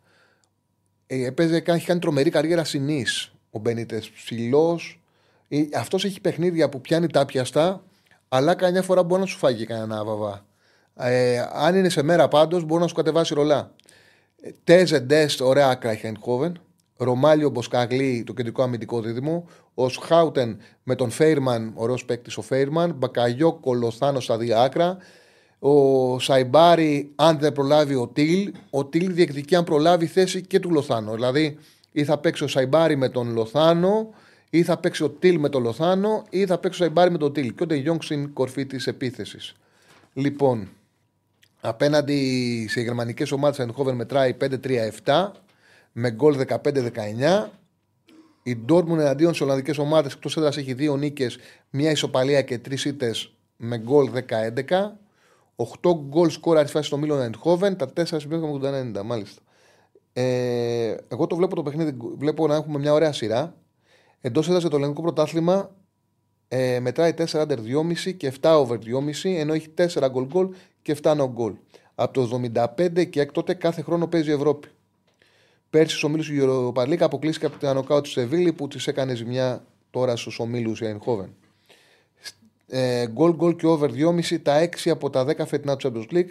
ε, 1.06 1.24
έπαιζε, 1.26 1.62
έχει 1.66 1.86
κάνει 1.86 2.00
τρομερή 2.00 2.30
καριέρα 2.30 2.64
συνής. 2.64 3.32
Ο 3.50 3.58
Μπενίτες 3.58 4.10
ψηλός. 4.10 5.00
Ε, 5.48 5.62
Αυτός 5.74 6.04
έχει 6.04 6.20
παιχνίδια 6.20 6.68
που 6.68 6.80
πιάνει 6.80 7.06
τα 7.06 7.24
πιαστά, 7.24 7.82
αλλά 8.28 8.54
καμιά 8.54 8.82
φορά 8.82 9.02
μπορεί 9.02 9.20
να 9.20 9.26
σου 9.26 9.38
φάγει 9.38 9.66
κανένα 9.66 10.04
βαβά. 10.04 10.46
Ε, 10.94 11.48
αν 11.52 11.76
είναι 11.76 11.88
σε 11.88 12.02
μέρα 12.02 12.28
πάντως, 12.28 12.64
μπορεί 12.64 12.80
να 12.80 12.88
σου 12.88 12.94
κατεβάσει 12.94 13.34
ρολά. 13.34 13.74
Ε, 14.40 14.50
Τέζε 14.64 15.00
Ντέστ, 15.00 15.40
ωραία 15.40 15.68
άκρα 15.68 15.90
έχει 15.90 16.06
Αϊνχόβεν. 16.06 16.60
Ρωμάλιο 17.00 17.50
Μποσκαγλή, 17.50 18.22
το 18.26 18.32
κεντρικό 18.32 18.62
αμυντικό 18.62 19.00
δίδυμο. 19.00 19.48
Ο 19.74 19.88
Σχάουτεν 19.88 20.58
με 20.82 20.94
τον 20.94 21.10
Φέιρμαν, 21.10 21.72
ωραίος 21.74 22.04
παίκτης 22.04 22.36
ο 22.36 22.42
Φέιρμαν. 22.42 22.94
Μπακαγιό 22.98 23.52
Κολοθάνος 23.52 24.24
στα 24.24 24.38
δύο 24.38 24.58
άκρα. 24.58 24.96
Ο 25.58 26.18
Σαϊμπάρη, 26.18 27.12
αν 27.14 27.38
δεν 27.38 27.52
προλάβει 27.52 27.94
ο 27.94 28.08
Τιλ, 28.08 28.52
ο 28.70 28.84
Τιλ 28.84 29.12
διεκδικεί 29.12 29.54
αν 29.54 29.64
προλάβει 29.64 30.06
θέση 30.06 30.42
και 30.42 30.60
του 30.60 30.70
Λοθάνο. 30.70 31.14
Δηλαδή, 31.14 31.58
ή 31.92 32.04
θα 32.04 32.18
παίξει 32.18 32.44
ο 32.44 32.48
Σαϊμπάρη 32.48 32.96
με 32.96 33.08
τον 33.08 33.32
Λοθάνο, 33.32 34.14
ή 34.50 34.62
θα 34.62 34.76
παίξει 34.76 35.02
ο 35.02 35.10
Τιλ 35.10 35.38
με 35.38 35.48
τον 35.48 35.62
Λοθάνο, 35.62 36.24
ή 36.30 36.46
θα 36.46 36.58
παίξει 36.58 36.82
ο 36.82 36.84
Σαϊμπάρη 36.84 37.10
με 37.10 37.18
τον 37.18 37.32
Τιλ. 37.32 37.54
Και 37.54 37.62
ο 37.62 37.66
Ντεγιόνγκ 37.66 38.00
στην 38.02 38.32
κορφή 38.32 38.66
της 38.66 38.86
επίθεσης. 38.86 39.54
Λοιπόν, 40.12 40.68
απέναντι 41.60 42.66
σε 42.70 42.80
γερμανικές 42.80 43.32
ομάδες, 43.32 43.58
Ενχόβεν 43.58 43.94
μετράει 43.94 44.34
5-3-7 44.34 45.32
με 45.92 46.10
γκολ 46.10 46.46
15-19. 46.48 47.50
Η 48.42 48.56
Ντόρμουν 48.56 49.00
εναντίον 49.00 49.34
σε 49.34 49.42
Ολλανδικές 49.42 49.78
ομάδες 49.78 50.12
εκτός 50.12 50.36
έδρας 50.36 50.56
έχει 50.56 50.74
δύο 50.74 50.96
νίκες, 50.96 51.38
μία 51.70 51.90
ισοπαλία 51.90 52.42
και 52.42 52.58
τρεις 52.58 52.84
ήττες 52.84 53.34
με 53.56 53.78
γκολ 53.78 54.10
10-11. 54.10 54.98
8 55.56 55.94
γκολ 55.94 56.30
σκόρ 56.30 56.58
αριθμάσει 56.58 56.86
στο 56.86 56.96
Μίλον 56.96 57.20
Εντχόβεν, 57.20 57.76
τα 57.76 57.92
4 57.96 58.04
συμπλέγουν 58.20 58.60
με 58.60 59.00
80-90, 59.00 59.02
μάλιστα. 59.04 59.42
Ε, 60.12 60.96
εγώ 61.08 61.26
το 61.26 61.36
βλέπω 61.36 61.54
το 61.54 61.62
παιχνίδι, 61.62 61.96
βλέπω 62.16 62.46
να 62.46 62.54
έχουμε 62.54 62.78
μια 62.78 62.92
ωραία 62.92 63.12
σειρά. 63.12 63.56
Εντός 64.20 64.48
έδρασε 64.48 64.68
το 64.68 64.76
ελληνικό 64.76 65.02
πρωτάθλημα 65.02 65.70
ε, 66.48 66.80
μετράει 66.80 67.14
4 67.16 67.24
under 67.24 67.56
2,5 67.56 68.16
και 68.16 68.32
7 68.40 68.50
over 68.50 68.78
2,5, 68.78 69.12
ενώ 69.24 69.52
έχει 69.52 69.74
4 69.76 70.08
γκολ 70.10 70.26
γκολ 70.26 70.48
και 70.82 70.96
7 71.02 71.16
no 71.16 71.34
goal. 71.34 71.54
Από 71.94 72.12
το 72.12 72.40
75 72.54 73.08
και 73.10 73.20
έκτοτε 73.20 73.54
κάθε 73.54 73.82
χρόνο 73.82 74.06
παίζει 74.06 74.30
η 74.30 74.32
Ευρώπη. 74.32 74.68
Πέρσι 75.70 75.88
στους 75.88 76.02
ομίλους 76.02 76.26
του 76.26 76.72
Europa 76.74 76.82
League 76.82 77.00
αποκλείστηκε 77.00 77.46
από 77.46 77.56
την 77.56 77.68
Ανοκάου 77.68 78.00
του 78.00 78.10
Σεβίλη 78.10 78.52
που 78.52 78.68
της 78.68 78.86
έκανε 78.86 79.14
ζημιά 79.14 79.64
τώρα 79.90 80.16
στους 80.16 80.38
ομίλους 80.38 80.80
η 80.80 80.96
Eindhoven. 80.98 81.28
Γκολ, 83.06 83.34
γκολ 83.34 83.56
και 83.56 83.66
over 83.66 83.90
2,5 83.90 84.38
τα 84.42 84.68
6 84.84 84.90
από 84.90 85.10
τα 85.10 85.24
10 85.24 85.46
φετινά 85.46 85.76
του 85.76 85.92
Champions 85.92 86.14
League. 86.14 86.30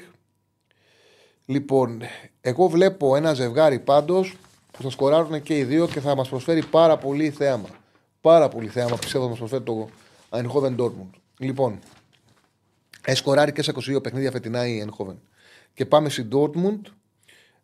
Λοιπόν, 1.46 2.02
εγώ 2.42 2.68
βλέπω 2.68 3.16
ένα 3.16 3.34
ζευγάρι 3.34 3.80
πάντως 3.80 4.36
που 4.72 4.82
θα 4.82 4.90
σκοράρουν 4.90 5.42
και 5.42 5.58
οι 5.58 5.64
δύο 5.64 5.88
και 5.88 6.00
θα 6.00 6.16
μας 6.16 6.30
προσφέρει 6.30 6.66
πάρα 6.66 6.98
πολύ 6.98 7.30
θέαμα. 7.30 7.70
Πάρα 8.22 8.50
πολύ 8.50 8.68
θέαμα 8.68 8.96
πιστεύω 8.96 9.24
θα 9.24 9.30
μας 9.30 9.38
προσφέρει 9.38 9.64
το 9.64 9.90
Eindhoven 10.30 10.76
Dortmund. 10.76 11.20
Λοιπόν, 11.38 11.80
εσκοράρει 13.06 13.52
και 13.52 13.62
σε 13.62 13.72
22 13.76 14.04
παιχνίδια 14.04 14.32
φετινά 14.32 14.68
η 14.68 14.86
Eindhoven. 14.86 15.16
Και 15.74 15.86
πάμε 15.86 16.10
στην 16.10 16.30
Dortmund 16.32 16.82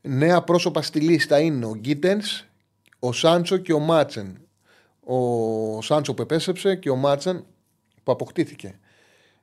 Νέα 0.08 0.44
πρόσωπα 0.44 0.82
στη 0.82 1.00
λίστα 1.00 1.40
είναι 1.40 1.66
ο 1.66 1.76
Γκίτενς, 1.76 2.46
ο 3.00 3.12
Σάντσο 3.12 3.58
και 3.58 3.74
ο 3.74 3.80
Μάτσεν. 3.80 4.40
Ο 5.04 5.82
Σάντσο 5.82 6.14
που 6.14 6.22
επέστρεψε 6.22 6.76
και 6.76 6.90
ο 6.90 6.96
Μάτσεν 6.96 7.46
που 8.04 8.12
αποκτήθηκε. 8.12 8.80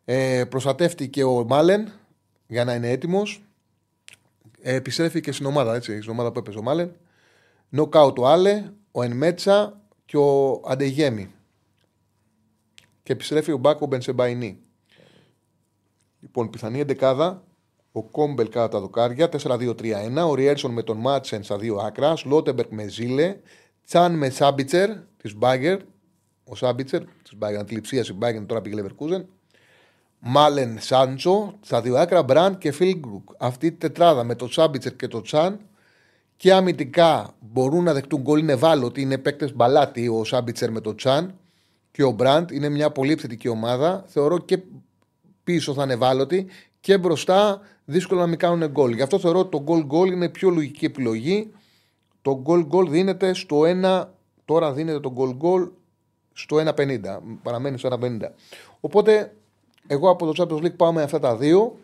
Ε, 0.04 0.44
προστατεύτηκε 0.44 1.24
ο 1.24 1.44
Μάλεν 1.44 1.92
για 2.46 2.64
να 2.64 2.74
είναι 2.74 2.90
έτοιμος. 2.90 3.42
Ε, 4.60 4.74
επιστρέφει 4.74 5.20
και 5.20 5.32
στην 5.32 5.46
ομάδα, 5.46 5.74
έτσι, 5.74 6.00
στην 6.00 6.12
ομάδα 6.12 6.32
που 6.32 6.38
έπαιζε 6.38 6.58
ο 6.58 6.62
Μάλεν. 6.62 6.96
Νοκάουτ 7.68 8.18
ο 8.18 8.26
Άλε, 8.26 8.70
ο 8.90 9.02
Ενμέτσα 9.02 9.80
και 10.04 10.16
ο 10.16 10.62
Αντεγέμι. 10.66 11.34
Και 13.02 13.12
επιστρέφει 13.12 13.52
ο 13.52 13.56
Μπάκο 13.56 13.86
Μπενσεμπαϊνί. 13.86 14.58
Λοιπόν, 16.20 16.50
πιθανή 16.50 16.80
εντεκάδα 16.80 17.44
ο 17.92 18.02
Κόμπελ 18.02 18.48
κατά 18.48 18.68
τα 18.68 18.80
δοκάρια, 18.80 19.28
4-2-3-1. 19.28 20.28
Ο 20.28 20.34
Ριέρσον 20.34 20.72
με 20.72 20.82
τον 20.82 20.96
Μάτσεν 20.96 21.42
στα 21.42 21.58
δύο 21.58 21.76
άκρα. 21.76 22.16
Σλότεμπερκ 22.16 22.70
με 22.70 22.88
Ζήλε. 22.88 23.36
Τσάν 23.86 24.14
με 24.14 24.30
Σάμπιτσερ 24.30 24.90
της 25.16 25.34
Μπάγκερ. 25.34 25.78
Ο 26.44 26.54
Σάμπιτσερ 26.54 27.00
της 27.00 27.36
Μπάγκερ, 27.36 27.60
αντιληψία 27.60 28.04
η 28.08 28.12
Μπάγκερ 28.12 28.46
τώρα 28.46 28.60
πήγε 28.60 28.74
Λεβερκούζεν. 28.74 29.26
Μάλεν 30.18 30.78
Σάντσο 30.80 31.58
στα 31.60 31.80
δύο 31.80 31.96
άκρα. 31.96 32.22
Μπραντ 32.22 32.58
και 32.58 32.72
Φίλγκρουκ. 32.72 33.28
Αυτή 33.38 33.66
η 33.66 33.72
τετράδα 33.72 34.24
με 34.24 34.34
τον 34.34 34.50
Σάμπιτσερ 34.50 34.96
και 34.96 35.08
τον 35.08 35.22
Τσάν 35.22 35.60
και 36.36 36.52
αμυντικά 36.52 37.34
μπορούν 37.40 37.84
να 37.84 37.92
δεχτούν 37.92 38.20
γκολ. 38.20 38.38
Είναι 38.38 38.58
ότι 38.84 39.00
είναι 39.00 39.18
παίκτες 39.18 39.54
μπαλάτι 39.54 40.08
ο 40.08 40.24
Σάμπιτσερ 40.24 40.70
με 40.70 40.80
τον 40.80 40.96
Τσάν 40.96 41.38
και 41.90 42.02
ο 42.02 42.10
Μπραντ. 42.10 42.50
Είναι 42.50 42.68
μια 42.68 42.90
πολύ 42.90 43.12
επιθετική 43.12 43.48
ομάδα. 43.48 44.04
Θεωρώ 44.06 44.38
και 44.38 44.58
πίσω 45.44 45.74
θα 45.74 45.82
είναι 45.82 45.92
ευάλωτοι 45.92 46.46
και 46.82 46.98
μπροστά 46.98 47.60
δύσκολο 47.84 48.20
να 48.20 48.26
μην 48.26 48.38
κάνουν 48.38 48.70
γκολ. 48.70 48.92
Γι' 48.92 49.02
αυτό 49.02 49.18
θεωρώ 49.18 49.38
ότι 49.38 49.50
το 49.50 49.62
γκολ 49.62 49.84
γκολ 49.84 50.12
είναι 50.12 50.28
πιο 50.28 50.50
λογική 50.50 50.84
επιλογή. 50.84 51.52
Το 52.22 52.40
γκολ 52.40 52.66
γκολ 52.66 52.90
δίνεται 52.90 53.34
στο 53.34 53.60
1, 53.82 54.04
τώρα 54.44 54.72
δίνεται 54.72 55.00
το 55.00 55.12
γκολ 55.12 55.34
γκολ 55.34 55.68
στο 56.32 56.56
1,50. 56.56 56.98
Παραμένει 57.42 57.78
στο 57.78 57.98
1,50. 58.00 58.18
Οπότε 58.80 59.34
εγώ 59.86 60.10
από 60.10 60.32
το 60.32 60.44
Champions 60.48 60.64
League 60.64 60.76
πάω 60.76 60.92
με 60.92 61.02
αυτά 61.02 61.18
τα 61.18 61.36
δύο. 61.36 61.76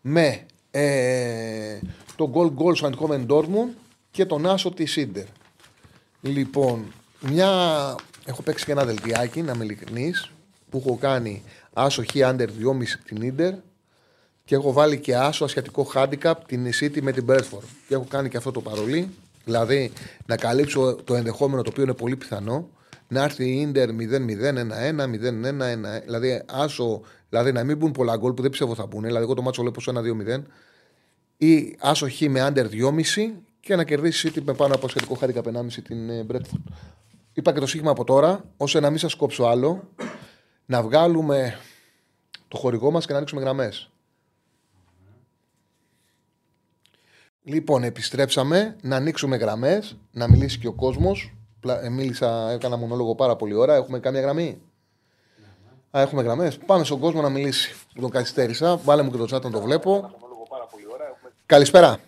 Με 0.00 0.46
ε, 0.70 1.78
το 2.16 2.28
γκολ 2.28 2.50
γκολ 2.50 2.74
στο 2.74 2.86
Αντικόμεν 2.86 3.26
Dortmund 3.30 3.76
και 4.10 4.26
τον 4.26 4.46
Άσο 4.46 4.70
τη 4.70 4.86
Σίντερ. 4.86 5.26
Λοιπόν, 6.20 6.92
μια 7.20 7.50
έχω 8.24 8.42
παίξει 8.42 8.64
και 8.64 8.72
ένα 8.72 8.84
δελτιάκι, 8.84 9.42
να 9.42 9.52
είμαι 9.52 9.64
ειλικρινής, 9.64 10.32
που 10.70 10.82
έχω 10.84 10.96
κάνει 10.96 11.42
άσο 11.72 12.02
χ 12.02 12.14
under 12.14 12.46
2,5 12.46 12.48
την 13.04 13.22
Ίντερ 13.22 13.54
και 14.44 14.54
έχω 14.54 14.72
βάλει 14.72 14.98
και 14.98 15.16
άσο 15.16 15.44
ασιατικό 15.44 15.90
handicap 15.94 16.34
την 16.46 16.66
City 16.80 17.00
με 17.00 17.12
την 17.12 17.26
Bradford. 17.28 17.64
Και 17.88 17.94
έχω 17.94 18.06
κάνει 18.08 18.28
και 18.28 18.36
αυτό 18.36 18.50
το 18.50 18.60
παρολί. 18.60 19.08
Δηλαδή 19.44 19.92
να 20.26 20.36
καλύψω 20.36 20.94
το 21.04 21.14
ενδεχόμενο 21.14 21.62
το 21.62 21.70
οποίο 21.70 21.82
είναι 21.82 21.94
πολύ 21.94 22.16
πιθανό 22.16 22.68
να 23.08 23.22
έρθει 23.22 23.44
η 23.44 23.60
Ίντερ 23.60 23.88
0-0, 23.88 23.92
1-1, 23.92 25.04
0-1, 25.04 25.60
1 25.98 26.02
Δηλαδή, 26.04 26.42
άσο, 26.46 27.00
δηλαδή 27.28 27.52
να 27.52 27.64
μην 27.64 27.76
μπουν 27.76 27.92
πολλά 27.92 28.16
γκολ 28.16 28.32
που 28.32 28.42
δεν 28.42 28.50
πιστεύω 28.50 28.74
θα 28.74 28.86
μπουν. 28.86 29.02
Δηλαδή, 29.02 29.24
εγώ 29.24 29.34
το 29.34 29.42
μάτσο 29.42 29.62
βλέπω 29.62 29.80
σε 29.80 29.92
1-2-0. 29.94 30.42
Ή 31.36 31.76
άσο 31.80 32.08
χ 32.10 32.20
με 32.20 32.46
under 32.48 32.66
2,5 32.70 33.32
και 33.60 33.76
να 33.76 33.84
κερδίσει 33.84 34.28
η 34.28 34.32
City 34.34 34.42
με 34.44 34.54
πάνω 34.54 34.74
από 34.74 34.88
σχετικό 34.88 35.14
χάρη 35.14 35.34
1,5 35.44 35.50
την 35.84 36.10
ε, 36.10 36.26
Bradford. 36.32 36.72
Είπα 37.32 37.52
και 37.52 37.60
το 37.60 37.66
σύγχυμα 37.66 37.90
από 37.90 38.04
τώρα, 38.04 38.44
ώστε 38.56 38.80
να 38.80 38.90
μην 38.90 38.98
σας 38.98 39.14
κόψω 39.14 39.44
άλλο, 39.44 39.88
να 40.66 40.82
βγάλουμε 40.82 41.58
το 42.48 42.56
χορηγό 42.56 42.90
μας 42.90 43.04
και 43.04 43.10
να 43.10 43.16
ανοίξουμε 43.16 43.40
γραμμές. 43.40 43.91
Λοιπόν, 47.44 47.82
επιστρέψαμε 47.82 48.76
να 48.82 48.96
ανοίξουμε 48.96 49.36
γραμμές, 49.36 49.98
να 50.12 50.28
μιλήσει 50.28 50.58
και 50.58 50.66
ο 50.66 50.72
κόσμος. 50.72 51.34
Ε, 51.82 51.88
μίλησα, 51.88 52.50
έκανα 52.50 52.76
μονόλογο 52.76 53.14
πάρα 53.14 53.36
πολύ 53.36 53.54
ώρα. 53.54 53.74
Έχουμε 53.74 53.98
κάμια 53.98 54.20
γραμμή; 54.20 54.62
Α, 55.90 56.00
έχουμε 56.00 56.22
γραμμές. 56.22 56.58
Πάμε 56.58 56.84
στον 56.84 56.98
κόσμο 56.98 57.20
να 57.20 57.28
μιλήσει. 57.28 57.86
Τον 57.94 58.10
καθυστέρησα. 58.10 58.76
Βάλε 58.76 59.02
μου 59.02 59.10
και 59.10 59.16
το 59.16 59.36
chat 59.36 59.42
να 59.42 59.50
το 59.50 59.60
βλέπω. 59.60 60.10
Καλησπέρα. 61.46 61.98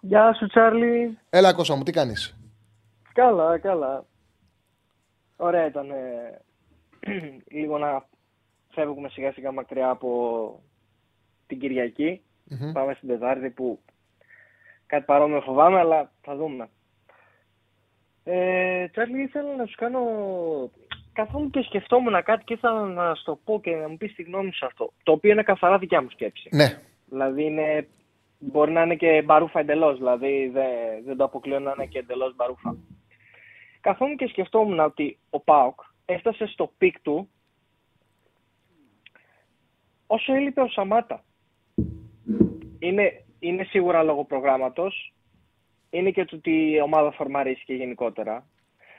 Γεια 0.00 0.34
σου, 0.34 0.46
Τσάρλι. 0.46 1.18
Έλα, 1.30 1.52
Κώστα 1.52 1.76
μου, 1.76 1.82
τι 1.82 1.92
κάνεις; 1.92 2.36
Καλά, 3.12 3.58
καλά. 3.58 4.04
Ωραία 5.36 5.66
ήταν 5.66 5.86
λίγο 7.56 7.78
να 7.78 8.06
φεύγουμε 8.68 9.08
σιγά 9.08 9.32
σιγά 9.32 9.52
μακριά 9.52 9.90
από 9.90 10.62
την 11.46 11.58
κυριακη 11.58 12.20
Πάμε 12.72 12.94
στην 12.94 13.08
Τετάρτη 13.08 13.50
που 13.50 13.80
κάτι 14.86 15.04
παρόμοιο 15.04 15.40
φοβάμαι, 15.40 15.78
αλλά 15.78 16.10
θα 16.20 16.36
δούμε. 16.36 16.68
Ε, 18.24 18.88
Τσάρλι, 18.88 19.22
ήθελα 19.22 19.56
να 19.56 19.66
σου 19.66 19.74
κάνω... 19.76 20.00
Καθόλου 21.12 21.50
και 21.50 21.62
σκεφτόμουν 21.62 22.22
κάτι 22.22 22.44
και 22.44 22.52
ήθελα 22.52 22.86
να 22.86 23.14
σου 23.14 23.24
το 23.24 23.38
πω 23.44 23.60
και 23.60 23.70
να 23.70 23.88
μου 23.88 23.96
πεις 23.96 24.14
τη 24.14 24.22
γνώμη 24.22 24.52
σου 24.52 24.66
αυτό. 24.66 24.92
Το 25.02 25.12
οποίο 25.12 25.30
είναι 25.30 25.42
καθαρά 25.42 25.78
δικιά 25.78 26.02
μου 26.02 26.10
σκέψη. 26.10 26.48
Ναι. 26.52 26.82
Δηλαδή 27.06 27.44
είναι... 27.44 27.88
μπορεί 28.38 28.72
να 28.72 28.82
είναι 28.82 28.96
και 28.96 29.22
μπαρούφα 29.22 29.60
εντελώς, 29.60 29.96
δηλαδή 29.96 30.48
δεν, 30.48 30.68
δεν 31.04 31.16
το 31.16 31.24
αποκλείω 31.24 31.58
να 31.58 31.72
είναι 31.76 31.86
και 31.86 31.98
εντελώς 31.98 32.34
μπαρούφα. 32.34 32.76
Καθόμουν 33.80 34.16
και 34.16 34.26
σκεφτόμουν 34.26 34.80
ότι 34.80 35.18
ο 35.30 35.40
ΠΑΟΚ 35.40 35.80
έφτασε 36.04 36.46
στο 36.46 36.72
peak 36.78 37.00
του 37.00 37.28
όσο 40.06 40.34
έλειπε 40.34 40.60
ο 40.60 40.68
Σαμάτα. 40.68 41.24
Είναι, 42.78 43.24
είναι 43.46 43.64
σίγουρα 43.64 44.02
λόγω 44.02 44.24
προγράμματος, 44.24 45.14
είναι 45.90 46.10
και 46.10 46.24
το 46.24 46.36
ότι 46.36 46.70
η 46.70 46.80
ομάδα 46.80 47.12
φορμαρίστηκε 47.12 47.74
γενικότερα. 47.74 48.46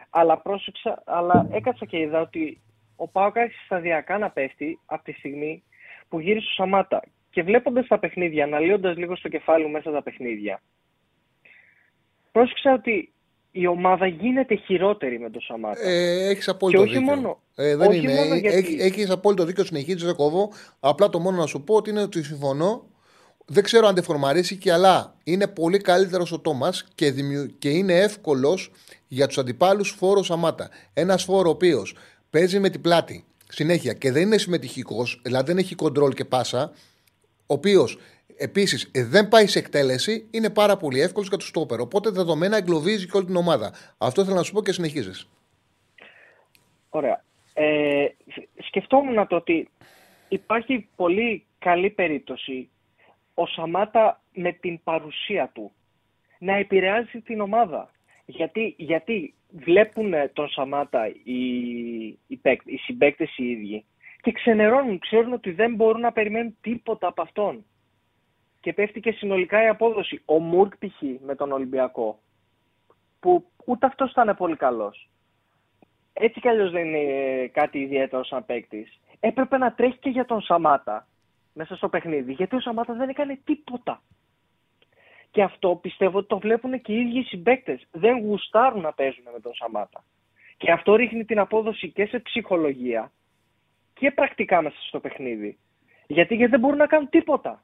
Αλλά 0.09 0.37
πρόσεξα, 0.37 1.03
αλλά 1.05 1.47
έκατσα 1.51 1.85
και 1.85 1.97
είδα 1.97 2.21
ότι 2.21 2.61
ο 2.95 3.07
Πάοκ 3.07 3.37
άρχισε 3.37 3.61
σταδιακά 3.65 4.17
να 4.17 4.29
πέφτει 4.29 4.79
από 4.85 5.03
τη 5.03 5.11
στιγμή 5.11 5.63
που 6.09 6.19
γύρισε 6.19 6.47
ο 6.47 6.53
Σαμάτα. 6.53 7.01
Και 7.29 7.43
βλέποντας 7.43 7.87
τα 7.87 7.99
παιχνίδια, 7.99 8.43
αναλύοντας 8.43 8.97
λίγο 8.97 9.15
στο 9.15 9.29
κεφάλι 9.29 9.69
μέσα 9.69 9.91
τα 9.91 10.03
παιχνίδια, 10.03 10.61
πρόσεξα 12.31 12.73
ότι 12.73 13.11
η 13.51 13.67
ομάδα 13.67 14.07
γίνεται 14.07 14.55
χειρότερη 14.55 15.19
με 15.19 15.29
τον 15.29 15.41
Σαμάτα. 15.41 15.81
Ε, 15.81 16.29
έχεις 16.29 16.47
απόλυτο 16.47 16.83
και 16.83 16.89
όχι 16.89 16.97
δίκιο. 16.97 17.15
Μόνο, 17.15 17.41
ε, 17.55 17.75
δεν 17.75 17.87
όχι 17.87 17.99
είναι. 17.99 18.13
Μόνο 18.13 18.35
γιατί... 18.35 18.57
Έχει 18.57 18.75
έχεις 18.81 19.09
απόλυτο 19.09 19.45
δίκιο, 19.45 19.63
συνεχίζει, 19.63 20.05
δεν 20.05 20.15
κόβω. 20.15 20.51
Απλά 20.79 21.09
το 21.09 21.19
μόνο 21.19 21.37
να 21.37 21.45
σου 21.45 21.63
πω 21.63 21.75
ότι 21.75 21.89
είναι 21.89 22.01
ότι 22.01 22.23
συμφωνώ. 22.23 22.85
Δεν 23.49 23.63
ξέρω 23.63 23.87
αν 23.87 24.03
και 24.59 24.71
αλλά 24.71 25.15
είναι 25.23 25.47
πολύ 25.47 25.77
καλύτερος 25.77 26.31
ο 26.31 26.39
Τόμας 26.39 26.87
και, 26.95 27.11
δημιου... 27.11 27.57
και 27.59 27.69
είναι 27.69 27.93
εύκολος 27.93 28.71
για 29.07 29.27
τους 29.27 29.37
αντιπάλους 29.37 29.89
φόρος 29.89 30.25
Σαμάτα. 30.25 30.69
Ένας 30.93 31.23
φόρος 31.23 31.47
ο 31.47 31.49
οποίος 31.49 31.95
παίζει 32.29 32.59
με 32.59 32.69
την 32.69 32.81
πλάτη 32.81 33.25
συνέχεια 33.47 33.93
και 33.93 34.11
δεν 34.11 34.21
είναι 34.21 34.37
συμμετοχικός, 34.37 35.21
δηλαδή 35.23 35.45
δεν 35.45 35.57
έχει 35.57 35.75
κοντρόλ 35.75 36.13
και 36.13 36.25
πάσα, 36.25 36.71
ο 37.45 37.53
οποίος 37.53 37.97
Επίσης, 38.37 38.89
ε, 38.93 39.03
δεν 39.03 39.27
πάει 39.27 39.47
σε 39.47 39.59
εκτέλεση, 39.59 40.27
είναι 40.31 40.49
πάρα 40.49 40.77
πολύ 40.77 41.01
εύκολος 41.01 41.27
για 41.27 41.37
του 41.37 41.45
στόπερ. 41.45 41.79
Οπότε 41.79 42.09
δεδομένα 42.09 42.57
εγκλωβίζει 42.57 43.05
και 43.05 43.17
όλη 43.17 43.25
την 43.25 43.35
ομάδα. 43.35 43.73
Αυτό 43.97 44.23
θέλω 44.23 44.35
να 44.35 44.43
σου 44.43 44.53
πω 44.53 44.61
και 44.61 44.71
συνεχίζεις. 44.71 45.27
Ωραία. 46.89 47.23
Ε, 47.53 48.05
σκεφτόμουν 48.57 49.27
το 49.27 49.35
ότι 49.35 49.69
υπάρχει 50.27 50.87
πολύ 50.95 51.45
καλή 51.59 51.89
περίπτωση 51.89 52.69
ο 53.39 53.45
Σαμάτα 53.45 54.21
με 54.33 54.51
την 54.51 54.83
παρουσία 54.83 55.49
του 55.53 55.71
να 56.39 56.53
επηρεάζει 56.53 57.21
την 57.21 57.41
ομάδα. 57.41 57.91
Γιατί, 58.25 58.75
γιατί 58.77 59.33
βλέπουν 59.49 60.13
τον 60.33 60.49
Σαμάτα 60.49 61.07
οι, 61.07 61.41
οι, 62.05 62.39
οι 62.63 62.77
συμπαίκτες 62.77 63.37
οι 63.37 63.49
ίδιοι 63.49 63.85
και 64.21 64.31
ξενερώνουν, 64.31 64.99
ξέρουν 64.99 65.33
ότι 65.33 65.51
δεν 65.51 65.75
μπορούν 65.75 66.01
να 66.01 66.11
περιμένουν 66.11 66.57
τίποτα 66.61 67.07
από 67.07 67.21
αυτόν 67.21 67.65
και 68.59 68.73
πέφτει 68.73 68.99
και 68.99 69.11
συνολικά 69.11 69.63
η 69.63 69.67
απόδοση. 69.67 70.21
Ο 70.25 70.39
Μουρκ 70.39 70.73
π.χ. 70.77 71.01
με 71.25 71.35
τον 71.35 71.51
Ολυμπιακό, 71.51 72.19
που 73.19 73.45
ούτε 73.65 73.85
αυτός 73.85 74.11
ήταν 74.11 74.35
πολύ 74.37 74.55
καλός. 74.55 75.09
Έτσι 76.13 76.39
κι 76.39 76.47
αλλιώς 76.47 76.71
δεν 76.71 76.85
είναι 76.85 77.47
κάτι 77.47 77.79
ιδιαίτερο 77.79 78.23
σαν 78.23 78.45
παίκτης. 78.45 78.99
Έπρεπε 79.19 79.57
να 79.57 79.73
τρέχει 79.73 79.97
και 79.97 80.09
για 80.09 80.25
τον 80.25 80.41
Σαμάτα 80.41 81.07
μέσα 81.57 81.75
στο 81.75 81.89
παιχνίδι, 81.89 82.33
γιατί 82.33 82.55
ο 82.55 82.59
Σαμάτα 82.59 82.93
δεν 82.93 83.09
έκανε 83.09 83.39
τίποτα. 83.43 84.01
Και 85.31 85.43
αυτό 85.43 85.79
πιστεύω 85.81 86.17
ότι 86.17 86.27
το 86.27 86.39
βλέπουν 86.39 86.81
και 86.81 86.93
οι 86.93 86.99
ίδιοι 86.99 87.23
συμπαίκτες. 87.23 87.87
Δεν 87.91 88.17
γουστάρουν 88.17 88.81
να 88.81 88.93
παίζουν 88.93 89.23
με 89.33 89.39
τον 89.39 89.53
Σαμάτα. 89.53 90.03
Και 90.57 90.71
αυτό 90.71 90.95
ρίχνει 90.95 91.25
την 91.25 91.39
απόδοση 91.39 91.91
και 91.91 92.05
σε 92.05 92.19
ψυχολογία 92.19 93.11
και 93.93 94.11
πρακτικά 94.11 94.61
μέσα 94.61 94.75
στο 94.87 94.99
παιχνίδι. 94.99 95.57
Γιατί, 96.07 96.35
γιατί 96.35 96.51
δεν 96.51 96.59
μπορούν 96.59 96.77
να 96.77 96.87
κάνουν 96.87 97.09
τίποτα. 97.09 97.63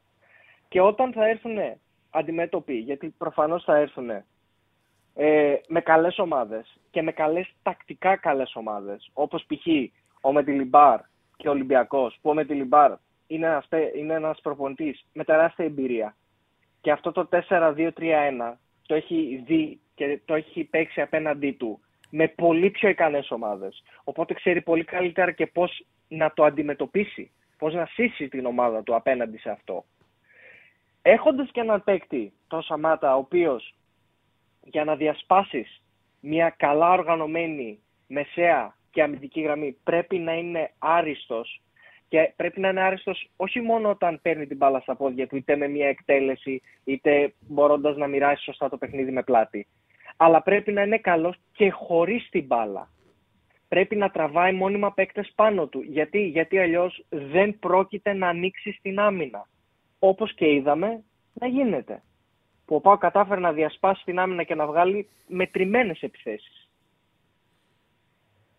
Και 0.67 0.81
όταν 0.81 1.13
θα 1.13 1.27
έρθουν 1.27 1.57
αντιμέτωποι, 2.09 2.73
γιατί 2.73 3.09
προφανώς 3.17 3.63
θα 3.63 3.77
έρθουν 3.77 4.09
ε, 5.13 5.55
με 5.67 5.81
καλές 5.81 6.19
ομάδες 6.19 6.77
και 6.91 7.01
με 7.01 7.11
καλές 7.11 7.53
τακτικά 7.63 8.15
καλές 8.15 8.55
ομάδες, 8.55 9.09
όπως 9.13 9.45
π.χ. 9.45 9.67
ο 10.21 10.31
Μετιλιμπάρ 10.31 10.99
και 11.37 11.47
ο 11.47 11.51
Ολυμπιακός, 11.51 12.17
που 12.21 12.29
ο 12.29 12.33
Μετιλιμπάρ 12.33 12.91
είναι 13.27 13.45
ένας, 13.45 13.67
είναι 13.95 14.13
ένας 14.13 14.39
προπονητής 14.41 15.05
με 15.13 15.23
τεράστια 15.23 15.65
εμπειρία. 15.65 16.15
Και 16.81 16.91
αυτό 16.91 17.11
το 17.11 17.29
4-2-3-1 17.31 18.57
το 18.85 18.95
έχει 18.95 19.43
δει 19.45 19.79
και 19.95 20.19
το 20.25 20.33
έχει 20.33 20.63
παίξει 20.63 21.01
απέναντί 21.01 21.51
του 21.51 21.79
με 22.09 22.27
πολύ 22.27 22.69
πιο 22.69 22.89
ικανές 22.89 23.31
ομάδες. 23.31 23.83
Οπότε 24.03 24.33
ξέρει 24.33 24.61
πολύ 24.61 24.83
καλύτερα 24.83 25.31
και 25.31 25.47
πώς 25.47 25.85
να 26.07 26.33
το 26.33 26.43
αντιμετωπίσει, 26.43 27.31
πώς 27.57 27.73
να 27.73 27.85
σύσει 27.85 28.27
την 28.27 28.45
ομάδα 28.45 28.83
του 28.83 28.95
απέναντι 28.95 29.37
σε 29.37 29.49
αυτό 29.49 29.85
έχοντας 31.03 31.49
και 31.51 31.59
έναν 31.59 31.83
παίκτη, 31.83 32.33
τον 32.47 32.61
Σαμάτα, 32.61 33.15
ο 33.15 33.17
οποίος 33.17 33.75
για 34.63 34.83
να 34.83 34.95
διασπάσεις 34.95 35.81
μια 36.19 36.49
καλά 36.57 36.91
οργανωμένη 36.91 37.79
μεσαία 38.07 38.75
και 38.91 39.03
αμυντική 39.03 39.41
γραμμή 39.41 39.77
πρέπει 39.83 40.17
να 40.17 40.33
είναι 40.33 40.73
άριστος 40.77 41.61
και 42.13 42.33
πρέπει 42.35 42.59
να 42.59 42.69
είναι 42.69 42.81
άριστος 42.81 43.29
όχι 43.35 43.61
μόνο 43.61 43.89
όταν 43.89 44.19
παίρνει 44.21 44.47
την 44.47 44.57
μπάλα 44.57 44.79
στα 44.79 44.95
πόδια 44.95 45.27
του 45.27 45.35
είτε 45.35 45.55
με 45.55 45.67
μια 45.67 45.87
εκτέλεση 45.87 46.61
είτε 46.83 47.33
μπορώντας 47.39 47.95
να 47.95 48.07
μοιράσει 48.07 48.43
σωστά 48.43 48.69
το 48.69 48.77
παιχνίδι 48.77 49.11
με 49.11 49.23
πλάτη 49.23 49.67
αλλά 50.17 50.41
πρέπει 50.41 50.71
να 50.71 50.81
είναι 50.81 50.97
καλός 50.97 51.35
και 51.51 51.69
χωρίς 51.69 52.29
την 52.29 52.45
μπάλα. 52.45 52.89
Πρέπει 53.67 53.95
να 53.95 54.09
τραβάει 54.09 54.53
μόνιμα 54.53 54.93
παίκτες 54.93 55.31
πάνω 55.35 55.67
του. 55.67 55.81
Γιατί, 55.81 56.19
Γιατί 56.19 56.59
αλλιώς 56.59 57.05
δεν 57.09 57.59
πρόκειται 57.59 58.13
να 58.13 58.27
ανοίξει 58.27 58.71
στην 58.71 58.99
άμυνα 58.99 59.47
όπως 59.99 60.33
και 60.33 60.53
είδαμε 60.53 61.03
να 61.33 61.47
γίνεται. 61.47 62.03
Που 62.65 62.75
ο 62.75 62.81
Πάο 62.81 62.97
κατάφερε 62.97 63.39
να 63.39 63.51
διασπάσει 63.51 64.03
την 64.03 64.19
άμυνα 64.19 64.43
και 64.43 64.55
να 64.55 64.65
βγάλει 64.65 65.09
μετρημένες 65.27 66.01
επιθέσεις. 66.01 66.69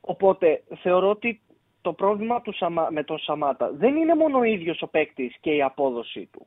Οπότε 0.00 0.62
θεωρώ 0.82 1.11
ότι 1.11 1.40
το 1.85 1.93
πρόβλημα 1.93 2.41
του 2.41 2.55
με 2.91 3.03
τον 3.05 3.18
Σαμάτα 3.18 3.70
δεν 3.76 3.97
είναι 3.97 4.14
μόνο 4.14 4.39
ο 4.39 4.43
ίδιος 4.43 4.82
ο 4.82 4.87
παίκτης 4.87 5.37
και 5.41 5.51
η 5.51 5.62
απόδοσή 5.62 6.28
του. 6.32 6.47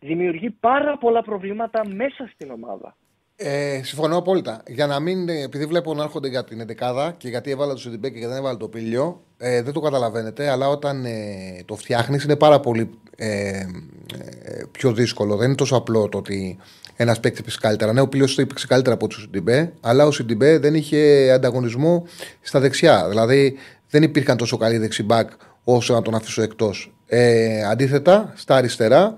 Δημιουργεί 0.00 0.50
πάρα 0.50 0.98
πολλά 0.98 1.22
προβλήματα 1.22 1.86
μέσα 1.86 2.30
στην 2.34 2.50
ομάδα. 2.50 2.96
Ε, 3.36 3.80
συμφωνώ 3.82 4.16
απόλυτα. 4.16 4.62
Για 4.66 4.86
να 4.86 5.00
μην, 5.00 5.28
ε, 5.28 5.42
επειδή 5.42 5.66
βλέπω 5.66 5.94
να 5.94 6.02
έρχονται 6.02 6.28
για 6.28 6.44
την 6.44 6.60
11 6.60 7.12
και 7.16 7.28
γιατί 7.28 7.50
έβαλα 7.50 7.72
το 7.72 7.78
Σιντιμπέ 7.78 8.10
και 8.10 8.26
δεν 8.26 8.36
έβαλα 8.36 8.56
το 8.56 8.68
Πίλιο, 8.68 9.20
ε, 9.38 9.62
δεν 9.62 9.72
το 9.72 9.80
καταλαβαίνετε, 9.80 10.48
αλλά 10.48 10.68
όταν 10.68 11.04
ε, 11.04 11.62
το 11.64 11.76
φτιάχνεις 11.76 12.24
είναι 12.24 12.36
πάρα 12.36 12.60
πολύ 12.60 12.90
ε, 13.16 13.28
ε, 13.28 14.64
πιο 14.70 14.92
δύσκολο. 14.92 15.36
Δεν 15.36 15.46
είναι 15.46 15.56
τόσο 15.56 15.76
απλό 15.76 16.08
το 16.08 16.18
ότι 16.18 16.58
ένας 16.96 17.20
παίκτης 17.20 17.42
παίξει 17.42 17.58
καλύτερα. 17.58 17.92
Ναι, 17.92 18.00
ο 18.00 18.08
Πίλιο 18.08 18.26
το 18.26 18.40
έπαιξε 18.40 18.66
καλύτερα 18.66 18.94
από 18.94 19.08
τον 19.08 19.20
Σιντιμπέ, 19.20 19.72
αλλά 19.80 20.06
ο 20.06 20.10
Σιντιμπέ 20.10 20.58
δεν 20.58 20.74
είχε 20.74 21.30
ανταγωνισμό 21.30 22.06
στα 22.40 22.60
δεξιά. 22.60 23.08
Δηλαδή 23.08 23.56
δεν 23.90 24.02
υπήρχαν 24.02 24.36
τόσο 24.36 24.56
καλοί 24.56 24.78
δεξιμπάκ 24.78 25.30
όσο 25.64 25.94
να 25.94 26.02
τον 26.02 26.14
αφήσω 26.14 26.42
εκτός. 26.42 26.92
Ε, 27.06 27.64
αντίθετα, 27.64 28.32
στα 28.36 28.54
αριστερά, 28.54 29.16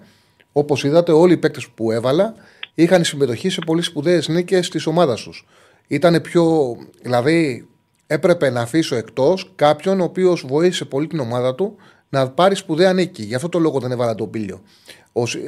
όπως 0.53 0.85
είδατε, 0.85 1.13
όλοι 1.13 1.33
οι 1.33 1.37
παίκτες 1.37 1.69
που 1.69 1.91
έβαλα 1.91 2.35
είχαν 2.75 3.05
συμμετοχή 3.05 3.49
σε 3.49 3.61
πολύ 3.67 3.83
σπουδαίες 3.83 4.29
νίκες 4.29 4.69
της 4.69 4.87
ομάδας 4.87 5.23
τους. 5.23 5.47
Ήταν 5.87 6.21
πιο. 6.21 6.77
Δηλαδή, 7.03 7.69
έπρεπε 8.07 8.51
να 8.51 8.61
αφήσω 8.61 8.97
εκτός 8.97 9.53
κάποιον 9.55 10.01
ο 10.01 10.05
οποίος 10.05 10.45
βοήθησε 10.47 10.85
πολύ 10.85 11.07
την 11.07 11.21
ομάδα 11.21 11.55
του 11.55 11.77
να 12.09 12.31
πάρει 12.31 12.55
σπουδαία 12.55 12.93
νίκη. 12.93 13.23
Γι' 13.23 13.35
αυτό 13.35 13.49
το 13.49 13.59
λόγο 13.59 13.79
δεν 13.79 13.91
έβαλα 13.91 14.15
το 14.15 14.27
πύλιο. 14.27 14.63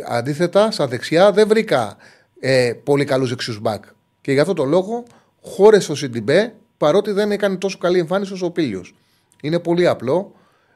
Αντίθετα, 0.09 0.71
στα 0.71 0.87
δεξιά 0.87 1.33
δεν 1.33 1.49
βρήκα 1.49 1.97
ε, 2.41 2.73
πολύ 2.85 3.05
καλούς 3.05 3.29
δεξιούς 3.29 3.61
μπακ. 3.61 3.85
Και 4.21 4.33
γι' 4.33 4.41
αυτό 4.41 4.55
το 4.55 4.65
λόγο 4.65 5.03
χώρεσε 5.43 5.93
ο 5.93 5.95
Σιντιμπέ 5.95 6.55
παρότι 6.77 7.11
δεν 7.13 7.33
έκανε 7.33 7.57
τόσο 7.57 7.79
καλή 7.79 7.99
εμφάνιση 7.99 8.33
όσο 8.33 8.47
ο 8.47 8.51
Πίλιος. 8.51 8.95
Είναι 9.43 9.59
πολύ 9.59 9.87
απλό. 9.87 10.33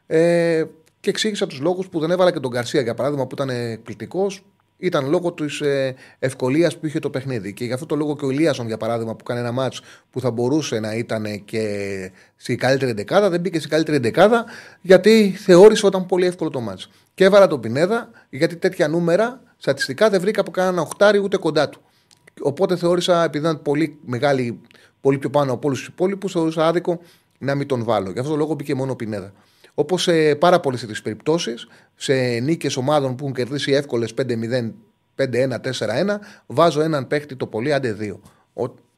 Ε, 0.06 0.64
και 1.00 1.10
εξήγησα 1.10 1.46
τους 1.46 1.60
λόγους 1.60 1.88
που 1.88 1.98
δεν 1.98 2.10
έβαλα 2.10 2.32
και 2.32 2.40
τον 2.40 2.50
Καρσία 2.50 2.80
για 2.80 2.94
παράδειγμα 2.94 3.26
που 3.26 3.34
ήταν 3.34 3.48
εκπληκτικός 3.48 4.44
ήταν 4.78 5.08
λόγω 5.08 5.32
της 5.32 5.60
ε, 5.60 5.94
ευκολίας 6.18 6.78
που 6.78 6.86
είχε 6.86 6.98
το 6.98 7.10
παιχνίδι. 7.10 7.52
Και 7.52 7.64
γι' 7.64 7.72
αυτό 7.72 7.86
το 7.86 7.96
λόγο 7.96 8.16
και 8.16 8.24
ο 8.24 8.30
Ηλίασον, 8.30 8.66
για 8.66 8.76
παράδειγμα, 8.76 9.16
που 9.16 9.24
κάνει 9.24 9.40
ένα 9.40 9.52
μάτς 9.52 9.80
που 10.10 10.20
θα 10.20 10.30
μπορούσε 10.30 10.80
να 10.80 10.94
ήταν 10.94 11.44
και 11.44 11.62
στη 12.36 12.56
καλύτερη 12.56 12.92
δεκάδα, 12.92 13.30
δεν 13.30 13.40
μπήκε 13.40 13.58
στη 13.58 13.68
καλύτερη 13.68 13.98
δεκάδα, 13.98 14.44
γιατί 14.80 15.34
θεώρησε 15.38 15.86
ότι 15.86 15.96
ήταν 15.96 16.08
πολύ 16.08 16.26
εύκολο 16.26 16.50
το 16.50 16.60
μάτς. 16.60 16.90
Και 17.14 17.24
έβαλα 17.24 17.46
τον 17.46 17.60
Πινέδα, 17.60 18.10
γιατί 18.30 18.56
τέτοια 18.56 18.88
νούμερα 18.88 19.40
στατιστικά 19.56 20.10
δεν 20.10 20.20
βρήκα 20.20 20.40
από 20.40 20.50
κανένα 20.50 20.82
οχτάρι 20.82 21.18
ούτε 21.18 21.36
κοντά 21.36 21.68
του. 21.68 21.80
Οπότε 22.40 22.76
θεώρησα, 22.76 23.24
επειδή 23.24 23.44
ήταν 23.44 23.62
πολύ 23.62 23.98
μεγάλη, 24.04 24.60
πολύ 25.00 25.18
πιο 25.18 25.30
πάνω 25.30 25.52
από 25.52 25.66
όλους 25.66 25.78
τους 25.78 25.88
υπόλοιπους, 25.88 26.32
θεωρούσα 26.32 26.66
άδικο 26.66 27.00
να 27.39 27.55
μην 27.55 27.66
τον 27.66 27.84
βάλω. 27.84 28.11
Γι' 28.11 28.18
αυτό 28.18 28.30
το 28.30 28.37
λόγο 28.37 28.55
μπήκε 28.55 28.74
μόνο 28.74 28.93
ο 28.93 28.97
Πινέδα. 28.97 29.32
Όπως 29.74 30.03
σε 30.03 30.34
πάρα 30.34 30.61
πολλές 30.61 30.80
τέτοιες 30.80 31.03
περιπτώσεις, 31.03 31.68
σε 31.95 32.14
νίκες 32.39 32.76
ομάδων 32.76 33.16
που 33.16 33.22
έχουν 33.22 33.34
κερδίσει 33.34 33.72
εύκολες 33.72 34.14
5-0, 34.14 34.74
5-1, 35.16 35.61
4-1, 35.61 36.18
βάζω 36.47 36.80
έναν 36.80 37.07
παίχτη 37.07 37.37
το 37.37 37.47
πολύ, 37.47 37.72
άντε 37.72 37.93
δύο. 37.93 38.20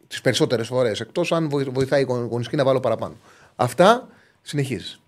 Τις 0.09 0.21
περισσότερες 0.21 0.67
φορές. 0.67 1.01
Εκτός 1.01 1.33
αν 1.33 1.49
βοηθάει 1.49 2.01
η 2.01 2.05
γονιστική 2.05 2.57
να 2.57 2.65
βάλω 2.65 2.81
παραπάνω. 2.81 3.15
Αυτά 3.57 4.09
συνεχίζεις. 4.43 5.01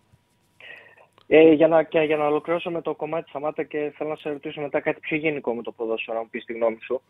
Ε, 1.27 1.53
για, 1.53 1.69
να, 1.69 1.83
και 1.83 2.01
για 2.01 2.17
να 2.17 2.27
ολοκληρώσω 2.27 2.71
με 2.71 2.83
το 2.83 2.95
κομμάτι 2.95 3.23
της 3.23 3.33
Σαμάτα 3.33 3.63
και 3.63 3.93
θέλω 3.97 4.11
να 4.11 4.17
σε 4.17 4.29
ρωτήσω 4.29 4.61
μετά 4.61 4.81
κάτι 4.81 5.01
πιο 5.01 5.17
γενικό 5.17 5.55
με 5.55 5.63
το 5.63 5.73
ποδόσφαιρο, 5.73 6.17
να 6.17 6.23
μου 6.23 6.29
πεις 6.31 6.45
τη 6.45 6.53
γνώμη 6.53 6.79
σου. 6.81 7.03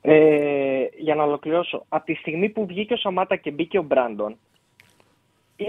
Ε, 0.00 0.84
για 0.98 1.14
να 1.14 1.22
ολοκληρώσω, 1.22 1.84
από 1.88 2.04
τη 2.04 2.14
στιγμή 2.14 2.48
που 2.48 2.66
βγήκε 2.66 2.92
ο 2.92 2.96
Σαμάτα 2.96 3.36
και 3.36 3.50
μπήκε 3.50 3.78
ο 3.78 3.82
Μπράντον, 3.82 4.36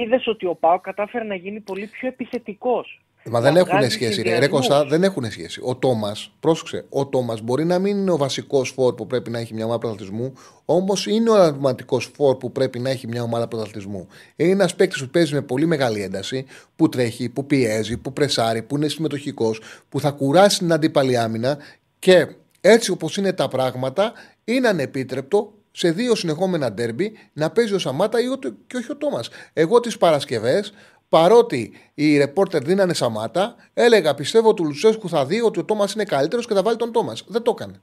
είδες 0.01 0.27
ότι 0.27 0.45
ο 0.45 0.55
Πάο 0.55 0.79
κατάφερε 0.79 1.23
να 1.23 1.35
γίνει 1.35 1.59
πολύ 1.59 1.85
πιο 1.87 2.07
επιθετικός. 2.07 3.01
Μα 3.29 3.41
δεν 3.41 3.55
έχουν 3.55 3.89
σχέση. 3.89 4.21
Ρε, 4.21 4.39
ρε 4.39 4.47
Κωστά, 4.47 4.85
δεν 4.85 5.03
έχουν 5.03 5.31
σχέση. 5.31 5.61
Ο 5.63 5.75
Τόμας, 5.75 6.31
πρόσεξε, 6.39 6.85
ο 6.89 7.07
Τόμας 7.07 7.41
μπορεί 7.41 7.65
να 7.65 7.79
μην 7.79 7.97
είναι 7.97 8.11
ο 8.11 8.17
βασικός 8.17 8.69
φόρ 8.69 8.95
που 8.95 9.07
πρέπει 9.07 9.29
να 9.29 9.39
έχει 9.39 9.53
μια 9.53 9.65
ομάδα 9.65 9.79
πρωταθλητισμού, 9.79 10.33
όμως 10.65 11.07
είναι 11.07 11.29
ο 11.29 11.33
αρματικός 11.33 12.11
φόρ 12.15 12.37
που 12.37 12.51
πρέπει 12.51 12.79
να 12.79 12.89
έχει 12.89 13.07
μια 13.07 13.23
ομάδα 13.23 13.47
πρωταθλητισμού. 13.47 14.07
Είναι 14.35 14.51
ένας 14.51 14.75
παίκτης 14.75 15.01
που 15.01 15.09
παίζει 15.09 15.33
με 15.33 15.41
πολύ 15.41 15.65
μεγάλη 15.65 16.01
ένταση, 16.01 16.45
που 16.75 16.89
τρέχει, 16.89 17.29
που 17.29 17.45
πιέζει, 17.45 17.97
που 17.97 18.13
πρεσάρει, 18.13 18.61
που 18.61 18.75
είναι 18.75 18.87
συμμετοχικός, 18.87 19.61
που 19.89 19.99
θα 19.99 20.11
κουράσει 20.11 20.57
την 20.57 20.73
αντίπαλη 20.73 21.17
άμυνα 21.17 21.57
και 21.99 22.27
έτσι 22.61 22.91
όπως 22.91 23.17
είναι 23.17 23.33
τα 23.33 23.47
πράγματα, 23.47 24.13
είναι 24.43 24.67
ανεπίτρεπτο 24.67 25.53
σε 25.75 25.91
δύο 25.91 26.15
συνεχόμενα 26.15 26.71
ντέρμπι 26.71 27.17
να 27.33 27.51
παίζει 27.51 27.73
ο 27.73 27.79
Σαμάτα 27.79 28.19
ή 28.19 28.25
και 28.67 28.77
όχι 28.77 28.91
ο 28.91 28.97
Τόμας. 28.97 29.29
Εγώ 29.53 29.79
τις 29.79 29.97
Παρασκευές, 29.97 30.73
παρότι 31.09 31.73
οι 31.93 32.17
ρεπόρτερ 32.17 32.63
δίνανε 32.63 32.93
Σαμάτα, 32.93 33.55
έλεγα 33.73 34.15
πιστεύω 34.15 34.49
ότι 34.49 34.61
ο 34.61 34.65
Λουτσέσκου 34.65 35.09
θα 35.09 35.25
δει 35.25 35.41
ότι 35.41 35.59
ο 35.59 35.65
Τόμας 35.65 35.93
είναι 35.93 36.03
καλύτερος 36.03 36.47
και 36.47 36.53
θα 36.53 36.63
βάλει 36.63 36.77
τον 36.77 36.91
Τόμας. 36.91 37.25
Δεν 37.27 37.41
το 37.41 37.51
έκανε. 37.55 37.81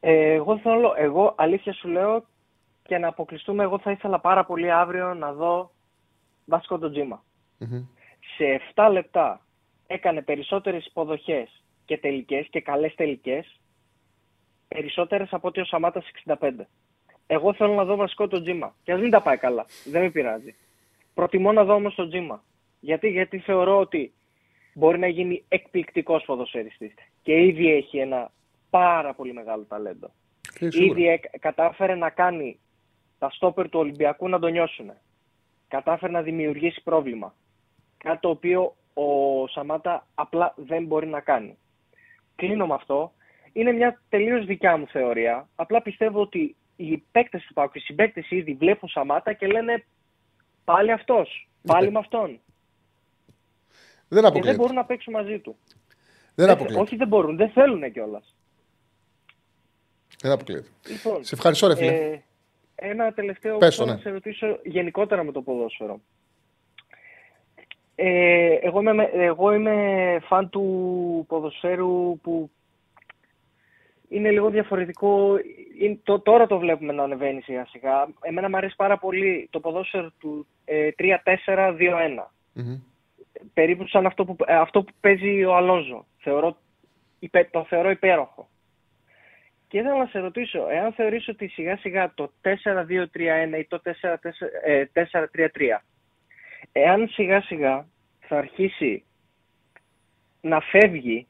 Ε, 0.00 0.32
εγώ 0.32 0.58
θέλω, 0.58 0.94
εγώ 0.96 1.34
αλήθεια 1.36 1.72
σου 1.72 1.88
λέω 1.88 2.24
και 2.82 2.98
να 2.98 3.08
αποκλειστούμε, 3.08 3.62
εγώ 3.62 3.78
θα 3.78 3.90
ήθελα 3.90 4.20
πάρα 4.20 4.44
πολύ 4.44 4.70
αύριο 4.70 5.14
να 5.14 5.32
δω 5.32 5.70
βασικό 6.44 6.78
τον 6.78 6.90
τζιμα 6.92 7.24
Σε 8.36 8.60
7 8.74 8.88
λεπτά 8.92 9.40
έκανε 9.86 10.22
περισσότερες 10.22 10.86
υποδοχές 10.86 11.62
και 11.84 11.98
τελικές 11.98 12.46
και 12.50 12.60
καλές 12.60 12.94
τελικές 12.94 13.60
περισσότερες 14.72 15.32
από 15.32 15.48
ότι 15.48 15.60
ο 15.60 15.64
Σαμάτας 15.64 16.04
65. 16.24 16.50
Εγώ 17.26 17.54
θέλω 17.54 17.74
να 17.74 17.84
δω 17.84 17.96
βασικό 17.96 18.28
το 18.28 18.42
Τζίμα. 18.42 18.74
Και 18.82 18.92
ας 18.92 19.00
μην 19.00 19.10
τα 19.10 19.22
πάει 19.22 19.36
καλά. 19.36 19.66
Δεν 19.84 20.02
με 20.02 20.10
πειράζει. 20.10 20.54
Προτιμώ 21.14 21.52
να 21.52 21.64
δω 21.64 21.74
όμως 21.74 21.94
το 21.94 22.08
Τζίμα. 22.08 22.42
Γιατί, 22.80 23.08
γιατί 23.08 23.38
θεωρώ 23.38 23.78
ότι 23.78 24.12
μπορεί 24.74 24.98
να 24.98 25.06
γίνει 25.06 25.44
εκπληκτικός 25.48 26.24
ποδοσφαιριστής. 26.24 26.94
Και 27.22 27.44
ήδη 27.44 27.72
έχει 27.72 27.98
ένα 27.98 28.30
πάρα 28.70 29.14
πολύ 29.14 29.32
μεγάλο 29.32 29.64
ταλέντο. 29.68 30.10
ήδη 30.60 31.20
κατάφερε 31.40 31.94
να 31.94 32.10
κάνει 32.10 32.58
τα 33.18 33.30
στόπερ 33.30 33.68
του 33.68 33.78
Ολυμπιακού 33.78 34.28
να 34.28 34.38
τον 34.38 34.52
νιώσουν. 34.52 34.92
Κατάφερε 35.68 36.12
να 36.12 36.22
δημιουργήσει 36.22 36.82
πρόβλημα. 36.82 37.34
Κάτι 37.98 38.20
το 38.20 38.28
οποίο 38.28 38.74
ο 38.94 39.46
Σαμάτα 39.46 40.06
απλά 40.14 40.54
δεν 40.56 40.84
μπορεί 40.86 41.06
να 41.06 41.20
κάνει. 41.20 41.56
Κλείνω 42.36 42.66
με 42.66 42.74
αυτό 42.74 43.12
είναι 43.52 43.72
μια 43.72 44.00
τελείως 44.08 44.46
δικιά 44.46 44.76
μου 44.76 44.86
θεωρία. 44.86 45.48
Απλά 45.54 45.82
πιστεύω 45.82 46.20
ότι 46.20 46.56
οι 46.76 46.96
παίκτες 47.12 47.44
του 47.44 47.52
Πάκου, 47.52 47.72
οι 47.74 47.80
συμπαίκτες 47.80 48.30
ήδη 48.30 48.54
βλέπουν 48.54 48.88
Σαμάτα 48.88 49.32
και 49.32 49.46
λένε 49.46 49.84
πάλι 50.64 50.92
αυτός, 50.92 51.48
πάλι 51.66 51.90
με 51.90 51.98
αυτόν. 51.98 52.40
Δεν 54.08 54.24
αποκλείεται. 54.24 54.40
Και 54.40 54.46
δεν 54.46 54.56
μπορούν 54.56 54.74
να 54.74 54.84
παίξουν 54.84 55.12
μαζί 55.12 55.38
του. 55.38 55.56
Δεν 56.34 56.50
αποκλείεται. 56.50 56.82
Όχι, 56.82 56.96
δεν 56.96 57.08
μπορούν, 57.08 57.36
δεν 57.36 57.50
θέλουν 57.50 57.92
κιόλας. 57.92 58.36
Δεν 60.20 60.30
αποκλείεται. 60.32 60.68
Λοιπόν, 60.88 61.24
σε 61.24 61.34
ευχαριστώ, 61.34 61.66
ρε 61.66 61.76
φίλε. 61.76 61.90
Ε, 61.90 62.22
ένα 62.74 63.12
τελευταίο 63.12 63.58
που 63.58 63.70
θέλω 63.70 63.86
ναι. 63.86 63.92
να 63.92 63.98
σε 63.98 64.10
ρωτήσω 64.10 64.58
γενικότερα 64.62 65.24
με 65.24 65.32
το 65.32 65.42
ποδόσφαιρο. 65.42 66.00
Ε, 67.94 68.54
εγώ, 68.60 68.80
είμαι, 68.80 69.10
εγώ 69.12 69.52
είμαι 69.52 70.18
φαν 70.22 70.48
του 70.48 71.24
ποδοσφαίρου 71.28 72.18
που 72.22 72.50
είναι 74.12 74.30
λίγο 74.30 74.50
διαφορετικό. 74.50 75.38
το, 76.02 76.20
τώρα 76.20 76.46
το 76.46 76.58
βλέπουμε 76.58 76.92
να 76.92 77.02
ανεβαίνει 77.02 77.40
σιγά 77.40 77.66
σιγά. 77.66 78.08
Εμένα 78.20 78.48
μου 78.48 78.56
αρέσει 78.56 78.76
πάρα 78.76 78.98
πολύ 78.98 79.48
το 79.50 79.60
ποδόσφαιρο 79.60 80.12
του 80.18 80.46
ε, 80.64 80.88
3-4-2-1. 80.98 81.08
Mm-hmm. 82.56 82.80
Περίπου 83.54 83.86
σαν 83.86 84.06
αυτό 84.06 84.24
που, 84.24 84.36
ε, 84.46 84.54
αυτό 84.54 84.82
που 84.82 84.92
παίζει 85.00 85.44
ο 85.44 85.56
Αλόζο. 85.56 86.06
Θεωρώ, 86.18 86.56
το 87.50 87.64
θεωρώ 87.68 87.90
υπέροχο. 87.90 88.48
Και 89.68 89.78
ήθελα 89.78 89.98
να 89.98 90.06
σε 90.06 90.18
ρωτήσω, 90.18 90.68
εάν 90.70 90.92
θεωρείς 90.92 91.28
ότι 91.28 91.48
σιγά 91.48 91.76
σιγά 91.76 92.12
το 92.14 92.32
4-2-3-1 92.42 93.58
ή 93.58 93.64
το 93.68 93.82
4-3-3, 93.84 94.20
ε, 94.64 94.86
εάν 96.72 97.08
σιγά 97.08 97.40
σιγά 97.40 97.86
θα 98.20 98.38
αρχίσει 98.38 99.04
να 100.40 100.60
φεύγει 100.60 101.26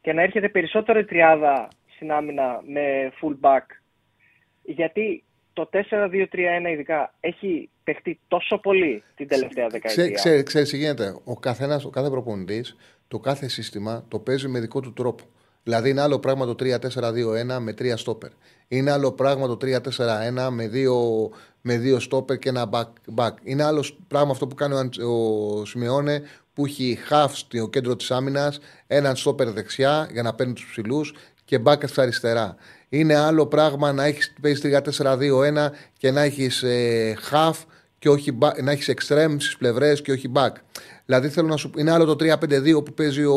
και 0.00 0.12
να 0.12 0.22
έρχεται 0.22 0.48
περισσότερο 0.48 0.98
η 0.98 1.04
τριάδα 1.04 1.68
στην 1.94 2.12
άμυνα 2.12 2.60
με 2.66 3.12
full 3.20 3.36
back. 3.40 3.66
Γιατί 4.62 5.24
το 5.52 5.70
4-2-3-1 5.72 6.70
ειδικά 6.72 7.14
έχει 7.20 7.68
παιχτεί 7.84 8.20
τόσο 8.28 8.58
πολύ 8.58 9.02
την 9.14 9.28
τελευταία 9.28 9.66
δεκαετία. 9.68 10.10
Ξέρεις, 10.10 10.42
ξέρεις 10.42 10.70
τι 10.70 10.76
γίνεται. 10.76 11.16
Ο, 11.24 11.36
καθένας, 11.36 11.84
ο 11.84 11.90
κάθε 11.90 12.10
προπονητής, 12.10 12.76
το 13.08 13.18
κάθε 13.18 13.48
σύστημα 13.48 14.04
το 14.08 14.18
παίζει 14.18 14.48
με 14.48 14.60
δικό 14.60 14.80
του 14.80 14.92
τρόπο. 14.92 15.24
Δηλαδή 15.62 15.90
είναι 15.90 16.00
άλλο 16.00 16.18
πράγμα 16.18 16.46
το 16.46 16.54
3-4-2-1 16.58 17.58
με 17.60 17.74
3 17.78 17.92
στόπερ. 17.96 18.30
Είναι 18.68 18.90
άλλο 18.90 19.12
πράγμα 19.12 19.46
το 19.46 19.56
3-4-1 19.60 20.48
με 20.50 20.70
2 20.72 21.30
με 21.60 21.76
δύο 21.76 22.00
στόπερ 22.00 22.38
και 22.38 22.48
ένα 22.48 22.68
back, 22.72 22.88
back. 23.16 23.32
Είναι 23.42 23.64
άλλο 23.64 23.84
πράγμα 24.08 24.30
αυτό 24.30 24.46
που 24.46 24.54
κάνει 24.54 24.74
ο, 24.74 25.10
ο 25.60 25.64
Σιμεώνε 25.64 26.22
που 26.54 26.64
έχει 26.64 26.98
half 27.10 27.28
στο 27.32 27.68
κέντρο 27.68 27.96
της 27.96 28.10
άμυνας, 28.10 28.58
έναν 28.86 29.16
στόπερ 29.16 29.50
δεξιά 29.50 30.08
για 30.12 30.22
να 30.22 30.34
παίρνει 30.34 30.52
τους 30.52 30.66
ψηλούς 30.70 31.14
και 31.44 31.58
μπάκα 31.58 31.86
στα 31.86 32.02
αριστερά. 32.02 32.56
Είναι 32.88 33.14
άλλο 33.14 33.46
πράγμα 33.46 33.92
να 33.92 34.04
έχεις 34.04 34.32
παίζεις 34.40 34.62
3-4-2-1 34.98 35.70
και 35.98 36.10
να 36.10 36.20
έχεις 36.22 36.62
ε, 36.62 37.16
half 37.30 37.54
και 37.98 38.08
όχι 38.08 38.38
να 38.62 38.70
έχεις 38.70 38.94
extreme 38.96 39.36
στις 39.38 39.56
πλευρές 39.56 40.02
και 40.02 40.12
όχι 40.12 40.32
back. 40.34 40.52
Δηλαδή 41.06 41.28
θέλω 41.28 41.48
να 41.48 41.56
σου 41.56 41.70
είναι 41.76 41.90
άλλο 41.90 42.04
το 42.04 42.16
3-5-2 42.24 42.84
που 42.84 42.94
παίζει 42.94 43.24
ο, 43.24 43.36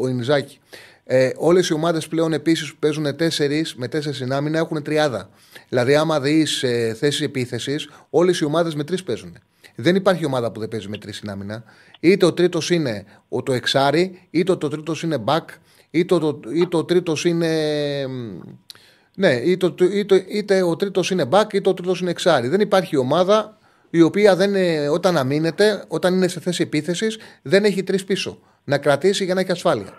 ο 0.00 0.08
Ινζάκη. 0.08 0.58
Ε, 1.04 1.30
Όλες 1.36 1.68
οι 1.68 1.72
ομάδες 1.72 2.08
πλέον 2.08 2.32
επίσης 2.32 2.70
που 2.70 2.76
παίζουν 2.78 3.06
4 3.06 3.62
με 3.76 3.88
4 3.92 3.98
συνάμυνα 4.10 4.58
έχουν 4.58 4.82
τριάδα. 4.82 5.30
Δηλαδή, 5.68 5.94
άμα 5.94 6.20
δεις 6.20 6.62
ε, 6.62 6.96
θέσεις 6.98 7.20
επίθεσης, 7.20 7.88
όλες 8.10 8.38
οι 8.40 8.44
ομάδες 8.44 8.74
με 8.74 8.84
τρεις 8.84 9.02
παίζουν. 9.02 9.38
Δεν 9.74 9.96
υπάρχει 9.96 10.24
ομάδα 10.24 10.52
που 10.52 10.60
δεν 10.60 10.68
παίζει 10.68 10.88
με 10.88 10.98
τρεις 10.98 11.16
συνάμυνα. 11.16 11.64
Είτε 12.00 12.26
ο 12.26 12.32
τρίτος 12.32 12.70
είναι 12.70 13.04
ο 13.28 13.42
το 13.42 13.52
εξάρι, 13.52 14.26
είτε 14.30 14.56
το 14.56 14.68
τρίτος 14.68 15.02
είναι 15.02 15.22
back, 15.24 15.44
είτε 15.90 16.18
το, 16.18 16.40
είτε 16.54 16.76
ο 16.76 16.84
τρίτος 16.84 17.24
είναι. 17.24 17.48
Ναι, 19.14 19.32
είτε, 19.32 19.74
είτε, 19.92 20.24
είτε 20.28 20.62
ο 20.62 20.76
τρίτος 20.76 21.10
είναι 21.10 21.28
back, 21.30 21.52
είτε 21.52 21.68
ο 21.68 21.74
τρίτος 21.74 22.00
είναι 22.00 22.10
εξάρι. 22.10 22.48
Δεν 22.48 22.60
υπάρχει 22.60 22.96
ομάδα 22.96 23.58
η 23.90 24.02
οποία 24.02 24.36
δεν, 24.36 24.54
ε, 24.54 24.88
όταν 24.88 25.16
αμήνεται, 25.16 25.84
όταν 25.88 26.14
είναι 26.14 26.28
σε 26.28 26.40
θέση 26.40 26.62
επίθεσης, 26.62 27.18
δεν 27.42 27.64
έχει 27.64 27.82
τρεις 27.82 28.04
πίσω. 28.04 28.38
Να 28.64 28.78
κρατήσει 28.78 29.24
για 29.24 29.34
να 29.34 29.40
έχει 29.40 29.50
ασφάλεια. 29.50 29.92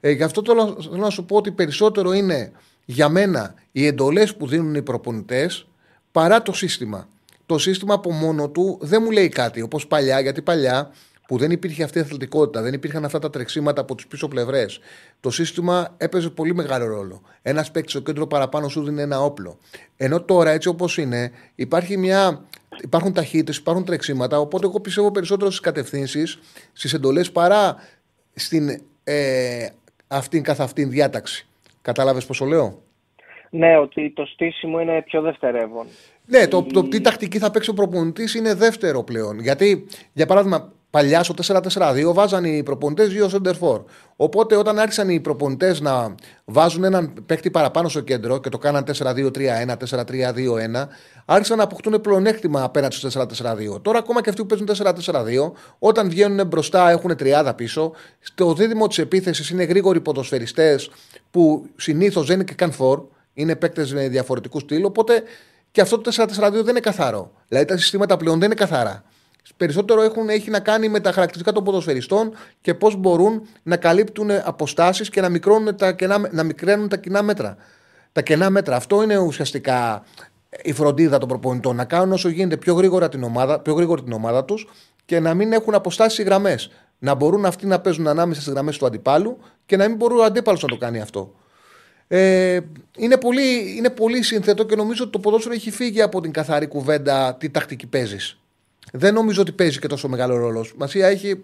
Ε, 0.00 0.10
γι' 0.10 0.22
αυτό 0.22 0.42
θέλω, 0.46 0.76
θέλω 0.80 0.96
να 0.96 1.10
σου 1.10 1.24
πω 1.24 1.36
ότι 1.36 1.50
περισσότερο 1.50 2.12
είναι 2.12 2.52
για 2.84 3.08
μένα 3.08 3.54
οι 3.72 3.86
εντολές 3.86 4.36
που 4.36 4.46
δίνουν 4.46 4.74
οι 4.74 4.82
προπονητές 4.82 5.66
παρά 6.12 6.42
το 6.42 6.52
σύστημα. 6.52 7.08
Το 7.46 7.58
σύστημα 7.58 7.94
από 7.94 8.12
μόνο 8.12 8.48
του 8.48 8.78
δεν 8.80 9.02
μου 9.04 9.10
λέει 9.10 9.28
κάτι. 9.28 9.62
Όπως 9.62 9.86
παλιά, 9.86 10.20
γιατί 10.20 10.42
παλιά 10.42 10.90
που 11.32 11.38
δεν 11.38 11.50
υπήρχε 11.50 11.82
αυτή 11.82 11.98
η 11.98 12.00
αθλητικότητα, 12.00 12.62
δεν 12.62 12.72
υπήρχαν 12.72 13.04
αυτά 13.04 13.18
τα 13.18 13.30
τρεξίματα 13.30 13.80
από 13.80 13.94
τις 13.94 14.06
πίσω 14.06 14.28
πλευρές. 14.28 14.80
Το 15.20 15.30
σύστημα 15.30 15.94
έπαιζε 15.96 16.30
πολύ 16.30 16.54
μεγάλο 16.54 16.86
ρόλο. 16.86 17.22
Ένας 17.42 17.70
παίκτης 17.70 17.92
στο 17.92 18.00
κέντρο 18.00 18.26
παραπάνω 18.26 18.68
σου 18.68 18.84
δίνει 18.84 19.00
ένα 19.02 19.20
όπλο. 19.20 19.58
Ενώ 19.96 20.22
τώρα, 20.22 20.50
έτσι 20.50 20.68
όπως 20.68 20.98
είναι, 20.98 21.30
υπάρχει 21.54 21.96
μια, 21.96 22.44
υπάρχουν 22.82 23.12
ταχύτητες, 23.12 23.56
υπάρχουν 23.56 23.84
τρεξίματα. 23.84 24.40
Οπότε, 24.40 24.66
εγώ 24.66 24.80
πιστεύω 24.80 25.10
περισσότερο 25.10 25.50
στις 25.50 25.60
κατευθύνσεις, 25.60 26.38
στις 26.72 26.92
εντολές 26.92 27.32
παρά 27.32 27.76
στην 28.34 28.68
ε, 29.04 29.66
αυτήν 30.08 30.42
καθ' 30.42 30.60
αυτήν 30.60 30.90
διάταξη. 30.90 31.46
Κατάλαβες 31.82 32.26
πώς 32.26 32.40
λέω; 32.40 32.82
Ναι, 33.50 33.78
ότι 33.78 34.10
το 34.10 34.24
στήσιμο 34.24 34.80
είναι 34.80 35.02
πιο 35.02 35.20
δευτερεύον. 35.20 35.86
Ναι, 36.26 36.46
το, 36.48 36.62
το 36.62 36.82
τι 36.82 37.00
τακτική 37.00 37.38
θα 37.38 37.50
παίξει 37.50 37.70
ο 37.70 37.74
προπονητής 37.74 38.34
είναι 38.34 38.54
δεύτερο 38.54 39.02
πλέον. 39.02 39.40
Γιατί, 39.40 39.86
για 40.12 40.26
παράδειγμα, 40.26 40.72
παλιά 40.92 41.22
στο 41.22 41.34
4-4-2 41.74 42.12
βάζαν 42.12 42.44
οι 42.44 42.62
προπονητές 42.62 43.08
δύο 43.08 43.28
σεντερφόρ. 43.28 43.82
Οπότε 44.16 44.56
όταν 44.56 44.78
άρχισαν 44.78 45.08
οι 45.08 45.20
προπονητές 45.20 45.80
να 45.80 46.14
βάζουν 46.44 46.84
έναν 46.84 47.12
παίκτη 47.26 47.50
παραπάνω 47.50 47.88
στο 47.88 48.00
κέντρο 48.00 48.40
και 48.40 48.48
το 48.48 48.58
κάναν 48.58 48.84
4-2-3-1, 48.98 49.76
4-3-2-1, 49.88 50.88
άρχισαν 51.24 51.56
να 51.56 51.62
αποκτούν 51.62 52.00
πλεονέκτημα 52.00 52.62
απέναντι 52.62 52.94
στο 52.94 53.26
4-4-2. 53.74 53.82
Τώρα 53.82 53.98
ακόμα 53.98 54.22
και 54.22 54.28
αυτοί 54.28 54.44
που 54.44 54.46
παίζουν 54.46 54.68
4-4-2, 55.06 55.52
όταν 55.78 56.08
βγαίνουν 56.08 56.46
μπροστά 56.46 56.90
έχουν 56.90 57.16
τριάδα 57.16 57.54
πίσω. 57.54 57.92
Στο 58.20 58.54
δίδυμο 58.54 58.86
της 58.86 58.98
επίθεσης 58.98 59.50
είναι 59.50 59.64
γρήγοροι 59.64 60.00
ποδοσφαιριστές 60.00 60.90
που 61.30 61.66
συνήθως 61.76 62.26
δεν 62.26 62.34
είναι 62.34 62.44
και 62.44 62.54
καν 62.54 62.72
φορ, 62.72 63.02
είναι 63.34 63.56
παίκτες 63.56 63.92
με 63.92 64.08
διαφορετικού 64.08 64.60
στυλ. 64.60 64.84
Οπότε 64.84 65.22
και 65.70 65.80
αυτό 65.80 65.98
το 65.98 66.10
4-4-2 66.16 66.50
δεν 66.50 66.68
είναι 66.68 66.80
καθαρό. 66.80 67.32
Δηλαδή 67.48 67.66
τα 67.66 67.76
συστήματα 67.76 68.16
πλέον 68.16 68.38
δεν 68.38 68.46
είναι 68.46 68.60
καθαρά. 68.60 69.04
Περισσότερο 69.56 70.02
έχουν, 70.02 70.28
έχει 70.28 70.50
να 70.50 70.60
κάνει 70.60 70.88
με 70.88 71.00
τα 71.00 71.12
χαρακτηριστικά 71.12 71.52
των 71.52 71.64
ποδοσφαιριστών 71.64 72.32
και 72.60 72.74
πώς 72.74 72.96
μπορούν 72.96 73.48
να 73.62 73.76
καλύπτουν 73.76 74.30
αποστάσεις 74.30 75.10
και 75.10 75.20
να, 75.20 75.28
μικρώνουν 75.28 75.76
τα 75.76 75.92
κενά, 75.92 76.28
να 76.30 76.42
μικραίνουν 76.42 76.88
τα 76.88 76.96
κοινά 76.96 77.22
μέτρα. 77.22 77.56
Τα 78.12 78.22
κενά 78.22 78.50
μέτρα. 78.50 78.76
Αυτό 78.76 79.02
είναι 79.02 79.18
ουσιαστικά 79.18 80.04
η 80.62 80.72
φροντίδα 80.72 81.18
των 81.18 81.28
προπονητών. 81.28 81.76
Να 81.76 81.84
κάνουν 81.84 82.12
όσο 82.12 82.28
γίνεται 82.28 82.56
πιο 82.56 82.74
γρήγορα 82.74 83.08
την 83.08 83.22
ομάδα, 83.22 83.60
πιο 83.60 83.74
γρήγορα 83.74 84.02
την 84.02 84.12
ομάδα 84.12 84.44
τους 84.44 84.68
και 85.04 85.20
να 85.20 85.34
μην 85.34 85.52
έχουν 85.52 85.74
αποστάσεις 85.74 86.24
γραμμές. 86.24 86.70
Να 86.98 87.14
μπορούν 87.14 87.44
αυτοί 87.44 87.66
να 87.66 87.80
παίζουν 87.80 88.06
ανάμεσα 88.06 88.40
στις 88.40 88.52
γραμμές 88.52 88.78
του 88.78 88.86
αντιπάλου 88.86 89.38
και 89.66 89.76
να 89.76 89.88
μην 89.88 89.96
μπορεί 89.96 90.14
ο 90.14 90.24
αντίπαλος 90.24 90.62
να 90.62 90.68
το 90.68 90.76
κάνει 90.76 91.00
αυτό. 91.00 91.34
Ε, 92.08 92.60
είναι, 92.96 93.16
πολύ, 93.16 93.76
είναι 93.76 93.90
πολύ 93.90 94.22
σύνθετο 94.22 94.64
και 94.64 94.76
νομίζω 94.76 95.02
ότι 95.02 95.12
το 95.12 95.18
ποδόσφαιρο 95.18 95.54
έχει 95.54 95.70
φύγει 95.70 96.02
από 96.02 96.20
την 96.20 96.32
καθαρή 96.32 96.66
κουβέντα 96.66 97.34
τι 97.34 97.50
τακτική 97.50 97.86
παίζεις. 97.86 98.41
Δεν 98.92 99.14
νομίζω 99.14 99.40
ότι 99.40 99.52
παίζει 99.52 99.78
και 99.78 99.86
τόσο 99.86 100.08
μεγάλο 100.08 100.36
ρόλο. 100.36 100.64
Σημασία 100.64 101.06
έχει 101.06 101.40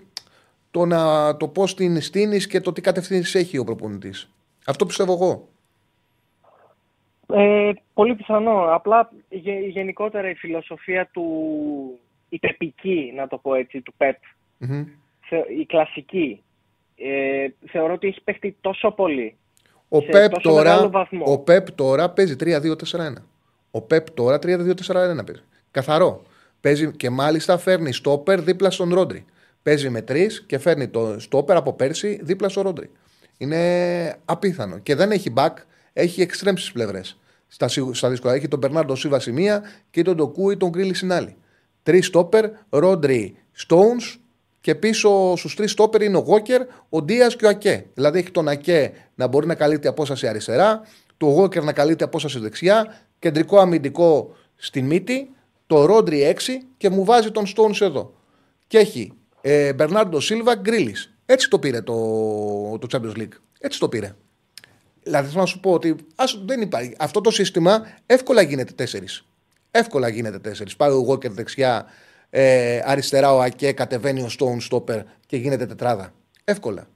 το, 0.70 0.86
να, 0.86 1.36
το 1.36 1.48
πώς 1.48 1.74
την 1.74 2.00
στείνεις 2.00 2.46
και 2.46 2.60
το 2.60 2.72
τι 2.72 2.80
κατευθύνσεις 2.80 3.34
έχει 3.34 3.58
ο 3.58 3.64
προπονητής. 3.64 4.30
Αυτό 4.66 4.86
πιστεύω 4.86 5.12
εγώ. 5.12 5.48
Ε, 7.40 7.72
πολύ 7.94 8.14
πιθανό. 8.14 8.74
Απλά 8.74 9.10
γενικότερα 9.72 10.30
η 10.30 10.34
φιλοσοφία 10.34 11.08
του, 11.12 11.24
η 12.28 12.38
πεπική, 12.38 13.12
να 13.16 13.28
το 13.28 13.38
πω 13.38 13.54
έτσι, 13.54 13.80
του 13.80 13.94
ΠΕΠ, 13.96 14.16
η 15.58 15.66
κλασική, 15.66 16.42
ε, 16.96 17.48
θεωρώ 17.66 17.92
ότι 17.92 18.06
έχει 18.06 18.20
παιχτεί 18.22 18.56
τόσο 18.60 18.90
πολύ 18.90 19.36
ο 19.88 20.02
Πεπ, 20.02 20.40
τώρα, 20.40 20.90
ο 21.24 21.38
Πεπ 21.38 21.70
τώρα 21.70 22.10
παίζει 22.10 22.36
3-2-4-1. 22.40 23.12
Ο 23.70 23.82
Πεπ 23.82 24.10
τώρα 24.10 24.36
3-2-4-1 24.36 25.24
παίζει. 25.26 25.42
Καθαρό. 25.70 26.22
Παίζει 26.60 26.90
και 26.92 27.10
μάλιστα 27.10 27.58
φέρνει 27.58 27.92
στόπερ 27.92 28.42
δίπλα 28.42 28.70
στον 28.70 28.94
Ρόντρι. 28.94 29.24
Παίζει 29.62 29.88
με 29.88 30.02
τρεις 30.02 30.44
και 30.46 30.58
φέρνει 30.58 30.88
το 30.88 31.16
στόπερ 31.18 31.56
από 31.56 31.72
πέρσι 31.72 32.20
δίπλα 32.22 32.48
στον 32.48 32.62
Ρόντρι. 32.62 32.90
Είναι 33.38 34.16
απίθανο. 34.24 34.78
Και 34.78 34.94
δεν 34.94 35.10
έχει 35.10 35.32
back, 35.36 35.52
έχει 35.92 36.20
εξτρέμψεις 36.20 36.66
στι 36.66 36.74
πλευρές. 36.74 37.18
Στα, 37.48 37.68
στα 37.92 38.10
δύσκολα. 38.10 38.34
Έχει 38.34 38.48
τον 38.48 38.58
Μπερνάρντο 38.58 38.94
Σίβα 38.94 39.20
στη 39.20 39.32
μία 39.32 39.62
και 39.90 40.02
τον 40.02 40.16
Ντοκού 40.16 40.50
ή 40.50 40.56
τον 40.56 40.68
Γκρίλι 40.68 40.94
στην 40.94 41.12
άλλη. 41.12 41.36
Τρεις 41.82 42.06
στόπερ, 42.06 42.50
Ρόντρι, 42.68 43.36
Στόουνς 43.52 44.18
και 44.60 44.74
πίσω 44.74 45.36
στους 45.36 45.54
τρεις 45.54 45.70
στόπερ 45.70 46.02
είναι 46.02 46.16
ο 46.16 46.20
Γόκερ, 46.20 46.62
ο 46.88 47.02
Ντίας 47.02 47.36
και 47.36 47.46
ο 47.46 47.48
Ακέ. 47.48 47.86
Δηλαδή 47.94 48.18
έχει 48.18 48.30
τον 48.30 48.48
Ακέ 48.48 48.92
να 49.14 49.26
μπορεί 49.26 49.46
να 49.46 49.54
καλύπτει 49.54 49.88
απόσταση 49.88 50.26
αριστερά, 50.26 50.80
το 51.16 51.26
Γόκερ 51.26 51.64
να 51.64 51.72
καλύπτει 51.72 52.04
απόσταση 52.04 52.38
δεξιά, 52.38 53.02
κεντρικό 53.18 53.58
αμυντικό 53.58 54.36
στη 54.56 54.82
μύτη, 54.82 55.30
το 55.68 55.84
Ρόντρι 55.84 56.36
6 56.36 56.40
και 56.76 56.90
μου 56.90 57.04
βάζει 57.04 57.30
τον 57.30 57.46
Στόουν 57.46 57.74
εδώ. 57.80 58.14
Και 58.66 58.78
έχει 58.78 59.12
ε, 59.40 59.72
Μπερνάρντο 59.72 60.20
Σίλβα 60.20 60.54
Γκρίλι. 60.54 60.94
Έτσι 61.26 61.50
το 61.50 61.58
πήρε 61.58 61.82
το, 61.82 61.94
το 62.78 62.86
Champions 62.92 63.18
League. 63.18 63.36
Έτσι 63.60 63.78
το 63.78 63.88
πήρε. 63.88 64.14
Δηλαδή 65.02 65.28
θέλω 65.28 65.40
να 65.40 65.46
σου 65.46 65.60
πω 65.60 65.72
ότι 65.72 65.96
ας, 66.14 66.42
δεν 66.46 66.60
υπάρχει. 66.60 66.94
Αυτό 66.98 67.20
το 67.20 67.30
σύστημα 67.30 67.86
εύκολα 68.06 68.42
γίνεται 68.42 68.72
τέσσερις. 68.72 69.24
Εύκολα 69.70 70.08
γίνεται 70.08 70.38
τέσσερις. 70.38 70.76
Πάει 70.76 70.90
ο 70.90 70.98
Γόκερ 70.98 71.32
δεξιά, 71.32 71.86
ε, 72.30 72.80
αριστερά 72.84 73.34
ο 73.34 73.40
Ακέ, 73.40 73.72
κατεβαίνει 73.72 74.22
ο 74.22 74.28
Stone 74.38 74.68
Stopper 74.70 75.02
και 75.26 75.36
γίνεται 75.36 75.66
τετράδα. 75.66 76.12
Εύκολα. 76.44 76.88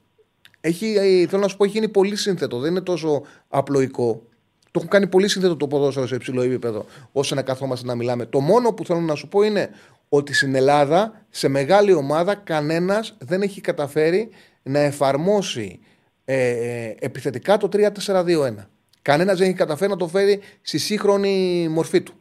Έχει, 0.61 0.95
ε, 0.97 1.27
θέλω 1.27 1.41
να 1.41 1.47
σου 1.47 1.57
πω, 1.57 1.63
έχει 1.63 1.73
γίνει 1.73 1.89
πολύ 1.89 2.15
σύνθετο. 2.15 2.59
Δεν 2.59 2.71
είναι 2.71 2.81
τόσο 2.81 3.23
απλοϊκό. 3.47 4.27
Το 4.73 4.79
έχουν 4.79 4.89
κάνει 4.89 5.07
πολύ 5.07 5.27
σύνθετο 5.27 5.55
το 5.55 5.67
ποδόσφαιρο 5.67 6.07
σε 6.07 6.15
υψηλό 6.15 6.41
επίπεδο, 6.41 6.85
ώστε 7.11 7.35
να 7.35 7.41
καθόμαστε 7.41 7.85
να 7.85 7.95
μιλάμε. 7.95 8.25
Το 8.25 8.39
μόνο 8.39 8.73
που 8.73 8.85
θέλω 8.85 8.99
να 8.99 9.15
σου 9.15 9.27
πω 9.27 9.41
είναι 9.41 9.69
ότι 10.09 10.33
στην 10.33 10.55
Ελλάδα, 10.55 11.25
σε 11.29 11.47
μεγάλη 11.47 11.93
ομάδα, 11.93 12.35
κανένας 12.35 13.15
δεν 13.19 13.41
έχει 13.41 13.61
καταφέρει 13.61 14.29
να 14.63 14.79
εφαρμόσει 14.79 15.79
ε, 16.25 16.49
ε 16.49 16.95
επιθετικά 16.99 17.57
το 17.57 17.69
3-4-2-1. 18.05 18.53
Κανένας 19.01 19.37
δεν 19.37 19.47
έχει 19.47 19.57
καταφέρει 19.57 19.91
να 19.91 19.97
το 19.97 20.07
φέρει 20.07 20.39
στη 20.61 20.77
σύγχρονη 20.77 21.67
μορφή 21.69 22.01
του. 22.01 22.13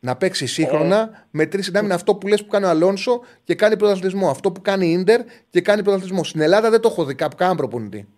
Να 0.00 0.16
παίξει 0.16 0.46
σύγχρονα 0.46 1.00
ε. 1.00 1.26
με 1.30 1.46
τρεις 1.46 1.66
δυνάμεις. 1.66 1.94
Αυτό 1.94 2.14
που 2.14 2.26
λες 2.26 2.42
που 2.42 2.48
κάνει 2.48 2.64
ο 2.64 2.68
Αλόνσο 2.68 3.20
και 3.44 3.54
κάνει 3.54 3.76
πρωταθλητισμό. 3.76 4.30
Αυτό 4.30 4.52
που 4.52 4.60
κάνει 4.60 4.90
η 4.90 4.98
ντερ 4.98 5.20
και 5.50 5.60
κάνει 5.60 5.82
πρωταθλητισμό. 5.82 6.24
Στην 6.24 6.40
Ελλάδα 6.40 6.70
δεν 6.70 6.80
το 6.80 6.88
έχω 6.88 7.04
δει 7.04 7.14
κάπου 7.14 7.36
κανέναν 7.36 7.56
προπονητή. 7.56 8.08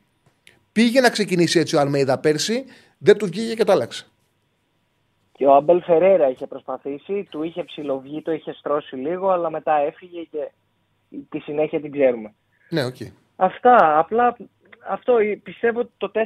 Πήγε 0.73 1.01
να 1.01 1.11
ξεκινήσει 1.11 1.59
έτσι 1.59 1.77
ο 1.77 1.81
Αλμέιδα 1.81 2.19
πέρσι, 2.19 2.65
δεν 2.99 3.19
του 3.19 3.27
βγήκε 3.27 3.55
και 3.55 3.65
το 3.65 3.73
άλλαξε. 3.73 4.07
Και 5.33 5.47
ο 5.47 5.55
Αμπέλ 5.55 5.83
Φερέιρα 5.83 6.29
είχε 6.29 6.47
προσπαθήσει, 6.47 7.27
του 7.31 7.43
είχε 7.43 7.65
ψιλοβγεί, 7.65 8.23
το 8.23 8.33
είχε 8.33 8.53
στρώσει 8.53 8.97
λίγο, 8.97 9.29
αλλά 9.29 9.51
μετά 9.51 9.75
έφυγε 9.75 10.23
και 10.23 10.51
τη 11.29 11.39
συνέχεια 11.39 11.81
την 11.81 11.93
ξέρουμε. 11.93 12.35
Ναι, 12.69 12.85
okay. 12.85 13.11
Αυτά. 13.37 13.99
Απλά 13.99 14.37
αυτό 14.89 15.17
πιστεύω 15.43 15.81
ότι 15.81 15.91
το 15.97 16.11
4-2-3-1 16.15 16.21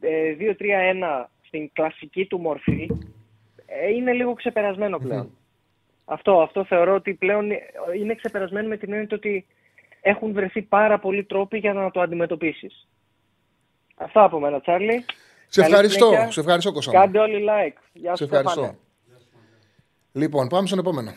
ε, 0.00 0.14
στην 1.46 1.70
κλασική 1.72 2.26
του 2.26 2.38
μορφή 2.38 2.90
ε, 3.66 3.90
είναι 3.90 4.12
λίγο 4.12 4.34
ξεπερασμένο 4.34 4.98
Αυτό, 6.04 6.40
αυτό 6.40 6.64
θεωρώ 6.64 6.94
ότι 6.94 7.14
πλέον 7.14 7.50
είναι 7.98 8.14
ξεπερασμένο 8.14 8.68
με 8.68 8.76
την 8.76 8.92
έννοια 8.92 9.08
ότι 9.12 9.46
έχουν 10.00 10.32
βρεθεί 10.32 10.62
πάρα 10.62 10.98
πολλοί 10.98 11.24
τρόποι 11.24 11.58
για 11.58 11.72
να 11.72 11.90
το 11.90 12.00
αντιμετωπίσεις. 12.00 12.88
Αυτά 13.96 14.24
από 14.24 14.40
μένα, 14.40 14.60
Τσάρλι. 14.60 15.04
Σε 15.54 15.60
ευχαριστώ, 15.60 16.10
σε 16.28 16.40
ευχαριστώ 16.40 16.72
Κωνσταντίνο. 16.72 17.02
Κάντε 17.04 17.18
όλοι 17.18 17.44
like. 17.48 17.76
Γεια 17.92 18.16
σε 18.16 18.24
ευχαριστώ. 18.24 18.74
Λοιπόν, 20.12 20.48
πάμε 20.48 20.66
στον 20.66 20.78
επόμενο. 20.78 21.12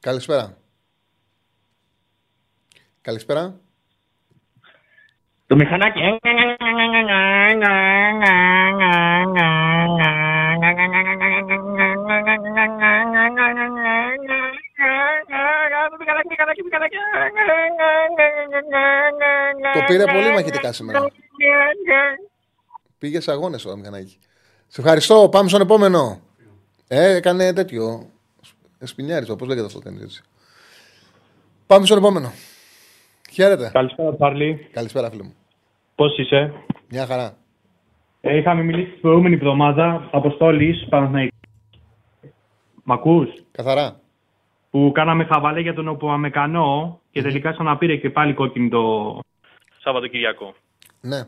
Καλησπέρα. 0.00 0.56
Καλησπέρα. 3.00 3.60
Το 5.46 5.56
μηχανάκι. 5.56 6.00
Το 19.72 19.84
πήρε 19.86 20.04
πολύ 20.04 20.32
μαχητικά 20.32 20.72
σήμερα. 20.72 21.06
Πήγες 23.02 23.22
σε 23.24 23.30
αγώνες 23.30 23.64
ο 23.64 23.76
μηχανάκι. 23.76 24.16
Σε 24.66 24.80
ευχαριστώ. 24.80 25.28
Πάμε 25.30 25.48
στον 25.48 25.60
επόμενο. 25.60 26.20
Ε, 26.88 27.14
έκανε 27.16 27.52
τέτοιο. 27.52 28.06
Σπινιάριστο, 28.78 29.36
πώ 29.36 29.44
λέγεται 29.46 29.66
αυτό 29.66 29.78
το 29.78 29.84
κάνει 29.84 30.02
έτσι. 30.02 30.22
Πάμε 31.66 31.86
στον 31.86 31.98
επόμενο. 31.98 32.32
Χαίρετε. 33.32 33.70
Καλησπέρα, 33.72 34.14
Τσάρλι. 34.14 34.68
Καλησπέρα, 34.72 35.10
φίλε 35.10 35.22
μου. 35.22 35.34
Πώς 35.94 36.18
είσαι, 36.18 36.52
Μια 36.88 37.06
χαρά. 37.06 37.36
ε, 38.20 38.36
Είχαμε 38.36 38.62
μιλήσει 38.62 38.90
την 38.90 39.00
προηγούμενη 39.00 39.34
εβδομάδα. 39.34 40.08
Αποστόλης, 40.12 40.86
Παναθηναϊκή. 40.88 41.34
Μ' 42.84 42.92
ακούς; 42.92 43.28
Καθαρά. 43.50 44.00
Που 44.70 44.90
κάναμε 44.94 45.24
χαβαλέ 45.24 45.60
για 45.60 45.74
τον 45.74 45.88
Οπουαμεκανό 45.88 47.00
και 47.10 47.22
τελικά 47.22 47.52
ξαναπήρε 47.52 47.96
και 47.96 48.10
πάλι 48.10 48.34
κόκκινη 48.34 48.68
το 48.68 49.18
Σαββατοκυριακό. 49.82 50.54
Ναι. 51.00 51.26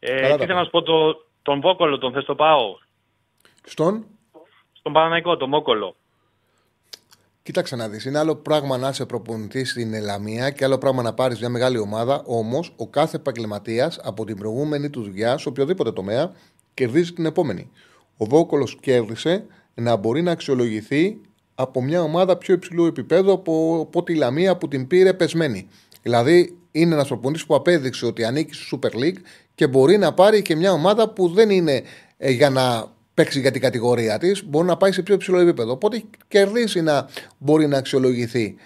Ε, 0.00 0.20
Καλά 0.20 0.36
τα 0.36 0.36
τι 0.36 0.44
ήθελα 0.44 0.46
πες. 0.46 0.56
να 0.58 0.64
σου 0.64 0.70
πω, 0.70 0.82
το, 0.82 1.26
τον 1.42 1.60
Βόκολο, 1.60 1.98
τον 1.98 2.12
θες 2.12 2.24
το 2.24 2.34
πάω; 2.34 2.78
Στον; 3.64 4.06
Στον 4.72 4.92
Παναναϊκό, 4.92 5.36
τον 5.36 5.50
Βόκολο. 5.50 5.94
Κοίταξε 7.42 7.76
να 7.76 7.88
δεις. 7.88 8.04
Είναι 8.04 8.18
άλλο 8.18 8.36
πράγμα 8.36 8.76
να 8.76 8.88
είσαι 8.88 9.06
προπονητής 9.06 9.70
στην 9.70 9.94
Ελαμία 9.94 10.50
και 10.50 10.64
άλλο 10.64 10.78
πράγμα 10.78 11.02
να 11.02 11.14
πάρεις 11.14 11.38
μια 11.38 11.48
μεγάλη 11.48 11.78
ομάδα. 11.78 12.22
Όμως, 12.26 12.72
ο 12.76 12.88
κάθε 12.88 13.16
επαγγελματίας 13.16 13.98
από 14.02 14.24
την 14.24 14.36
προηγούμενη 14.36 14.90
του 14.90 15.02
δουλειά, 15.02 15.38
σε 15.38 15.48
οποιοδήποτε 15.48 15.92
τομέα, 15.92 16.32
κερδίζει 16.74 17.12
την 17.12 17.24
επόμενη. 17.26 17.70
Ο 18.16 18.24
Βόκολος 18.24 18.76
κέρδισε 18.80 19.46
να 19.74 19.96
μπορεί 19.96 20.22
να 20.22 20.30
αξιολογηθεί 20.30 21.20
από 21.54 21.82
μια 21.82 22.02
ομάδα 22.02 22.36
πιο 22.36 22.54
υψηλού 22.54 22.86
επίπεδου 22.86 23.32
από, 23.32 23.80
από 23.86 24.02
τη 24.02 24.14
Λαμία 24.14 24.56
που 24.56 24.68
την 24.68 24.86
πήρε 24.86 25.12
πεσμένη. 25.14 25.68
Δηλαδή, 26.02 26.58
είναι 26.72 26.94
ένας 26.94 27.06
προπονητής 27.08 27.46
που 27.46 27.54
απέδειξε 27.54 28.06
ότι 28.06 28.24
ανήκει 28.24 28.54
στη 28.54 28.78
Super 28.82 28.94
League 28.94 29.18
και 29.60 29.66
μπορεί 29.66 29.96
να 29.98 30.12
πάρει 30.12 30.42
και 30.42 30.56
μια 30.56 30.72
ομάδα 30.72 31.08
που 31.08 31.28
δεν 31.28 31.50
είναι 31.50 31.82
ε, 32.18 32.30
για 32.30 32.50
να 32.50 32.86
παίξει 33.14 33.40
για 33.40 33.50
την 33.50 33.60
κατηγορία 33.60 34.18
της, 34.18 34.44
μπορεί 34.46 34.66
να 34.66 34.76
πάει 34.76 34.92
σε 34.92 35.02
πιο 35.02 35.14
υψηλό 35.14 35.38
επίπεδο. 35.38 35.72
Οπότε 35.72 35.96
έχει 35.96 36.08
κερδίσει 36.28 36.80
να 36.82 37.08
μπορεί 37.38 37.66
να 37.66 37.78
αξιολογηθεί. 37.78 38.56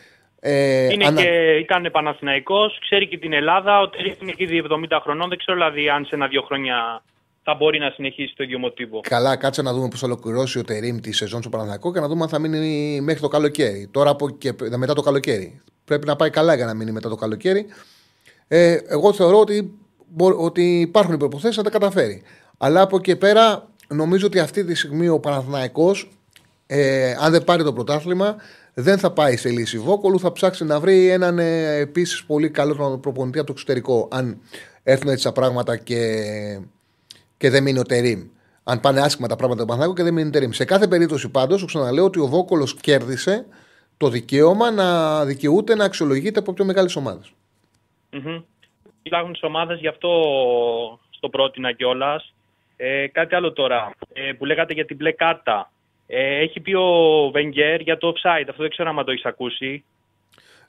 Ε, 0.41 0.93
Είναι 0.93 1.07
ανα- 1.07 1.23
και, 1.23 1.29
ήταν 1.61 1.89
Παναθηναϊκός, 1.93 2.79
ξέρει 2.81 3.09
και 3.09 3.19
την 3.19 3.33
Ελλάδα, 3.33 3.81
ότι 3.81 4.16
είναι 4.23 4.33
ήδη 4.37 4.62
70 4.91 4.99
χρονών. 5.03 5.29
Δεν 5.29 5.39
ξέρω 5.39 5.57
δηλαδή 5.59 5.89
αν 5.89 6.05
σε 6.05 6.15
ένα-δύο 6.15 6.43
χρόνια 6.43 7.03
θα 7.43 7.55
μπορεί 7.55 7.79
να 7.79 7.91
συνεχίσει 7.91 8.35
το 8.37 8.43
ίδιο 8.43 8.59
μοτίβο. 8.59 9.01
Καλά, 9.01 9.37
κάτσε 9.37 9.62
να 9.62 9.73
δούμε 9.73 9.89
πώς 9.89 10.01
θα 10.01 10.07
ολοκληρώσει 10.07 10.59
ο 10.59 10.65
Τερήμ 10.65 10.99
τη 11.01 11.12
σεζόν 11.12 11.41
στο 11.41 11.51
Παναθηναϊκό 11.51 11.93
και 11.93 12.01
να 12.01 12.09
δούμε 12.09 12.23
αν 12.23 12.29
θα 12.29 12.39
μείνει 12.39 13.01
μέχρι 13.01 13.21
το 13.21 13.29
καλοκαίρι. 13.29 13.89
Τώρα 13.91 14.11
από 14.11 14.31
και 14.31 14.53
μετά 14.77 14.95
το 14.95 15.03
καλοκαίρι. 15.03 15.61
Πρέπει 15.85 16.07
να 16.07 16.16
πάει 16.16 16.31
καλά 16.31 16.55
για 16.55 16.66
να 16.66 16.75
μείνει 16.75 16.93
μετά 16.93 17.09
το 17.09 17.15
καλοκαίρι. 17.16 17.66
Ε, 18.49 18.77
εγώ 18.89 19.12
θεωρώ 19.12 19.39
ότι, 19.41 19.62
μπο- 19.62 19.84
ότι 20.19 20.81
υπάρχουν 20.81 21.15
οι 21.15 21.16
προποθέσει 21.16 21.59
να 21.59 21.65
τα 21.65 21.70
καταφέρει. 21.70 22.23
Αλλά 22.59 22.81
από 22.81 22.97
εκεί 22.97 23.16
πέρα 23.16 23.69
νομίζω 23.89 24.27
ότι 24.27 24.39
αυτή 24.39 24.65
τη 24.65 24.74
στιγμή 24.74 25.09
ο 25.09 25.20
Παναθηναϊκός 25.20 26.09
ε, 26.66 27.16
αν 27.20 27.32
δεν 27.32 27.45
πάρει 27.45 27.62
το 27.62 27.73
πρωτάθλημα, 27.73 28.36
δεν 28.74 28.99
θα 28.99 29.11
πάει 29.11 29.36
σε 29.36 29.49
λύση 29.49 29.78
Βόκολου. 29.78 30.20
Θα 30.20 30.32
ψάξει 30.32 30.65
να 30.65 30.81
βρει 30.81 31.09
έναν 31.09 31.39
ε, 31.39 31.77
επίσης 31.77 32.24
πολύ 32.24 32.51
καλό 32.51 32.99
προπονητή 32.99 33.39
από 33.39 33.47
το 33.47 33.53
εξωτερικό. 33.53 34.09
Αν 34.11 34.39
έρθουν 34.82 35.11
έτσι 35.11 35.24
τα 35.24 35.32
πράγματα 35.32 35.77
και, 35.77 35.99
και 37.36 37.51
δεν 37.51 37.62
μείνει 37.62 37.78
ο 37.78 37.82
Τερήμ. 37.82 38.23
Αν 38.65 38.81
πάνε 38.81 39.01
άσχημα 39.01 39.28
τα 39.28 39.36
πράγματα 39.36 39.61
του 39.61 39.66
Παναθηναϊκού 39.66 39.97
και 39.97 40.03
δεν 40.03 40.15
μείνει 40.15 40.28
ο 40.28 40.31
Τερήμ. 40.31 40.51
Σε 40.51 40.65
κάθε 40.65 40.89
περίπτωση 40.89 41.28
πάντως, 41.28 41.65
ξαναλέω 41.65 42.05
ότι 42.05 42.20
ο 42.20 42.27
Βόκολος 42.27 42.74
κέρδισε 42.74 43.47
το 43.97 44.09
δικαίωμα 44.09 44.70
να 44.70 45.24
δικαιούται 45.24 45.74
να 45.74 45.85
αξιολογείται 45.85 46.39
από 46.39 46.53
πιο 46.53 46.65
μεγάλες 46.65 46.97
ομάδες. 46.97 47.32
Μμμ. 48.11 48.43
Υπάρχουν 49.06 49.32
τι 49.32 49.39
ομάδες, 49.43 49.78
γι' 49.81 49.89
αυτό 49.89 50.10
στο 51.10 51.28
πρότεινα 51.28 51.72
κιόλας. 51.72 52.35
Ε, 52.76 53.06
κάτι 53.06 53.35
άλλο 53.35 53.52
τώρα 53.52 53.90
ε, 54.12 54.32
που 54.32 54.44
λέγατε 54.44 54.72
για 54.74 54.85
την 54.85 54.97
μπλε 54.97 55.12
κάρτα. 55.12 55.70
Ε, 56.06 56.39
έχει 56.39 56.60
πει 56.60 56.74
ο 56.74 57.31
Βενγκέρ 57.32 57.81
για 57.81 57.98
το 57.98 58.09
offside. 58.09 58.47
Αυτό 58.48 58.62
δεν 58.62 58.70
ξέρω 58.70 58.89
αν 58.98 59.05
το 59.05 59.10
έχεις 59.10 59.24
ακούσει. 59.24 59.85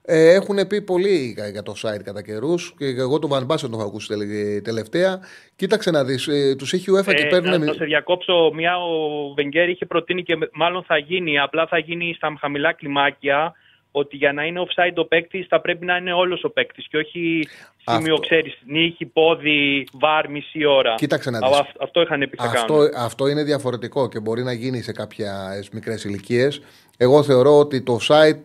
Ε, 0.07 0.33
έχουν 0.33 0.67
πει 0.67 0.81
πολύ 0.81 1.33
για- 1.35 1.47
για 1.47 1.63
το 1.63 1.73
site 1.81 2.03
κατά 2.03 2.21
καιρούς 2.23 2.73
και 2.77 2.85
εγώ 2.85 3.19
τον 3.19 3.29
Van 3.33 3.41
Basten 3.53 3.59
τον 3.59 3.73
έχω 3.73 3.83
ακούσει 3.87 4.07
τελε- 4.07 4.63
τελευταία. 4.63 5.19
Κοίταξε 5.55 5.91
να 5.91 6.03
δεις, 6.03 6.27
ε, 6.27 6.55
τους 6.57 6.73
έχει 6.73 6.91
η 6.91 6.93
UEFA 6.97 7.13
και 7.15 7.21
Ε, 7.25 7.27
παίρνουν. 7.29 7.59
να, 7.59 7.65
να 7.65 7.73
σε 7.73 7.85
διακόψω. 7.85 8.51
Μια 8.53 8.77
ο 8.77 9.33
Βενγκέρ 9.33 9.69
είχε 9.69 9.85
προτείνει 9.85 10.23
και 10.23 10.37
μάλλον 10.53 10.83
θα 10.83 10.97
γίνει. 10.97 11.39
Απλά 11.39 11.67
θα 11.67 11.77
γίνει 11.77 12.13
στα 12.15 12.35
χαμηλά 12.39 12.73
κλιμάκια. 12.73 13.53
Ότι 13.97 14.15
για 14.15 14.33
να 14.33 14.43
είναι 14.45 14.59
offside 14.65 14.95
ο 14.95 15.05
παίκτης 15.05 15.45
θα 15.49 15.61
πρέπει 15.61 15.85
να 15.85 15.95
είναι 15.97 16.13
όλος 16.13 16.43
ο 16.43 16.49
παίκτης 16.49 16.87
και 16.87 16.97
όχι 16.97 17.47
σημείο, 17.85 18.13
Αυτό. 18.13 18.27
ξέρεις, 18.27 18.57
νύχη, 18.65 19.05
πόδι, 19.05 19.87
βάρ, 19.93 20.29
μισή 20.29 20.65
ώρα. 20.65 20.95
Κοίταξε 20.95 21.29
να 21.29 21.37
Α, 21.37 21.49
δεις. 21.49 21.59
αυ- 21.59 21.81
αυτό 21.81 22.01
είχαν 22.01 22.19
πει 22.29 22.35
θα 22.37 22.43
Αυτό, 22.43 22.73
κάνουν. 22.73 22.89
αυτό 22.97 23.27
είναι 23.27 23.43
διαφορετικό 23.43 24.07
και 24.09 24.19
μπορεί 24.19 24.43
να 24.43 24.51
γίνει 24.53 24.81
σε 24.81 24.91
κάποιες 24.91 25.69
μικρές 25.71 26.03
ηλικίες. 26.03 26.61
Εγώ 26.97 27.23
θεωρώ 27.23 27.57
ότι 27.59 27.81
το 27.81 27.97
site 28.07 28.39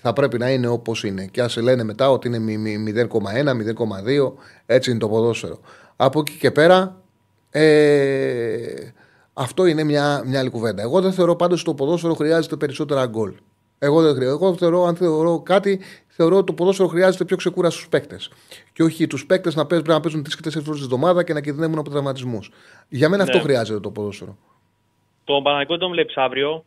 θα 0.00 0.12
πρέπει 0.12 0.38
να 0.38 0.50
είναι 0.50 0.66
όπως 0.66 1.04
είναι. 1.04 1.26
Και 1.30 1.42
ας 1.42 1.52
σε 1.52 1.60
λένε 1.60 1.84
μετά 1.84 2.10
ότι 2.10 2.28
είναι 2.28 2.38
μη- 2.38 2.58
μη- 2.58 2.78
0,1, 2.78 3.54
0,2, 3.54 4.34
έτσι 4.66 4.90
είναι 4.90 4.98
το 4.98 5.08
ποδόσφαιρο. 5.08 5.58
Από 5.96 6.20
εκεί 6.20 6.36
και 6.38 6.50
πέρα, 6.50 7.00
ε, 7.50 8.92
αυτό 9.32 9.66
είναι 9.66 9.84
μια, 9.84 10.22
μια 10.26 10.38
άλλη 10.38 10.50
κουβέντα. 10.50 10.82
Εγώ 10.82 11.00
δεν 11.00 11.12
θεωρώ 11.12 11.36
πάντως 11.36 11.60
ότι 11.60 11.68
το 11.68 11.74
ποδόσφαιρο 11.74 12.14
χρειάζεται 12.14 12.56
περισσότερα 12.56 13.06
γκολ. 13.06 13.32
Εγώ 13.78 14.02
δεν 14.02 14.14
χρειάζεται. 14.14 14.44
Εγώ 14.44 14.56
θεωρώ, 14.56 14.84
αν 14.84 14.96
θεωρώ 14.96 15.40
κάτι, 15.40 15.80
θεωρώ 16.08 16.36
ότι 16.36 16.46
το 16.46 16.52
ποδόσφαιρο 16.52 16.88
χρειάζεται 16.88 17.24
πιο 17.24 17.36
ξεκούραστου 17.36 17.88
παίκτες. 17.88 18.30
Και 18.72 18.82
όχι 18.82 19.06
τους 19.06 19.26
παίκτες 19.26 19.54
να 19.54 19.66
παίζουν, 19.66 19.86
πρέπει 19.86 19.98
να 19.98 20.04
παίζουν 20.04 20.22
3 20.22 20.34
και 20.34 20.60
4 20.60 20.62
φορέ 20.64 20.78
τη 20.78 20.84
εβδομάδα 20.84 21.22
και 21.24 21.32
να 21.32 21.40
κινδυνεύουν 21.40 21.78
από 21.78 21.90
τραυματισμούς. 21.90 22.50
Για 22.88 23.08
μένα 23.08 23.22
αυτό 23.22 23.36
Ναι. 23.36 23.42
χρειάζεται 23.42 23.80
το 23.80 23.90
ποδόσφαιρο. 23.90 24.36
Τον 25.24 25.42
Παναγικό 25.42 25.76
τον 25.78 25.90
βλέπεις 25.90 26.16
αύριο; 26.16 26.64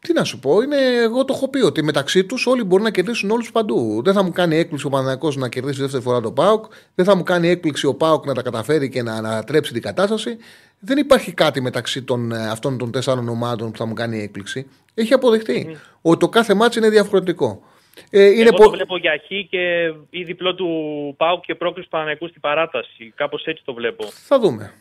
Τι 0.00 0.12
να 0.12 0.24
σου 0.24 0.38
πω, 0.38 0.60
είναι, 0.62 0.76
εγώ 1.02 1.24
το 1.24 1.32
έχω 1.36 1.48
πει 1.48 1.60
ότι 1.60 1.82
μεταξύ 1.82 2.24
τους 2.24 2.46
όλοι 2.46 2.64
μπορούν 2.64 2.84
να 2.84 2.90
κερδίσουν 2.90 3.30
όλους 3.30 3.52
παντού. 3.52 4.00
Δεν 4.04 4.14
θα 4.14 4.22
μου 4.22 4.32
κάνει 4.32 4.56
έκπληξη 4.56 4.86
ο 4.86 4.90
Παναγιακό 4.90 5.32
να 5.34 5.48
κερδίσει 5.48 5.80
δεύτερη 5.80 6.02
φορά 6.02 6.20
το 6.20 6.32
Πάοκ. 6.32 6.64
Δεν 6.94 7.04
θα 7.04 7.16
μου 7.16 7.22
κάνει 7.22 7.48
έκπληξη 7.48 7.86
ο 7.86 7.94
Πάοκ 7.94 8.26
να 8.26 8.34
τα 8.34 8.42
καταφέρει 8.42 8.88
και 8.88 9.02
να 9.02 9.14
ανατρέψει 9.14 9.72
την 9.72 9.82
κατάσταση. 9.82 10.36
Δεν 10.84 10.98
υπάρχει 10.98 11.32
κάτι 11.32 11.60
μεταξύ 11.60 12.02
των, 12.02 12.32
ε, 12.32 12.48
αυτών 12.50 12.78
των 12.78 12.92
τεσσάρων 12.92 13.28
ομάδων 13.28 13.70
που 13.70 13.76
θα 13.78 13.86
μου 13.86 13.94
κάνει 13.94 14.22
έκπληξη. 14.22 14.68
Έχει 14.94 15.12
αποδειχτεί 15.12 15.76
ότι 16.02 16.18
το 16.18 16.28
κάθε 16.28 16.54
μάτσο 16.54 16.78
είναι 16.78 16.88
διαφορετικό. 16.88 17.62
Ε, 18.10 18.24
είναι 18.24 18.42
Εγώ 18.42 18.56
πο- 18.56 18.64
το 18.64 18.70
βλέπω 18.70 18.96
για 18.96 19.12
χ 19.24 19.48
και 19.48 19.92
ή 20.10 20.22
διπλό 20.24 20.54
του 20.54 20.68
Πάου 21.16 21.40
και 21.40 21.54
πρόκληση 21.54 21.88
του 21.88 21.96
Παναγικού 21.96 22.28
στην 22.28 22.40
παράταση. 22.40 23.12
Κάπως 23.14 23.44
έτσι 23.44 23.62
το 23.64 23.74
βλέπω. 23.74 24.04
Θα 24.04 24.38
δούμε. 24.38 24.72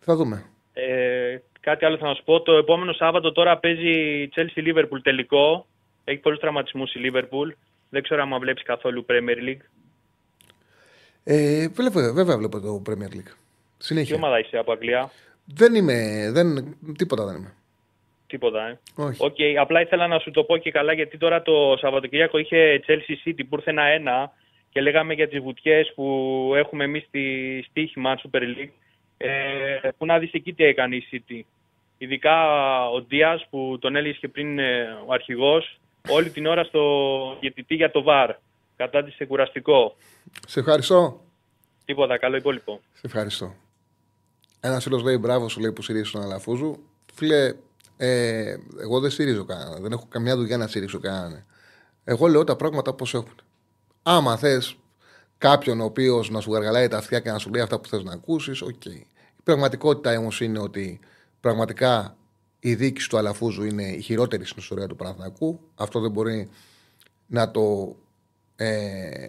Θα 0.00 0.16
δούμε. 0.16 0.44
Ε, 0.72 1.36
κάτι 1.60 1.84
άλλο 1.84 1.96
θα 1.96 2.06
να 2.06 2.14
σου 2.14 2.24
πω. 2.24 2.40
Το 2.40 2.52
επόμενο 2.52 2.92
Σάββατο 2.92 3.32
τώρα 3.32 3.58
παίζει 3.58 3.88
η 4.22 4.32
Chelsea 4.36 4.60
Liverpool 4.68 5.00
τελικό. 5.02 5.66
Έχει 6.04 6.18
πολλούς 6.18 6.38
τραυματισμούς 6.38 6.94
η 6.94 6.98
Liverpool. 7.04 7.52
Δεν 7.88 8.02
ξέρω 8.02 8.22
αν 8.22 8.38
βλέπεις 8.40 8.62
καθόλου 8.62 9.06
Premier 9.08 9.48
League. 9.48 9.64
Ε, 11.24 11.68
βλέπω, 11.68 12.00
βέβαια 12.12 12.36
βλέπω 12.36 12.60
το 12.60 12.82
Premier 12.88 13.14
League. 13.16 13.32
Τι 13.78 13.84
Συνέχεια. 13.84 14.16
ομάδα 14.16 14.38
είσαι 14.38 14.56
από 14.56 14.72
Αγγλία; 14.72 15.10
Δεν 15.44 15.74
είμαι. 15.74 16.30
Δεν, 16.32 16.76
τίποτα 16.96 17.24
δεν 17.24 17.36
είμαι. 17.36 17.54
Τίποτα, 18.26 18.66
ε. 18.68 18.78
Όχι. 18.94 19.24
Οκ, 19.24 19.36
απλά 19.60 19.80
ήθελα 19.80 20.06
να 20.06 20.18
σου 20.18 20.30
το 20.30 20.44
πω 20.44 20.56
και 20.56 20.70
καλά 20.70 20.92
γιατί 20.92 21.18
τώρα 21.18 21.42
το 21.42 21.76
Σαββατοκύριακο 21.80 22.38
είχε 22.38 22.82
Chelsea 22.86 23.28
City 23.28 23.40
που 23.48 23.56
ήρθε 23.56 23.70
ένα-ένα 23.70 24.32
και 24.70 24.80
λέγαμε 24.80 25.14
για 25.14 25.28
τις 25.28 25.40
βουτιές 25.40 25.92
που 25.94 26.52
έχουμε 26.56 26.84
εμείς 26.84 27.04
στη 27.08 27.64
Stoiximan 27.68 28.18
Super 28.22 28.40
League. 28.40 28.72
Ε, 29.16 29.88
που 29.98 30.06
να 30.06 30.18
δεις 30.18 30.32
εκεί 30.32 30.52
τι 30.52 30.64
έκανε 30.64 30.96
η 30.96 31.08
City. 31.12 31.40
Ειδικά 31.98 32.36
ο 32.88 33.00
Δίας 33.00 33.46
που 33.50 33.78
τον 33.80 33.96
έλεγες 33.96 34.18
και 34.18 34.28
πριν 34.28 34.58
ε, 34.58 34.98
ο 35.06 35.12
αρχηγός 35.12 35.78
όλη 36.08 36.30
την 36.30 36.46
ώρα 36.46 36.64
στο 36.64 36.80
διαιτητή 37.40 37.74
για 37.74 37.90
το 37.90 38.04
VAR. 38.06 38.30
Κατάντησε 38.76 39.24
κουραστικό. 39.24 39.96
Σε 40.46 40.60
ευχαριστώ. 40.60 41.20
Τίποτα, 41.84 42.18
καλό 42.18 42.36
υπόλοιπο. 42.36 42.80
Σε 42.92 43.06
ευχαριστώ. 43.06 43.54
Ένας 44.66 44.82
φίλος 44.82 45.02
λέει 45.02 45.18
μπράβο 45.20 45.48
σου 45.48 45.60
λέει 45.60 45.72
που 45.72 45.82
στηρίζει 45.82 46.10
τον 46.10 46.22
Αλαφούζου. 46.22 46.78
Φίλε, 47.14 47.54
ε, 47.96 48.56
εγώ 48.80 49.00
δεν 49.00 49.10
στηρίζω 49.10 49.44
κανέναν. 49.44 49.82
Δεν 49.82 49.92
έχω 49.92 50.06
καμιά 50.08 50.36
δουλειά 50.36 50.56
να 50.56 50.66
στηρίξω 50.66 51.00
κανέναν. 51.00 51.44
Εγώ 52.04 52.26
λέω 52.26 52.44
τα 52.44 52.56
πράγματα 52.56 52.90
όπως 52.90 53.14
έχουν. 53.14 53.34
Άμα 54.02 54.36
θες 54.36 54.76
κάποιον 55.38 55.80
ο 55.80 55.84
οποίος 55.84 56.30
να 56.30 56.40
σου 56.40 56.52
γαργαλάει 56.52 56.88
τα 56.88 56.96
αυτιά 56.96 57.20
και 57.20 57.30
να 57.30 57.38
σου 57.38 57.50
λέει 57.50 57.62
αυτά 57.62 57.80
που 57.80 57.88
θες 57.88 58.02
να 58.02 58.12
ακούσεις, 58.12 58.62
οκ. 58.62 58.84
Η 58.84 59.06
πραγματικότητα 59.44 60.18
όμως 60.18 60.40
είναι 60.40 60.58
ότι 60.58 61.00
πραγματικά 61.40 62.16
η 62.60 62.74
δίκηση 62.74 63.08
του 63.08 63.16
Αλαφούζου 63.16 63.64
είναι 63.64 63.82
η 63.82 64.00
χειρότερη 64.00 64.44
στην 64.44 64.58
ιστορία 64.58 64.86
του 64.86 64.96
Παναθηνακού. 64.96 65.60
Αυτό 65.74 66.00
δεν 66.00 66.10
μπορεί 66.10 66.48
να 67.26 67.50
το 67.50 67.96
ε, 68.56 69.28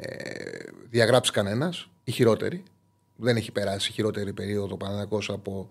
διαγράψει 0.89 1.31
κανένας. 1.31 1.89
Η 2.03 2.11
χειρότερη. 2.11 2.63
Δεν 3.15 3.35
έχει 3.35 3.51
περάσει 3.51 3.91
χειρότερη 3.91 4.33
περίοδο 4.33 4.73
ο 4.73 4.77
Παναθηναϊκός 4.77 5.29
από 5.29 5.69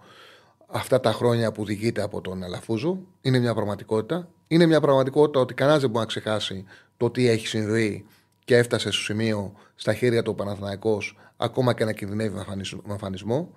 αυτά 0.67 1.01
τα 1.01 1.13
χρόνια 1.13 1.53
που 1.53 1.65
διηγείται 1.65 2.03
από 2.03 2.21
τον 2.21 2.43
Αλαφούζο. 2.43 2.99
Είναι 3.21 3.39
μια 3.39 3.55
πραγματικότητα. 3.55 4.29
Είναι 4.47 4.67
μια 4.67 4.81
πραγματικότητα 4.81 5.41
ότι 5.41 5.55
κανένας 5.55 5.81
δεν 5.81 5.91
μπορεί 5.91 6.01
να 6.01 6.07
ξεχάσει 6.07 6.65
το 6.97 7.11
τι 7.11 7.29
έχει 7.29 7.47
συμβεί 7.47 8.07
και 8.45 8.57
έφτασε 8.57 8.91
στο 8.91 9.03
σημείο 9.03 9.53
στα 9.75 9.95
χέρια 9.95 10.23
του 10.23 10.31
ο 10.31 10.35
Παναθηναϊκός 10.35 11.17
ακόμα 11.37 11.75
και 11.75 11.85
να 11.85 11.93
κινδυνεύει 11.93 12.35
με 12.85 12.93
εμφανισμό. 12.93 13.51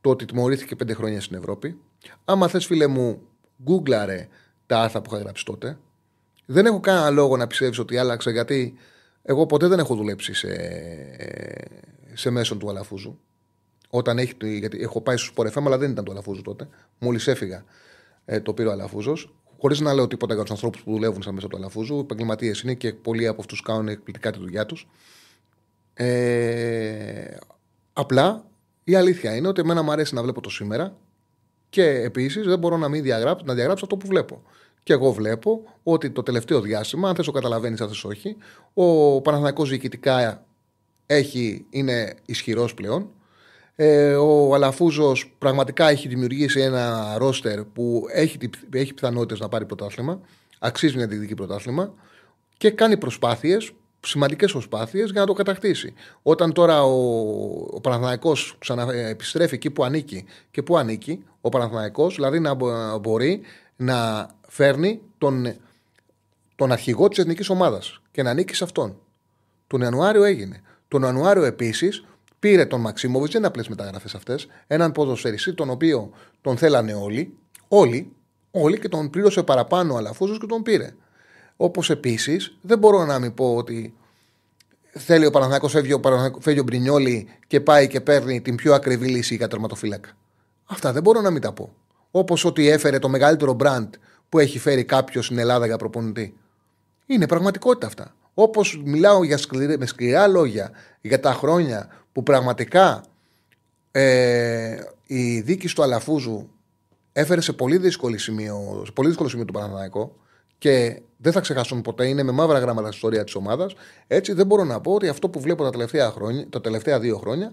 Το 0.00 0.10
ότι 0.10 0.24
τιμωρήθηκε 0.24 0.76
πέντε 0.76 0.94
χρόνια 0.94 1.20
στην 1.20 1.36
Ευρώπη. 1.36 1.78
Άμα 2.24 2.48
θες, 2.48 2.66
φίλε 2.66 2.86
μου, 2.86 3.20
γκούγκλαρε 3.62 4.28
τα 4.66 4.80
άρθρα 4.80 5.00
που 5.00 5.14
είχα 5.14 5.22
γράψει 5.22 5.44
τότε. 5.44 5.78
Δεν 6.46 6.66
έχω 6.66 6.80
κανένα 6.80 7.10
λόγο 7.10 7.36
να 7.36 7.46
πιστεύεις 7.46 7.78
ότι 7.78 7.96
άλλαξε 7.96 8.30
γιατί 8.30 8.74
εγώ 9.22 9.46
ποτέ 9.46 9.66
δεν 9.66 9.78
έχω 9.78 9.94
δουλέψει 9.94 10.34
σε, 10.34 10.48
σε 12.16 12.30
μέσον 12.30 12.58
του 12.58 12.68
Αλαφούζου. 12.68 13.18
Όταν 13.90 14.18
έχει, 14.18 14.34
γιατί 14.58 14.80
έχω 14.80 15.00
πάει 15.00 15.16
στου 15.16 15.32
Πορεφέμ, 15.32 15.66
αλλά 15.66 15.78
δεν 15.78 15.90
ήταν 15.90 16.04
του 16.04 16.10
Αλαφούζου 16.10 16.42
τότε. 16.42 16.68
Μόλις 16.98 17.26
έφυγα, 17.26 17.64
ε, 18.24 18.40
το 18.40 18.52
πήρε 18.52 18.68
ο 18.68 18.72
Αλαφούζος. 18.72 19.34
Χωρίς 19.58 19.80
να 19.80 19.94
λέω 19.94 20.06
τίποτα 20.06 20.34
για 20.34 20.42
τους 20.42 20.52
ανθρώπους 20.52 20.82
που 20.82 20.92
δουλεύουν 20.92 21.22
στα 21.22 21.32
μέσα 21.32 21.48
του 21.48 21.56
Αλαφούζου. 21.56 21.98
Επαγγελματίες 21.98 22.60
είναι 22.60 22.74
και 22.74 22.92
πολλοί 22.92 23.26
από 23.26 23.40
αυτούς 23.40 23.62
κάνουν 23.62 23.88
εκπληκτικά 23.88 24.30
τη 24.32 24.38
δουλειά 24.38 24.66
τους. 24.66 24.88
Ε, 25.94 27.36
απλά 27.92 28.44
η 28.84 28.94
αλήθεια 28.94 29.36
είναι 29.36 29.48
ότι 29.48 29.60
εμένα 29.60 29.82
μου 29.82 29.92
αρέσει 29.92 30.14
να 30.14 30.22
βλέπω 30.22 30.40
το 30.40 30.50
σήμερα 30.50 30.96
και 31.68 31.84
επίσης 31.84 32.46
δεν 32.46 32.58
μπορώ 32.58 32.76
να 32.76 32.88
μην 32.88 33.02
διαγράψω, 33.02 33.44
να 33.46 33.54
διαγράψω 33.54 33.84
αυτό 33.84 33.96
που 33.96 34.06
βλέπω. 34.06 34.42
Και 34.82 34.92
εγώ 34.92 35.12
βλέπω 35.12 35.62
ότι 35.82 36.10
το 36.10 36.22
τελευταίο 36.22 36.60
διάστημα, 36.60 37.08
αν 37.08 37.14
θες 37.14 37.26
το 37.26 37.32
καταλαβαίνεις, 37.32 37.80
αν 37.80 37.88
θες 37.88 38.04
όχι, 38.04 38.36
ο 38.74 39.20
Παναθηναϊκός 39.20 39.68
διοικητικά 39.68 40.44
έχει, 41.06 41.66
είναι 41.70 42.14
ισχυρός 42.26 42.74
πλέον. 42.74 43.10
Ε, 43.76 44.14
ο 44.14 44.54
Αλαφούζος 44.54 45.34
πραγματικά 45.38 45.88
έχει 45.88 46.08
δημιουργήσει 46.08 46.60
ένα 46.60 47.14
ρόστερ 47.18 47.64
που 47.64 48.04
έχει, 48.12 48.38
έχει 48.72 48.94
πιθανότητες 48.94 49.40
να 49.40 49.48
πάρει 49.48 49.66
πρωτάθλημα. 49.66 50.20
Αξίζει 50.58 50.96
μια 50.96 51.06
διδική 51.06 51.34
πρωτάθλημα 51.34 51.94
και 52.56 52.70
κάνει 52.70 52.96
προσπάθειες, 52.96 53.72
σημαντικές 54.00 54.52
προσπάθειες 54.52 55.10
για 55.10 55.20
να 55.20 55.26
το 55.26 55.32
κατακτήσει. 55.32 55.94
Όταν 56.22 56.52
τώρα 56.52 56.82
ο, 56.84 56.90
ο 57.70 57.80
Παναθηναϊκός 57.80 58.58
επιστρέφει 59.08 59.54
εκεί 59.54 59.70
που 59.70 59.84
ανήκει 59.84 60.24
και 60.50 60.62
που 60.62 60.76
ανήκει, 60.76 61.24
ο 61.40 61.48
Παναθηναϊκός 61.48 62.14
δηλαδή 62.14 62.40
να 62.40 62.54
μπορεί 62.98 63.40
να 63.76 64.28
φέρνει 64.48 65.00
τον, 65.18 65.54
τον 66.56 66.72
αρχηγό 66.72 67.08
της 67.08 67.18
εθνικής 67.18 67.48
ομάδας 67.48 68.00
και 68.10 68.22
να 68.22 68.30
ανήκει 68.30 68.54
σε 68.54 68.64
αυτόν. 68.64 68.98
Τον 69.66 69.80
Ιανουάριο 69.80 70.24
έγινε. 70.24 70.62
Τον 70.88 71.02
Ιανουάριο 71.02 71.44
επίσης 71.44 72.04
πήρε 72.38 72.66
τον 72.66 72.80
Μαξίμοβιτ, 72.80 73.30
δεν 73.30 73.38
είναι 73.38 73.46
απλές 73.46 73.68
μεταγραφές 73.68 74.14
αυτές, 74.14 74.46
έναν 74.66 74.92
ποδοσφαιριστή 74.92 75.54
τον 75.54 75.70
οποίο 75.70 76.10
τον 76.40 76.56
θέλανε 76.56 76.94
όλοι, 76.94 77.36
όλοι, 77.68 78.12
όλοι 78.50 78.78
και 78.78 78.88
τον 78.88 79.10
πλήρωσε 79.10 79.42
παραπάνω 79.42 79.94
ο 79.94 79.96
Αλαφούζος 79.96 80.38
και 80.38 80.46
τον 80.46 80.62
πήρε. 80.62 80.94
Όπως 81.56 81.90
επίσης 81.90 82.56
δεν 82.60 82.78
μπορώ 82.78 83.04
να 83.04 83.18
μην 83.18 83.34
πω 83.34 83.56
ότι 83.56 83.94
θέλει 84.90 85.26
ο 85.26 85.30
Παναθηναϊκός 85.30 85.72
φεύγει 85.72 85.92
ο, 85.92 86.00
φεύγει 86.40 86.60
ο 86.60 86.62
Μπρινιόλη 86.62 87.28
και 87.46 87.60
πάει 87.60 87.88
και 87.88 88.00
παίρνει 88.00 88.40
την 88.40 88.56
πιο 88.56 88.74
ακριβή 88.74 89.06
λύση 89.06 89.34
για 89.34 89.48
τερματοφύλακα. 89.48 90.10
Αυτά 90.66 90.92
δεν 90.92 91.02
μπορώ 91.02 91.20
να 91.20 91.30
μην 91.30 91.40
τα 91.40 91.52
πω. 91.52 91.74
Όπως 92.10 92.44
ότι 92.44 92.68
έφερε 92.68 92.98
το 92.98 93.08
μεγαλύτερο 93.08 93.52
μπραντ 93.52 93.94
που 94.28 94.38
έχει 94.38 94.58
φέρει 94.58 94.84
κάποιος 94.84 95.24
στην 95.24 95.38
Ελλάδα 95.38 95.66
για 95.66 95.76
προπονητή. 95.76 96.36
Είναι 97.06 97.26
πραγματικότητα 97.26 97.86
αυτά. 97.86 98.14
Όπως 98.38 98.82
μιλάω 98.84 99.24
για 99.24 99.36
σκληρή, 99.36 99.78
με 99.78 99.86
σκληρά 99.86 100.26
λόγια 100.26 100.70
για 101.00 101.20
τα 101.20 101.32
χρόνια 101.32 101.88
που 102.12 102.22
πραγματικά 102.22 103.04
ε, 103.90 104.76
η 105.06 105.40
δίκη 105.40 105.68
του 105.68 105.82
Αλαφούζου 105.82 106.48
έφερε 107.12 107.40
σε 107.40 107.52
πολύ 107.52 107.78
δύσκολο 107.78 108.18
σημείο, 108.18 108.82
σε 108.84 108.92
πολύ 108.92 109.08
δύσκολο 109.08 109.28
σημείο 109.28 109.44
του 109.44 109.52
Παναναναϊκό 109.52 110.16
και 110.58 111.02
δεν 111.16 111.32
θα 111.32 111.40
ξεχάσουν 111.40 111.82
ποτέ, 111.82 112.06
είναι 112.06 112.22
με 112.22 112.32
μαύρα 112.32 112.58
γράμματα 112.58 112.86
στην 112.86 112.96
ιστορία 112.96 113.24
της 113.24 113.34
ομάδας. 113.34 113.74
Έτσι 114.06 114.32
δεν 114.32 114.46
μπορώ 114.46 114.64
να 114.64 114.80
πω 114.80 114.92
ότι 114.92 115.08
αυτό 115.08 115.28
που 115.28 115.40
βλέπω 115.40 115.62
τα 115.62 115.70
τελευταία, 115.70 116.10
χρόνια, 116.10 116.46
τα 116.48 116.60
τελευταία 116.60 117.00
δύο 117.00 117.18
χρόνια 117.18 117.52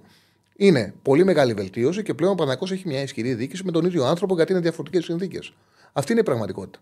είναι 0.55 0.93
πολύ 1.01 1.23
μεγάλη 1.23 1.53
βελτίωση 1.53 2.03
και 2.03 2.13
πλέον 2.13 2.31
ο 2.31 2.35
Παναναναϊκός 2.35 2.71
έχει 2.71 2.87
μια 2.87 3.01
ισχυρή 3.01 3.33
διοίκηση 3.33 3.63
με 3.65 3.71
τον 3.71 3.85
ίδιο 3.85 4.05
άνθρωπο 4.05 4.35
γιατί 4.35 4.51
είναι 4.51 4.61
διαφορετικές 4.61 5.03
συνθήκες. 5.03 5.53
Αυτή 5.93 6.11
είναι 6.11 6.21
η 6.21 6.23
πραγματικότητα. 6.23 6.79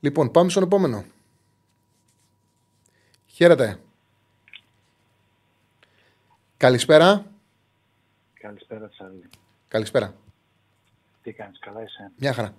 Λοιπόν, 0.00 0.30
πάμε 0.30 0.50
στον 0.50 0.62
επόμενο. 0.62 1.04
Χαίρετε. 3.34 3.78
Καλησπέρα. 6.56 7.24
Καλησπέρα, 8.40 8.88
Τσάρλι. 8.88 9.30
Καλησπέρα. 9.68 10.14
Τι 11.22 11.32
κάνεις, 11.32 11.58
καλά 11.58 11.82
είσαι; 11.82 12.10
Μια 12.16 12.32
χαρά. 12.32 12.54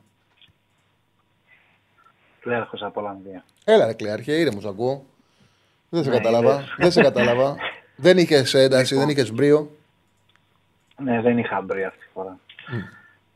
Κλέαρχος 2.40 2.82
από 2.82 3.02
Ολλανδία. 3.02 3.44
Έλα 3.64 3.86
ρε 3.86 3.94
Κλέαρχε, 3.94 4.40
ήρεμος 4.40 4.66
ακούω. 4.66 5.06
Δεν 5.90 6.04
σε 6.04 6.10
ναι, 6.10 6.16
κατάλαβα. 6.16 6.64
δεν 6.78 6.92
σε 6.92 7.02
κατάλαβα. 7.02 7.56
δεν 8.06 8.18
είχες 8.18 8.54
ένταση, 8.54 8.96
δεν 8.96 9.10
είχες 9.10 9.32
μπρίο. 9.32 9.72
Ναι, 10.98 11.22
δεν 11.22 11.38
είχα 11.38 11.62
μπρίο 11.62 11.88
αυτή 11.88 12.00
τη 12.00 12.08
φορά. 12.14 12.40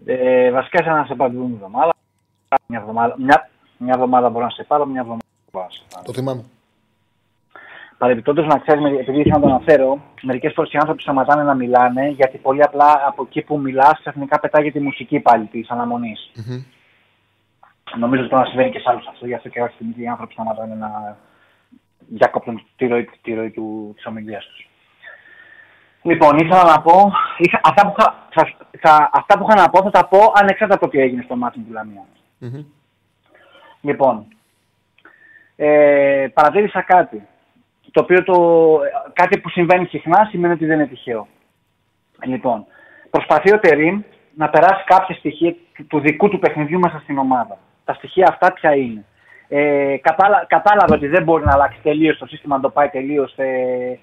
Ε, 0.05 0.51
βασικά 0.51 0.81
ήθελα 0.81 0.95
να 0.95 1.05
σε 1.05 1.15
πάρω 1.15 1.31
την 1.31 1.41
εβδομάδα. 1.41 1.93
Μια 2.65 2.79
εβδομάδα, 2.79 3.15
μια, 3.17 3.49
μια 3.77 3.93
εβδομάδα 3.93 4.29
μπορώ 4.29 4.45
να 4.45 4.51
σε 4.51 4.63
πάρω, 4.63 4.85
μια 4.85 4.99
εβδομάδα 5.01 5.25
μπορώ 5.51 5.65
να 5.65 5.71
σε 5.71 5.83
πάρω. 5.89 6.05
Το 6.05 6.13
θυμάμαι. 6.13 6.43
Παρεμπιπτόντως 7.97 8.45
να 8.45 8.59
ξέρει, 8.59 8.97
επειδή 8.97 9.19
ήθελα 9.19 9.35
να 9.35 9.41
το 9.41 9.47
αναφέρω, 9.47 10.01
μερικές 10.21 10.53
φορές 10.53 10.71
οι 10.71 10.77
άνθρωποι 10.77 11.01
σταματάνε 11.01 11.43
να 11.43 11.53
μιλάνε 11.53 12.07
γιατί 12.07 12.37
πολύ 12.37 12.63
απλά 12.63 13.01
από 13.07 13.23
εκεί 13.23 13.41
που 13.41 13.59
μιλάς 13.59 13.99
ξαφνικά 13.99 14.39
πετάγεται 14.39 14.79
τη 14.79 14.85
μουσική 14.85 15.19
πάλι 15.19 15.45
της 15.45 15.69
αναμονής. 15.69 16.31
Mm-hmm. 16.35 16.63
Νομίζω 17.97 18.21
ότι 18.21 18.29
το 18.29 18.37
να 18.37 18.45
συμβαίνει 18.45 18.71
και 18.71 18.79
σε 18.79 18.85
άλλους 18.87 19.07
αυτό, 19.07 19.25
γι' 19.25 19.33
αυτό 19.33 19.49
και 19.49 19.59
κάποια 19.59 19.87
οι 19.95 20.07
άνθρωποι 20.07 20.33
σταματάνε 20.33 20.75
να 20.75 21.17
διακόπτουν 21.97 22.65
τη 22.75 22.87
ροή, 22.87 23.09
τη 23.21 23.33
ροή 23.33 23.51
της 23.95 24.05
ομιλίας 24.05 24.45
τους. 24.45 24.69
Λοιπόν, 26.01 26.37
ήθελα 26.37 26.63
να 26.63 26.81
πω, 26.81 27.11
είχα, 27.37 27.59
αυτά, 27.63 27.87
που 27.87 27.95
είχα, 27.97 28.27
θα, 28.29 28.51
θα, 28.79 29.09
αυτά 29.13 29.37
που 29.37 29.45
είχα 29.49 29.61
να 29.61 29.69
πω 29.69 29.81
θα 29.81 29.89
τα 29.89 30.07
πω 30.07 30.17
ανεξάρτητα 30.33 30.75
από 30.75 30.87
τι 30.87 30.99
έγινε 30.99 31.21
στο 31.21 31.35
μάτι 31.35 31.59
του 31.59 31.71
Λαμία. 31.71 32.05
Mm-hmm. 32.41 32.65
Λοιπόν, 33.81 34.25
ε, 35.55 36.27
παρατήρησα 36.33 36.81
κάτι 36.81 37.27
το 37.91 38.01
οποίο 38.01 38.23
το, 38.23 38.35
κάτι 39.13 39.39
που 39.39 39.49
συμβαίνει 39.49 39.85
συχνά 39.85 40.27
σημαίνει 40.29 40.53
ότι 40.53 40.65
δεν 40.65 40.79
είναι 40.79 40.87
τυχαίο. 40.87 41.27
Λοιπόν, 42.25 42.65
προσπαθεί 43.09 43.53
ο 43.53 43.59
Τερίμ 43.59 44.01
να 44.35 44.49
περάσει 44.49 44.83
κάποια 44.85 45.15
στοιχεία 45.15 45.55
του 45.87 45.99
δικού 45.99 46.29
του 46.29 46.39
παιχνιδιού 46.39 46.79
μέσα 46.79 46.99
στην 46.99 47.17
ομάδα. 47.17 47.57
Τα 47.85 47.93
στοιχεία 47.93 48.27
αυτά 48.29 48.53
ποια 48.53 48.75
είναι; 48.75 49.05
Ε, 49.47 49.97
κατάλα, 49.97 50.45
κατάλαβε 50.47 50.93
ότι 50.93 51.07
δεν 51.07 51.23
μπορεί 51.23 51.45
να 51.45 51.53
αλλάξει 51.53 51.79
τελείως 51.83 52.17
το 52.17 52.25
σύστημα, 52.25 52.55
να 52.55 52.61
το 52.61 52.69
πάει 52.69 52.89
τελείως, 52.89 53.37
ε, 53.37 53.99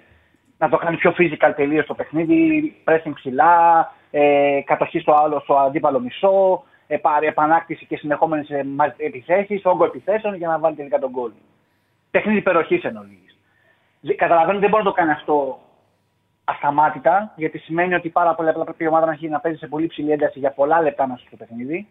να 0.58 0.68
το 0.68 0.76
κάνει 0.76 0.96
πιο 0.96 1.14
physical 1.18 1.52
τελείως 1.56 1.86
το 1.86 1.94
παιχνίδι, 1.94 2.74
pressing 2.84 3.12
ψηλά, 3.14 3.92
ε, 4.10 4.60
κατοχή 4.64 4.98
στο 4.98 5.12
άλλο, 5.12 5.40
στο 5.40 5.54
αντίπαλο 5.54 6.00
μισό, 6.00 6.64
ε, 6.86 6.96
επανάκτηση 7.20 7.86
και 7.86 7.96
συνεχόμενες 7.96 8.48
επιθέσεις, 8.96 9.64
όγκο 9.64 9.84
επιθέσεων 9.84 10.34
για 10.34 10.48
να 10.48 10.58
βάλει 10.58 10.76
τελικά 10.76 10.98
τον 10.98 11.10
γκολ. 11.10 11.30
Παιχνίδι 12.10 12.38
υπεροχής 12.38 12.84
εν 12.84 12.96
Καταλαβαίνω 14.12 14.52
ότι 14.52 14.60
δεν 14.60 14.70
μπορεί 14.70 14.84
να 14.84 14.90
το 14.90 14.96
κάνει 14.96 15.10
αυτό 15.10 15.58
ασταμάτητα, 16.44 17.32
γιατί 17.36 17.58
σημαίνει 17.58 17.94
ότι 17.94 18.08
πάρα 18.08 18.34
πολύ 18.34 18.48
απλά 18.48 18.64
πρέπει 18.64 18.84
η 18.84 18.86
ομάδα 18.86 19.06
να 19.06 19.12
έχει 19.12 19.28
να 19.28 19.40
παίζει 19.40 19.58
σε 19.58 19.66
πολύ 19.66 19.86
ψηλή 19.86 20.10
ένταση 20.10 20.38
για 20.38 20.50
πολλά 20.50 20.82
λεπτά 20.82 21.06
μέσα 21.06 21.24
στο 21.26 21.36
παιχνίδι. 21.36 21.88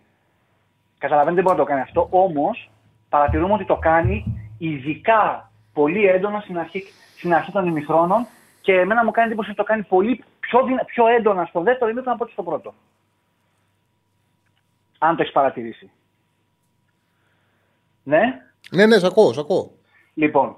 Καταλαβαίνω 0.97 1.35
ότι 1.35 1.35
δεν 1.35 1.43
μπορεί 1.43 1.57
να 1.57 1.63
το 1.63 1.69
κάνει 1.69 1.81
αυτό, 1.81 2.07
όμως 2.11 2.69
παρατηρούμε 3.09 3.53
ότι 3.53 3.65
το 3.65 3.75
κάνει 3.75 4.47
ειδικά 4.57 5.51
πολύ 5.73 6.05
έντονα 6.05 6.39
στην 6.39 6.59
αρχή, 6.59 6.83
στην 7.17 7.33
αρχή 7.33 7.51
των 7.51 7.67
ημιχρόνων 7.67 8.27
και 8.61 8.73
εμένα 8.73 9.03
μου 9.03 9.11
κάνει 9.11 9.27
εντύπωση 9.27 9.49
ότι 9.49 9.57
το 9.57 9.63
κάνει 9.63 9.83
πολύ 9.83 10.23
πιο, 10.39 10.59
πιο 10.85 11.07
έντονα 11.07 11.45
στο 11.45 11.61
δεύτερο 11.61 11.89
ημίχρονο 11.89 12.15
από 12.15 12.23
ό,τι 12.23 12.33
στο 12.33 12.43
πρώτο. 12.43 12.73
Αν 14.97 15.15
το 15.15 15.21
έχεις 15.21 15.33
παρατηρήσει. 15.33 15.91
Ναι; 18.03 18.41
Ναι, 18.71 18.85
ναι, 18.85 18.97
σ' 18.97 19.03
ακούω, 19.03 19.33
σ' 19.33 19.37
ακούω. 19.37 19.71
Λοιπόν, 20.13 20.55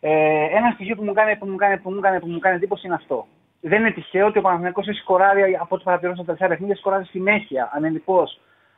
ε, 0.00 0.44
ένα 0.56 0.70
στοιχείο 0.70 0.96
που 0.96 1.04
μου, 1.04 1.12
κάνει, 1.12 1.36
που, 1.36 1.46
μου 1.46 1.56
κάνει, 1.56 1.78
που, 1.78 1.90
μου 1.90 2.00
κάνει, 2.00 2.20
που 2.20 2.28
μου 2.28 2.38
κάνει 2.38 2.56
εντύπωση 2.56 2.86
είναι 2.86 2.94
αυτό. 2.94 3.26
Δεν 3.60 3.80
είναι 3.80 3.90
τυχαίο 3.90 4.26
ότι 4.26 4.38
ο 4.38 4.42
Παναθηναϊκός 4.42 4.88
έχει 4.88 4.98
σκοράρει 4.98 5.56
από 5.60 5.74
ό,τι 5.74 5.84
παρατηρώ 5.84 6.14
στα 6.14 6.24
τελευταία 6.24 6.48
παιχνίδια, 6.48 6.76
σκοράρει 6.76 7.04
συνέχεια, 7.04 7.70
ανελειπώ 7.72 8.24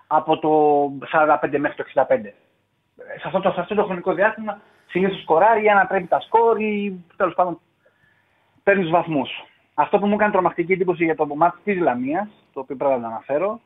από 0.06 0.38
το 0.38 0.82
45 1.12 1.58
μέχρι 1.58 1.76
το 1.76 1.84
65. 1.94 2.32
Σε 2.96 3.22
αυτό 3.24 3.40
το, 3.40 3.50
σε 3.50 3.60
αυτό 3.60 3.74
το 3.74 3.84
χρονικό 3.84 4.12
διάστημα 4.12 4.60
συνήθως 4.86 5.20
σκοράρει 5.20 5.64
ή 5.64 5.68
ανατρέπει 5.68 6.06
τα 6.06 6.20
σκόρ 6.20 6.60
ή 6.60 7.04
τέλος 7.16 7.34
πάντων 7.34 7.60
παίρνει 8.62 8.82
τους 8.82 8.90
βαθμούς. 8.90 9.30
Αυτό 9.74 9.98
που 9.98 10.06
μου 10.06 10.16
κάνει 10.16 10.32
τρομακτική 10.32 10.72
εντύπωση 10.72 11.04
για 11.04 11.14
το 11.14 11.26
μάτι 11.26 11.58
της 11.64 11.80
Λαμίας, 11.80 12.28
το 12.52 12.60
οποίο 12.60 12.76
πρέπει 12.76 13.00
να 13.00 13.06
αναφέρω, 13.06 13.60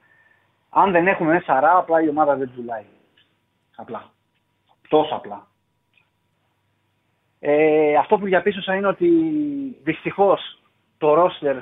αν 0.71 0.93
δεν 0.93 1.07
έχουμε 1.07 1.31
ένα 1.31 1.41
σαρά, 1.41 1.77
απλά 1.77 2.03
η 2.03 2.09
ομάδα 2.09 2.37
δεν 2.37 2.51
τζουλάει. 2.51 2.85
Απλά. 3.77 4.11
Τόσο 4.89 5.15
απλά. 5.15 5.47
Ε, 7.41 7.95
αυτό 7.97 8.19
που 8.19 8.25
διαπίστωσα 8.25 8.75
είναι 8.75 8.87
ότι 8.87 9.09
δυστυχώς 9.83 10.59
το 10.99 11.15
ρόστερ 11.15 11.57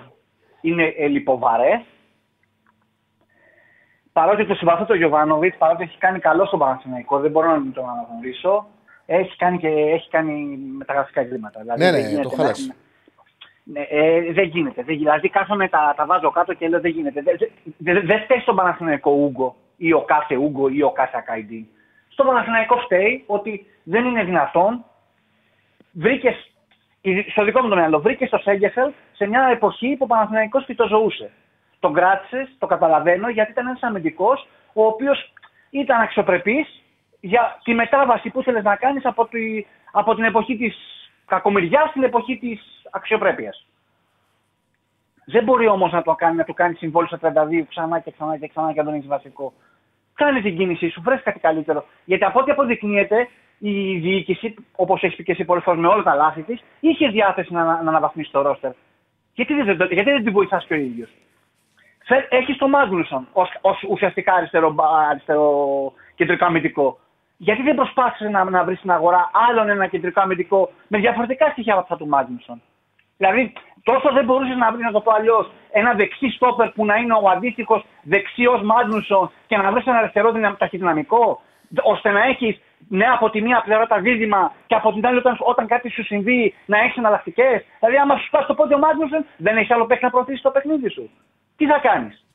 είναι 0.61 0.95
λιποβαρέ. 1.09 1.83
Παρότι 4.13 4.47
το 4.47 4.55
συμπαθώ 4.55 4.85
το 4.85 4.95
Γιωβάνοβιτς, 4.95 5.57
παρότι 5.57 5.83
έχει 5.83 5.99
κάνει 5.99 6.19
καλό 6.19 6.45
στον 6.47 6.59
Παναθηναϊκό, 6.59 7.19
δεν 7.19 7.31
μπορώ 7.31 7.51
να 7.51 7.59
μην 7.59 7.73
τον 7.73 7.89
αναγνωρίσω. 7.89 8.67
έχει 9.07 9.37
κάνει, 9.37 9.59
και, 9.59 9.69
έχει 9.69 10.09
κάνει 10.11 10.57
μεταγραφικά 10.77 11.21
εγκλήματα. 11.21 11.61
Δηλαδή, 11.61 11.83
Ναι, 11.85 11.91
δεν 11.91 12.01
ναι, 12.03 12.09
γίνεται 12.09 12.29
το 12.29 12.37
να- 12.37 12.43
χάλασε. 12.43 12.75
Ναι, 13.65 13.81
ε, 13.81 14.33
δεν 14.33 14.45
γίνεται. 14.45 14.83
Δεν, 14.83 14.97
δηλαδή 14.97 15.29
κάθομαι, 15.29 15.69
τα, 15.69 15.95
τα 15.97 16.07
βάζω 16.07 16.31
κάτω 16.31 16.55
και 16.55 16.69
λέω 16.69 16.81
δεν 16.81 16.91
γίνεται. 16.91 17.23
Δεν 17.23 17.37
δε, 17.79 17.93
δε, 17.93 18.01
δεν 18.01 18.21
φταίει 18.23 18.39
στον 18.41 18.57
Παναθηναϊκό 18.57 19.11
Ούγκο 19.11 19.57
ή 19.77 19.93
ο 19.93 20.01
κάθε 20.01 20.37
Ούγκο 20.37 20.69
ή 20.69 20.83
ο 20.83 20.91
κάθε 20.91 21.17
Ακαϊντή. 21.17 21.69
Στον 22.09 22.27
Παναθηναϊκό 22.27 22.77
φταίει 22.77 23.25
ότι 23.27 23.67
δεν 23.83 24.05
είναι 24.05 24.25
δυνατόν. 24.25 24.85
Βρήκες, 25.95 26.51
στο 27.31 27.45
δικό 27.45 27.63
μου 27.63 27.69
το 27.69 27.77
μυαλό, 27.77 28.01
βρήκες 28.01 28.31
το 28.31 28.39
Σέγκεφελ 28.39 28.93
σε 29.13 29.27
μια 29.27 29.49
εποχή 29.53 29.97
που 29.99 30.05
ο 30.05 30.07
Παναθηναϊκός 30.07 30.65
φυτοζωούσε. 30.65 31.31
Τον 31.79 31.93
κράτησες, 31.93 32.49
το 32.59 32.67
καταλαβαίνω, 32.67 33.29
γιατί 33.29 33.51
ήταν 33.51 33.67
ένας 33.67 33.83
αμυντικός 33.83 34.49
ο 34.73 34.87
οποίος 34.87 35.33
ήταν 35.71 36.01
αξιοπρεπής 36.01 36.83
για 37.21 37.61
τη 37.65 37.75
μετάβαση 37.75 38.31
που 38.31 38.41
ήθελες 38.41 38.63
να 38.63 38.77
κάνεις 38.77 39.05
από, 39.05 39.27
τη, 39.27 39.67
από 39.93 40.15
την 40.15 40.25
εποχή 40.25 40.57
της 40.57 40.77
κακομοιριάς 41.27 41.91
στην 41.91 42.03
εποχή 42.03 42.37
της 42.39 42.61
αξιοπρέπειας. 42.91 43.67
Δεν 45.27 45.45
μπορεί 45.45 45.67
όμως 45.67 45.93
να 45.93 46.03
το 46.03 46.15
κάνει, 46.15 46.37
να 46.37 46.45
του 46.45 46.55
κάνει 46.55 46.75
συμβόλαιο 46.75 47.09
στα 47.09 47.49
32 47.51 47.65
ξανά 47.69 47.99
και 47.99 48.11
ξανά 48.11 48.39
και 48.39 48.49
ξανά 48.49 48.73
και 48.73 48.79
να 48.79 48.85
τον 48.85 48.95
έχεις 48.95 49.07
βασικό. 49.07 49.53
Κάνε 50.15 50.41
την 50.41 50.57
κίνησή 50.57 50.89
σου, 50.89 51.03
βρες 51.03 51.23
κάτι 51.23 51.39
καλύτερο. 51.39 51.85
Γιατί 52.05 52.25
από 52.25 52.41
ό,τι 52.41 52.51
αποδεικνύεται, 52.51 53.29
η 53.59 53.99
διοίκηση, 53.99 54.55
όπως 54.77 55.03
έχεις 55.03 55.17
πει 55.17 55.23
και 55.23 55.33
εσύ 55.33 55.45
πολλές 55.45 55.63
φορές 55.65 55.81
με 55.81 55.87
όλα 55.89 56.03
τα 56.03 56.15
λάθη 56.15 56.43
της, 56.43 56.63
είχε 56.81 57.09
διάθεση 57.09 57.53
να, 57.53 57.65
να 57.65 57.73
αναβαθμίσει 57.73 58.31
το 58.31 58.43
ρόστερ. 58.43 58.71
Γιατί 59.35 59.55
δεν, 59.55 59.77
το- 59.77 59.85
γιατί 59.85 60.11
δεν 60.11 60.25
την 60.25 60.33
βοηθάς 60.33 60.65
και 60.67 60.75
ο 60.75 60.77
ίδιος; 60.77 61.11
Έχεις 62.29 62.57
τον 62.57 62.71
Μάγνουσον 62.71 63.29
ως 63.61 63.83
ουσιαστικά 63.89 64.35
αριστερό, 64.35 64.73
μπα- 64.73 65.09
αριστερό 65.11 65.93
κεντρικό 66.15 66.45
αμυντικό. 66.45 66.99
Γιατί 67.37 67.63
δεν 67.63 67.75
προσπάθησες 67.75 68.31
να, 68.31 68.45
να 68.51 68.65
βρεις 68.65 68.79
στην 68.79 68.91
αγορά 68.91 69.31
άλλον 69.49 69.69
ένα 69.69 69.87
κεντρικό 69.87 70.21
αμυντικό 70.21 70.71
με 70.89 70.99
διαφορετικά 70.99 71.49
στοιχεία 71.51 71.73
από 71.73 71.83
αυτά 71.83 71.97
του 71.97 72.07
Μάγνουσον; 72.09 72.63
Δηλαδή, 73.17 73.53
τόσο 73.83 74.13
δεν 74.13 74.25
μπορούσες 74.25 74.57
να 74.57 74.73
βρεις, 74.73 74.85
να 74.85 74.93
το 74.93 75.01
πω 75.01 75.13
αλλιώς, 75.13 75.51
ένα 75.73 75.95
δεξί 75.95 76.29
στόπερ 76.31 76.69
που 76.71 76.85
να 76.85 76.97
είναι 76.97 77.15
ο 77.15 77.29
αντίστοιχος 77.29 77.85
δεξιός 78.03 78.63
Μάγνουσον 78.63 79.31
και 79.47 79.57
να 79.57 79.73
βρεις 79.73 79.87
ένα 79.87 79.99
αριστερό 79.99 80.33
δυνα- 80.33 80.57
ταχυδυναμικό, 80.57 81.41
ώστε 81.83 82.11
να 82.11 82.23
έχεις 82.25 82.61
ναι 82.89 83.05
από 83.07 83.31
τη 83.31 83.41
μία 83.43 83.63
πλευρά 83.65 83.87
τα 83.87 84.01
δίδυμα 84.01 84.53
και 84.67 84.75
από 84.75 84.93
την 84.93 85.07
άλλη 85.07 85.19
όταν, 85.19 85.37
όταν 85.41 85.67
κάτι 85.67 85.91
σου 85.91 86.05
συμβεί 86.05 86.55
να 86.67 86.79
έχεις 86.79 86.97
εναλλακτικές. 86.97 87.65
Δηλαδή, 87.79 87.97
άμα 88.03 88.17
σου 88.17 88.27
σπάσει 88.27 88.47
το 88.47 88.55
πόδι 88.55 88.75
ο 88.75 88.79
Μάγνουσον, 88.79 89.25
δεν 89.37 89.57
έχει 89.57 89.73
άλλο 89.73 89.87
παίχτη 89.87 90.05
να 90.05 90.11
προωθήσει 90.11 90.43
το 90.43 90.51
παιχνίδι 90.51 90.89
σου. 90.91 91.11
Τι 91.57 91.67
θα 91.67 91.79
κάνεις; 91.83 92.27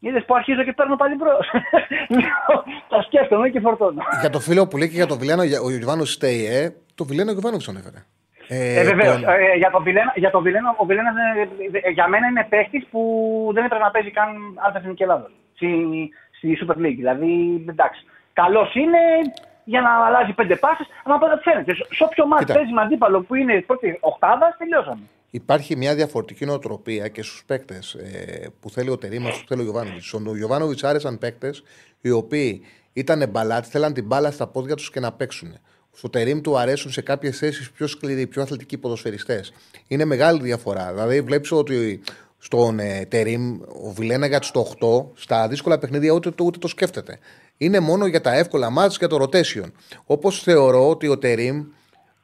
Είδες 0.00 0.24
που 0.24 0.34
αρχίζω 0.34 0.62
και 0.64 0.72
παίρνω 0.72 0.96
πάλι 0.96 1.14
μπρος. 1.14 1.46
Τα 2.92 3.02
σκέφτομαι 3.02 3.48
και 3.48 3.60
φορτώνω. 3.60 4.02
Για 4.20 4.30
το 4.30 4.40
φίλο 4.40 4.66
που 4.68 4.76
λέει 4.76 4.88
και 4.88 4.94
για 4.94 5.06
το 5.06 5.18
Βιλένο, 5.18 5.42
για- 5.42 5.60
ο 5.60 5.70
Γιωβάνο 5.70 6.04
Στέιε, 6.04 6.70
το 6.94 7.04
Βιλένο 7.04 7.30
Γιωβάνοβιτ 7.30 7.66
τον 7.66 7.76
έφερε. 7.76 8.04
Ε, 8.48 8.84
βεβαίως. 8.84 9.20
τον- 9.20 9.28
Ε, 9.32 9.56
για 9.56 9.70
τον 9.70 9.82
Βιλένα, 9.82 10.12
για 10.16 10.30
τον 10.30 10.42
Βιλένα, 10.42 10.74
ο 10.78 10.84
Βιλένας 10.84 11.14
για 11.92 12.08
μένα 12.08 12.26
είναι 12.26 12.46
παίχτης 12.48 12.86
που 12.90 13.00
δεν 13.54 13.64
έπρεπε 13.64 13.84
να 13.84 13.90
παίζει 13.90 14.10
καν 14.10 14.28
άλλη 14.56 14.76
εθνική 14.76 15.02
Ελλάδα. 15.02 15.30
Στη, 15.54 15.68
στη 16.36 16.58
Super 16.62 16.76
League. 16.76 16.96
Δηλαδή, 16.96 17.64
εντάξει. 17.68 18.04
Καλός 18.32 18.74
είναι 18.74 18.98
για 19.64 19.80
να 19.80 20.06
αλλάζει 20.06 20.32
πέντε 20.32 20.56
πάσει, 20.56 20.82
αλλά 21.04 21.18
πάντα 21.18 21.40
φαίνεται. 21.44 21.74
Σε- 21.74 21.86
Σε 21.94 22.04
όποιο 22.04 22.26
μάτι 22.26 22.44
Κοίτα. 22.44 22.58
παίζει 22.58 22.72
με 22.72 22.80
αντίπαλο 22.80 23.20
που 23.22 23.34
είναι 23.34 23.62
πρώτη 23.66 23.98
οκτάδα, 24.00 24.54
τελειώσαμε. 24.58 25.00
Υπάρχει 25.30 25.76
μια 25.76 25.94
διαφορετική 25.94 26.44
νοοτροπία 26.44 27.08
και 27.08 27.22
στους 27.22 27.42
παίκτες 27.46 27.94
ε, 27.94 28.48
που 28.60 28.70
θέλει 28.70 28.90
ο 28.90 28.98
Τερήμας, 28.98 29.40
που 29.40 29.46
θέλει 29.48 29.60
ο 29.60 29.64
Γιωβάνοβιτς. 29.64 30.06
Στον 30.06 30.36
Γιωβάνοβιτς 30.36 30.84
άρεσαν 30.84 31.18
παίκτες 31.18 31.62
οι 32.00 32.10
οποίοι 32.10 32.62
ήταν 32.92 33.28
μπαλάτι, 33.28 33.68
θέλαν 33.68 33.92
την 33.92 34.04
μπάλα 34.06 34.30
στα 34.30 34.46
πόδια 34.46 34.74
τους 34.74 34.90
και 34.90 35.00
να 35.00 35.12
παίξουν. 35.12 35.58
Στο 35.92 36.10
Τερήμ 36.10 36.40
του 36.40 36.58
αρέσουν 36.58 36.90
σε 36.90 37.02
κάποιες 37.02 37.38
θέσεις 37.38 37.70
πιο 37.70 37.86
σκληροί, 37.86 38.26
πιο 38.26 38.42
αθλητικοί 38.42 38.78
ποδοσφαιριστές. 38.78 39.52
Είναι 39.88 40.04
μεγάλη 40.04 40.40
διαφορά. 40.42 40.92
Δηλαδή, 40.92 41.20
βλέπεις 41.20 41.52
ότι 41.52 42.00
στον 42.42 42.78
ε, 42.78 43.06
Τερήμ, 43.08 43.60
ο 43.84 43.90
Βιλένα 43.96 44.26
για 44.26 44.40
το 44.52 44.66
8, 44.80 45.04
στα 45.14 45.48
δύσκολα 45.48 45.78
παιχνίδια 45.78 46.12
ούτε, 46.12 46.30
το- 46.30 46.44
ούτε 46.44 46.58
το 46.58 46.68
σκέφτεται. 46.68 47.18
Είναι 47.56 47.80
μόνο 47.80 48.06
για 48.06 48.20
τα 48.20 48.34
εύκολα 48.34 48.70
μάτια 48.70 48.96
και 49.00 49.06
το 49.06 49.16
rotation. 49.24 49.70
Όπως 50.06 50.42
θεωρώ 50.42 50.88
ότι 50.88 51.08
ο 51.08 51.18
Τερήμ 51.18 51.64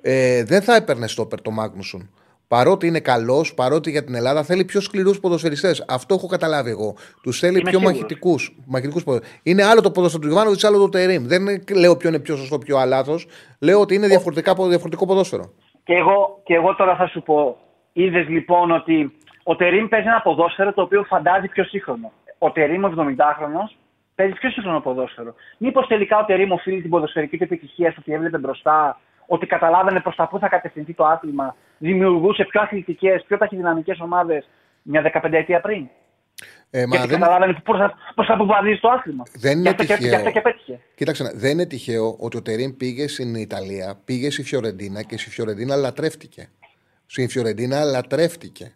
ε, 0.02 0.44
δεν 0.44 0.62
θα 0.62 0.74
έπαιρνε 0.76 1.06
στόπερ 1.08 1.40
το 1.42 1.50
Μάγνουσον. 1.50 2.10
Παρότι 2.48 2.86
είναι 2.86 3.00
καλός, 3.00 3.54
παρότι 3.54 3.90
για 3.90 4.04
την 4.04 4.14
Ελλάδα 4.14 4.42
θέλει 4.42 4.64
πιο 4.64 4.80
σκληρούς 4.80 5.20
ποδοσφαιριστές. 5.20 5.84
Αυτό 5.88 6.14
έχω 6.14 6.26
καταλάβει 6.26 6.70
εγώ. 6.70 6.94
Τους 7.22 7.38
θέλει 7.38 7.58
Είμαι 7.58 7.70
πιο 7.70 7.78
σίγουρος. 7.78 7.92
μαχητικού. 8.00 8.34
Μαχητικούς 8.66 9.04
ποδοσφαιριστές. 9.04 9.40
είναι 9.52 9.64
άλλο 9.64 9.80
το 9.80 9.90
ποδόσφαιρο 9.90 10.22
του 10.22 10.28
Γιωβάνοβιτς, 10.28 10.64
άλλο 10.64 10.78
το 10.78 10.88
Τερήμ. 10.88 11.26
Δεν 11.26 11.40
είναι- 11.42 11.62
λέω 11.74 11.96
ποιο 11.96 12.08
είναι 12.08 12.18
πιο 12.18 12.36
σωστό, 12.36 12.58
ποιο 12.58 12.82
λάθο. 12.86 13.18
Λέω 13.58 13.80
ότι 13.80 13.94
είναι 13.94 14.06
διαφορετικά, 14.06 14.54
διαφορετικό 14.54 15.06
ποδόσφαιρο. 15.06 15.52
Και 15.84 15.92
εγώ, 15.94 16.40
και 16.44 16.54
εγώ 16.54 16.74
τώρα 16.74 16.96
θα 16.96 17.06
σου 17.06 17.22
πω, 17.22 17.56
είδες 17.92 18.28
λοιπόν 18.28 18.70
ότι 18.70 19.12
ο 19.50 19.56
Τερήμ 19.56 19.88
παίζει 19.88 20.06
ένα 20.08 20.20
ποδόσφαιρο 20.22 20.72
το 20.72 20.82
οποίο 20.82 21.02
φαντάζει 21.04 21.48
πιο 21.48 21.64
σύγχρονο. 21.64 22.12
Ο 22.38 22.52
Τερήμ, 22.52 22.84
ο 22.84 22.92
70χρονο, 22.96 23.62
παίζει 24.14 24.32
πιο 24.32 24.50
σύγχρονο 24.50 24.80
ποδόσφαιρο. 24.80 25.34
Μήπως 25.58 25.86
τελικά 25.86 26.18
ο 26.18 26.24
Τερήμ 26.24 26.52
οφείλει 26.52 26.80
την 26.80 26.90
ποδοσφαιρική 26.90 27.36
του 27.36 27.44
επιτυχία 27.44 27.90
στο 27.90 28.00
ότι 28.00 28.12
έβλεπε 28.12 28.38
μπροστά, 28.38 29.00
ότι 29.26 29.46
καταλάβαινε 29.46 30.00
προς 30.00 30.16
τα 30.16 30.28
πού 30.28 30.38
θα 30.38 30.48
κατευθυνθεί 30.48 30.94
το 30.94 31.04
άθλημα, 31.06 31.56
δημιουργούσε 31.78 32.44
πιο 32.44 32.60
αθλητικές, 32.60 33.24
πιο 33.26 33.36
ταχυδυναμικές 33.38 34.00
ομάδες 34.00 34.48
μια 34.82 35.02
15 35.22 35.32
ετία 35.32 35.60
πριν; 35.60 35.88
Ε, 36.70 36.86
μα 36.86 36.96
Γιατί 36.96 37.08
δεν, 37.10 37.20
καταλάβαινε 37.20 37.60
προ 37.64 37.78
τα, 37.78 37.94
προς 38.14 38.26
τα 38.26 38.36
που 38.36 38.46
βαδίζει 38.46 38.80
το 38.80 38.88
άθλημα. 38.88 39.22
Δεν 39.34 39.52
είναι 39.52 39.62
Γι' 39.62 39.68
αυτό 39.68 39.84
και- 39.84 39.92
τυχαίο. 39.94 40.08
Γι' 40.08 40.14
αυτό 40.16 40.30
και 40.30 40.40
πέτυχε. 40.40 40.80
Κοίταξε, 40.94 41.22
να- 41.22 41.32
δεν 41.34 41.50
είναι 41.50 41.66
τυχαίο 41.66 42.16
ότι 42.20 42.36
ο 42.36 42.42
Τερήμ 42.42 42.76
πήγε 42.76 43.08
στην 43.08 43.34
Ιταλία, 43.34 44.00
πήγε 44.04 44.30
στη 44.30 44.42
Φιωρεντίνα 44.42 45.02
και 45.02 45.18
στη 45.18 45.30
Φιωρεντίνα 45.30 45.76
λατρεύτηκε. 45.76 46.48
Στην 47.06 47.28
Φιωρεντίνα 47.28 47.84
λατρεύτηκε. 47.84 48.74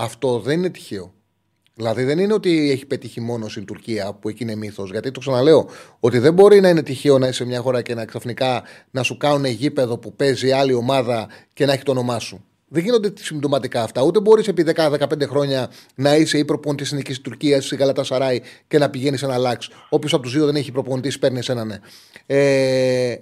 Αυτό 0.00 0.38
δεν 0.38 0.58
είναι 0.58 0.70
τυχαίο. 0.70 1.12
Δηλαδή 1.74 2.04
δεν 2.04 2.18
είναι 2.18 2.32
ότι 2.32 2.70
έχει 2.70 2.86
πετύχει 2.86 3.20
μόνος 3.20 3.50
στην 3.50 3.64
Τουρκία 3.64 4.14
που 4.14 4.28
εκεί 4.28 4.42
είναι 4.42 4.54
μύθος. 4.54 4.90
Γιατί 4.90 5.10
το 5.10 5.20
ξαναλέω, 5.20 5.68
ότι 6.00 6.18
δεν 6.18 6.34
μπορεί 6.34 6.60
να 6.60 6.68
είναι 6.68 6.82
τυχαίο 6.82 7.18
να 7.18 7.26
είσαι 7.26 7.36
σε 7.36 7.44
μια 7.44 7.60
χώρα 7.60 7.82
και 7.82 7.94
να 7.94 8.04
ξαφνικά 8.04 8.62
να 8.90 9.02
σου 9.02 9.16
κάνουν 9.16 9.44
γήπεδο 9.44 9.98
που 9.98 10.16
παίζει 10.16 10.50
άλλη 10.50 10.72
ομάδα 10.72 11.28
και 11.52 11.66
να 11.66 11.72
έχει 11.72 11.82
το 11.82 11.90
όνομά 11.90 12.18
σου. 12.18 12.44
Δεν 12.68 12.82
γίνονται 12.82 13.12
συμπτωματικά 13.18 13.82
αυτά. 13.82 14.02
Ούτε 14.02 14.20
μπορείς 14.20 14.48
επί 14.48 14.64
10-15 14.76 15.26
χρόνια 15.28 15.70
να 15.94 16.16
είσαι 16.16 16.38
ή 16.38 16.44
προπονητής 16.44 16.86
στην 16.86 16.98
εθνικής 16.98 17.22
Τουρκίας, 17.22 17.66
στη 17.66 17.76
Γαλατά 17.76 18.04
Σαράι 18.04 18.40
και 18.68 18.78
να 18.78 18.90
πηγαίνεις 18.90 19.22
ένα 19.22 19.38
λάξ. 19.38 19.70
Όποιος 19.88 20.12
από 20.12 20.22
τους 20.22 20.32
δύο 20.32 20.46
δεν 20.46 20.56
έχει 20.56 20.72
προπονητής, 20.72 21.18
παίρνει 21.18 21.40
ένα 21.46 21.64
ναι. 21.64 21.78
Ε, 22.26 23.18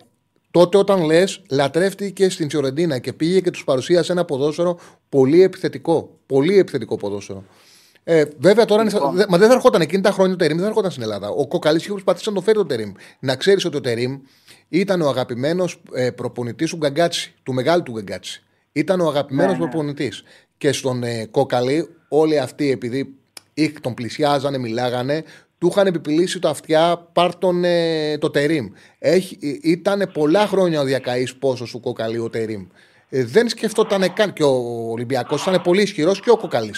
τότε 0.59 0.77
όταν 0.77 1.05
λες, 1.05 1.43
λατρεύτηκε 1.51 2.29
στην 2.31 2.51
Φιωρεντίνα 2.51 2.99
και 2.99 3.13
πήγε 3.13 3.41
και 3.41 3.51
τους 3.51 3.65
παρουσίασε 3.65 4.13
ένα 4.13 4.25
ποδόσφαιρο 4.25 4.79
πολύ 5.09 5.43
επιθετικό. 5.43 6.19
Πολύ 6.27 6.59
επιθετικό 6.59 6.97
ποδόσφαιρο. 6.97 7.45
Ε, 8.05 8.25
βέβαια 8.39 8.65
τώρα 8.65 8.83
είναι, 8.83 8.91
Λοιπόν. 8.93 9.15
δε- 9.17 9.25
μα 9.29 9.39
δεν 9.39 9.49
θα 9.49 9.55
ερχόταν 9.55 9.81
εκείνη 9.81 10.03
τα 10.03 10.11
χρόνια 10.11 10.35
ο 10.35 10.37
Τερήμ, 10.37 10.55
δεν 10.57 10.65
θα 10.65 10.71
ερχόταν 10.71 10.91
στην 10.91 11.03
Ελλάδα. 11.03 11.29
Ο 11.29 11.47
Κοκαλής 11.47 11.83
είχε 11.83 11.91
προσπαθήσει 11.91 12.29
να 12.29 12.35
το 12.35 12.41
φέρει 12.41 12.57
το 12.57 12.67
Τερήμ. 12.67 12.93
Να 13.19 13.37
ξέρεις 13.37 13.65
ότι 13.65 13.77
ο 13.77 13.81
Τερήμ 13.81 14.19
ήταν 14.69 15.01
ο 15.01 15.09
αγαπημένος 15.09 15.83
ε, 15.93 16.11
προπονητής 16.11 16.71
του 16.71 16.77
Γκαγκάτσι, 16.77 17.35
του 17.43 17.53
μεγάλου 17.53 17.83
του 17.83 17.93
Γκαγκάτσι. 17.93 18.43
Ήταν 18.73 19.01
ο 19.01 19.09
αγαπημένος 19.09 19.53
Ναι, 19.59 19.65
ναι. 19.65 19.71
προπονητής. 19.71 20.23
Και 20.59 20.73
στον 20.73 21.03
ε, 21.03 21.27
Κόκαλη, 21.31 21.89
όλοι 22.09 22.39
αυτοί 22.39 22.71
επειδή 22.71 23.15
είχ- 23.55 23.81
τον 23.81 23.95
πλησιάζανε, 23.95 24.59
μιλάγανε, 24.59 25.25
του 25.59 25.67
είχαν 25.71 25.87
επιπηλήσει 25.87 26.39
το 26.39 26.49
αυτιά, 26.49 27.09
πάρ 27.13 27.37
τον, 27.37 27.65
ε, 27.65 28.19
το 28.19 28.31
Τερήμ. 28.31 28.67
Ήταν 29.63 30.11
πολλά 30.13 30.47
χρόνια 30.47 30.81
ο 30.81 30.85
διακαής 30.85 31.37
πόσο 31.37 31.65
του 31.65 31.81
Κόκαλη 31.81 32.19
ο 32.19 32.31
Τερήμ. 32.31 32.67
Ε, 33.09 33.25
δεν 33.25 33.49
σκεφτόταν 33.49 34.13
καν. 34.13 34.33
Και 34.33 34.43
ο 34.43 34.91
Ολυμπιακός 34.91 35.47
ήταν 35.47 35.63
πολύ 35.63 35.83
ισχυρός 35.83 36.21
και 36.21 36.31
ο 36.31 36.37
Κόκαλη. 36.37 36.75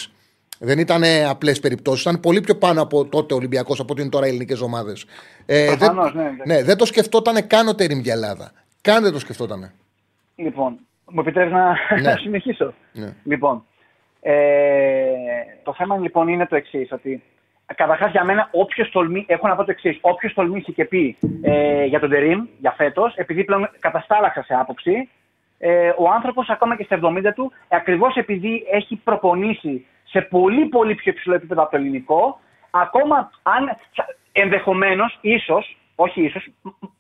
Δεν 0.59 0.79
ήταν 0.79 1.03
απλές 1.29 1.61
περιπτώσεις. 1.61 2.03
Ήταν 2.03 2.21
πολύ 2.21 2.41
πιο 2.41 2.57
πάνω 2.57 2.83
από 2.83 3.05
τότε 3.05 3.35
ο 3.35 3.37
Ολυμπιακός 3.37 3.81
από 3.81 3.93
ότι 3.93 4.01
είναι 4.01 4.11
τώρα 4.11 4.27
οι 4.27 4.29
ελληνικές 4.29 4.61
ομάδες. 4.61 5.05
Ε, 5.47 5.67
δεν, 5.67 5.77
Προφανώς, 5.77 6.15
ναι, 6.15 6.23
εντάξει. 6.23 6.43
ναι, 6.47 6.63
δεν 6.63 6.77
το 6.77 6.87
σκεφτόταν 6.87 7.47
καν 7.47 7.69
ο 7.69 7.75
Τερήμ 7.75 7.99
για 7.99 8.13
Ελλάδα. 8.13 8.53
Καν 8.81 9.03
δεν 9.03 9.13
το 9.13 9.19
σκεφτόταν. 9.19 9.73
Λοιπόν, 10.37 10.79
μου 11.11 11.21
επιτρέπεις 11.21 11.53
να, 11.53 11.77
Ναι. 11.95 12.01
να 12.01 12.17
συνεχίσω; 12.17 12.75
Ναι. 12.93 13.15
Λοιπόν, 13.25 13.65
ε, 14.21 14.35
το 15.63 15.75
θέμα 15.75 15.97
λοιπόν 15.97 16.29
είναι 16.29 16.47
το 16.47 16.57
εξής, 16.57 16.93
ότι 16.93 17.23
καταρχάς 17.75 18.11
για 18.11 18.25
μένα, 18.25 18.49
όποιος 18.53 18.91
τολμήσει, 18.91 19.27
έχω 19.29 19.49
να 19.49 19.57
πω 19.57 19.65
το 19.65 19.71
εξής, 19.71 19.99
όποιος 20.01 20.35
τολμήσει 20.35 20.73
και 20.73 20.85
πει 20.85 21.17
ε, 21.43 21.85
για 21.85 22.01
τον 22.01 22.11
Τερήμ, 22.11 22.47
για 22.59 22.73
φέτος, 22.73 23.15
επειδή 23.15 23.45
πλέον 23.45 23.71
καταστάλαξα 23.79 24.43
σε 24.43 24.55
άποψη, 24.55 25.09
ε, 25.59 25.93
ο 25.97 26.11
άνθρωπος 26.15 26.49
ακόμα 26.49 26.77
και 26.77 26.85
στα 26.85 26.99
70 27.03 27.33
του, 27.35 27.53
ακριβώς 27.69 28.17
επειδή 28.17 28.67
έχει 28.71 28.97
προπονήσει 28.97 29.87
σε 30.05 30.21
πολύ 30.21 30.67
πολύ 30.67 30.95
πιο 30.95 31.13
υψηλό 31.13 31.35
επίπεδο 31.35 31.63
από 31.63 31.71
το 31.71 31.77
ελληνικό, 31.77 32.41
ακόμα 32.71 33.31
αν 33.43 33.77
ενδεχομένως, 34.33 35.19
ίσως, 35.21 35.77
όχι 35.95 36.23
ίσως, 36.23 36.49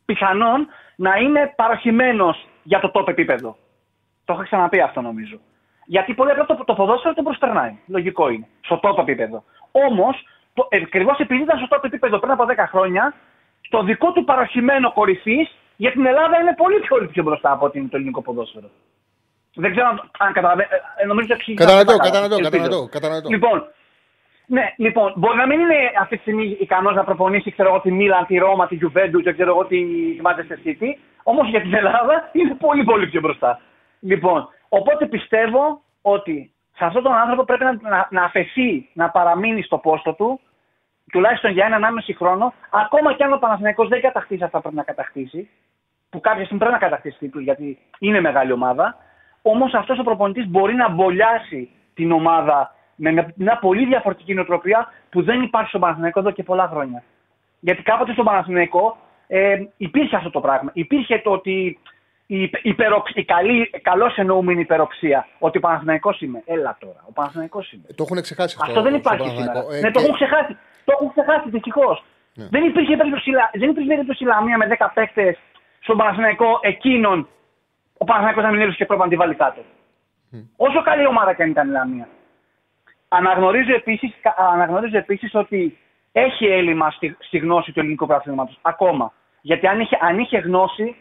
πιθανόν 0.04 0.68
να 0.96 1.16
είναι 1.16 1.52
παροχημένος 1.56 2.46
για 2.62 2.80
το 2.80 2.90
top 2.94 3.08
επίπεδο. 3.08 3.56
Το 4.24 4.32
έχω 4.32 4.42
ξαναπεί 4.42 4.80
αυτό 4.80 5.00
νομίζω. 5.00 5.38
Γιατί 5.84 6.14
πολύ 6.14 6.30
απλά 6.30 6.46
το, 6.46 6.64
το 6.64 6.74
ποδόσφαιρο 6.74 7.14
τον 7.14 7.24
προσπερνάει. 7.24 7.78
Λογικό 7.86 8.28
είναι. 8.28 8.46
Στο 8.60 8.80
top 8.82 8.98
επίπεδο. 8.98 9.44
Όμως, 9.70 10.24
ακριβώς 10.72 11.18
επειδή 11.18 11.42
ήταν 11.42 11.58
στο 11.58 11.68
top 11.70 11.84
επίπεδο 11.84 12.18
πριν 12.18 12.32
από 12.32 12.44
10 12.48 12.54
χρόνια, 12.68 13.14
το 13.68 13.82
δικό 13.82 14.12
του 14.12 14.24
παροχημένο 14.24 14.92
κορυφής 14.92 15.56
Για 15.76 15.92
την 15.92 16.06
Ελλάδα 16.06 16.40
είναι 16.40 16.54
πολύ 16.56 16.78
πιο, 16.80 17.08
πιο 17.12 17.22
μπροστά 17.22 17.50
από 17.52 17.66
ότι 17.66 17.78
είναι 17.78 17.88
το 17.88 17.96
ελληνικό 17.96 18.22
ποδόσφαιρο. 18.22 18.70
Δεν 19.54 19.70
ξέρω 19.70 19.86
αν, 19.86 20.10
αν 20.18 20.32
καταλαβαίνετε. 20.32 20.80
Ε, 20.96 21.06
νομίζω 21.06 21.26
ότι 21.30 21.34
εξηγεί. 21.38 21.56
Κατανοητό, 21.56 21.96
καλά. 21.96 22.04
κατανοητό, 22.04 22.34
Ελπίζω. 22.34 22.62
κατανοητό, 22.62 22.88
κατανοητό. 22.90 23.28
Λοιπόν, 23.28 23.56
ναι, 24.46 24.74
λοιπόν, 24.76 25.12
μπορεί 25.16 25.36
να 25.36 25.46
μην 25.46 25.60
είναι 25.60 25.92
αυτή 26.00 26.14
τη 26.16 26.20
στιγμή 26.20 26.56
ικανός 26.60 26.94
να 26.94 27.04
προπονήσει 27.04 27.50
ξέρω 27.50 27.68
εγώ, 27.68 27.80
τη 27.80 27.90
Μίλαν, 27.90 28.26
τη 28.26 28.36
Ρώμα, 28.36 28.66
τη 28.66 28.78
Juventus, 28.82 29.22
δεν 29.22 29.32
ξέρω 29.32 29.50
εγώ, 29.50 29.64
τη 29.64 29.80
Manchester 30.22 30.58
City. 30.66 30.88
Όμως 31.22 31.48
για 31.48 31.60
την 31.60 31.74
Ελλάδα 31.74 32.28
είναι 32.32 32.54
πολύ 32.54 32.84
πολύ 32.84 33.06
πιο 33.06 33.20
μπροστά. 33.20 33.60
Λοιπόν, 34.00 34.48
οπότε 34.68 35.06
πιστεύω 35.06 35.82
ότι 36.02 36.52
σε 36.76 36.84
αυτόν 36.84 37.02
τον 37.02 37.12
άνθρωπο 37.12 37.44
πρέπει 37.44 37.64
να, 37.64 37.78
να, 37.80 38.08
να 38.10 38.24
αφαιθεί 38.24 38.88
να 38.92 39.10
παραμείνει 39.10 39.62
στο 39.62 39.78
πόστο 39.78 40.12
του, 40.12 40.40
τουλάχιστον 41.12 41.50
για 41.50 41.66
έναν 41.66 41.84
άμεση 41.84 42.12
χρόνο, 42.14 42.52
ακόμα 42.70 43.12
και 43.14 43.24
αν 43.24 43.32
ο 43.32 43.36
Παναθηναϊκός 43.38 43.88
δεν 43.88 44.00
κατακτήσει 44.00 44.44
αυτά 44.44 44.56
που 44.56 44.62
πρέπει 44.62 44.76
να 44.76 44.82
κατακτήσει, 44.82 45.48
που 46.10 46.20
κάποια 46.20 46.42
στιγμή 46.44 46.58
πρέπει 46.58 46.72
να 46.80 46.86
κατακτήσει 46.86 47.18
τίτλου 47.18 47.40
γιατί 47.40 47.78
είναι 47.98 48.20
μεγάλη 48.20 48.52
ομάδα. 48.52 48.96
Όμως 49.42 49.74
αυτός 49.74 49.98
ο 49.98 50.02
προπονητής 50.02 50.46
μπορεί 50.48 50.74
να 50.74 50.88
μπολιάσει 50.88 51.70
την 51.94 52.12
ομάδα 52.12 52.74
με 52.94 53.12
μια- 53.12 53.32
μια 53.36 53.58
πολύ 53.58 53.86
διαφορετική 53.86 54.34
νοοτροπία 54.34 54.92
που 55.10 55.22
δεν 55.22 55.42
υπάρχει 55.42 55.68
στον 55.68 55.80
Παναθηναϊκό 55.80 56.20
εδώ 56.20 56.30
και 56.30 56.42
πολλά 56.42 56.68
χρόνια. 56.68 57.02
Γιατί 57.60 57.82
κάποτε 57.82 58.12
στον 58.12 58.24
Παναθηναϊκό 58.24 58.96
ε, 59.26 59.62
υπήρχε 59.76 60.16
αυτό 60.16 60.30
το 60.30 60.40
πράγμα. 60.40 60.70
Υπήρχε 60.74 61.18
το 61.18 61.30
ότι 61.30 61.78
η, 62.26 62.50
υπεροξ- 62.62 63.16
η 63.16 63.24
καλή, 63.24 63.70
καλώς 63.82 64.16
εννοούμενη 64.16 64.60
υπεροψία. 64.60 65.26
Ότι 65.38 65.56
ο 65.58 65.60
Παναθηναϊκός 65.60 66.20
είμαι. 66.20 66.42
Έλα 66.46 66.76
τώρα, 66.80 67.04
ο 67.08 67.12
Παναθηναϊκός 67.12 67.72
είμαι. 67.72 67.82
Το 67.94 68.02
έχουν 68.06 68.20
ξεχάσει 68.22 68.56
αυτό. 68.60 68.70
Αυτό 68.78 68.82
δεν 68.90 69.00
στον 69.00 69.00
υπάρχει 69.00 69.22
Παναθηναϊκό. 69.22 69.60
σήμερα. 69.60 69.78
Ε, 69.78 69.80
ναι, 69.86 69.90
το 69.90 69.98
και- 70.00 70.04
έχουν 70.04 70.14
ξεχάσει. 70.14 70.56
Το 70.88 70.94
έχουν 70.96 71.10
ξεχάσει 71.14 71.48
δυστυχώς. 71.50 72.04
Δεν 72.50 72.64
υπήρχε 72.64 72.96
περίπτωση, 72.96 73.30
Λα- 73.30 73.50
δεν 73.52 73.70
υπήρχε 73.70 73.88
περίπτωση 73.88 74.24
Λαμία 74.24 74.56
με 74.56 74.66
10 74.66 74.90
παίκτες 74.94 75.38
στον 75.80 75.96
Παναθηναϊκό 75.96 76.58
εκείνον 76.62 77.28
ο 77.98 78.04
Παναθηναϊκός 78.04 78.42
να 78.42 78.50
μην 78.50 78.60
έβρισκε 78.60 78.84
πρώτα 78.84 79.02
να 79.04 79.10
τη 79.10 79.16
βάλει 79.16 79.34
κάτω. 79.34 79.60
Όσο 80.56 80.82
καλή 80.82 81.06
ομάδα 81.06 81.34
και 81.34 81.42
αν 81.42 81.50
ήταν 81.50 81.68
η 81.68 81.70
Λαμία. 81.70 82.08
Αναγνωρίζω 83.08 83.74
επίσης, 83.74 84.14
κα- 84.22 84.34
αναγνωρίζω 84.38 84.96
επίσης 84.96 85.34
ότι 85.34 85.78
έχει 86.12 86.46
έλλειμμα 86.46 86.90
στη, 86.90 87.16
στη 87.20 87.38
γνώση 87.38 87.72
του 87.72 87.80
ελληνικού 87.80 88.06
πρωταθλήματος. 88.06 88.58
Ακόμα. 88.62 89.12
Γιατί 89.40 89.66
αν 89.66 89.80
είχε, 89.80 89.98
αν 90.00 90.18
είχε 90.18 90.38
γνώση, 90.38 90.96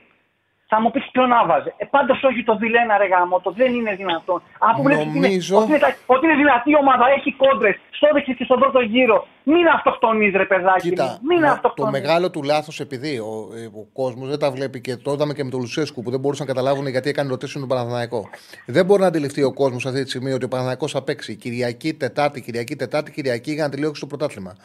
θα 0.72 0.81
μου 0.81 0.91
πεις 0.91 1.06
ποιον 1.11 1.31
άβαζε. 1.41 1.73
Ε, 1.77 1.85
Πάντως 1.85 2.23
όχι 2.23 2.44
το 2.44 2.57
Βιλένα, 2.57 2.98
ρε 2.98 3.07
γάμο, 3.07 3.39
το 3.39 3.52
δεν 3.52 3.73
είναι 3.73 3.94
δυνατόν. 3.95 4.41
Από 4.69 4.81
βλέπεις 4.84 5.06
ότι 5.06 5.18
είναι- 5.18 5.27
Νομίζω- 5.27 5.57
ότι, 5.57 5.69
είναι, 5.69 5.80
τα- 5.80 5.95
ότι 6.06 6.26
είναι 6.26 6.35
δυνατή 6.35 6.69
η 6.69 6.76
ομάδα, 6.84 7.06
έχει 7.18 7.31
κόντρες, 7.44 7.76
στο 7.98 8.07
δεξί 8.14 8.35
και 8.35 8.44
στον 8.44 8.60
πρώτο 8.60 8.80
γύρο. 8.80 9.27
Μην 9.44 9.68
αυτοκτονείς, 9.68 10.34
ρε 10.35 10.45
παιδάκι 10.45 10.89
Κοίτα, 10.89 11.03
μου. 11.03 11.18
Μην 11.30 11.38
μα- 11.41 11.48
το 11.48 11.53
αυτοκτονείς. 11.53 11.91
μεγάλο 11.99 12.30
του 12.31 12.44
λάθος, 12.44 12.80
επειδή 12.80 13.18
ο, 13.19 13.31
ε, 13.57 13.65
ο 13.65 13.84
κόσμος 13.94 14.30
δεν 14.30 14.39
τα 14.39 14.52
βλέπει 14.52 14.81
και 14.81 14.95
το 14.95 15.11
είδαμε 15.11 15.34
και 15.34 15.44
με 15.44 15.49
τον 15.49 15.60
Λουσέσκου 15.60 16.03
που 16.03 16.11
δεν 16.11 16.19
μπορούσαν 16.19 16.45
να 16.48 16.53
καταλάβουν 16.53 16.88
γιατί 16.88 17.10
έκανε 17.10 17.30
ρωτήσεων 17.30 17.68
τον 17.68 17.77
Παναθηναϊκό. 17.77 18.30
Δεν 18.65 18.85
μπορεί 18.85 19.02
να 19.02 19.07
αντιληφθεί 19.07 19.44
ο 19.44 19.53
κόσμος 19.53 19.85
αυτή 19.85 20.03
τη 20.03 20.10
στιγμή 20.10 20.31
ότι 20.31 20.45
ο 20.45 20.48
Παναθηναϊκός 20.48 20.91
θα 20.91 21.02
παίξει 21.03 21.35
Κυριακή, 21.35 21.94
Τετάρτη, 21.94 22.41
Κυριακή, 22.41 22.76
Τετάρτη, 22.76 23.11
Κυριακή 23.11 23.52
για 23.53 23.64
να 23.64 23.69
τελειώσει 23.69 23.99
το 23.99 24.07
πρωτάθλημα. 24.07 24.56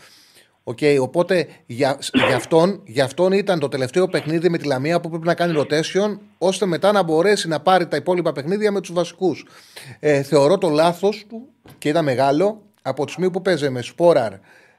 Οκ, 0.65 0.79
οπότε 1.01 1.47
για, 1.67 1.99
για, 2.13 2.37
αυτόν, 2.37 2.81
για 2.85 3.05
αυτόν 3.05 3.33
ήταν 3.33 3.59
το 3.59 3.69
τελευταίο 3.69 4.09
παιχνίδι 4.09 4.49
με 4.51 4.59
τη 4.59 4.67
Λαμία 4.67 5.01
που 5.01 5.09
πρέπει 5.09 5.27
να 5.27 5.35
κάνει 5.35 5.55
rotation 5.57 6.19
ώστε 6.39 6.67
μετά 6.67 6.93
να 6.93 7.03
μπορέσει 7.03 7.49
να 7.49 7.61
πάρει 7.61 7.87
τα 7.89 7.97
υπόλοιπα 7.97 8.33
παιχνίδια 8.33 8.73
με 8.73 8.81
τους 8.81 8.93
βασικούς. 8.93 9.47
Ε, 10.01 10.23
θεωρώ 10.23 10.59
το 10.59 10.69
λάθος 10.69 11.25
του 11.29 11.49
και 11.79 11.89
ήταν 11.89 12.05
μεγάλο 12.05 12.63
από 12.83 13.05
τη 13.05 13.11
στιγμή 13.13 13.31
που 13.31 13.43
παίζε 13.43 13.71
με 13.71 13.83
Σπόραρ, 13.83 14.33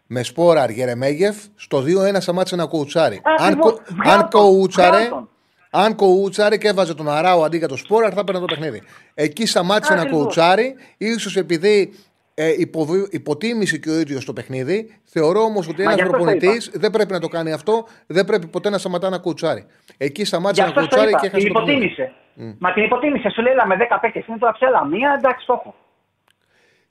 με 0.08 0.24
Σπόραρ 0.24 0.70
Γερεμέγεφ 0.70 1.36
στο 1.56 1.84
2-1 1.88 2.16
σταμάτησε 2.20 2.56
να 2.56 2.66
κοουτσάρει. 2.66 3.22
Αν, 3.24 3.46
Ακριβώς. 3.48 3.72
κο- 3.72 3.82
Βγάλ' 4.04 4.20
αν 4.20 4.30
τον, 4.30 4.42
κοουτσάρε, 4.42 4.98
βγάλ' 4.98 5.10
τον. 5.10 5.30
αν 5.70 5.96
κοουτσάρε 5.96 6.58
και 6.58 6.68
έβαζε 6.68 6.94
τον 6.94 7.10
Αράο 7.10 7.44
αντί 7.44 7.58
για 7.58 7.68
τον 7.68 7.78
Σπόραρ, 7.78 8.12
θα 8.14 8.20
έπαιρνε 8.20 8.40
το 8.40 8.46
παιχνίδι. 8.46 8.82
Εκεί 9.14 9.46
σταμάτησε 9.46 9.94
να 9.94 10.00
Ακριβώς. 10.02 10.22
κοουτσάρει, 10.22 10.76
ίσως 10.98 11.36
επειδή 11.38 11.94
ε, 12.34 12.54
υποβι- 12.58 13.14
υποτίμησε 13.14 13.78
και 13.78 13.90
ο 13.90 14.00
ίδιος 14.00 14.26
το 14.26 14.34
παιχνίδι. 14.34 15.00
Θεωρώ 15.04 15.42
όμως 15.42 15.68
ότι 15.68 15.78
Μα 15.78 15.84
ένας 15.84 15.96
γι' 15.96 16.02
αυτό 16.02 16.18
το 16.18 16.24
προπονητής 16.24 16.72
δεν 16.74 16.92
πρέπει 16.92 17.12
να 17.12 17.20
το 17.20 17.28
κάνει 17.28 17.52
αυτό, 17.52 17.88
δεν 18.08 18.26
πρέπει 18.26 18.48
ποτέ 18.48 18.70
να 18.70 18.78
σταματά 18.78 19.10
να 19.10 19.18
κουτσάρει. 19.18 19.66
Εκεί 19.98 20.22
Γι' 20.22 20.28
σταμάτησε 20.28 20.62
να 20.62 20.68
αυτό 20.68 20.80
το 20.80 20.86
κουτσάρει 20.88 21.10
είπα. 21.10 21.20
και 21.20 21.30
Την 21.30 21.38
έχασε 21.38 21.54
το 21.54 21.60
παιχνίδι. 21.60 21.86
υποτίμησε. 21.86 22.12
Μα 22.60 22.74
την 22.74 22.84
υποτίμησε. 22.84 23.30
Σου 23.30 23.42
λέει, 23.42 23.54
έλα 23.54 23.66
με 23.68 23.76
10 23.76 23.98
παίκτες 24.02 24.28
είναι 24.28 24.38
τώρα 24.38 24.54
ψέλα. 24.54 24.86
Μία, 24.86 25.16
εντάξει, 25.18 25.46
το 25.46 25.54
έχω. 25.60 25.76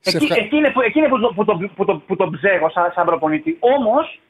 Σε 0.00 0.16
Εκεί, 0.16 0.24
ευχα- 0.24 0.36
εκεί 0.44 0.56
είναι 0.56 0.70
που, 0.70 0.80
εκεί 0.80 0.98
είναι 0.98 1.08
που, 1.08 1.20
το, 1.20 1.32
που, 1.36 1.44
το, 1.44 1.54
που, 1.76 1.84
το, 1.84 1.94
που 2.06 2.16
το 2.16 2.30
ψέγω 2.30 2.70
σαν, 2.70 2.92
σαν 2.94 3.04
προπονητή. 3.06 3.56
Όμως, 3.60 4.20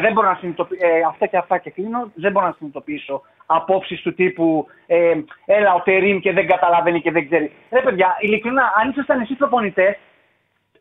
δεν 0.00 0.12
μπορώ 0.12 0.28
να 0.28 0.34
συνειδητοποιήσω. 0.34 0.86
Ε, 0.86 1.00
αυτά 1.08 1.26
και 1.26 1.36
αυτά 1.36 1.58
και 1.58 1.70
κλείνω. 1.70 2.10
Δεν 2.14 2.32
μπορώ 2.32 2.46
να 2.46 2.54
συνειδητοποιήσω 2.58 3.22
απόψεις 3.46 4.00
του 4.02 4.14
τύπου 4.14 4.66
ε, 4.86 5.14
Έλα, 5.46 5.74
ο 5.74 5.80
Τερήμ 5.80 6.18
και 6.18 6.32
δεν 6.32 6.46
καταλαβαίνει 6.46 7.00
και 7.00 7.10
δεν 7.10 7.24
ξέρει. 7.24 7.52
Ρε 7.70 7.80
παιδιά, 7.80 8.16
ειλικρινά, 8.20 8.72
αν 8.80 8.90
ήσασταν 8.90 9.20
εσείς 9.20 9.36
προπονητές, 9.36 9.96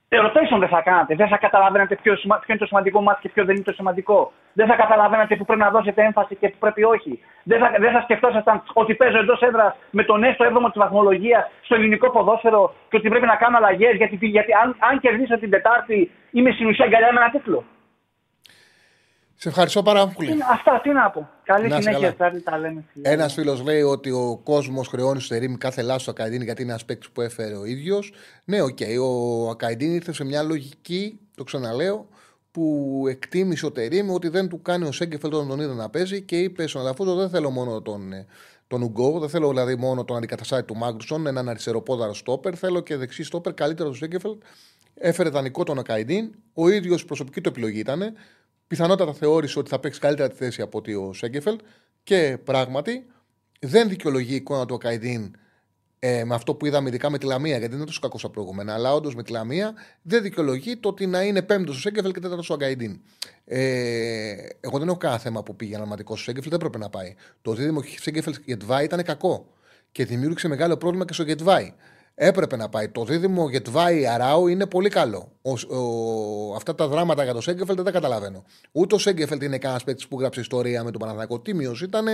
rotation 0.09 0.59
δεν 0.59 0.67
θα 0.67 0.81
κάνατε. 0.81 1.15
Δεν 1.15 1.27
θα 1.27 1.37
καταλαβαίνατε 1.37 1.95
ποιο, 1.95 2.15
σημα- 2.15 2.39
ποιο 2.39 2.45
είναι 2.47 2.59
το 2.59 2.65
σημαντικό 2.65 3.01
μάτι 3.01 3.21
και 3.21 3.29
ποιο 3.29 3.45
δεν 3.45 3.55
είναι 3.55 3.63
το 3.63 3.71
σημαντικό. 3.71 4.31
Δεν 4.53 4.67
θα 4.67 4.75
καταλαβαίνατε 4.75 5.35
που 5.35 5.45
πρέπει 5.45 5.61
να 5.61 5.69
δώσετε 5.69 6.03
έμφαση 6.03 6.35
και 6.35 6.49
που 6.49 6.57
πρέπει 6.59 6.83
όχι. 6.83 7.19
Δεν 7.43 7.59
θα, 7.59 7.71
δεν 7.79 7.91
θα 7.91 8.01
σκεφτόσασταν 8.01 8.63
ότι 8.73 8.95
παίζω 8.95 9.17
εντός 9.17 9.41
έδρας 9.41 9.75
με 9.89 10.03
τον 10.03 10.23
έστω 10.23 10.45
7ο 10.45 10.71
της 10.71 10.81
βαθμολογίας 10.81 11.51
στο 11.61 11.75
ελληνικό 11.75 12.09
ποδόσφαιρο 12.09 12.73
και 12.89 12.97
ότι 12.97 13.09
πρέπει 13.09 13.25
να 13.25 13.35
κάνω 13.35 13.57
αλλαγές. 13.57 13.95
Γιατί, 13.95 14.25
γιατί 14.25 14.51
αν, 14.53 14.75
αν 14.79 14.99
κερδίσω 14.99 15.39
την 15.39 15.49
Τετάρτη 15.49 16.11
είμαι 16.31 16.51
στην 16.51 16.67
ουσία 16.67 16.85
αγκαλιά 16.85 17.13
με 17.13 17.19
ένα 17.19 17.29
τίτλο. 17.29 17.63
Σε 19.45 19.51
ευχαριστώ 19.51 19.83
πάρα 19.83 20.07
Τι 20.07 20.13
πολύ. 20.13 20.31
είναι- 20.31 20.43
Αυτά 20.51 20.79
τι 20.83 20.89
να 20.89 21.09
πω. 21.09 21.29
Καλή 21.43 21.67
Να 21.67 21.77
είσαι 21.77 21.81
συνέχεια, 21.81 21.99
καλά. 21.99 22.11
Τετάρτη, 22.11 22.41
τα 22.43 22.57
λέμε. 22.57 22.83
Ένας 23.01 23.33
φίλος 23.33 23.61
λέει 23.63 23.81
ότι 23.81 24.11
ο 24.11 24.39
κόσμος 24.43 24.87
χρεώνει 24.87 25.21
στον 25.21 25.35
Τερίμ 25.35 25.53
κάθε 25.53 25.81
λάθος 25.81 26.03
του 26.03 26.11
Ακαϊντίν 26.11 26.41
γιατί 26.41 26.61
είναι 26.61 26.71
ένας 26.71 26.85
παίκτης 26.85 27.09
που 27.09 27.21
έφερε 27.21 27.55
ο 27.55 27.65
ίδιος. 27.65 28.13
Ναι, 28.43 28.61
οκ. 28.61 28.77
Ο 29.01 29.49
Ακαϊντίν 29.49 29.93
ήρθε 29.93 30.13
σε 30.13 30.23
μια 30.25 30.43
λογική, 30.43 31.19
το 31.35 31.43
ξαναλέω, 31.43 32.07
που 32.51 33.03
εκτίμησε 33.09 33.65
ο 33.65 33.71
Τερίμ 33.71 34.09
ότι 34.11 34.27
δεν 34.27 34.47
του 34.47 34.61
κάνει 34.61 34.87
ο 34.87 34.91
Σέγκεφελ 34.91 35.33
όταν 35.33 35.47
τον 35.47 35.59
είδε 35.59 35.73
να 35.73 35.89
παίζει 35.89 36.21
και 36.21 36.39
είπε 36.39 36.67
στον 36.67 36.81
Αλαφούζο: 36.81 37.15
Δεν 37.15 37.29
θέλω 37.29 37.49
μόνο 37.49 37.81
τον, 37.81 38.13
ε, 38.13 38.25
τον 38.67 38.81
Ουγκό, 38.81 39.19
δεν 39.19 39.29
θέλω 39.29 39.49
δηλαδή 39.49 39.75
μόνο 39.75 40.03
τον 40.05 40.17
αντικαταστάτη 40.17 40.63
του 40.63 40.75
Μάγκρουσον, 40.75 41.27
έναν 41.27 41.49
αριστεροπόδαρο 41.49 42.13
στόπερ. 42.13 42.57
Θέλω 42.57 42.79
και 42.79 42.95
δεξί 42.95 43.23
στόπερ 43.23 43.53
καλύτερο 43.53 43.89
του 43.89 43.95
Σέγκεφελ. 43.95 44.37
Έφερε 44.95 45.29
δανεικό 45.29 45.63
τον 45.63 45.79
Ακαϊντίν. 45.79 46.31
Ο 46.53 46.69
ίδιος 46.69 47.05
προσωπική 47.05 47.41
του 47.41 47.49
επιλογή 47.49 47.79
ήταν. 47.79 48.13
Πιθανότατα 48.67 49.13
θεώρησε 49.13 49.59
ότι 49.59 49.69
θα 49.69 49.79
παίξει 49.79 49.99
καλύτερα 49.99 50.29
τη 50.29 50.35
θέση 50.35 50.61
από 50.61 50.77
ότι 50.77 50.93
ο 50.93 51.13
Σέγκεφελ. 51.13 51.57
Και 52.03 52.37
πράγματι 52.43 53.05
δεν 53.59 53.89
δικαιολογεί 53.89 54.33
η 54.33 54.35
εικόνα 54.35 54.65
του 54.65 54.73
Ακαϊντίν 54.73 55.35
ε, 55.99 56.23
με 56.23 56.35
αυτό 56.35 56.55
που 56.55 56.65
είδαμε 56.65 56.89
ειδικά 56.89 57.09
με 57.09 57.17
τη 57.17 57.25
Λαμία, 57.25 57.51
γιατί 57.51 57.67
δεν 57.67 57.77
είναι 57.77 57.85
τόσο 57.85 57.99
κακός 57.99 58.19
στα 58.19 58.29
προηγούμενα. 58.29 58.73
Αλλά 58.73 58.93
όντως 58.93 59.15
με 59.15 59.23
τη 59.23 59.31
Λαμία 59.31 59.73
δεν 60.01 60.21
δικαιολογεί 60.21 60.77
το 60.77 60.89
ότι 60.89 61.05
να 61.05 61.21
είναι 61.21 61.41
πέμπτος 61.41 61.77
ο 61.77 61.79
Σέγκεφελ 61.79 62.11
και 62.11 62.19
τέταρτος 62.19 62.49
ο 62.49 62.53
Αγκαϊντίν. 62.53 63.01
Ε, 63.45 64.35
εγώ 64.59 64.79
δεν 64.79 64.87
έχω 64.87 64.97
κανένα 64.97 65.19
θέμα 65.19 65.43
που 65.43 65.55
πήγε 65.55 65.75
αναματικός 65.75 66.19
ο 66.19 66.23
Σέγκεφελ, 66.23 66.49
δεν 66.49 66.59
πρέπει 66.59 66.77
να 66.77 66.89
πάει. 66.89 67.15
Το 67.41 67.53
δίδυμο 67.53 67.81
Σέγκεφελ 67.99 68.35
Γετβάη 68.45 68.83
ήταν 68.83 69.03
κακό 69.03 69.53
και 69.91 70.05
δημιούργησε 70.05 70.47
μεγάλο 70.47 70.77
πρόβλημα 70.77 71.05
και 71.05 71.13
στο 71.13 71.23
Γετβάη. 71.23 71.73
Έπρεπε 72.17 72.55
να 72.55 72.69
πάει. 72.69 72.89
Το 72.89 73.03
δίδυμο 73.03 73.49
Γετβάη 73.49 74.07
Αράου 74.07 74.47
είναι 74.47 74.65
πολύ 74.65 74.89
καλό. 74.89 75.31
Ο, 75.41 75.75
ο, 75.75 76.55
αυτά 76.55 76.75
τα 76.75 76.87
δράματα 76.87 77.23
για 77.23 77.33
το 77.33 77.41
Σέγκεφελ 77.41 77.75
δεν 77.75 77.85
τα 77.85 77.91
καταλαβαίνω. 77.91 78.43
Ούτε 78.71 78.95
ο 78.95 78.97
Σέγκεφελ 78.97 79.41
είναι 79.41 79.57
κανένας 79.57 79.83
παίκτης 79.83 80.07
που 80.07 80.19
γράψε 80.19 80.39
ιστορία 80.39 80.83
με 80.83 80.91
τον 80.91 80.99
Παναθηναϊκό. 80.99 81.39
Τίμιο 81.39 81.75
ήταν, 81.83 82.05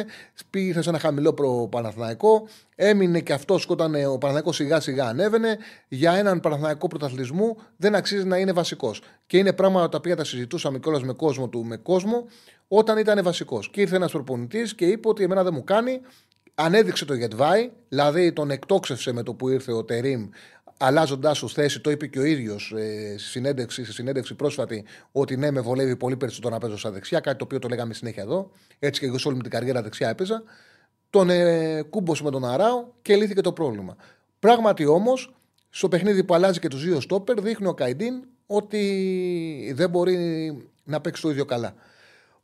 πήγε 0.49 0.81
σε 0.81 0.89
ένα 0.89 0.99
χαμηλό 0.99 1.33
προ 1.33 1.67
Παναθηναϊκό, 1.71 2.47
έμεινε 2.75 3.19
και 3.19 3.33
αυτός 3.33 3.69
όταν 3.69 3.95
ο 3.95 4.17
Παναθηναϊκός 4.17 4.55
σιγά 4.55 4.79
σιγά 4.79 5.05
ανέβαινε. 5.05 5.57
Για 5.87 6.13
έναν 6.13 6.39
Παναθηναϊκό 6.39 6.87
πρωταθλισμού 6.87 7.57
δεν 7.77 7.95
αξίζει 7.95 8.25
να 8.25 8.37
είναι 8.37 8.51
βασικός. 8.51 9.01
Και 9.27 9.37
είναι 9.37 9.53
πράγματα 9.53 9.89
τα 9.89 9.97
οποία 9.97 10.15
τα 10.15 10.23
συζητούσαμε 10.23 10.79
κιόλας 10.79 11.03
με 11.03 11.13
κόσμο 11.13 11.47
του 11.47 11.65
με 11.65 11.77
κόσμο 11.77 12.25
όταν 12.67 12.97
ήταν 12.97 13.23
βασικός. 13.23 13.69
Και 13.69 13.81
ήρθε 13.81 13.95
ένας 13.95 14.11
προπονητής 14.11 14.75
και 14.75 14.85
είπε 14.85 15.07
ότι 15.07 15.23
εμένα 15.23 15.43
δεν 15.43 15.53
μου 15.55 15.63
κάνει, 15.63 16.01
ανέδειξε 16.63 17.05
το 17.05 17.13
Γετβάη, 17.13 17.69
δηλαδή 17.89 18.33
τον 18.33 18.51
εκτόξευσε 18.51 19.11
με 19.11 19.23
το 19.23 19.33
που 19.33 19.49
ήρθε 19.49 19.71
ο 19.71 19.83
Τερήμ, 19.83 20.29
αλλάζοντάς 20.77 21.39
του 21.39 21.49
θέση. 21.49 21.79
Το 21.79 21.91
είπε 21.91 22.07
και 22.07 22.19
ο 22.19 22.23
ίδιος 22.23 22.73
ε, 22.77 23.15
στη 23.17 23.29
συνέντευξη, 23.29 23.83
στη 23.83 23.93
συνέντευξη 23.93 24.35
πρόσφατη, 24.35 24.83
ότι 25.11 25.37
ναι, 25.37 25.51
με 25.51 25.59
βολεύει 25.59 25.95
πολύ 25.95 26.17
περισσότερο 26.17 26.53
να 26.53 26.59
παίζω 26.59 26.77
στα 26.77 26.91
δεξιά, 26.91 27.19
κάτι 27.19 27.37
το 27.37 27.43
οποίο 27.43 27.59
το 27.59 27.67
λέγαμε 27.67 27.93
συνέχεια 27.93 28.23
εδώ. 28.23 28.51
Έτσι 28.79 28.99
και 28.99 29.05
εγώ 29.05 29.17
σε 29.17 29.27
όλη 29.27 29.35
μου 29.35 29.41
την 29.41 29.51
καριέρα 29.51 29.81
δεξιά 29.81 30.09
έπαιζα. 30.09 30.43
Τον 31.09 31.29
ε, 31.29 31.81
κούμπωσε 31.89 32.23
με 32.23 32.31
τον 32.31 32.45
Αράο 32.45 32.85
και 33.01 33.15
λύθηκε 33.15 33.41
το 33.41 33.53
πρόβλημα. 33.53 33.95
Πράγματι 34.39 34.85
όμως, 34.85 35.33
στο 35.69 35.87
παιχνίδι 35.87 36.23
που 36.23 36.33
αλλάζει 36.33 36.59
και 36.59 36.67
τους 36.67 36.83
δύο 36.83 36.99
στόπερ, 36.99 37.41
δείχνει 37.41 37.67
ο 37.67 37.73
Καϊντίν 37.73 38.23
ότι 38.45 39.73
δεν 39.75 39.89
μπορεί 39.89 40.17
να 40.83 41.01
παίξει 41.01 41.21
το 41.21 41.29
ίδιο 41.29 41.45
καλά. 41.45 41.73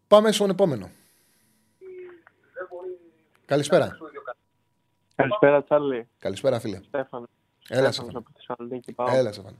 Πάμε 0.07 0.31
στον 0.31 0.49
επόμενο. 0.49 0.89
Καλησπέρα. 3.47 3.97
Καλησπέρα, 5.15 5.63
Τσάρλι. 5.63 6.07
Καλησπέρα, 6.19 6.59
φίλε. 6.59 6.79
Στέφανο. 6.83 7.27
Έλα, 7.69 7.91
Στέφανος 7.91 7.93
Στέφανο. 7.93 8.17
από 8.17 8.27
τη 8.27 8.45
Θεσσαλονίκη. 8.45 8.93
Πάω. 8.93 9.07
Έλα, 9.09 9.31
Στέφανο. 9.31 9.57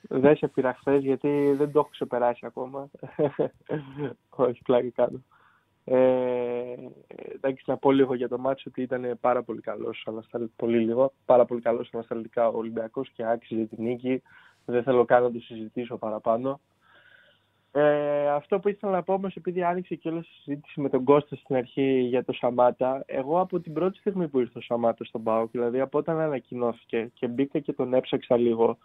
Δεν 0.00 0.36
σε 0.36 0.48
πήρα 0.48 0.74
χθες 0.74 1.02
γιατί 1.02 1.54
δεν 1.56 1.72
το 1.72 1.78
έχω 1.78 1.88
ξεπεράσει 1.88 2.46
ακόμα. 2.46 2.90
Όχι, 4.46 4.62
πλάκι 4.62 4.90
κάνω. 4.90 5.22
Ε, 5.84 6.74
εντάξει, 7.34 7.64
να 7.66 7.76
πω 7.76 7.90
λίγο 7.90 8.14
για 8.14 8.28
το 8.28 8.38
μάτσο 8.38 8.64
ότι 8.68 8.82
ήταν 8.82 9.18
πάρα 9.20 9.42
πολύ 9.42 9.60
καλός, 9.60 10.08
πολύ 10.56 10.78
λίγο, 10.78 11.12
πάρα 11.24 11.44
πολύ 11.44 11.60
καλός 11.60 11.90
ανασταλτικά 11.92 12.48
ο 12.48 12.56
Ολυμπιακός 12.56 13.10
και 13.10 13.26
άξιζε 13.26 13.64
την 13.64 13.84
νίκη. 13.84 14.22
Δεν 14.64 14.82
θέλω 14.82 15.04
καν 15.04 15.22
να 15.22 15.32
το 15.32 15.38
συζητήσω 15.40 15.96
παραπάνω. 15.96 16.60
Ε, 17.78 18.28
αυτό 18.28 18.58
που 18.58 18.68
ήθελα 18.68 18.92
να 18.92 19.02
πω 19.02 19.12
όμως, 19.12 19.36
επειδή 19.36 19.62
άνοιξε 19.62 19.94
και 19.94 20.08
όλη 20.08 20.18
η 20.18 20.22
συζήτηση 20.22 20.80
με 20.80 20.88
τον 20.88 21.04
Κώστα 21.04 21.36
στην 21.36 21.56
αρχή 21.56 22.00
για 22.00 22.24
το 22.24 22.32
Σαμάτα, 22.32 23.02
εγώ 23.06 23.40
από 23.40 23.60
την 23.60 23.72
πρώτη 23.72 23.98
στιγμή 23.98 24.28
που 24.28 24.40
ήρθε 24.40 24.58
ο 24.58 24.60
Σαμάτα 24.60 25.04
στον 25.04 25.22
ΠΑΟΚ, 25.22 25.50
δηλαδή 25.50 25.80
από 25.80 25.98
όταν 25.98 26.20
ανακοινώθηκε 26.20 27.10
και 27.14 27.28
μπήκα 27.28 27.58
και 27.58 27.72
τον 27.72 27.94
έψαξα 27.94 28.36
λίγο, 28.36 28.78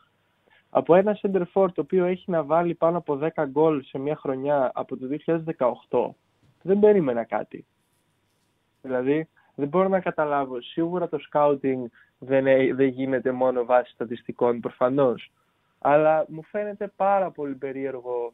από 0.70 0.96
ένα 0.96 1.20
center 1.22 1.42
for 1.54 1.68
το 1.74 1.82
οποίο 1.82 2.06
έχει 2.06 2.32
να 2.32 2.44
βάλει 2.44 2.74
πάνω 2.74 2.98
από 2.98 3.20
10 3.22 3.46
γκολ 3.48 3.84
σε 3.84 3.98
μια 3.98 4.16
χρονιά 4.16 4.72
από 4.74 4.98
το 4.98 5.08
2018, 5.90 6.10
δεν 6.62 6.80
περίμενα 6.80 7.24
κάτι. 7.24 7.66
Δηλαδή, 8.82 9.28
δεν 9.56 9.68
μπορώ 9.68 9.88
να 9.88 10.00
καταλάβω. 10.00 10.62
Σίγουρα 10.62 11.10
το 11.10 11.18
scouting 11.32 11.84
δεν, 12.18 12.44
δεν 12.76 12.88
γίνεται 12.88 13.32
μόνο 13.32 13.66
βάσει 13.66 13.92
στατιστικών, 13.92 14.60
προφανώς. 14.60 15.32
Αλλά 15.80 16.26
μου 16.28 16.44
φαίνεται 16.44 16.92
πάρα 16.96 17.32
πολύ 17.32 17.56
περίεργο 17.56 18.34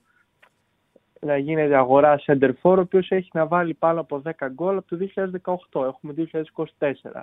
να 1.20 1.38
γίνεται 1.38 1.76
αγορά 1.76 2.20
center 2.26 2.50
for, 2.62 2.76
ο 2.78 2.80
οποίος 2.80 3.12
έχει 3.12 3.30
να 3.34 3.46
βάλει 3.46 3.74
πάνω 3.74 4.00
από 4.00 4.22
10 4.26 4.32
γκολ 4.54 4.78
από 4.78 4.98
το 4.98 4.98
2018. 5.72 5.86
Έχουμε 5.86 6.14
2024. 6.80 7.22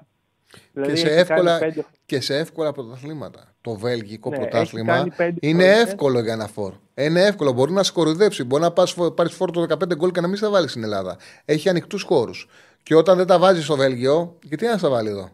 Δηλαδή 0.72 0.92
και, 0.92 0.96
σε 0.96 1.14
εύκολα, 1.14 1.58
πέντε... 1.58 1.84
και 2.06 2.20
σε 2.20 2.36
εύκολα 2.36 2.72
πρωταθλήματα. 2.72 3.54
Το 3.60 3.74
βέλγικο 3.74 4.30
ναι, 4.30 4.36
πρωτάθλημα 4.36 5.06
είναι 5.40 5.64
εύκολο 5.64 6.20
για 6.20 6.32
ένα 6.32 6.46
φόρ. 6.46 6.74
Είναι 6.94 7.20
εύκολο. 7.20 7.52
Μπορεί 7.52 7.72
να 7.72 7.82
σκορουδέψει. 7.82 8.44
Μπορεί 8.44 8.62
να 8.62 8.72
πάρεις 9.14 9.34
φόρ 9.34 9.50
το 9.50 9.66
15 9.68 9.96
γκολ 9.96 10.10
και 10.10 10.20
να 10.20 10.26
μην 10.26 10.36
στα 10.36 10.50
βάλεις 10.50 10.70
στην 10.70 10.82
Ελλάδα. 10.82 11.16
Έχει 11.44 11.68
ανοιχτούς 11.68 12.02
χώρους. 12.02 12.48
Και 12.82 12.94
όταν 12.94 13.16
δεν 13.16 13.26
τα 13.26 13.38
βάζεις 13.38 13.64
στο 13.64 13.76
Βέλγιο, 13.76 14.38
γιατί 14.42 14.66
να 14.66 14.78
στα 14.78 14.88
βάλει 14.88 15.08
εδώ; 15.08 15.28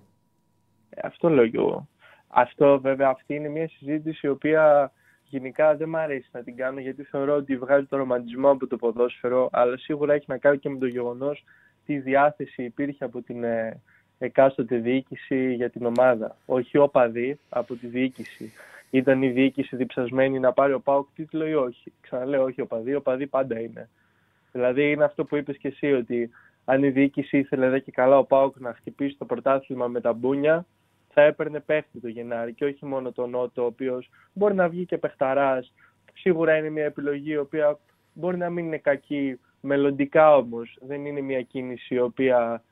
Ε, 0.90 1.00
αυτό 1.06 1.28
λέω 1.28 1.48
και 1.48 1.56
εγώ. 1.56 1.88
Αυτό 2.28 2.80
βέβαια, 2.80 3.08
αυτή 3.08 3.34
είναι 3.34 3.48
μια 3.48 3.68
συζήτηση 3.68 4.26
η 4.26 4.30
οποία 4.30 4.92
γενικά 5.30 5.76
δεν 5.76 5.88
μου 5.88 5.96
αρέσει 5.96 6.28
να 6.32 6.42
την 6.42 6.56
κάνω 6.56 6.80
γιατί 6.80 7.02
θεωρώ 7.02 7.34
ότι 7.34 7.56
βγάζει 7.56 7.86
το 7.86 7.96
ρομαντισμό 7.96 8.50
από 8.50 8.66
το 8.66 8.76
ποδόσφαιρο, 8.76 9.48
αλλά 9.52 9.76
σίγουρα 9.76 10.14
έχει 10.14 10.24
να 10.28 10.38
κάνει 10.38 10.58
και 10.58 10.68
με 10.68 10.78
το 10.78 10.86
γεγονός 10.86 11.44
τι 11.86 11.98
διάθεση 11.98 12.62
υπήρχε 12.62 13.04
από 13.04 13.22
την 13.22 13.44
ε, 13.44 13.80
εκάστοτε 14.18 14.76
διοίκηση 14.76 15.54
για 15.54 15.70
την 15.70 15.86
ομάδα. 15.86 16.36
Όχι 16.46 16.78
οπαδοί 16.78 17.38
από 17.48 17.74
τη 17.74 17.86
διοίκηση. 17.86 18.52
Ήταν 18.90 19.22
η 19.22 19.28
διοίκηση 19.28 19.76
διψασμένη 19.76 20.38
να 20.38 20.52
πάρει 20.52 20.72
ο 20.72 20.80
Πάοκ 20.80 21.08
τίτλο 21.14 21.46
ή 21.46 21.54
όχι. 21.54 21.92
Ξαναλέω, 22.00 22.44
όχι 22.44 22.60
οπαδοί, 22.60 22.94
οπαδοί 22.94 23.26
πάντα 23.26 23.60
είναι. 23.60 23.88
Δηλαδή 24.52 24.90
είναι 24.90 25.04
αυτό 25.04 25.24
που 25.24 25.36
είπες 25.36 25.56
και 25.56 25.68
εσύ, 25.68 25.92
ότι 25.92 26.30
αν 26.64 26.82
η 26.82 26.90
διοίκηση 26.90 27.38
ήθελε 27.38 27.66
εδώ 27.66 27.78
και 27.78 27.90
καλά 27.90 28.18
ο 28.18 28.24
Πάοκ 28.24 28.60
να 28.60 28.74
χτυπήσει 28.74 29.16
το 29.18 29.24
πρωτάθλημα 29.24 29.86
με 29.86 30.00
τα 30.00 30.12
μπούνια, 30.12 30.66
θα 31.12 31.22
έπαιρνε 31.22 31.60
πέφτει 31.60 32.00
το 32.00 32.08
Γενάρη 32.08 32.52
και 32.54 32.64
όχι 32.64 32.86
μόνο 32.86 33.12
τον 33.12 33.30
Νότο, 33.30 33.62
ο 33.62 33.66
οποίος 33.66 34.10
μπορεί 34.32 34.54
να 34.54 34.68
βγει 34.68 34.84
και 34.84 34.98
παιχταράς. 34.98 35.72
Σίγουρα 36.14 36.56
είναι 36.56 36.70
μια 36.70 36.84
επιλογή 36.84 37.30
η 37.30 37.36
οποία 37.36 37.78
μπορεί 38.12 38.36
να 38.36 38.50
μην 38.50 38.66
είναι 38.66 38.78
κακή. 38.78 39.38
Μελλοντικά 39.60 40.36
όμως 40.36 40.78
δεν 40.80 41.04
είναι 41.04 41.20
μια 41.20 41.42
κίνηση 41.42 41.94
η 41.94 42.00
οποία 42.00 42.62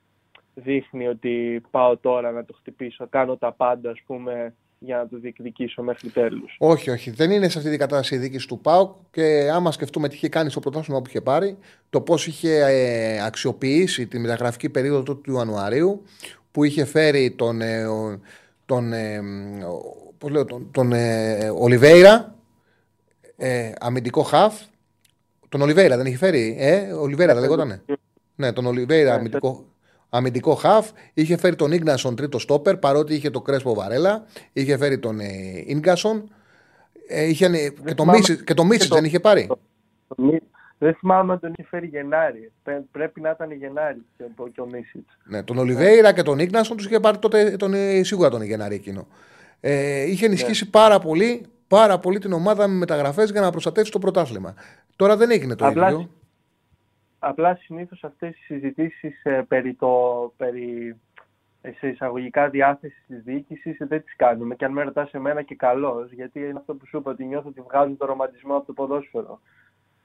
δείχνει 0.55 1.07
ότι 1.07 1.63
πάω 1.71 1.97
τώρα 1.97 2.31
να 2.31 2.45
το 2.45 2.53
χτυπήσω, 2.53 3.07
κάνω 3.09 3.37
τα 3.37 3.53
πάντα 3.53 3.91
ας 3.91 4.01
πούμε 4.07 4.55
για 4.79 4.97
να 4.97 5.09
το 5.09 5.19
διεκδικήσω 5.19 5.83
μέχρι 5.83 6.09
τέλους. 6.09 6.57
Όχι, 6.59 6.91
όχι. 6.91 7.11
Δεν 7.11 7.31
είναι 7.31 7.49
σε 7.49 7.59
αυτή 7.59 7.71
την 7.71 7.79
κατάσταση 7.79 8.15
η 8.15 8.19
διοίκηση 8.19 8.49
του 8.49 8.59
ΠΑΟΚ 8.61 8.97
και 9.11 9.51
άμα 9.53 9.73
σκεφτούμε 9.73 10.09
τι 10.09 10.15
είχε 10.15 10.29
κάνει 10.29 10.51
στο 10.51 10.61
πρωτάθλημα 10.61 11.01
που 11.01 11.09
είχε 11.09 11.21
πάρει, 11.21 11.59
το 11.91 12.01
πώς 12.01 12.27
είχε 12.27 12.65
ε, 12.65 13.25
αξιοποιήσει 13.25 14.07
τη 14.07 14.19
μεταγραφική 14.19 14.71
περίοδο 14.71 15.15
του 15.15 15.33
Ιανουαρίου, 15.33 16.03
που 16.59 16.65
είχε 16.65 16.85
φέρει 16.85 17.31
τον, 17.31 17.61
ε, 17.61 17.87
τον, 18.67 18.93
ε, 18.93 19.23
πώς 20.19 20.31
λέω, 20.31 20.45
τον, 20.45 20.69
τον 20.71 20.93
ε, 20.93 21.51
Ολιβέηρα, 21.55 22.35
ε, 23.37 23.73
αμυντικό 23.81 24.23
χαφ. 24.23 24.61
Τον 25.49 25.61
Ολιβέηρα 25.61 25.97
δεν 25.97 26.07
είχε 26.07 26.17
φέρει, 26.17 26.57
ε, 26.59 26.93
Ολιβέηρα 26.93 27.33
δεν 27.33 27.43
λεγότανε. 27.43 27.83
Ναι, 28.35 28.53
τον 28.53 28.67
Ολιβέηρα 28.67 29.11
ναι, 29.11 29.17
αμυντικό, 29.17 29.65
αμυντικό 30.09 30.55
χαφ. 30.55 30.91
Είχε 31.15 31.37
φέρει 31.37 31.57
τον 31.57 31.73
Ίγνασον 31.73 32.17
τρίτο 32.17 32.39
στόπερ, 32.39 32.77
παρότι 32.77 33.15
είχε 33.15 33.31
το 33.31 33.41
Κρέσπο 33.41 33.75
Βαρέλα. 33.75 34.25
Είχε 34.53 34.77
φέρει 34.77 34.99
τον 34.99 35.19
Ίγκασον. 35.67 36.31
Ε, 37.09 37.25
είχε, 37.25 37.73
και 38.45 38.55
το 38.55 38.65
Μίσιτ 38.65 38.93
δεν 38.93 39.05
είχε 39.05 39.21
πάρει. 39.21 39.49
Δεν 40.79 40.95
θυμάμαι 40.95 41.33
αν 41.33 41.41
τον 41.41 41.53
είχε 41.57 41.69
φέρει 41.69 41.87
Γενάρη. 41.87 42.53
Πρέπει 42.91 43.21
να 43.21 43.31
ήταν 43.31 43.53
Γενάρη 43.53 44.05
και 44.53 44.61
ο 44.61 44.67
Μίσιτς. 44.67 45.19
Ναι, 45.25 45.43
τον 45.43 45.59
Ολιβέηρα 45.59 46.13
και 46.13 46.23
τον 46.23 46.39
Ίγνασον 46.39 46.77
τους 46.77 46.87
είχε 46.87 47.01
πάρει 47.01 47.19
τότε 47.19 47.57
τον, 47.57 47.75
ε, 47.75 48.03
σίγουρα 48.03 48.31
τον 48.31 48.43
Γενάρη 48.43 48.75
εκείνο. 48.75 49.07
Ε, 49.61 50.03
είχε 50.03 50.27
ενισχύσει 50.27 50.65
ναι. 50.65 50.71
πάρα 50.71 50.99
πολύ 50.99 51.47
πάρα 51.69 51.99
πολύ 51.99 52.19
την 52.19 52.33
ομάδα 52.33 52.69
με 52.69 52.75
μεταγραφές 52.75 53.31
για 53.31 53.41
να 53.41 53.51
προστατεύσει 53.51 53.93
το 53.93 53.99
πρωτάθλημα. 53.99 54.55
Τώρα 54.97 55.17
δεν 55.17 55.31
έγινε 55.31 55.55
το 55.55 55.67
απλά, 55.67 55.91
ίδιο. 55.91 56.11
Απλά 57.19 57.55
συνήθως 57.55 58.05
αυτές 58.05 58.31
οι 58.31 58.43
συζητήσεις 58.43 59.25
ε, 59.25 59.45
περί, 59.49 59.75
το, 59.75 60.33
περί 60.37 60.97
ε, 61.61 61.71
σε 61.73 61.89
εισαγωγικά 61.89 62.49
διάθεση 62.49 63.03
της 63.07 63.23
διοίκησης 63.23 63.77
δεν 63.79 64.03
τις 64.05 64.17
κάνουμε. 64.17 64.55
Και 64.55 64.65
αν 64.65 64.73
με 64.73 64.83
ρωτάς 64.83 65.13
εμένα 65.13 65.43
και 65.43 65.55
καλώς, 65.55 66.13
γιατί 66.13 66.41
είναι 66.41 66.59
αυτό 66.59 66.75
που 66.75 66.87
σου 66.87 66.97
είπα, 66.97 67.11
ότι 67.11 67.25
νιώθω 67.25 67.49
ότι 67.49 67.61
βγάζουν 67.61 67.97
το 67.97 68.07
ρομαντισμό 68.07 68.57
από 68.57 68.67
το 68.67 68.73
ποδόσφαιρο. 68.73 69.41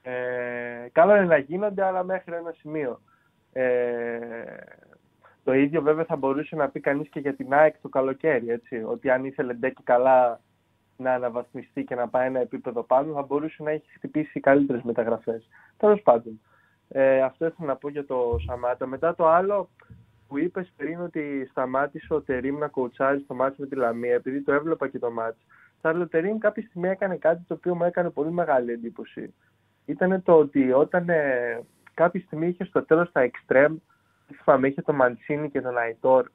Ε, 0.06 0.88
καλό 0.92 1.16
είναι 1.16 1.26
να 1.26 1.38
γίνονται, 1.38 1.84
αλλά 1.84 2.04
μέχρι 2.04 2.36
ένα 2.36 2.52
σημείο. 2.52 3.02
Ε, 3.54 4.20
το 5.44 5.54
ίδιο 5.54 5.82
βέβαια 5.82 6.06
θα 6.06 6.16
μπορούσε 6.16 6.56
να 6.56 6.70
πει 6.70 6.80
κανείς 6.80 7.10
και 7.10 7.20
για 7.20 7.36
την 7.36 7.54
ΑΕΚ 7.54 7.76
το 7.82 7.90
καλοκαίρι, 7.90 8.50
έτσι, 8.50 8.84
ότι 8.84 9.10
αν 9.10 9.26
ήθελε 9.26 9.54
ντε 9.54 9.70
και 9.70 9.82
καλά 9.84 10.42
να 10.98 11.14
αναβαθμιστεί 11.14 11.84
και 11.84 11.96
να 11.96 12.08
πάει 12.08 12.28
ένα 12.28 12.40
επίπεδο 12.40 12.84
πάνω, 12.84 13.14
θα 13.14 13.22
μπορούσε 13.22 13.64
να 13.64 13.72
έχει 13.72 13.92
χτυπήσει 13.94 14.40
καλύτερες 14.40 14.82
μεταγραφές. 14.82 15.48
Τέλος 15.78 16.02
πάντων, 16.02 16.42
ε, 16.88 17.22
αυτό 17.22 17.46
ήθελα 17.46 17.68
να 17.68 17.76
πω 17.76 17.90
για 17.90 18.06
το 18.06 18.36
Σαμάτα. 18.48 18.86
Μετά 18.86 19.16
το 19.16 19.28
άλλο 19.28 19.70
που 20.28 20.38
είπες 20.38 20.74
πριν 20.78 21.02
ότι 21.02 21.48
σταμάτησε 21.50 22.14
ο 22.14 22.22
Τερήμ 22.22 22.58
να 22.58 22.68
κοουτσάρει 22.68 23.22
το 23.22 23.34
μάτι 23.34 23.62
με 23.62 23.68
τη 23.68 23.76
Λαμία, 23.76 24.14
επειδή 24.14 24.42
το 24.42 24.54
έβλεπα 24.54 24.88
και 24.88 25.00
το 25.00 25.12
μάτι. 25.12 25.40
Θα 25.82 25.90
ο 25.90 26.08
Τερήμ 26.08 26.38
κάποια 26.38 26.64
στιγμή 26.64 26.90
έκανε 26.90 27.16
κάτι 27.16 27.44
το 27.48 27.54
οποίο 27.54 27.76
μου 27.76 27.84
έκανε 27.84 28.10
πολύ 28.10 28.32
μεγάλη 28.32 28.72
εντύπωση 28.72 29.34
ήταν 29.86 30.24
το 30.24 30.34
ότι 30.34 30.72
όταν 30.72 31.10
ε, 31.10 31.64
κάποια 31.94 32.22
στιγμή 32.22 32.48
είχε 32.48 32.64
στο 32.64 32.84
τέλος 32.84 33.12
τα 33.12 33.22
εξτρέμ, 33.22 33.76
θυμάμαι, 34.44 34.68
είχε 34.68 34.82
το 34.82 34.94
Μαντσίνη 34.94 35.50
και 35.50 35.62
τον 35.62 35.78
αιτορ 35.78 36.30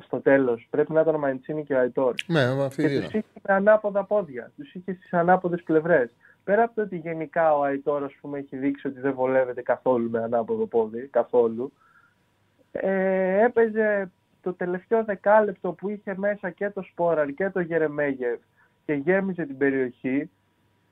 Στο 0.00 0.20
τέλος, 0.20 0.66
πρέπει 0.70 0.92
να 0.92 1.00
ήταν 1.00 1.14
ο 1.14 1.18
Μαντσίνη 1.18 1.64
και 1.64 1.74
ο 1.74 1.78
Αϊτόρ. 1.78 2.14
Ναι, 2.26 2.42
αυτή 2.42 2.82
και 2.82 3.00
τους 3.00 3.12
είχε 3.12 3.24
με 3.42 3.54
ανάποδα 3.54 4.04
πόδια, 4.04 4.50
τους 4.56 4.74
είχε 4.74 4.94
στις 4.94 5.12
ανάποδες 5.12 5.62
πλευρές. 5.62 6.10
Πέρα 6.44 6.62
από 6.62 6.74
το 6.74 6.82
ότι 6.82 6.96
γενικά 6.96 7.56
ο 7.56 7.62
Αϊτόρ, 7.62 8.04
ας 8.04 8.14
πούμε, 8.20 8.38
έχει 8.38 8.56
δείξει 8.56 8.86
ότι 8.86 9.00
δεν 9.00 9.14
βολεύεται 9.14 9.62
καθόλου 9.62 10.10
με 10.10 10.22
ανάποδο 10.22 10.66
πόδι, 10.66 11.08
καθόλου, 11.12 11.72
ε, 12.72 13.44
έπαιζε 13.44 14.10
το 14.40 14.52
τελευταίο 14.52 15.04
δεκάλεπτο 15.04 15.72
που 15.72 15.88
είχε 15.88 16.14
μέσα 16.16 16.50
και 16.50 16.70
το 16.70 16.82
Σπόραρ 16.82 17.32
και 17.32 17.50
το 17.50 17.60
Γερεμέγεφ 17.60 18.40
και 18.84 18.92
γέμιζε 18.92 19.44
την 19.44 19.56
περιοχή, 19.56 20.30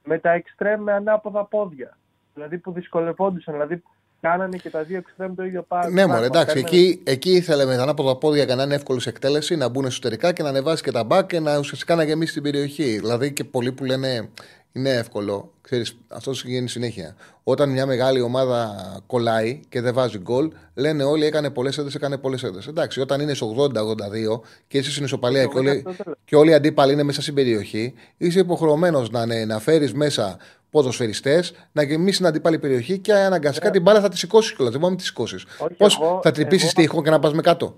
με 0.04 0.18
τα 0.18 0.30
εξτρέμ 0.30 0.82
με 0.82 0.92
ανάποδα 0.92 1.44
πόδια. 1.44 1.96
Δηλαδή 2.34 2.58
που 2.58 2.72
δυσκολευόντουσαν, 2.72 3.54
δηλαδή 3.54 3.82
κάνανε 4.20 4.56
και 4.56 4.70
τα 4.70 4.82
δύο 4.82 4.98
εξτρέμ 4.98 5.34
το 5.34 5.44
ίδιο 5.44 5.62
πράγμα. 5.62 5.90
Ναι, 5.90 6.06
μωρέ, 6.06 6.26
εντάξει, 6.26 6.58
εκεί, 6.58 7.02
εκεί 7.04 7.30
ήθελε 7.30 7.64
με 7.64 7.76
τα 7.76 7.82
ανάποδα 7.82 8.16
πόδια 8.16 8.44
για 8.44 8.56
να 8.56 8.62
είναι 8.62 8.74
εύκολης 8.74 9.06
εκτέλεση, 9.06 9.56
να 9.56 9.68
μπουν 9.68 9.84
εσωτερικά 9.84 10.32
και 10.32 10.42
να 10.42 10.48
ανεβάσει 10.48 10.82
και 10.82 10.90
τα 10.90 11.04
μπακ 11.04 11.26
και 11.26 11.40
να 11.40 11.58
ουσιαστικά 11.58 11.94
να 11.94 12.04
γεμίσει 12.04 12.32
την 12.32 12.42
περιοχή. 12.42 12.98
Δηλαδή 12.98 13.32
και 13.32 13.44
πολλοί 13.44 13.72
που 13.72 13.84
λένε 13.84 14.28
είναι 14.72 14.90
εύκολο. 14.90 15.52
Ξέρεις, 15.60 15.96
αυτό 16.08 16.32
γίνει 16.44 16.68
συνέχεια. 16.68 17.16
Όταν 17.44 17.70
μια 17.70 17.86
μεγάλη 17.86 18.20
ομάδα 18.20 18.76
κολλάει 19.06 19.60
και 19.68 19.80
δεν 19.80 19.94
βάζει 19.94 20.18
γκολ, 20.18 20.52
λένε 20.74 21.04
όλοι 21.04 21.24
έκανε 21.24 21.50
πολλές 21.50 21.78
έδρε, 21.78 21.90
έκανε 21.94 22.18
πολλές 22.18 22.42
έδρε. 22.42 22.60
Εντάξει, 22.68 23.00
όταν 23.00 23.20
είναι 23.20 23.32
80-82 23.32 24.40
και 24.68 24.78
είσαι 24.78 24.90
στην 24.90 25.04
ισοπαλία 25.04 25.44
και, 25.44 25.58
όλοι, 25.58 25.84
και 26.24 26.36
όλοι 26.36 26.50
οι 26.50 26.54
αντίπαλοι 26.54 26.92
είναι 26.92 27.02
μέσα 27.02 27.22
στην 27.22 27.34
περιοχή, 27.34 27.94
είσαι 28.16 28.38
υποχρεωμένος 28.38 29.10
να, 29.10 29.26
ναι, 29.26 29.44
να 29.44 29.58
φέρεις 29.58 29.92
μέσα 29.92 30.36
ποδοσφαιριστές, 30.70 31.52
να 31.72 31.82
γεμίσει 31.82 32.16
την 32.16 32.26
αντίπαλη 32.26 32.58
περιοχή 32.58 32.98
και 32.98 33.12
αναγκαστικά 33.12 33.70
την 33.70 33.82
μπάλα 33.82 34.00
θα 34.00 34.08
τη 34.08 34.18
σηκώσεις 34.18 34.52
κιόλας. 34.52 34.72
Δεν 34.72 34.80
μπορεί 34.80 34.92
να 34.92 34.98
τη 34.98 35.04
σηκώσεις. 35.04 35.44
Πώς 35.76 35.98
θα 36.22 36.30
τρυπήσεις 36.30 36.72
τείχο 36.72 37.02
και 37.02 37.10
να 37.10 37.18
πας 37.18 37.32
με 37.32 37.42
κάτω; 37.42 37.76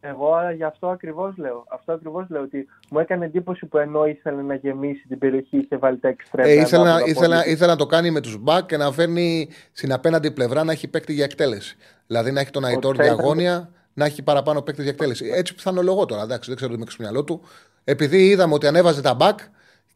Εγώ 0.00 0.34
γι' 0.56 0.64
αυτό 0.64 0.88
ακριβώς 0.88 1.36
λέω. 1.36 1.64
Αυτό 1.68 1.92
ακριβώς 1.92 2.26
λέω 2.28 2.42
ότι 2.42 2.66
μου 2.90 2.98
έκανε 2.98 3.24
εντύπωση 3.24 3.66
που 3.66 3.78
ενώ 3.78 4.06
ήθελε 4.06 4.42
να 4.42 4.54
γεμίσει 4.54 5.04
την 5.08 5.18
περιοχή 5.18 5.66
και 5.66 5.76
βάλει 5.76 5.98
τα 5.98 6.08
εξτρέμια. 6.08 6.52
Ε, 6.52 6.56
ήθελα, 6.56 7.00
ήθελα, 7.06 7.46
ήθελα, 7.46 7.70
να 7.70 7.76
το 7.76 7.86
κάνει 7.86 8.10
με 8.10 8.20
τους 8.20 8.38
μπακ 8.38 8.66
και 8.66 8.76
να 8.76 8.92
φέρνει 8.92 9.48
στην 9.72 9.92
απέναντι 9.92 10.30
πλευρά 10.30 10.64
να 10.64 10.72
έχει 10.72 10.88
παίκτη 10.88 11.12
για 11.12 11.24
εκτέλεση. 11.24 11.76
Δηλαδή 12.06 12.32
να 12.32 12.40
έχει 12.40 12.50
τον 12.50 12.64
Αϊτόρ 12.64 12.96
διαγώνια, 12.96 13.70
να 13.94 14.04
έχει 14.04 14.22
παραπάνω 14.22 14.62
παίκτη 14.62 14.82
για 14.82 14.90
εκτέλεση. 14.90 15.30
Έτσι 15.34 15.54
πιθανολογώ 15.54 16.06
τώρα. 16.06 16.22
Εντάξει, 16.22 16.48
δεν 16.48 16.56
ξέρω 16.56 16.72
τι 16.72 16.78
με 16.78 16.84
στο 16.88 17.02
μυαλό 17.02 17.24
του. 17.24 17.40
Επειδή 17.84 18.28
είδαμε 18.28 18.54
ότι 18.54 18.66
ανέβαζε 18.66 19.02
τα 19.02 19.14
μπακ 19.14 19.38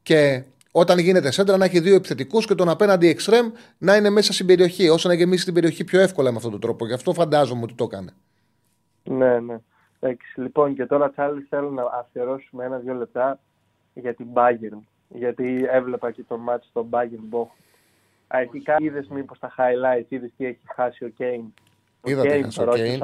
και 0.02 0.42
όταν 0.70 0.98
γίνεται 0.98 1.30
σέντρα 1.30 1.56
να 1.56 1.64
έχει 1.64 1.80
δύο 1.80 1.94
επιθετικούς 1.94 2.46
και 2.46 2.54
τον 2.54 2.68
απέναντι 2.68 3.08
εξτρέμ 3.08 3.50
να 3.78 3.96
είναι 3.96 4.10
μέσα 4.10 4.32
στην 4.32 4.46
περιοχή, 4.46 4.88
ώστε 4.88 5.08
να 5.08 5.14
γεμίσει 5.14 5.44
την 5.44 5.54
περιοχή 5.54 5.84
πιο 5.84 6.00
εύκολα 6.00 6.30
με 6.30 6.36
αυτόν 6.36 6.50
τον 6.50 6.60
τρόπο. 6.60 6.86
Γι' 6.86 6.92
αυτό 6.92 7.12
φαντάζομαι 7.12 7.62
ότι 7.62 7.74
το 7.74 7.84
έκανε. 7.84 8.10
Ναι, 9.02 9.38
ναι. 9.38 9.56
Εντάξει, 10.06 10.40
λοιπόν, 10.40 10.74
και 10.74 10.86
τώρα, 10.86 11.10
Τσάρλι, 11.10 11.46
θέλω 11.48 11.70
να 11.70 11.82
αφιερώσουμε 11.82 12.64
ένα-δύο 12.64 12.94
λεπτά 12.94 13.40
για 13.94 14.14
την 14.14 14.26
Bayern. 14.34 14.78
Γιατί 15.08 15.66
έβλεπα 15.70 16.10
και 16.10 16.24
το 16.28 16.36
μάτι 16.36 16.66
στο 16.66 16.86
Bayern 16.90 17.36
Bochum. 17.36 17.64
Αρχικά 18.26 18.76
είδες 18.78 19.06
μήπως 19.08 19.38
τα 19.38 19.54
highlights, 19.58 20.04
είδες 20.08 20.30
τι 20.36 20.46
έχει 20.46 20.60
χάσει 20.74 21.04
ο 21.04 21.08
Κέιν. 21.08 21.42
Είδα 22.04 22.22
τι 22.22 22.28
έχασε 22.28 22.62
ο 22.62 22.74
Κέιν. 22.74 23.02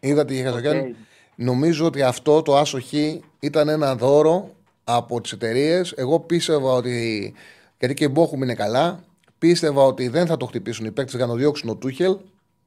Είδα 0.00 0.24
τι 0.24 0.38
έχασε 0.38 0.58
ο 0.58 0.60
Κέιν. 0.60 0.96
Νομίζω 1.34 1.86
ότι 1.86 2.02
αυτό 2.02 2.42
το 2.42 2.56
άσο 2.56 2.80
χ 2.80 2.92
ήταν 3.40 3.68
ένα 3.68 3.94
δώρο 3.94 4.50
από 4.84 5.20
τις 5.20 5.32
εταιρείες. 5.32 5.92
Εγώ 5.92 6.20
πίστευα 6.20 6.72
ότι. 6.72 7.34
Γιατί 7.78 7.94
και 7.94 8.04
η 8.04 8.10
Μπόχουμ 8.10 8.42
είναι 8.42 8.54
καλά. 8.54 9.00
Πίστευα 9.38 9.82
ότι 9.82 10.08
δεν 10.08 10.26
θα 10.26 10.36
το 10.36 10.46
χτυπήσουν 10.46 10.86
οι 10.86 10.90
παίκτες 10.90 11.14
για 11.14 11.26
να 11.26 11.34
διώξουν 11.34 11.68
ο 11.68 11.74
Τούχελ. 11.74 12.16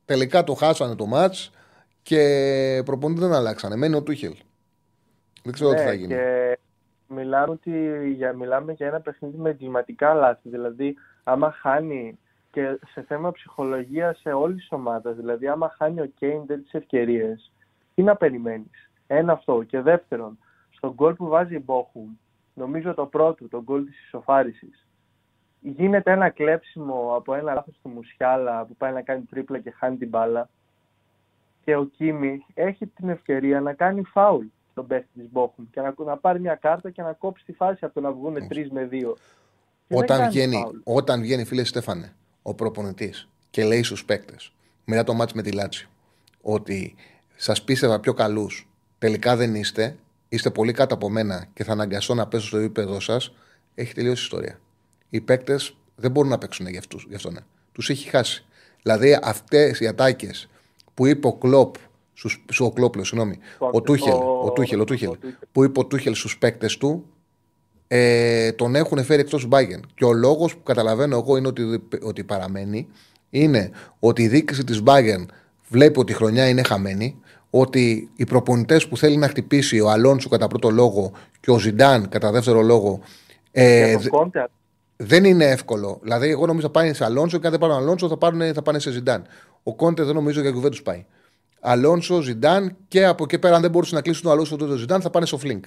Τελικά 0.05 0.43
το 0.43 0.53
χάσανε 0.53 0.95
το 0.95 1.05
ματ 1.05 1.35
και 2.01 2.81
προπονητή 2.85 3.19
δεν 3.19 3.33
αλλάξανε. 3.33 3.75
Μένει 3.75 3.95
ο 3.95 4.03
Τούχελ. 4.03 4.35
Δεν 5.43 5.53
ξέρω 5.53 5.69
ναι, 5.69 5.75
τι 5.77 5.83
θα 5.83 5.93
γίνει. 5.93 6.07
Και 6.07 6.57
μιλάμε, 7.07 7.51
ότι, 7.51 8.01
για, 8.13 8.33
μιλάμε 8.33 8.73
για 8.73 8.87
ένα 8.87 8.99
παιχνίδι 8.99 9.37
με 9.37 9.49
εγκληματικά 9.49 10.13
λάθη. 10.13 10.49
Δηλαδή, 10.49 10.95
άμα 11.23 11.51
χάνει 11.51 12.19
και 12.51 12.79
σε 12.91 13.01
θέμα 13.01 13.31
ψυχολογίας 13.31 14.19
σε 14.19 14.31
όλη 14.31 14.55
της 14.55 14.67
ομάδας, 14.71 15.15
δηλαδή, 15.15 15.47
άμα 15.47 15.75
χάνει 15.77 16.01
ο 16.01 16.05
Κέιν 16.05 16.47
τις 16.47 16.73
ευκαιρίες, 16.73 17.51
τι 17.95 18.03
να 18.03 18.15
περιμένεις; 18.15 18.91
Ένα 19.07 19.33
αυτό. 19.33 19.63
Και 19.63 19.81
δεύτερον, 19.81 20.37
στον 20.69 20.93
γκολ 20.93 21.13
που 21.13 21.27
βάζει 21.27 21.55
η 21.55 21.61
Μπόχουμ, 21.65 22.09
νομίζω 22.53 22.93
το 22.93 23.05
πρώτο, 23.05 23.47
το 23.47 23.61
γκολ 23.63 23.85
της 23.85 24.05
ισοφάρισης, 24.05 24.85
γίνεται 25.59 26.11
ένα 26.11 26.29
κλέψιμο 26.29 27.13
από 27.15 27.33
ένα 27.33 27.53
λάθος 27.53 27.79
του 27.81 27.89
Μουσιάλα 27.89 28.65
που 28.65 28.75
πάει 28.75 28.93
να 28.93 29.01
κάνει 29.01 29.21
τρίπλα 29.21 29.59
και 29.59 29.71
χάνει 29.71 29.97
την 29.97 30.09
μπάλα. 30.09 30.49
Και 31.63 31.75
ο 31.75 31.85
Κίμι 31.85 32.45
έχει 32.53 32.88
την 32.88 33.09
ευκαιρία 33.09 33.61
να 33.61 33.73
κάνει 33.73 34.03
φάουλ 34.03 34.45
στον 34.71 34.88
παίχτη 34.88 35.09
της 35.13 35.31
Μπόχουμ 35.31 35.65
και 35.71 35.81
να, 35.81 35.93
να 35.97 36.17
πάρει 36.17 36.39
μια 36.39 36.55
κάρτα 36.55 36.89
και 36.89 37.01
να 37.01 37.13
κόψει 37.13 37.45
τη 37.45 37.53
φάση 37.53 37.85
από 37.85 37.93
το 37.93 38.01
να 38.01 38.11
βγουν 38.11 38.47
τρεις 38.47 38.71
με 38.71 38.85
δύο. 38.85 39.17
Όταν 39.89 40.29
βγαίνει, 40.29 40.63
όταν 40.83 41.21
βγαίνει, 41.21 41.45
φίλε 41.45 41.63
Στέφανε, 41.63 42.13
ο 42.41 42.53
προπονητής 42.53 43.29
και 43.49 43.63
λέει 43.63 43.83
στους 43.83 44.05
παίκτες 44.05 44.53
μετά 44.85 45.03
το 45.03 45.13
μάτι 45.13 45.35
με 45.35 45.41
τη 45.41 45.51
Λάτσι 45.51 45.89
ότι 46.41 46.95
σας 47.35 47.63
πίστευα 47.63 47.99
πιο 47.99 48.13
καλούς, 48.13 48.69
τελικά 48.97 49.35
δεν 49.35 49.55
είστε, 49.55 49.97
είστε 50.29 50.49
πολύ 50.49 50.71
κάτω 50.71 50.93
από 50.93 51.09
μένα 51.09 51.45
και 51.53 51.63
θα 51.63 51.71
αναγκαστώ 51.71 52.13
να 52.13 52.27
πέσω 52.27 52.47
στο 52.47 52.57
επίπεδο 52.57 52.99
σας, 52.99 53.33
έχει 53.75 53.93
τελειώσει 53.93 54.21
η 54.21 54.23
ιστορία. 54.23 54.59
Οι 55.09 55.21
παίκτες 55.21 55.75
δεν 55.95 56.11
μπορούν 56.11 56.29
να 56.29 56.38
παίξουν 56.38 56.67
γι' 56.67 56.77
αυτού. 56.77 56.99
Γι 57.07 57.15
αυτό, 57.15 57.31
ναι. 57.31 57.39
Τους 57.71 57.89
έχει 57.89 58.09
χάσει. 58.09 58.45
Δηλαδή 58.81 59.19
αυτές 59.23 59.79
οι 59.79 59.88
ατάκες 59.88 60.49
που 60.93 61.05
είπε 61.05 61.27
ο 61.27 61.34
Κλοπ, 61.34 61.76
στου, 62.13 62.65
ο 62.65 62.72
Κλόπλο, 62.72 63.03
συγγνώμη, 63.03 63.38
ο 63.72 63.81
Τούχελ, 63.81 64.13
ο, 64.43 64.51
Τούχελ, 64.55 64.80
ο 64.80 64.84
Τούχελ, 64.84 65.11
που 65.51 65.63
είπε 65.63 65.80
ο 65.80 65.85
Τούχελ 65.85 66.15
στους 66.15 66.38
παίκτες 66.38 66.77
του, 66.77 67.05
ε, 67.88 68.51
τον 68.51 68.76
έχουν 68.76 69.03
φέρει 69.03 69.22
εκτός 69.22 69.45
Μπάγκεν. 69.45 69.85
Και 69.93 70.05
ο 70.05 70.13
λόγος 70.13 70.55
που 70.55 70.63
καταλαβαίνω 70.63 71.18
εγώ 71.18 71.38
είναι 71.38 71.47
ότι, 71.47 71.84
ότι 72.01 72.23
παραμένει 72.23 72.88
είναι 73.30 73.72
ότι 73.99 74.22
η 74.22 74.27
διοίκηση 74.27 74.63
της 74.63 74.81
Μπάγκεν 74.81 75.30
βλέπει 75.69 75.99
ότι 75.99 76.11
η 76.11 76.15
χρονιά 76.15 76.47
είναι 76.47 76.63
χαμένη, 76.63 77.19
ότι 77.49 78.09
οι 78.15 78.26
προπονητές 78.26 78.88
που 78.88 78.97
θέλει 78.97 79.18
να 79.18 79.27
χτυπήσει 79.27 79.80
ο 79.80 79.89
Αλόνσο 79.89 80.30
κατά 80.30 80.47
πρώτο 80.47 80.69
λόγο 80.69 81.11
και 81.39 81.51
ο 81.51 81.59
Ζιντάν 81.59 82.09
κατά 82.09 82.31
δεύτερο 82.31 82.61
λόγο. 82.61 82.99
Ε, 83.51 83.95
δεν 84.95 85.23
είναι 85.23 85.45
εύκολο. 85.45 85.99
Δηλαδή, 86.01 86.30
εγώ 86.30 86.45
νομίζω 86.45 86.65
θα 86.65 86.72
πάνε 86.72 86.93
σε 86.93 87.03
Αλόνσο 87.05 87.38
και 87.38 87.45
αν 87.45 87.51
δεν 87.51 87.59
πάρουν 87.59 87.76
Αλόνσο 87.76 88.07
θα, 88.07 88.18
πάρουν, 88.18 88.53
θα 88.53 88.61
πάνε 88.61 88.80
σε 88.80 88.91
Ζιντάν. 88.91 89.23
Ο 89.63 89.75
Κόντε 89.75 90.03
δεν 90.03 90.15
νομίζω 90.15 90.41
για 90.41 90.51
κουβέντου 90.51 90.77
πάει. 90.83 91.05
Αλόνσο, 91.59 92.21
Ζιντάν 92.21 92.77
και 92.88 93.05
από 93.05 93.23
εκεί 93.23 93.39
πέρα, 93.39 93.55
αν 93.55 93.61
δεν 93.61 93.71
μπορούσε 93.71 93.95
να 93.95 94.01
κλείσει 94.01 94.21
τον 94.21 94.31
Αλόνσο 94.31 94.55
το 94.55 94.75
Ζιντάν, 94.75 95.01
θα 95.01 95.09
πάνε 95.09 95.25
στο 95.25 95.38
Φλινκ. 95.38 95.65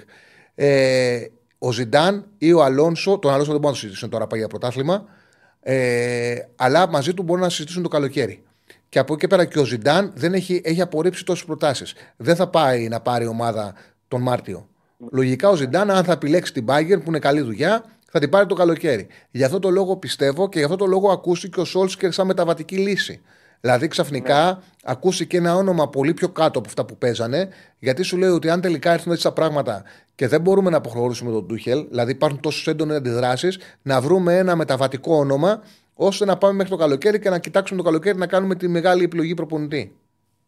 Ε, 0.55 1.27
ο 1.59 1.73
Ζιντάν 1.73 2.27
ή 2.39 2.53
ο 2.53 2.63
Αλόνσο, 2.63 3.19
τον 3.19 3.31
Αλόνσο 3.31 3.51
δεν 3.51 3.61
μπορούν 3.61 3.67
να 3.67 3.73
το 3.73 3.79
συζητήσουν 3.79 4.11
τώρα 4.11 4.27
πάει 4.27 4.39
για 4.39 4.49
πρωτάθλημα, 4.49 5.05
ε, 5.61 6.37
αλλά 6.57 6.89
μαζί 6.89 7.15
του 7.15 7.23
μπορούν 7.23 7.43
να 7.43 7.49
συζητήσουν 7.49 7.83
το 7.83 7.89
καλοκαίρι. 7.89 8.43
Και 8.89 8.99
από 8.99 9.15
εκεί 9.15 9.27
πέρα 9.27 9.45
και 9.45 9.59
ο 9.59 9.65
Ζιντάν 9.65 10.13
δεν 10.15 10.35
έχει, 10.35 10.61
έχει 10.65 10.81
απορρίψει 10.81 11.25
τόσες 11.25 11.45
προτάσεις. 11.45 11.95
Δεν 12.17 12.37
θα 12.37 12.49
πάει 12.49 12.89
να 12.89 13.01
πάρει 13.01 13.27
ομάδα 13.27 13.75
τον 14.09 14.23
Μάρτιο. 14.23 14.69
Λογικά 15.13 15.49
ο 15.49 15.57
Ζιντάν, 15.57 15.91
αν 15.91 16.05
θα 16.05 16.13
επιλέξει 16.13 16.53
την 16.53 16.65
Bayern 16.69 16.99
που 17.05 17.09
είναι 17.09 17.19
καλή 17.19 17.41
δουλειά, 17.41 17.85
θα 18.11 18.19
την 18.19 18.31
πάρει 18.31 18.47
το 18.47 18.55
καλοκαίρι. 18.55 19.07
Γι' 19.31 19.45
αυτό 19.45 19.59
το 19.59 19.71
λόγο 19.71 19.97
πιστεύω 19.97 20.49
και 20.49 20.59
γι' 20.59 20.65
αυτό 20.65 20.77
το 20.77 20.87
λόγο 20.87 21.11
ακούστηκε 21.11 21.61
ο 21.61 21.65
Σόλσκερ 21.65 22.13
σαν 22.13 22.27
μεταβατική 22.27 22.77
λύση. 22.77 23.23
Δηλαδή 23.65 23.89
ξαφνικά 23.89 24.45
ναι. 24.45 24.59
ακούστηκε 24.85 25.37
ένα 25.37 25.55
όνομα 25.55 25.89
πολύ 25.89 26.15
πιο 26.15 26.29
κάτω 26.29 26.59
από 26.59 26.69
αυτά 26.69 26.85
που 26.85 26.97
παίζανε, 26.97 27.49
γιατί 27.79 28.03
σου 28.03 28.17
λέει 28.17 28.29
ότι 28.29 28.51
αν 28.51 28.61
τελικά 28.61 28.93
έρθουν 28.93 29.13
έτσι 29.13 29.25
τα 29.25 29.33
πράγματα 29.33 29.83
και 30.15 30.29
δεν 30.29 30.41
μπορούμε 30.41 30.71
να 30.71 30.77
αποχωρήσουμε 30.77 31.31
τον 31.31 31.47
Τούχελ, 31.49 31.87
δηλαδή 31.89 32.11
υπάρχουν 32.11 32.41
τόσες 32.41 32.67
έντονες 32.67 32.97
αντιδράσεις, 32.97 33.79
να 33.83 34.01
βρούμε 34.01 34.39
ένα 34.39 34.57
μεταβατικό 34.57 35.17
όνομα 35.17 35.63
ώστε 35.95 36.25
να 36.25 36.39
πάμε 36.39 36.55
μέχρι 36.55 36.71
το 36.71 36.77
καλοκαίρι 36.77 37.19
και 37.19 37.31
να 37.31 37.39
κοιτάξουμε 37.39 37.79
το 37.79 37.85
καλοκαίρι 37.85 38.19
να 38.19 38.27
κάνουμε 38.27 38.55
τη 38.55 38.69
μεγάλη 38.69 39.05
επιλογή 39.05 39.35
προπονητή. 39.35 39.97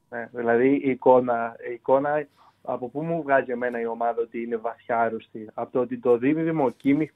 Ναι, 0.09 0.29
δηλαδή 0.33 0.69
η 0.69 0.91
εικόνα, 0.91 1.57
η 1.71 1.73
εικόνα 1.73 2.27
από 2.63 2.89
πού 2.89 3.03
μου 3.03 3.23
βγάζει 3.23 3.51
εμένα 3.51 3.81
η 3.81 3.87
ομάδα 3.87 4.21
ότι 4.23 4.43
είναι 4.43 4.57
βαθιά 4.57 4.99
άρρωστη. 5.01 5.49
Από 5.55 5.73
το 5.73 5.81
ότι 5.81 5.99
το 5.99 6.19
δίδυμο 6.19 6.65
ο 6.65 6.71
Κίμιχ 6.71 7.11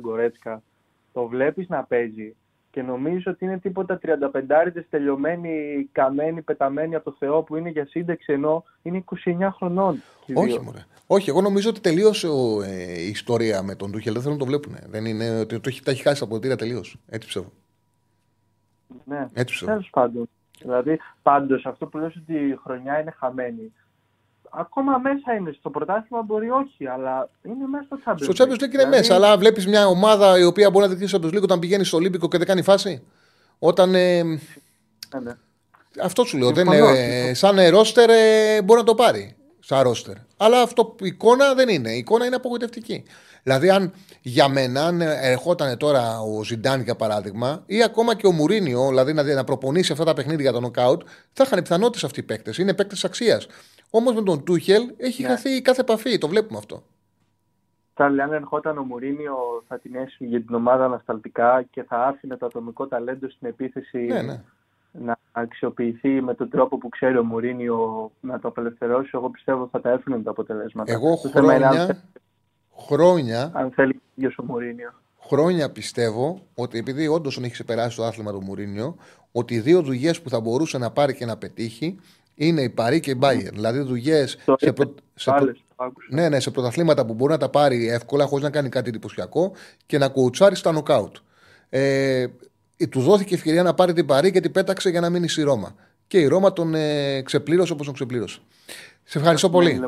Γκορέτσκα 0.00 0.62
το 1.12 1.26
βλέπεις 1.26 1.68
να 1.68 1.84
παίζει 1.84 2.34
και 2.72 2.82
νομίζω 2.82 3.30
ότι 3.30 3.44
είναι 3.44 3.58
τίποτα 3.58 3.98
35 4.02 4.08
τελειωμένοι, 4.90 5.88
καμένοι, 5.92 6.42
πεταμένοι 6.42 6.94
από 6.94 7.10
το 7.10 7.16
Θεό 7.18 7.42
που 7.42 7.56
είναι 7.56 7.70
για 7.70 7.86
σύνταξη 7.86 8.32
ενώ 8.32 8.64
είναι 8.82 9.04
29 9.24 9.48
χρονών. 9.56 10.02
Όχι, 10.34 10.60
μωρέ. 10.60 10.84
Όχι, 11.06 11.30
εγώ 11.30 11.40
νομίζω 11.40 11.68
ότι 11.68 11.80
τελείωσε 11.80 12.28
ε, 12.64 13.00
η 13.00 13.08
ιστορία 13.08 13.62
με 13.62 13.74
τον 13.74 13.92
Τούχελ. 13.92 14.12
Δεν 14.12 14.22
θέλουν 14.22 14.36
να 14.38 14.44
το 14.44 14.50
βλέπουν. 14.50 14.76
Δεν 14.86 15.04
είναι 15.04 15.38
ότι 15.38 15.60
το, 15.60 15.70
τα 15.84 15.90
έχει 15.90 16.02
χάσει 16.02 16.22
από 16.22 16.34
ποτήρια 16.34 16.56
τελείως. 16.56 16.96
Έτσι 17.08 17.28
ψεύω. 17.28 17.52
Ναι, 19.04 19.28
έτσι 19.32 19.64
Τέλος 19.64 19.88
πάντων. 19.92 20.28
Δηλαδή, 20.58 20.98
πάντως 21.22 21.66
αυτό 21.66 21.86
που 21.86 21.98
λες 21.98 22.16
ότι 22.16 22.34
η 22.34 22.58
χρονιά 22.64 23.00
είναι 23.00 23.10
χαμένη. 23.10 23.72
Ακόμα 24.54 24.98
μέσα 24.98 25.34
είναι 25.38 25.54
στο 25.58 25.70
πρωτάθλημα, 25.70 26.22
μπορεί 26.22 26.50
όχι, 26.50 26.86
αλλά 26.86 27.28
είναι 27.42 27.66
μέσα 27.66 27.84
στο 27.84 27.98
Champions 28.04 28.28
League. 28.28 28.34
Στο 28.34 28.44
Champions 28.44 28.54
League 28.54 28.60
είναι 28.60 28.68
δηλαδή... 28.68 28.96
μέσα, 28.96 29.14
αλλά 29.14 29.38
βλέπεις 29.38 29.66
μια 29.66 29.86
ομάδα 29.86 30.38
η 30.38 30.44
οποία 30.44 30.70
μπορεί 30.70 30.86
να 30.86 30.94
δείξει 30.94 31.16
στο 31.16 31.18
Champions 31.22 31.36
League 31.36 31.42
όταν 31.42 31.58
πηγαίνει 31.58 31.84
στο 31.84 31.96
Ολύμπικο 31.96 32.28
και 32.28 32.38
δεν 32.38 32.46
κάνει 32.46 32.62
φάση; 32.62 33.02
Όταν. 33.58 33.94
Ε... 33.94 34.22
Ναι, 34.22 35.20
ναι. 35.22 35.32
Αυτό 36.02 36.24
σου 36.24 36.38
λέω. 36.38 36.50
Δεν, 36.50 36.68
ε, 36.68 37.34
σαν 37.34 37.68
ρόστερ 37.68 38.10
ε, 38.10 38.62
μπορεί 38.62 38.80
να 38.80 38.86
το 38.86 38.94
πάρει 38.94 39.36
σαν 39.60 39.82
ρόστερ. 39.82 40.14
Αλλά 40.36 40.60
αυτό 40.60 40.94
η 41.00 41.06
εικόνα 41.06 41.54
δεν 41.54 41.68
είναι. 41.68 41.90
Η 41.90 41.98
εικόνα 41.98 42.26
είναι 42.26 42.34
απογοητευτική. 42.34 43.04
Δηλαδή, 43.42 43.70
αν 43.70 43.92
για 44.20 44.48
μένα, 44.48 44.86
αν 44.86 45.00
ερχόταν 45.00 45.76
τώρα 45.76 46.20
ο 46.20 46.44
Ζιντάν 46.44 46.80
για 46.80 46.94
παράδειγμα, 46.94 47.62
ή 47.66 47.82
ακόμα 47.82 48.14
και 48.14 48.26
ο 48.26 48.32
Μουρίνιο, 48.32 48.88
δηλαδή 48.88 49.12
να, 49.12 49.22
να 49.22 49.44
προπονήσει 49.44 49.92
αυτά 49.92 50.04
τα 50.04 50.12
παιχνίδια 50.12 50.42
για 50.42 50.52
τον 50.52 50.62
νοκάουτ, 50.62 51.02
θα 51.32 51.44
είχαν 51.46 51.62
πιθανότητες 51.62 52.04
αυτοί 52.04 52.20
οι 52.20 52.22
παίκτες. 52.22 52.58
Είναι 52.58 52.74
παίκτες 52.74 53.04
αξίας. 53.04 53.46
Όμως 53.94 54.14
με 54.14 54.22
τον 54.22 54.44
Τούχελ 54.44 54.82
έχει 54.96 55.22
ναι. 55.22 55.28
χαθεί 55.28 55.62
κάθε 55.62 55.80
επαφή. 55.80 56.18
Το 56.18 56.28
βλέπουμε 56.28 56.58
αυτό. 56.58 56.82
Τσάρλι, 57.94 58.22
αν 58.22 58.32
ερχόταν 58.32 58.78
ο 58.78 58.82
Μουρίνιο, 58.82 59.64
θα 59.68 59.78
την 59.78 59.94
έσυγε 59.94 60.30
για 60.30 60.42
την 60.42 60.54
ομάδα 60.54 60.84
ανασταλτικά 60.84 61.62
και 61.70 61.82
θα 61.82 62.06
άφηνε 62.06 62.36
το 62.36 62.46
ατομικό 62.46 62.86
ταλέντο 62.86 63.28
στην 63.30 63.48
επίθεση 63.48 63.98
ναι, 63.98 64.22
ναι 64.22 64.42
να 64.92 65.18
αξιοποιηθεί 65.32 66.22
με 66.22 66.34
τον 66.34 66.48
τρόπο 66.50 66.78
που 66.78 66.88
ξέρει 66.88 67.18
ο 67.18 67.24
Μουρίνιο 67.24 68.10
να 68.20 68.38
το 68.38 68.48
απελευθερώσει, 68.48 69.10
εγώ 69.12 69.30
πιστεύω 69.30 69.68
θα 69.72 69.80
τα 69.80 69.90
έφυγαν 69.90 70.22
τα 70.22 70.30
αποτελέσματα. 70.30 70.92
Εγώ 70.92 71.16
χρόνια, 71.16 71.68
αν 71.68 72.02
χρόνια, 72.76 73.50
αν 73.54 73.70
θέλει 73.70 74.00
ο 74.36 74.42
Μουρίνιο. 74.42 74.92
Χρόνια 75.20 75.70
πιστεύω 75.70 76.42
ότι 76.54 76.78
επειδή 76.78 77.06
όντως 77.08 77.34
τον 77.34 77.44
έχει 77.44 77.52
ξεπεράσει 77.52 77.96
το 77.96 78.04
άθλημα 78.04 78.32
του 78.32 78.42
Μουρίνιο, 78.42 78.96
ότι 79.32 79.54
οι 79.54 79.60
δύο 79.60 79.82
δουλειές 79.82 80.22
που 80.22 80.28
θα 80.28 80.40
μπορούσε 80.40 80.78
να 80.78 80.90
πάρει 80.90 81.14
και 81.14 81.24
να 81.24 81.36
πετύχει 81.36 82.00
είναι 82.46 82.62
η 82.62 82.68
Παρή 82.68 83.00
και 83.00 83.10
η 83.10 83.14
Μπάιερ. 83.18 83.52
Δηλαδή 83.52 83.80
δουλειές 83.80 84.38
σε, 84.56 84.72
προ... 84.72 84.94
σε, 85.14 85.30
προ... 85.30 85.92
ναι, 86.10 86.28
ναι, 86.28 86.40
σε 86.40 86.50
πρωταθλήματα 86.50 87.06
που 87.06 87.14
μπορεί 87.14 87.32
να 87.32 87.38
τα 87.38 87.48
πάρει 87.48 87.88
εύκολα 87.88 88.26
χωρίς 88.26 88.44
να 88.44 88.50
κάνει 88.50 88.68
κάτι 88.68 88.88
εντυπωσιακό 88.88 89.52
και 89.86 89.98
να 89.98 90.08
κουουουτσάρει 90.08 90.56
στα 90.56 90.72
νοκάουτ. 90.72 91.16
Ε, 91.68 92.26
ε, 92.76 92.86
του 92.86 93.00
δόθηκε 93.00 93.34
ευκαιρία 93.34 93.62
να 93.62 93.74
πάρει 93.74 93.92
την 93.92 94.06
Παρή 94.06 94.30
και 94.30 94.40
την 94.40 94.52
πέταξε 94.52 94.90
για 94.90 95.00
να 95.00 95.10
μείνει 95.10 95.28
στη 95.28 95.42
Ρώμα. 95.42 95.74
Και 96.06 96.18
η 96.18 96.26
Ρώμα 96.26 96.52
τον 96.52 96.74
ε, 96.74 97.22
ξεπλήρωσε 97.22 97.72
όπως 97.72 97.84
τον 97.84 97.94
ξεπλήρωσε. 97.94 98.40
Σε 99.04 99.18
ευχαριστώ 99.18 99.50
πολύ. 99.50 99.80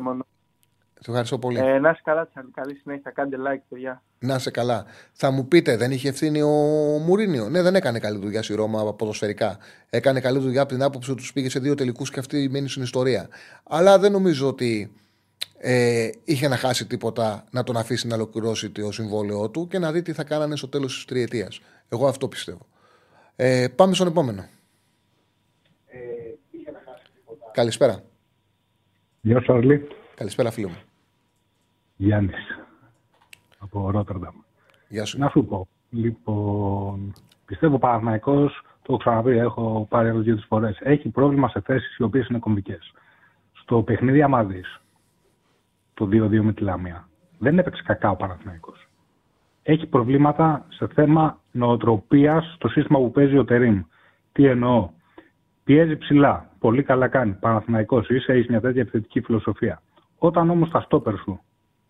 Σε 1.01 1.11
ευχαριστώ 1.11 1.39
πολύ. 1.39 1.59
Ε, 1.59 1.79
να 1.79 1.91
είσαι 1.91 2.01
καλά, 2.05 2.27
Τσάλι. 2.27 2.51
Καλή 2.51 2.75
συνέχεια. 2.75 3.11
Κάντε 3.11 3.37
like, 3.37 3.63
παιδιά. 3.69 4.03
Να 4.19 4.35
είσαι 4.35 4.51
καλά. 4.51 4.85
Θα 5.13 5.31
μου 5.31 5.49
πείτε, 5.49 5.77
δεν 5.77 5.91
είχε 5.91 6.09
ευθύνη 6.09 6.43
ο 6.43 6.49
Μουρίνιο; 7.07 7.49
Ναι, 7.49 7.63
δεν 7.63 7.75
έκανε 7.75 7.99
καλή 7.99 8.19
δουλειά 8.19 8.43
στη 8.43 8.55
Ρώμα 8.55 8.95
ποδοσφαιρικά. 8.95 9.59
Έκανε 9.91 10.21
καλή 10.21 10.39
δουλειά 10.39 10.63
από 10.63 10.73
την 10.73 10.83
άποψη 10.83 11.11
ότι 11.11 11.21
τους 11.21 11.33
πήγε 11.33 11.51
σε 11.51 11.59
δύο 11.59 11.75
τελικούς 11.75 12.11
και 12.11 12.19
αυτή 12.19 12.49
μένει 12.51 12.69
στην 12.69 12.83
ιστορία. 12.83 13.29
Αλλά 13.65 13.99
δεν 13.99 14.13
νομίζω 14.13 14.49
ότι 14.49 14.93
ε, 15.59 16.11
είχε 16.25 16.49
να 16.49 16.57
χάσει 16.57 16.87
τίποτα 16.87 17.45
να 17.51 17.63
τον 17.63 17.77
αφήσει 17.77 18.07
να 18.07 18.15
ολοκληρώσει 18.15 18.71
το 18.71 18.93
συμβόλαιό 18.93 19.51
του 19.51 19.67
και 19.67 19.79
να 19.79 19.93
δει 19.93 20.03
τι 20.03 20.13
θα 20.13 20.25
κάνανε 20.25 20.57
στο 20.57 20.69
τέλος 20.69 20.95
της 20.95 21.05
τριετίας. 21.05 21.61
Εγώ 21.89 22.07
αυτό 22.07 22.29
πιστεύω. 22.29 22.67
Ε, 23.37 23.67
πάμε 23.77 23.95
στον 23.95 24.07
επόμενο. 24.07 24.45
Καλησπέρα. 27.53 28.03
Γεια 29.21 29.41
σου, 29.41 29.53
Αρλή. 29.53 29.89
Καλησπέρα, 30.17 30.51
φίλο 30.51 30.69
μου. 30.69 30.79
Γιάννης, 31.97 32.59
από 33.59 33.91
Ρότερνταμ. 33.91 34.35
Γεια 34.89 35.05
σου. 35.05 35.19
Να 35.19 35.29
σου 35.29 35.45
πω, 35.45 35.69
λοιπόν, 35.91 37.13
πιστεύω 37.45 37.75
ο 37.75 37.79
Παναθηναϊκός, 37.79 38.61
το 38.63 38.93
έχω 38.93 38.97
ξαναπεί, 38.97 39.31
έχω 39.31 39.87
πάρει 39.91 40.09
εδώ 40.09 40.19
δύο 40.19 40.39
φορές, 40.49 40.79
έχει 40.81 41.09
πρόβλημα 41.09 41.49
σε 41.49 41.61
θέσεις 41.61 41.97
οι 41.97 42.03
οποίες 42.03 42.29
είναι 42.29 42.39
κομβικές. 42.39 42.93
Στο 43.53 43.83
παιχνίδι 43.83 44.23
άμα 44.23 44.45
δεις, 44.45 44.81
το 45.95 46.07
2-2 46.07 46.43
με 46.43 46.53
τη 46.53 46.63
Λαμία, 46.63 47.09
δεν 47.39 47.59
έπαιξε 47.59 47.83
κακά 47.83 48.11
ο 48.11 48.17
Παναθηναϊκός. 48.17 48.89
Έχει 49.63 49.87
προβλήματα 49.87 50.67
σε 50.69 50.87
θέμα 50.87 51.41
νοοτροπίας 51.51 52.55
στο 52.55 52.69
σύστημα 52.69 52.99
που 52.99 53.11
παίζει 53.11 53.39
ο 53.39 53.45
Τερίμ. 53.45 53.83
Τι 54.33 54.47
εννοώ. 54.47 54.91
Πιέζει 55.65 55.97
ψηλά. 55.97 56.51
Πολύ 56.59 56.83
καλά 56.83 57.09
κάνει. 57.09 57.33
Παναθηναϊκός 57.33 58.09
είσαι, 58.09 58.33
έχεις 58.33 58.49
μια 58.49 58.61
τέτοια 58.61 58.81
επιθετική 58.81 59.21
φιλοσοφία. 59.21 59.83
Όταν 60.25 60.51
όμως 60.51 60.71
τα 60.71 60.81
στόπερ 60.81 61.19
σου 61.19 61.41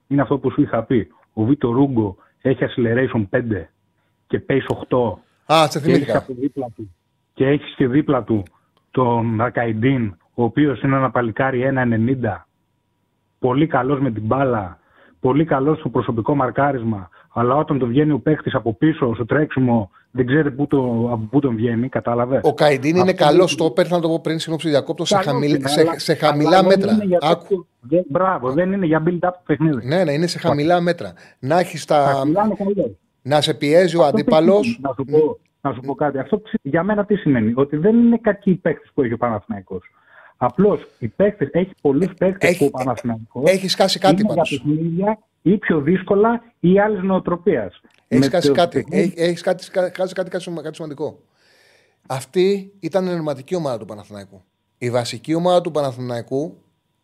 είναι 0.07 0.23
αυτό 0.23 0.39
που 0.39 0.51
σου 0.51 0.61
είχα 0.63 0.83
πει, 0.83 1.09
ο 1.33 1.45
Βίτο 1.45 1.71
Ρούγκο 1.71 2.17
έχει 2.41 2.59
acceleration 2.61 3.25
5 3.31 3.41
και 4.27 4.43
pace 4.49 4.67
8 4.89 5.15
Α, 5.53 5.67
σε 5.71 5.81
και 5.81 5.87
έχεις 5.87 5.93
θυμήθηκα. 5.93 6.19
από 6.19 6.35
δίπλα 6.35 6.67
του 6.77 6.95
και 7.35 7.47
έχεις 7.47 7.75
και 7.75 7.89
δίπλα 7.89 8.23
του 8.23 8.43
τον 8.91 9.41
Ακαϊντίν, 9.41 10.17
ο 10.35 10.43
οποίος 10.43 10.83
είναι 10.83 10.97
ένα 10.97 11.11
παλικάρι 11.11 11.63
1,90. 12.23 12.47
Πολύ 13.39 13.67
καλός 13.67 14.01
με 14.01 14.11
την 14.11 14.23
μπάλα, 14.23 14.79
πολύ 15.29 15.45
καλό 15.45 15.75
στο 15.75 15.89
προσωπικό 15.89 16.35
μαρκάρισμα. 16.35 17.09
Αλλά 17.33 17.55
όταν 17.57 17.79
το 17.79 17.87
βγαίνει 17.87 18.13
ο 18.13 18.19
παίχτη 18.19 18.51
από 18.53 18.75
πίσω 18.75 19.15
στο 19.15 19.25
τρέξιμο, 19.27 19.91
δεν 20.11 20.27
ξέρει 20.27 20.51
πού 20.51 20.67
το, 20.67 20.79
από 21.13 21.27
πού 21.31 21.39
τον 21.41 21.55
βγαίνει, 21.57 21.89
κατάλαβες; 21.89 22.41
Ο 22.45 22.55
Καϊντίν 22.55 22.97
είναι 22.97 23.11
Αυτό 23.11 23.25
καλός 23.25 23.53
είναι- 23.53 23.71
στο 23.73 23.95
να 23.95 24.01
το 24.01 24.09
πω 24.09 24.21
πριν, 24.21 24.39
συγγνώμη, 24.39 24.71
διακόπτω, 24.71 25.05
σε, 25.05 25.15
Καλός 25.15 25.29
χαμηλ- 25.31 25.59
είναι, 25.59 25.69
σε, 25.69 25.81
αλλά- 25.81 25.99
σε 25.99 26.15
χαμηλά 26.15 26.49
αλλά 26.59 26.69
δεν 26.69 26.79
μέτρα. 26.79 26.93
είναι 26.93 27.05
για 27.05 27.19
Άκου. 27.23 27.41
τέτοιο- 27.43 27.67
δεν- 27.81 28.05
μπράβο, 28.09 28.53
δεν 28.53 28.73
είναι 28.73 28.87
για 28.87 29.03
build-up 29.07 29.19
το 29.21 29.41
παιχνίδι. 29.47 29.87
Ναι, 29.87 30.05
ναι, 30.05 30.13
είναι 30.13 30.27
σε 30.27 30.39
χαμηλά 30.39 30.81
μέτρα. 30.81 31.13
Να 31.39 31.59
έχεις 31.59 31.85
τα. 31.85 31.97
Χαμηλά 32.19 32.45
είναι 32.45 32.55
καλός. 32.59 32.91
Να 33.23 33.41
σε 33.41 33.55
πιέζει 33.55 33.97
ο 33.97 34.01
Αυτό 34.03 34.15
τι 34.15 34.21
αντίπαλος. 34.21 34.67
σημαίνει, 34.67 34.79
Να 34.81 34.93
σου, 34.97 35.05
πω, 35.05 35.39
να 35.61 35.73
σου 35.75 35.81
πω 35.81 35.95
κάτι. 35.95 36.19
Αυτό 36.19 36.39
τι- 36.39 36.51
για 36.63 36.83
μένα 36.83 37.05
τι 37.05 37.15
σημαίνει; 37.17 37.53
Ότι 37.57 37.77
δεν 37.77 37.97
είναι 37.99 38.19
κακοί 38.23 38.51
οι 38.51 38.55
παίκτες 38.55 38.91
που 38.95 39.03
έχει 39.03 39.13
ο 39.13 39.17
Παναθηναϊκός. 39.17 39.83
Απλώς 40.37 40.89
οι 40.99 41.09
παίκτες, 41.09 41.49
έχει 41.53 41.71
πολλούς 41.81 42.15
παίκτες 42.19 42.51
Έχει- 42.51 42.59
που 42.59 42.65
ο 42.65 42.79
Παναθηναϊκός 42.79 43.51
Έχει 43.51 43.69
σκάσει 43.69 43.99
κάτι 43.99 44.21
είναι 44.23 44.29
πάντως. 44.35 44.51
για 44.51 44.59
παιχνίδια 44.65 45.19
ή 45.43 45.57
πιο 45.59 45.81
δύσκολα 45.81 46.43
ή 46.61 46.81
άλλης 46.81 47.03
νοοτροπίας. 47.03 47.81
Έχει 48.09 48.31
χάσει 48.31 48.51
κάτι. 48.53 48.87
Έχει 48.91 49.13
έχεις 49.17 49.41
κάτι, 49.43 49.65
χάσει 49.95 50.15
κάτι, 50.15 50.31
κάτι, 50.31 50.43
σημα- 50.43 50.63
κάτι 50.63 50.75
σημαντικό. 50.75 51.19
Αυτή 52.07 52.73
ήταν 52.81 53.05
η 53.05 53.07
ενεργηματική 53.07 53.55
ομάδα 53.55 53.79
του 53.79 53.85
Παναθηναϊκού. 53.85 54.43
Η 54.79 54.91
βασική 54.91 55.35
ομάδα 55.35 55.61
του 55.61 55.71
Παναθηναϊκού 55.71 56.57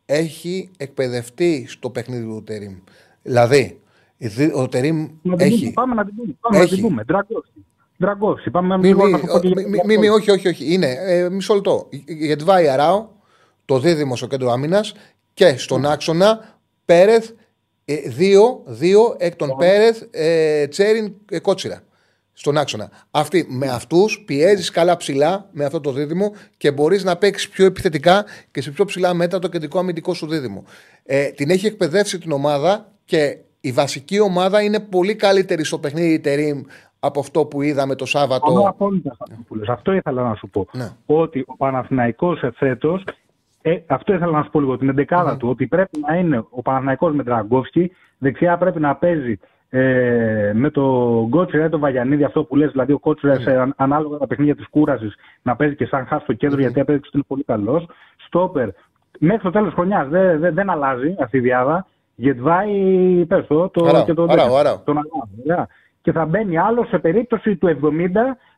έχει 0.06 0.70
εκπαιδευτεί 0.76 1.64
στο 1.68 1.90
παιχνίδι 1.90 2.24
του 2.24 2.42
Τερήμ. 2.46 2.74
Δηλαδή, 3.22 3.80
η 4.16 4.26
δι- 4.26 4.54
ο 4.54 4.68
Τερήμ 4.68 5.08
έχει. 5.36 5.72
Πάμε 5.72 5.94
να 5.94 6.04
την 6.04 6.14
πούμε. 6.16 6.36
Πάμε 6.40 6.56
να 6.56 6.62
Έχει. 6.62 6.74
την 6.74 6.82
πούμε. 6.82 7.04
Ντραγκόφσκι. 7.04 7.64
Ντραγκόφσκι. 7.98 8.50
Πάμε 8.50 8.78
Μη, 8.78 8.86
λίγο 8.86 9.04
μη, 9.04 9.10
να 9.10 9.18
σου 9.18 9.24
πω 9.26 9.38
και 9.38 9.46
για 9.48 9.56
μη, 9.56 9.62
τον 9.62 9.70
μη, 9.70 9.78
μη, 9.86 9.98
μη, 9.98 10.06
Ντραγκόφσκι. 10.06 10.30
όχι, 10.30 10.38
όχι, 10.48 10.48
όχι. 10.48 10.74
Είναι 10.74 10.86
ε, 11.06 11.30
μισό 11.30 11.54
λεπτό. 11.54 11.88
Γιατί 12.06 12.44
βάει 12.44 12.68
Αράο, 12.68 13.06
το 13.70 13.78
δίδυμο 13.78 14.16
στο 14.16 14.26
κέντρο 14.26 14.50
άμυνας 14.50 14.94
και 15.34 15.56
στον 15.56 15.86
άξονα 15.86 16.58
Πέρεθ, 16.84 17.30
ε, 17.84 17.94
δύο, 17.94 18.62
δύο 18.66 19.16
εκ 19.18 19.36
των 19.36 19.56
Πέρεθ, 19.58 20.02
ε, 20.10 20.66
Τσέριν, 20.66 21.14
ε, 21.30 21.38
Κότσιρα. 21.38 21.80
Στον 22.32 22.56
άξονα. 22.56 22.90
Αυτή, 23.10 23.46
με 23.48 23.68
αυτούς 23.68 24.22
πιέζεις 24.26 24.70
καλά 24.70 24.96
ψηλά 24.96 25.48
με 25.52 25.64
αυτό 25.64 25.80
το 25.80 25.92
δίδυμο 25.92 26.32
και 26.56 26.72
μπορείς 26.72 27.04
να 27.04 27.16
παίξεις 27.16 27.48
πιο 27.48 27.64
επιθετικά 27.64 28.24
και 28.50 28.62
σε 28.62 28.70
πιο 28.70 28.84
ψηλά 28.84 29.14
μέτρα 29.14 29.38
το 29.38 29.48
κεντρικό 29.48 29.78
αμυντικό 29.78 30.14
σου 30.14 30.26
δίδυμο. 30.26 30.64
Ε, 31.04 31.28
την 31.28 31.50
έχει 31.50 31.66
εκπαιδεύσει 31.66 32.18
την 32.18 32.32
ομάδα 32.32 32.92
και 33.04 33.38
η 33.60 33.72
βασική 33.72 34.20
ομάδα 34.20 34.62
είναι 34.62 34.80
πολύ 34.80 35.14
καλύτερη 35.14 35.64
στο 35.64 35.78
παιχνίδι 35.78 36.20
Τερήμ 36.20 36.60
από 37.00 37.20
αυτό 37.20 37.46
που 37.46 37.62
είδαμε 37.62 37.94
το 37.94 38.06
Σάββατο. 38.06 38.46
Συμφωνώ 38.46 38.68
απόλυτα 38.68 39.14
σε 39.14 39.18
αυτό 39.20 39.42
που 39.48 39.54
λες. 39.54 39.68
Αυτό 39.68 39.92
ήθελα 39.92 40.22
να 40.22 40.34
σου 40.34 40.48
πω. 40.48 40.66
Ναι. 40.72 40.88
Ότι 41.06 41.44
ο 41.46 41.56
Παναθηναϊκός 41.56 42.42
εφέτος, 42.42 43.04
ε, 43.62 43.76
αυτό 43.86 44.14
ήθελα 44.14 44.32
να 44.32 44.42
σου 44.42 44.50
πω 44.50 44.60
λίγο, 44.60 44.76
την 44.78 44.88
εντεκάδα 44.88 45.36
του, 45.36 45.48
ότι 45.48 45.66
πρέπει 45.66 45.98
να 46.08 46.16
είναι 46.16 46.44
ο 46.50 46.62
Παναθηναϊκός 46.62 47.14
με 47.14 47.24
Τραγκόφσκι, 47.24 47.92
δεξιά 48.18 48.56
πρέπει 48.56 48.80
να 48.80 48.94
παίζει 48.94 49.38
ε, 49.70 50.52
με 50.54 50.70
το 50.70 50.82
Γκότσιρα 51.28 51.64
ή 51.64 51.68
το 51.68 51.78
Βαγιανίδη, 51.78 52.24
αυτό 52.24 52.44
που 52.44 52.56
λες, 52.56 52.70
δηλαδή 52.70 52.92
ο 52.92 52.98
Κότσιρα 52.98 53.34
σε 53.40 53.60
αν- 53.60 53.74
ανάλογα 53.76 54.18
τα 54.18 54.26
παιχνίδια 54.26 54.56
της 54.56 54.68
κούρασης 54.68 55.14
να 55.42 55.56
παίζει 55.56 55.76
και 55.76 55.86
σαν 55.86 56.06
χάφ 56.06 56.22
στο 56.22 56.32
κέντρο, 56.32 56.60
γιατί 56.60 56.80
απέδειξε 56.80 57.08
ότι 57.08 57.16
είναι 57.16 57.26
πολύ 57.28 57.44
καλός. 57.44 57.88
Στόπερ, 58.26 58.68
μέχρι 59.18 59.42
το 59.42 59.50
τέλος 59.50 59.72
χρονιάς 59.72 60.08
δεν, 60.08 60.38
δεν, 60.40 60.54
δεν 60.54 60.70
αλλάζει 60.70 61.14
αυτή 61.20 61.36
η 61.36 61.40
διάδα. 61.40 61.86
Γετβάει, 62.14 62.70
πες 63.28 63.46
το, 63.46 63.68
το 63.68 63.84
Αράο, 63.86 64.04
και 64.04 64.14
τον 64.14 64.30
Αράο, 64.30 64.56
Αράο. 64.56 64.78
τον 64.84 64.98
Αράο, 64.98 65.28
ωραία. 65.44 65.66
Και 66.02 66.12
θα 66.12 66.24
μπαίνει 66.24 66.58
άλλος 66.58 66.88
σε 66.88 66.98
περίπτωση 66.98 67.56
του 67.56 67.66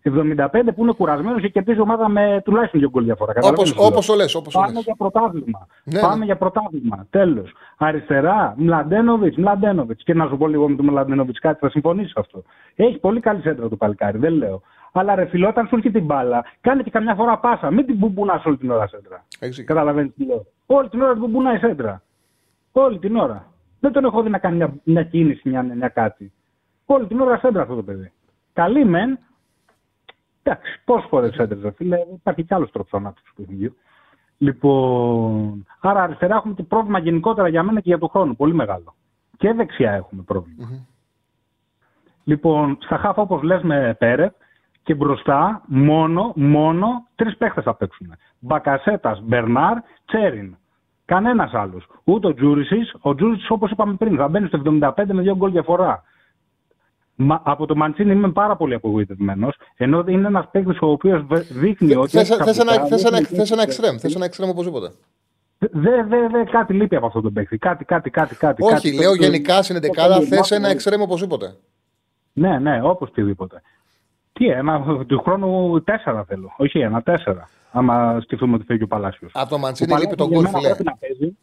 70-75 0.04 0.74
που 0.74 0.82
είναι 0.82 0.92
κουρασμένος 0.92 1.40
και 1.40 1.48
κερδίζει 1.48 1.78
η 1.78 1.80
ομάδα 1.80 2.08
με 2.08 2.40
τουλάχιστον 2.44 2.80
δύο 2.80 2.88
γκολ 2.90 3.04
διαφορά. 3.04 3.32
Όπως, 3.32 3.42
Καταλαβαίνεις 3.44 3.72
τι 3.72 3.78
λέω. 3.78 3.86
όπως 3.88 4.06
το 4.06 4.14
λες, 4.14 4.34
όπως 4.34 4.52
το 4.52 4.58
Πάμε 4.60 4.72
λες. 4.72 4.82
για 4.84 4.94
πρωτάθλημα. 4.94 5.66
Ναι, 5.84 6.00
Πάμε 6.00 6.16
ναι. 6.16 6.24
για 6.24 6.36
πρωτάθλημα. 6.36 7.06
Τέλος. 7.10 7.52
Αριστερά, 7.76 8.54
Μλαντένοβιτς, 8.56 9.36
Μλαντένοβιτς. 9.36 10.02
Και 10.04 10.14
να 10.14 10.26
σου 10.26 10.36
πω 10.36 10.46
λίγο 10.48 10.68
με 10.68 10.76
τον 10.76 10.84
Μλαντένοβιτς 10.86 11.38
κάτι, 11.38 11.58
θα 11.58 11.70
συμφωνήσει 11.70 12.12
αυτό. 12.16 12.42
Έχει 12.74 12.98
πολύ 12.98 13.20
καλή 13.20 13.40
σέντρα 13.40 13.68
το 13.68 13.76
παλικάρι, 13.76 14.18
δεν 14.18 14.32
λέω. 14.32 14.62
Αλλά 14.92 15.14
ρε 15.14 15.24
φιλό, 15.26 15.48
όταν 15.48 15.66
σου 15.66 15.74
έρχεται 15.76 15.98
την 15.98 16.06
μπάλα, 16.06 16.44
κάνε 16.60 16.82
και 16.82 16.90
καμιά 16.90 17.14
φορά 17.14 17.38
πάσα. 17.38 17.70
Μην 17.70 17.86
την 17.86 17.96
μπουμπούνα 17.96 18.42
όλη 18.46 18.56
την 18.56 18.70
ώρα 18.70 18.86
σέντρα. 18.86 19.24
Έχεις 19.38 19.56
δίκιο. 19.56 19.74
Καταλαβαίνεις 19.74 20.12
τι 20.14 20.24
λέω. 20.24 20.46
Όλη 20.66 20.88
την 20.88 21.02
ώρα 21.02 21.12
την 21.12 21.20
μπουμπούνα 21.20 21.54
η 21.54 21.58
σέντρα. 21.58 22.02
Όλη 22.72 22.98
την 22.98 23.16
ώρα. 23.16 23.46
Δεν 23.80 23.92
τον 23.92 24.04
έχω 24.04 24.22
δει 24.22 24.30
να 24.30 24.38
κάνει 24.38 24.56
μια, 24.56 24.74
μια 24.84 25.02
κίνηση, 25.02 25.48
μια, 25.48 25.62
μια 25.62 25.88
κάτι. 25.88 26.32
Όλη 26.86 27.06
την 27.06 27.20
ώρα 27.20 27.38
σέντρα 27.38 27.62
αυτό 27.62 27.74
το 27.74 27.82
παιδί. 27.82 28.12
Καλή 28.52 28.84
μεν. 28.84 29.18
Εντάξει, 30.42 30.80
πόσε 30.84 31.06
φορέ 31.08 31.30
έντρεζε, 31.36 31.70
φίλε. 31.70 31.98
Υπάρχει 32.14 32.44
κι 32.44 32.54
άλλος 32.54 32.70
τρόπος 32.70 32.92
ανάπτυξης 32.92 33.34
του 33.34 33.42
παιχνιδιού. 33.42 33.76
Λοιπόν, 34.38 35.66
άρα 35.80 36.02
αριστερά 36.02 36.36
έχουμε 36.36 36.54
και 36.54 36.62
πρόβλημα 36.62 36.98
γενικότερα 36.98 37.48
για 37.48 37.62
μένα 37.62 37.80
και 37.80 37.88
για 37.88 37.98
τον 37.98 38.08
χρόνο. 38.08 38.34
Πολύ 38.34 38.54
μεγάλο. 38.54 38.94
Και 39.36 39.52
δεξιά 39.52 39.92
έχουμε 39.92 40.22
πρόβλημα. 40.22 40.68
Λοιπόν, 42.24 42.78
στα 42.80 42.96
χάφα 42.96 43.22
όπως 43.22 43.42
λες 43.42 43.62
με 43.62 43.96
Πέρετ 43.98 44.34
και 44.82 44.94
μπροστά 44.94 45.62
μόνο, 45.66 46.32
μόνο 46.36 47.06
τρεις 47.14 47.36
παίχτες 47.36 47.64
θα 47.64 47.74
παίξουν. 47.74 48.14
Μπακασέτας, 48.38 49.22
Μπερνάρ, 49.22 49.76
Τσέριν. 50.04 50.56
Κανένας 51.04 51.54
άλλος. 51.54 51.86
Ούτε 52.04 52.26
ο 52.26 52.34
Τζούρισι. 52.34 52.78
Ο 53.00 53.14
Τζούρισι, 53.14 53.52
όπως 53.52 53.70
είπαμε 53.70 53.94
πριν, 53.94 54.16
θα 54.16 54.28
μπαίνει 54.28 54.46
στο 54.46 54.56
75 54.56 55.12
με 55.12 55.22
δύο 55.22 55.36
γκολ 55.36 55.50
διαφορά. 55.50 56.02
Μα, 57.16 57.40
από 57.44 57.66
το 57.66 57.74
Μαντσίνη 57.76 58.12
είμαι 58.12 58.30
πάρα 58.32 58.56
πολύ 58.56 58.74
απογοητευμένος. 58.74 59.56
Ενώ 59.76 60.04
είναι 60.08 60.26
ένας 60.26 60.44
παίκτης 60.50 60.78
ο 60.80 60.86
οποίος 60.90 61.24
δείχνει 61.50 61.94
ότι. 61.94 62.10
Θες, 62.10 62.30
έχει 62.30 62.42
θες 62.42 62.58
ένα, 62.58 62.76
καπιτάλ, 62.76 62.88
θες, 62.90 63.04
ένα, 63.04 63.16
έχει- 63.16 63.34
θες 63.34 63.50
ένα 63.50 63.62
εξτρέμ, 63.62 63.96
θες 63.96 64.14
ένα 64.14 64.24
εξτρέμ 64.24 64.48
οπωσδήποτε. 64.48 64.92
Δε, 65.58 66.02
δε, 66.08 66.28
δε, 66.28 66.44
κάτι 66.44 66.72
λείπει 66.72 66.96
από 66.96 67.06
αυτό 67.06 67.20
το 67.20 67.30
παίκτη. 67.30 67.58
Κάτι, 67.58 67.84
κάτι, 67.84 68.10
κάτι. 68.10 68.34
κάτι 68.34 68.62
Όχι, 68.62 68.72
κάτι, 68.74 68.92
λέω 68.94 69.10
το- 69.16 69.22
γενικά 69.22 69.62
στην 69.62 69.80
το- 69.80 69.86
εντεκάδα 69.86 70.14
το- 70.18 70.22
θες 70.26 70.48
το- 70.48 70.54
ένα 70.54 70.68
εξτρέμ 70.68 71.00
οπωσδήποτε. 71.02 71.54
Ναι, 72.32 72.58
ναι, 72.58 72.80
όπω 72.82 73.04
οτιδήποτε. 73.04 73.62
Τι, 74.32 74.46
ένα 74.46 75.04
του 75.06 75.20
χρόνου 75.20 75.82
τέσσερα 75.82 76.24
θέλω. 76.24 76.52
Όχι 76.56 76.78
ένα, 76.78 77.02
τέσσερα. 77.02 77.48
Άμα 77.72 78.20
σκεφτούμε 78.22 78.54
ότι 78.54 78.64
φύγει 78.64 78.82
ο 78.82 78.86
Παλάσιος. 78.86 79.30
Από 79.34 79.50
το 79.50 79.58
Μαντσίνη 79.58 79.98
λείπει 79.98 80.14
τον 80.14 80.28
γκολ, 80.28 80.46
φιλέ. 80.46 80.60
Πρέπει 80.68 80.84
να 80.84 80.96
παίζει. 81.00 81.36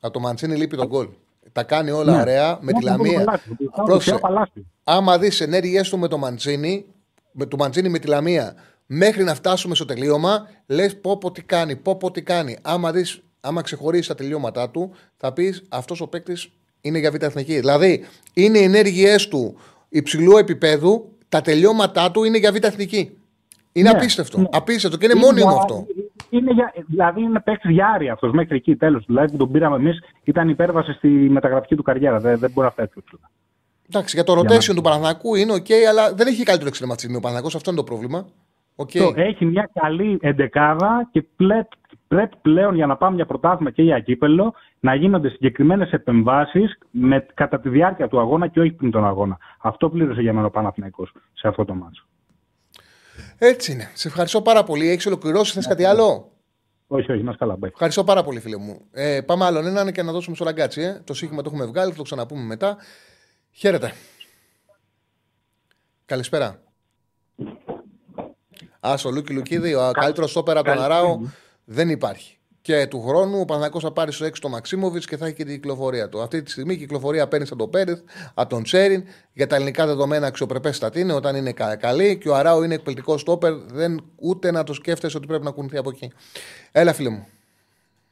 Από 0.00 0.12
το 0.12 0.20
Μαντσίνη 0.20 0.56
λείπει 0.56 0.76
τον 0.76 0.86
γκολ. 0.86 1.06
Τα 1.52 1.62
κάνει 1.62 1.90
όλα 1.90 2.12
Ναι. 2.14 2.20
ωραία 2.20 2.58
με 2.60 2.72
τη 2.72 2.84
Ναι, 2.84 2.90
τον 2.90 3.04
Λαμία. 3.04 3.24
Παλάσιο, 3.24 3.56
τον 3.76 3.84
Πρόσεξε. 3.84 4.20
Παλάσιο. 4.20 4.62
Άμα 4.84 5.18
δεις 5.18 5.40
ενέργειέ 5.40 5.82
του 5.82 5.98
με 5.98 6.08
το 6.08 6.18
Μαντσίνη, 6.18 6.84
με 7.32 7.46
το 7.46 7.56
Μαντσίνη 7.56 7.88
με 7.88 7.98
τη 7.98 8.06
Λαμία, 8.06 8.54
μέχρι 8.86 9.24
να 9.24 9.34
φτάσουμε 9.34 9.74
στο 9.74 9.84
τελείωμα, 9.84 10.48
λες 10.66 10.96
πω 11.00 11.18
πω 11.18 11.30
τι 11.30 11.42
κάνει, 11.42 11.76
πω 11.76 11.96
πω 11.96 12.10
τι 12.10 12.22
κάνει. 12.22 12.56
Άμα, 12.62 12.92
δεις, 12.92 13.20
άμα 13.40 13.62
ξεχωρίσει 13.62 14.08
τα 14.08 14.14
τελειώματά 14.14 14.70
του, 14.70 14.90
θα 15.16 15.32
πεις 15.32 15.62
αυτός 15.68 16.00
ο 16.00 16.06
παίκτης 16.06 16.48
είναι 16.80 16.98
για 16.98 17.10
β' 17.10 17.22
εθνική. 17.22 17.54
Δηλαδή, 17.58 18.04
είναι 18.34 18.58
οι 18.58 18.62
ενέργειές 18.62 19.28
του 19.28 19.54
υψηλού 19.88 20.36
επίπεδου, 20.36 21.08
τα 21.28 21.40
τελειώματά 21.40 22.10
του 22.10 22.24
είναι 22.24 22.38
για 22.38 22.52
β' 22.52 22.64
εθνική. 22.64 23.10
Είναι 23.72 23.90
Ναι, 23.90 23.96
απίστευτο. 23.98 24.38
ναι. 24.38 24.46
Απίστευτο 24.52 24.96
και 24.98 25.04
είναι 25.04 25.14
μόνιμο 25.14 25.48
για- 25.50 25.58
αυτό. 25.60 25.86
Είναι 26.30 26.52
για, 26.52 26.72
δηλαδή 26.86 27.22
είναι 27.22 27.40
παίκτη 27.40 27.72
για 27.72 27.88
άρη 27.88 28.08
αυτός 28.08 28.32
μέχρι 28.32 28.56
εκεί 28.56 28.76
τέλος. 28.76 29.04
Δηλαδή 29.06 29.30
που 29.30 29.36
τον 29.36 29.50
πήραμε 29.50 29.76
εμείς 29.76 30.02
ήταν 30.24 30.48
υπέρβαση 30.48 30.92
στη 30.92 31.08
μεταγραφική 31.08 31.76
του 31.76 31.82
καριέρα. 31.82 32.20
Δεν, 32.20 32.38
δεν 32.38 32.50
μπορεί 32.50 32.66
να 32.66 32.72
φέρει 32.72 32.88
ψηλά. 33.04 33.30
Εντάξει, 33.88 34.16
για 34.16 34.24
το 34.24 34.32
Για 34.32 34.42
rotation 34.42 34.68
να- 34.68 34.74
του 34.74 34.82
Παναθηνακού 34.82 35.34
είναι 35.34 35.52
οκ, 35.52 35.66
αλλά 35.88 36.14
δεν 36.14 36.26
έχει 36.26 36.42
καλύτερο 36.42 36.68
εξτρεματισμό 36.68 37.16
ο 37.16 37.20
Παναθηνακός, 37.20 37.54
αυτό 37.54 37.70
είναι 37.70 37.78
το 37.78 37.84
πρόβλημα. 37.84 38.26
Οκ. 38.76 38.90
Το, 38.90 39.12
έχει 39.16 39.44
μια 39.44 39.70
καλή 39.72 40.18
εντεκάδα 40.20 41.08
και 41.12 41.22
πλέ, 41.36 41.64
Πρέπει 42.10 42.36
πλέον 42.42 42.74
για 42.74 42.86
να 42.86 42.96
πάμε 42.96 43.16
για 43.16 43.26
πρωτάθλημα 43.26 43.70
και 43.70 43.82
για 43.82 44.00
κύπελο 44.00 44.54
να 44.80 44.94
γίνονται 44.94 45.28
συγκεκριμένες 45.28 45.90
επεμβάσεις 45.90 46.78
κατά 47.34 47.60
τη 47.60 47.68
διάρκεια 47.68 48.08
του 48.08 48.20
αγώνα 48.20 48.46
και 48.46 48.60
όχι 48.60 48.70
πριν 48.70 48.90
τον 48.90 49.06
αγώνα. 49.06 49.38
Αυτό 49.60 49.90
πλήρωσε 49.90 50.20
για 50.20 50.32
μένα 50.32 50.46
ο 50.46 50.50
Παναθηναϊκός 50.50 51.12
σε 51.32 51.48
αυτό 51.48 51.64
το 51.64 51.74
ματς. 51.74 52.04
Έτσι 53.38 53.72
είναι. 53.72 53.90
Σε 53.94 54.08
ευχαριστώ 54.08 54.42
πάρα 54.42 54.64
πολύ. 54.64 54.88
Έχεις 54.88 55.06
ολοκληρώσει, 55.06 55.52
θες 55.52 55.66
κάτι 55.66 55.84
άλλο; 55.84 56.32
Όχι, 56.86 57.12
όχι, 57.12 57.22
να 57.22 57.34
καλά. 57.34 57.58
Bye. 57.60 57.66
Ευχαριστώ 57.66 58.04
πάρα 58.04 58.22
πολύ, 58.22 58.40
φίλε 58.40 58.56
μου. 58.56 58.80
Ε, 58.92 59.20
πάμε 59.20 59.44
άλλον 59.44 59.66
έναν 59.66 59.92
και 59.92 60.02
να 60.02 60.12
δώσουμε 60.12 60.36
στο 60.36 60.44
ραγκάτσι. 60.44 60.80
Ε. 60.82 61.00
Το 61.04 61.14
στοίχημα 61.14 61.42
το 61.42 61.50
έχουμε 61.52 61.66
βγάλει, 61.66 61.90
θα 61.90 61.96
το 61.96 62.02
ξαναπούμε 62.02 62.42
μετά. 62.42 62.76
Χαίρετε. 63.50 63.92
Καλησπέρα. 66.04 66.62
Άσο 68.80 69.10
Λούκι 69.10 69.32
Λουκίδη, 69.32 69.74
ο 69.74 69.90
καλύτερος 69.92 70.36
όπερα 70.36 70.60
από 70.60 70.68
τον 70.68 70.82
Αράο 70.82 71.20
δεν 71.64 71.88
υπάρχει. 71.88 72.39
Και 72.62 72.86
του 72.86 73.00
χρόνου 73.00 73.40
ο 73.40 73.44
Παναγιώ 73.44 73.80
θα 73.80 73.92
πάρει 73.92 74.12
στο 74.12 74.26
6 74.26 74.30
το 74.40 74.48
Μαξίμοβιτς 74.48 75.06
και 75.06 75.16
θα 75.16 75.26
έχει 75.26 75.34
και 75.34 75.44
την 75.44 75.54
κυκλοφορία 75.54 76.08
του. 76.08 76.20
Αυτή 76.20 76.42
τη 76.42 76.50
στιγμή 76.50 76.72
η 76.72 76.76
κυκλοφορία 76.76 77.28
παίρνει 77.28 77.46
από 77.50 77.56
τον 77.56 77.70
Πέρεθ, 77.70 78.00
από 78.34 78.48
τον 78.48 78.62
Τσέριν. 78.62 79.02
Για 79.32 79.46
τα 79.46 79.54
ελληνικά 79.54 79.86
δεδομένα 79.86 80.26
αξιοπρεπέστατη 80.26 81.00
είναι 81.00 81.12
όταν 81.12 81.36
είναι 81.36 81.52
καλή 81.80 82.18
και 82.18 82.28
ο 82.28 82.34
Αράο 82.34 82.64
είναι 82.64 82.74
εκπληκτικό 82.74 83.18
στόπερ. 83.18 83.52
Δεν 83.54 84.00
ούτε 84.16 84.50
να 84.50 84.62
το 84.62 84.72
σκέφτεσαι 84.72 85.16
ότι 85.16 85.26
πρέπει 85.26 85.44
να 85.44 85.50
κουνηθεί 85.50 85.76
από 85.76 85.90
εκεί. 85.90 86.12
Έλα, 86.72 86.92
φίλε 86.92 87.08
μου. 87.08 87.26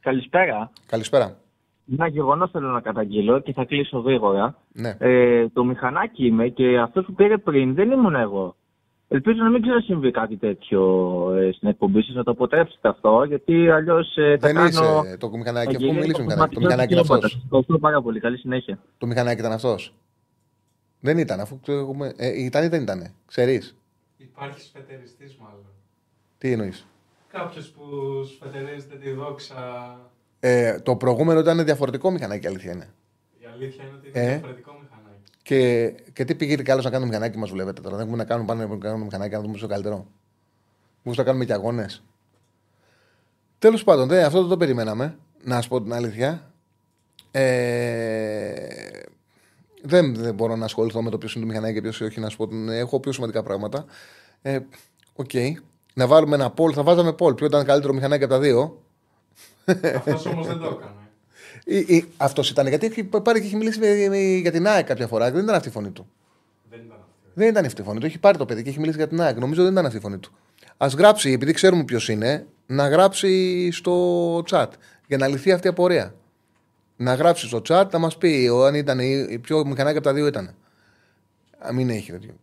Καλησπέρα. 0.00 0.70
Καλησπέρα. 0.86 1.36
Ένα 1.92 2.06
γεγονός 2.06 2.50
θέλω 2.50 2.68
να 2.68 2.80
καταγγείλω 2.80 3.40
και 3.40 3.52
θα 3.52 3.64
κλείσω 3.64 3.98
γρήγορα. 3.98 4.56
Ναι. 4.72 4.96
Ε, 4.98 5.48
το 5.48 5.64
μηχανάκι 5.64 6.26
είμαι 6.26 6.48
και 6.48 6.78
αυτό 6.78 7.02
που 7.02 7.12
πήρε 7.12 7.38
πριν 7.38 7.74
δεν 7.74 7.90
ήμουν 7.90 8.14
εγώ. 8.14 8.56
Ελπίζω 9.10 9.43
να 9.43 9.51
μην 9.51 9.62
ξανασυμβεί 9.62 10.10
κάτι 10.10 10.36
τέτοιο 10.36 10.82
ε, 11.36 11.52
στην 11.52 11.68
εκπομπή 11.68 12.02
σας, 12.02 12.14
να 12.14 12.22
το 12.22 12.30
αποτρέψετε 12.30 12.89
αυτό, 12.89 13.24
γιατί 13.24 13.70
αλλιώς 13.70 14.16
ε, 14.16 14.36
θα 14.40 14.47
Δεν 14.47 14.55
κάνω... 14.55 14.68
είσαι 14.68 15.16
το 15.16 15.30
μηχανάκι. 15.30 15.76
Αφού 15.76 15.94
μιλήσει 15.94 16.22
μηχανάκι. 16.22 16.55
Το 16.55 16.60
μηχανάκι 16.60 16.93
είναι 16.93 17.01
αυτός; 17.01 17.40
Ευχαριστώ 17.44 17.78
πάρα 17.78 18.02
πολύ. 18.02 18.20
Καλή 18.20 18.36
συνέχεια. 18.36 18.78
Το 18.98 19.06
μηχανάκι 19.06 19.40
ήταν 19.40 19.52
αυτός; 19.52 19.94
Δεν 21.01 21.18
ήταν, 21.18 21.40
αφού 21.40 21.60
το 21.64 21.72
έχουμε. 21.72 22.12
Ε, 22.16 22.44
ήταν 22.44 22.64
ή 22.64 22.68
δεν 22.68 22.82
ήταν. 22.82 23.14
Ξέρεις; 23.26 23.76
Υπάρχει 24.16 24.60
σφετεριστής 24.60 25.36
μάλλον. 25.36 25.66
Τι 26.39 26.52
εννοείς; 26.52 26.86
Κάποιος 27.28 27.68
που 27.70 27.85
σφετερίζεται 28.24 28.97
τη 28.97 29.10
δόξα. 29.10 29.56
Ε, 30.40 30.80
το 30.80 30.97
προηγούμενο 30.97 31.40
ήταν 31.40 31.64
διαφορετικό 31.64 32.10
μηχανάκι, 32.10 32.47
αλήθεια 32.47 32.72
είναι. 32.72 32.89
Η 33.39 33.47
αλήθεια 33.55 33.85
είναι 33.85 33.94
ότι 33.97 34.09
είναι 34.09 34.20
Ε; 34.20 34.28
διαφορετικό 34.28 34.70
μηχανάκι. 34.70 34.77
Και, 35.48 35.94
και 36.12 36.24
τι 36.24 36.34
πήγε 36.34 36.56
κι 36.56 36.70
άλλος 36.70 36.84
να 36.84 36.90
κάνουμε 36.90 37.08
μηχανάκι 37.10 37.38
μας, 37.38 37.50
βλέπετε 37.50 37.80
τώρα. 37.80 37.96
Δεν 37.96 38.04
έχουμε 38.04 38.16
να 38.22 38.24
κάνουμε 38.28 38.46
πάνε 38.46 38.64
να 38.66 38.76
κάνουμε 38.76 39.04
μηχανάκι 39.04 39.34
να 39.34 39.40
δούμε 39.40 39.56
στο 39.56 39.66
καλύτερο. 39.66 40.06
Μήπως 41.02 41.16
θα 41.16 41.22
κάνουμε 41.22 41.44
και 41.44 41.52
αγώνες. 41.52 42.02
Τέλος 43.58 43.84
πάντων, 43.84 44.08
δε, 44.08 44.24
αυτό 44.24 44.40
δεν 44.40 44.48
το 44.48 44.56
περιμέναμε. 44.56 45.18
Να 45.44 45.60
σου 45.60 45.68
πω 45.68 45.82
την 45.82 45.92
αλήθεια. 45.92 46.50
Ε, 47.30 48.66
δεν, 49.82 50.14
δεν 50.14 50.34
μπορώ 50.34 50.56
να 50.56 50.64
ασχοληθώ 50.64 51.02
με 51.02 51.10
το 51.10 51.18
ποιος 51.18 51.34
είναι 51.34 51.44
το 51.44 51.50
μηχανάκι 51.50 51.74
και 51.74 51.80
ποιος 51.80 52.00
όχι. 52.00 52.20
Να 52.20 52.28
σου 52.28 52.36
πω, 52.36 52.48
την- 52.48 52.68
έχω 52.68 53.00
πιο 53.00 53.12
σημαντικά 53.12 53.42
πράγματα. 53.42 53.84
Ε, 54.42 54.58
Οκ. 55.14 55.30
Να 55.94 56.06
βάλουμε 56.06 56.34
ένα 56.34 56.50
poll. 56.51 56.72
Θα 56.74 56.82
βάζαμε 56.82 57.12
poll. 57.12 57.35
Ποιο 57.34 57.46
ήταν 57.46 57.64
καλύτερο 57.64 57.92
μηχανάκι 57.92 58.24
από 58.24 58.32
τα 58.32 58.38
δύο. 58.40 58.82
Αυτός 59.94 60.26
όμως 60.26 60.46
δεν 60.46 60.58
το 60.58 60.66
έκανε. 60.66 61.07
Αυτός 62.16 62.51
ήταν. 62.51 62.66
Γιατί 62.66 62.86
έχει 62.86 63.05
πάρει 63.05 63.40
και 63.40 63.47
έχει 63.47 63.57
μιλήσει 63.57 63.78
με- 63.78 64.09
με- 64.09 64.19
για 64.19 64.51
την 64.51 64.66
ΑΕΚ 64.66 64.86
κάποια 64.86 65.07
φορά. 65.07 65.31
Δεν 65.31 65.43
ήταν 65.43 65.55
αυτή 65.55 65.69
η 65.69 65.70
φωνή 65.70 65.90
του. 65.90 66.09
Δεν 66.70 66.78
ήταν 66.81 66.97
αυτό. 66.97 67.07
Δεν 67.35 67.49
ήταν 67.49 67.65
αυτή 67.65 67.81
η 67.81 67.85
φωνή 67.85 67.99
του. 68.01 68.07
Έχει 68.07 68.19
πάρει 68.19 68.39
το 68.39 68.45
παιδί 68.45 68.62
και 68.62 68.69
έχει 68.69 68.78
μιλήσει 68.78 68.97
για 68.99 69.09
την 69.09 69.20
ΑΕΚ. 69.20 69.39
Νομίζω 69.39 69.62
δεν 69.62 69.73
ήταν 69.73 69.85
αυτή 69.86 69.99
η 69.99 70.01
φωνή 70.01 70.19
του. 70.19 70.32
Ας 70.76 70.86
γράψει, 70.97 71.31
επειδή 71.32 71.53
ξέρουμε 71.53 71.85
ποιος 71.85 72.09
είναι, 72.09 72.47
να 72.66 72.89
γράψει 72.89 73.70
στο 73.73 74.39
chat 74.51 74.66
για 75.07 75.16
να 75.16 75.27
λυθεί 75.28 75.53
αυτή 75.53 75.66
η 75.66 75.70
απορία. 75.70 76.15
Να 76.97 77.15
γράψει 77.15 77.47
στο 77.47 77.62
chat 77.69 77.85
να 77.93 77.99
μας 77.99 78.16
πει 78.16 78.49
ο, 78.53 78.65
αν 78.65 78.74
ήταν 78.74 78.99
η, 78.99 79.27
η 79.28 79.39
πιο 79.39 79.66
μηχανάκι 79.66 79.97
από 79.97 80.07
τα 80.07 80.12
δύο 80.12 80.27
ήταν. 80.27 80.55
Να 81.65 81.73
μην 81.73 81.90
έχει 81.90 82.11
τέτοιο. 82.12 82.35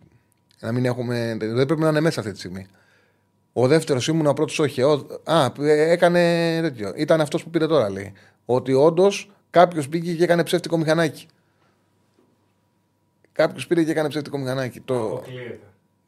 Να 0.59 0.71
μην 0.71 0.85
έχουμε. 0.85 1.37
Δεν 1.39 1.65
πρέπει 1.65 1.81
να 1.81 1.89
είναι 1.89 1.99
μέσα 1.99 2.19
αυτή 2.19 2.31
τη 2.31 2.37
στιγμή. 2.37 2.67
Ο 3.53 3.67
δεύτερος 3.67 4.07
ήμουν, 4.07 4.27
ο 4.27 4.33
πρώτος 4.33 4.59
όχι. 4.59 4.81
Ο, 4.81 5.07
α, 5.23 5.51
έκανε 5.67 6.59
τέτοιο. 6.61 6.93
Ήταν 6.95 7.21
αυτός 7.21 7.43
που 7.43 7.49
πήρε 7.49 7.67
τώρα, 7.67 7.89
λέει. 7.89 8.13
Ότι 8.45 8.73
όντως 8.73 9.31
κάποιος 9.49 9.89
πήγε 9.89 10.13
και 10.13 10.23
έκανε 10.23 10.43
ψεύτικο 10.43 10.77
μηχανάκι. 10.77 11.27
Κάποιος 13.31 13.67
πήρε 13.67 13.83
και 13.83 13.91
έκανε 13.91 14.09
ψεύτικο 14.09 14.37
μηχανάκι. 14.37 14.79
Το... 14.79 15.05
Αποκλείεται. 15.05 15.59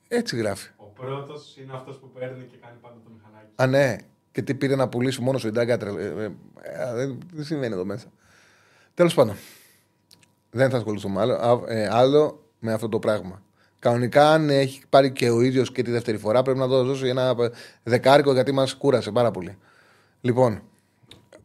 Έτσι 0.08 0.38
γράφει. 0.38 0.70
Ο 0.78 0.84
πρώτος 0.84 1.58
είναι 1.58 1.72
αυτός 1.74 1.98
που 1.98 2.10
παίρνει 2.12 2.44
και 2.44 2.58
κάνει 2.62 2.78
πάντα 2.82 2.96
το 3.04 3.10
μηχανάκι. 3.16 3.52
Α, 3.56 3.68
ναι. 3.68 3.96
Και 4.32 4.42
τι 4.42 4.54
πήρε 4.56 4.76
να 4.76 4.88
πουλήσει 4.90 5.22
μόνος 5.22 5.42
σου 5.42 5.48
η 5.48 5.52
Ντάγκα. 5.52 5.78
τρε- 5.78 5.98
ε, 6.00 6.04
ε, 6.04 6.24
ε, 6.62 6.94
Δεν 6.94 7.18
δεν 7.34 7.46
συμβαίνει 7.46 7.74
εδώ 7.74 7.86
μέσα. 7.86 8.08
Τέλος 8.94 9.14
πάντων. 9.14 9.36
Δεν 10.50 10.70
θα 10.70 10.78
ασχοληθούμε 10.78 11.22
άλλο, 11.22 11.34
α, 11.34 11.74
ε, 11.74 11.88
άλλο 11.92 12.44
με 12.60 12.74
αυτό 12.74 12.90
το 12.90 13.00
πράγμα. 13.00 13.42
Κανονικά, 13.80 14.32
αν 14.32 14.50
έχει 14.50 14.82
πάρει 14.90 15.12
και 15.12 15.30
ο 15.30 15.42
ίδιος 15.42 15.72
και 15.72 15.82
τη 15.82 15.92
δεύτερη 15.92 16.18
φορά, 16.18 16.42
πρέπει 16.42 16.60
να 16.60 16.68
το 16.68 16.84
δώσει 16.84 17.08
ένα 17.08 17.36
δεκάρικο 17.84 18.34
γιατί 18.34 18.52
μας 18.52 18.74
κούρασε 18.74 19.12
πάρα 19.12 19.32
πολύ. 19.32 19.58
Λοιπόν, 20.22 20.62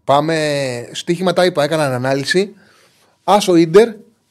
πάμε. 0.04 0.88
Στοίχημα 0.92 1.32
τα 1.32 1.44
είπα, 1.44 1.64
έκαναν 1.64 1.92
ανάλυση. 1.92 2.54
Άσο 3.24 3.56
Ιντερ, 3.56 3.88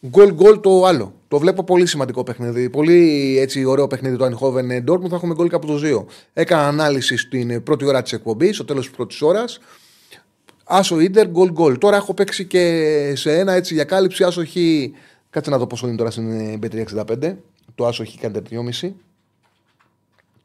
γκολ 0.08 0.34
γκολ 0.34 0.60
το 0.60 0.86
άλλο. 0.86 1.14
Το 1.28 1.40
βλέπω 1.40 1.64
πολύ 1.64 1.86
σημαντικό 1.86 2.24
παιχνίδι. 2.24 2.70
Πολύ 2.70 3.38
έτσι 3.40 3.64
ωραίο 3.64 3.88
παιχνίδι 3.88 4.18
το 4.18 4.26
Eindhoven 4.26 4.90
Dortmund. 4.90 5.10
Θα 5.10 5.16
έχουμε 5.16 5.34
γκολ 5.34 5.50
κάπου 5.50 5.68
το 5.68 5.80
2. 5.84 6.06
Έκανα 6.34 6.68
ανάλυση 6.68 7.18
στην 7.18 7.64
πρώτη 7.64 7.86
ώρα 7.86 8.02
της 8.02 8.14
εκπομπής, 8.14 8.56
στο 8.56 8.66
τέλος 8.66 8.86
της 8.86 8.96
πρώτης 8.96 9.22
ώρας. 9.22 9.60
Άσο 10.64 11.00
Ιντερ, 11.00 11.28
γκολ 11.28 11.52
γκολ. 11.52 11.78
Τώρα 11.78 11.96
έχω 11.96 12.14
παίξει 12.14 12.46
και 12.46 13.14
σε 13.16 13.40
ένα 13.40 13.54
έτσι 13.54 13.74
για 13.74 13.84
κάλυψη. 13.84 14.24
Άσο 14.24 14.46
Χ. 14.46 14.56
Κάτσε 15.30 15.50
να 15.50 15.58
δω 15.58 15.68
πόσο 15.68 15.88
είναι 15.88 15.96
τώρα 15.96 16.12
στην 16.12 16.60
B365. 16.64 17.36
Το 17.76 17.86
Άσο 17.88 18.06
Χ 18.06 18.16
κάντε 18.20 18.42
3,5. 18.50 18.92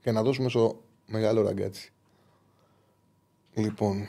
Και 0.02 0.10
να 0.10 0.22
δώσουμε 0.22 0.48
στο 0.48 0.82
μεγάλο 1.06 1.42
ραγκάτσι. 1.42 1.92
Λοιπόν. 3.54 4.06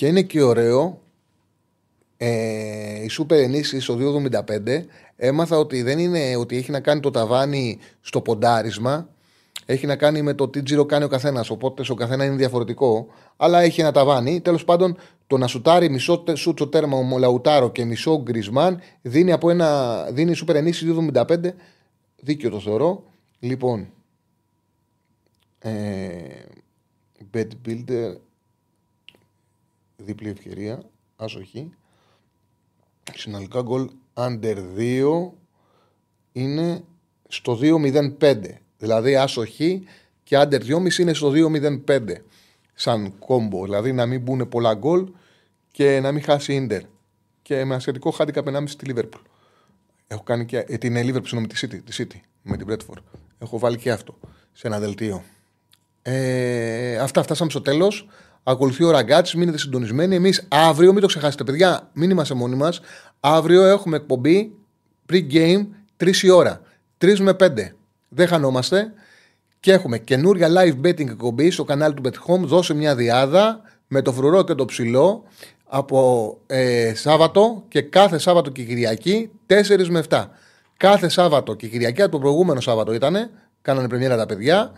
Και 0.00 0.06
είναι 0.06 0.22
και 0.22 0.42
ωραίο 0.42 1.02
ε, 2.16 3.04
η 3.04 3.08
σούπερ 3.08 3.38
ενίσχυση 3.38 3.80
στο 3.80 3.98
2,75 4.56 4.84
έμαθα 5.16 5.58
ότι 5.58 5.82
δεν 5.82 5.98
είναι 5.98 6.36
ότι 6.36 6.56
έχει 6.56 6.70
να 6.70 6.80
κάνει 6.80 7.00
το 7.00 7.10
ταβάνι 7.10 7.78
στο 8.00 8.20
ποντάρισμα 8.20 9.08
έχει 9.66 9.86
να 9.86 9.96
κάνει 9.96 10.22
με 10.22 10.34
το 10.34 10.48
τι 10.48 10.62
τζίρο 10.62 10.86
κάνει 10.86 11.04
ο 11.04 11.08
καθένας. 11.08 11.50
Οπότε 11.50 11.82
στο 11.84 11.94
καθένα 11.94 12.24
είναι 12.24 12.36
διαφορετικό. 12.36 13.06
Αλλά 13.36 13.60
έχει 13.60 13.80
ένα 13.80 13.92
ταβάνι. 13.92 14.40
Τέλος 14.40 14.64
πάντων, 14.64 14.96
το 15.26 15.38
να 15.38 15.46
σουτάρει 15.46 15.90
μισό 15.90 16.18
τε- 16.18 16.36
σούτσο 16.36 16.68
τέρμα 16.68 16.96
ο 16.96 17.18
Λαουτάρο 17.18 17.70
και 17.70 17.84
μισό 17.84 18.22
γκρισμάν 18.22 18.80
δίνει, 19.02 19.32
από 19.32 19.50
ένα, 19.50 20.02
δίνει 20.10 20.34
σούπερ 20.34 20.56
ενίσχυση 20.56 21.10
2,75. 21.14 21.54
Δίκαιο 22.16 22.50
το 22.50 22.60
θεωρώ. 22.60 23.04
Λοιπόν. 23.38 23.92
Ε, 25.58 26.10
bet 27.34 27.48
builder. 27.66 28.14
Διπλή 30.04 30.28
ευκαιρία. 30.28 30.82
Άσοχη. 31.16 31.70
Συνολικά 33.14 33.62
γκολ 33.62 33.90
under 34.14 34.56
2 34.76 35.30
είναι 36.32 36.84
στο 37.28 37.58
2.05. 37.62 38.40
Δηλαδή 38.78 39.16
άσοχη 39.16 39.82
και 40.22 40.38
under 40.38 40.60
2,5 40.60 40.98
είναι 40.98 41.12
στο 41.12 41.32
2.05. 41.34 42.00
Σαν 42.74 43.18
κόμπο. 43.18 43.64
Δηλαδή 43.64 43.92
να 43.92 44.06
μην 44.06 44.20
μπουν 44.20 44.48
πολλά 44.48 44.74
γκολ 44.74 45.08
και 45.70 46.00
να 46.00 46.12
μην 46.12 46.22
χάσει 46.22 46.54
ίντερ. 46.54 46.82
Και 47.42 47.64
με 47.64 47.74
ασιατικό 47.74 48.10
χάντικα 48.10 48.42
1,5 48.44 48.62
στη 48.66 48.84
Λίβερπουλ. 48.84 49.20
Έχω 50.06 50.22
κάνει 50.22 50.44
και 50.44 50.58
ε, 50.58 50.78
την 50.78 50.96
Λίβερπουλ 50.96 51.28
συγγνώμη, 51.28 51.46
τη 51.46 51.66
City, 51.66 51.80
τη 51.84 52.04
City 52.04 52.20
με 52.42 52.56
την 52.56 52.66
Bradford. 52.70 53.02
Έχω 53.38 53.58
βάλει 53.58 53.76
και 53.76 53.90
αυτό 53.90 54.18
σε 54.52 54.66
ένα 54.66 54.78
δελτίο. 54.78 55.24
Ε, 56.02 56.98
αυτά 56.98 57.22
φτάσαμε 57.22 57.50
στο 57.50 57.60
τέλος. 57.60 58.08
Ακολουθεί 58.50 58.84
ο 58.84 58.90
ραγκάτσι, 58.90 59.38
μείνετε 59.38 59.58
συντονισμένοι. 59.58 60.14
Εμείς 60.14 60.46
αύριο, 60.48 60.92
μην 60.92 61.00
το 61.00 61.06
ξεχάσετε, 61.06 61.44
παιδιά, 61.44 61.90
μην 61.92 62.10
είμαστε 62.10 62.34
μόνοι 62.34 62.56
μας. 62.56 62.80
Αύριο 63.20 63.64
έχουμε 63.64 63.96
εκπομπή 63.96 64.52
pre-game 65.12 65.66
3 65.96 66.22
η 66.22 66.30
ώρα. 66.30 66.60
3 66.98 67.18
με 67.18 67.32
5. 67.40 67.48
Δεν 68.08 68.26
χανόμαστε. 68.26 68.92
Και 69.60 69.72
έχουμε 69.72 69.98
καινούρια 69.98 70.48
live 70.48 70.86
betting 70.86 71.08
εκπομπή 71.08 71.50
στο 71.50 71.64
κανάλι 71.64 71.94
του 71.94 72.02
Bet 72.04 72.32
Home. 72.32 72.40
Δώσε 72.44 72.74
μια 72.74 72.94
διάδα 72.94 73.60
με 73.86 74.02
το 74.02 74.12
φρουρό 74.12 74.44
και 74.44 74.54
το 74.54 74.64
ψηλό 74.64 75.24
από 75.64 76.38
ε, 76.46 76.94
Σάββατο 76.94 77.64
και 77.68 77.82
κάθε 77.82 78.18
Σάββατο 78.18 78.50
και 78.50 78.62
Κυριακή 78.62 79.30
4 79.46 79.86
με 79.88 80.04
7. 80.08 80.24
Κάθε 80.76 81.08
Σάββατο 81.08 81.54
και 81.54 81.66
Κυριακή, 81.66 82.02
από 82.02 82.10
το 82.10 82.18
προηγούμενο 82.18 82.60
Σάββατο 82.60 82.92
ήταν, 82.94 83.30
κάνανε 83.62 83.88
πρεμιέρα 83.88 84.16
τα 84.16 84.26
παιδιά. 84.26 84.72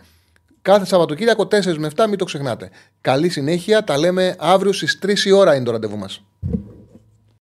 Κάθε 0.63 0.85
Σαββατοκύριακο 0.85 1.43
4 1.43 1.75
με 1.77 1.89
7, 1.95 2.05
μην 2.07 2.17
το 2.17 2.25
ξεχνάτε. 2.25 2.69
Καλή 3.01 3.29
συνέχεια, 3.29 3.83
τα 3.83 3.97
λέμε 3.97 4.35
αύριο 4.39 4.73
στις 4.73 4.99
3 5.01 5.25
η 5.25 5.31
ώρα 5.31 5.55
είναι 5.55 5.63
το 5.63 5.71
ραντεβού 5.71 5.97
μας. 5.97 6.23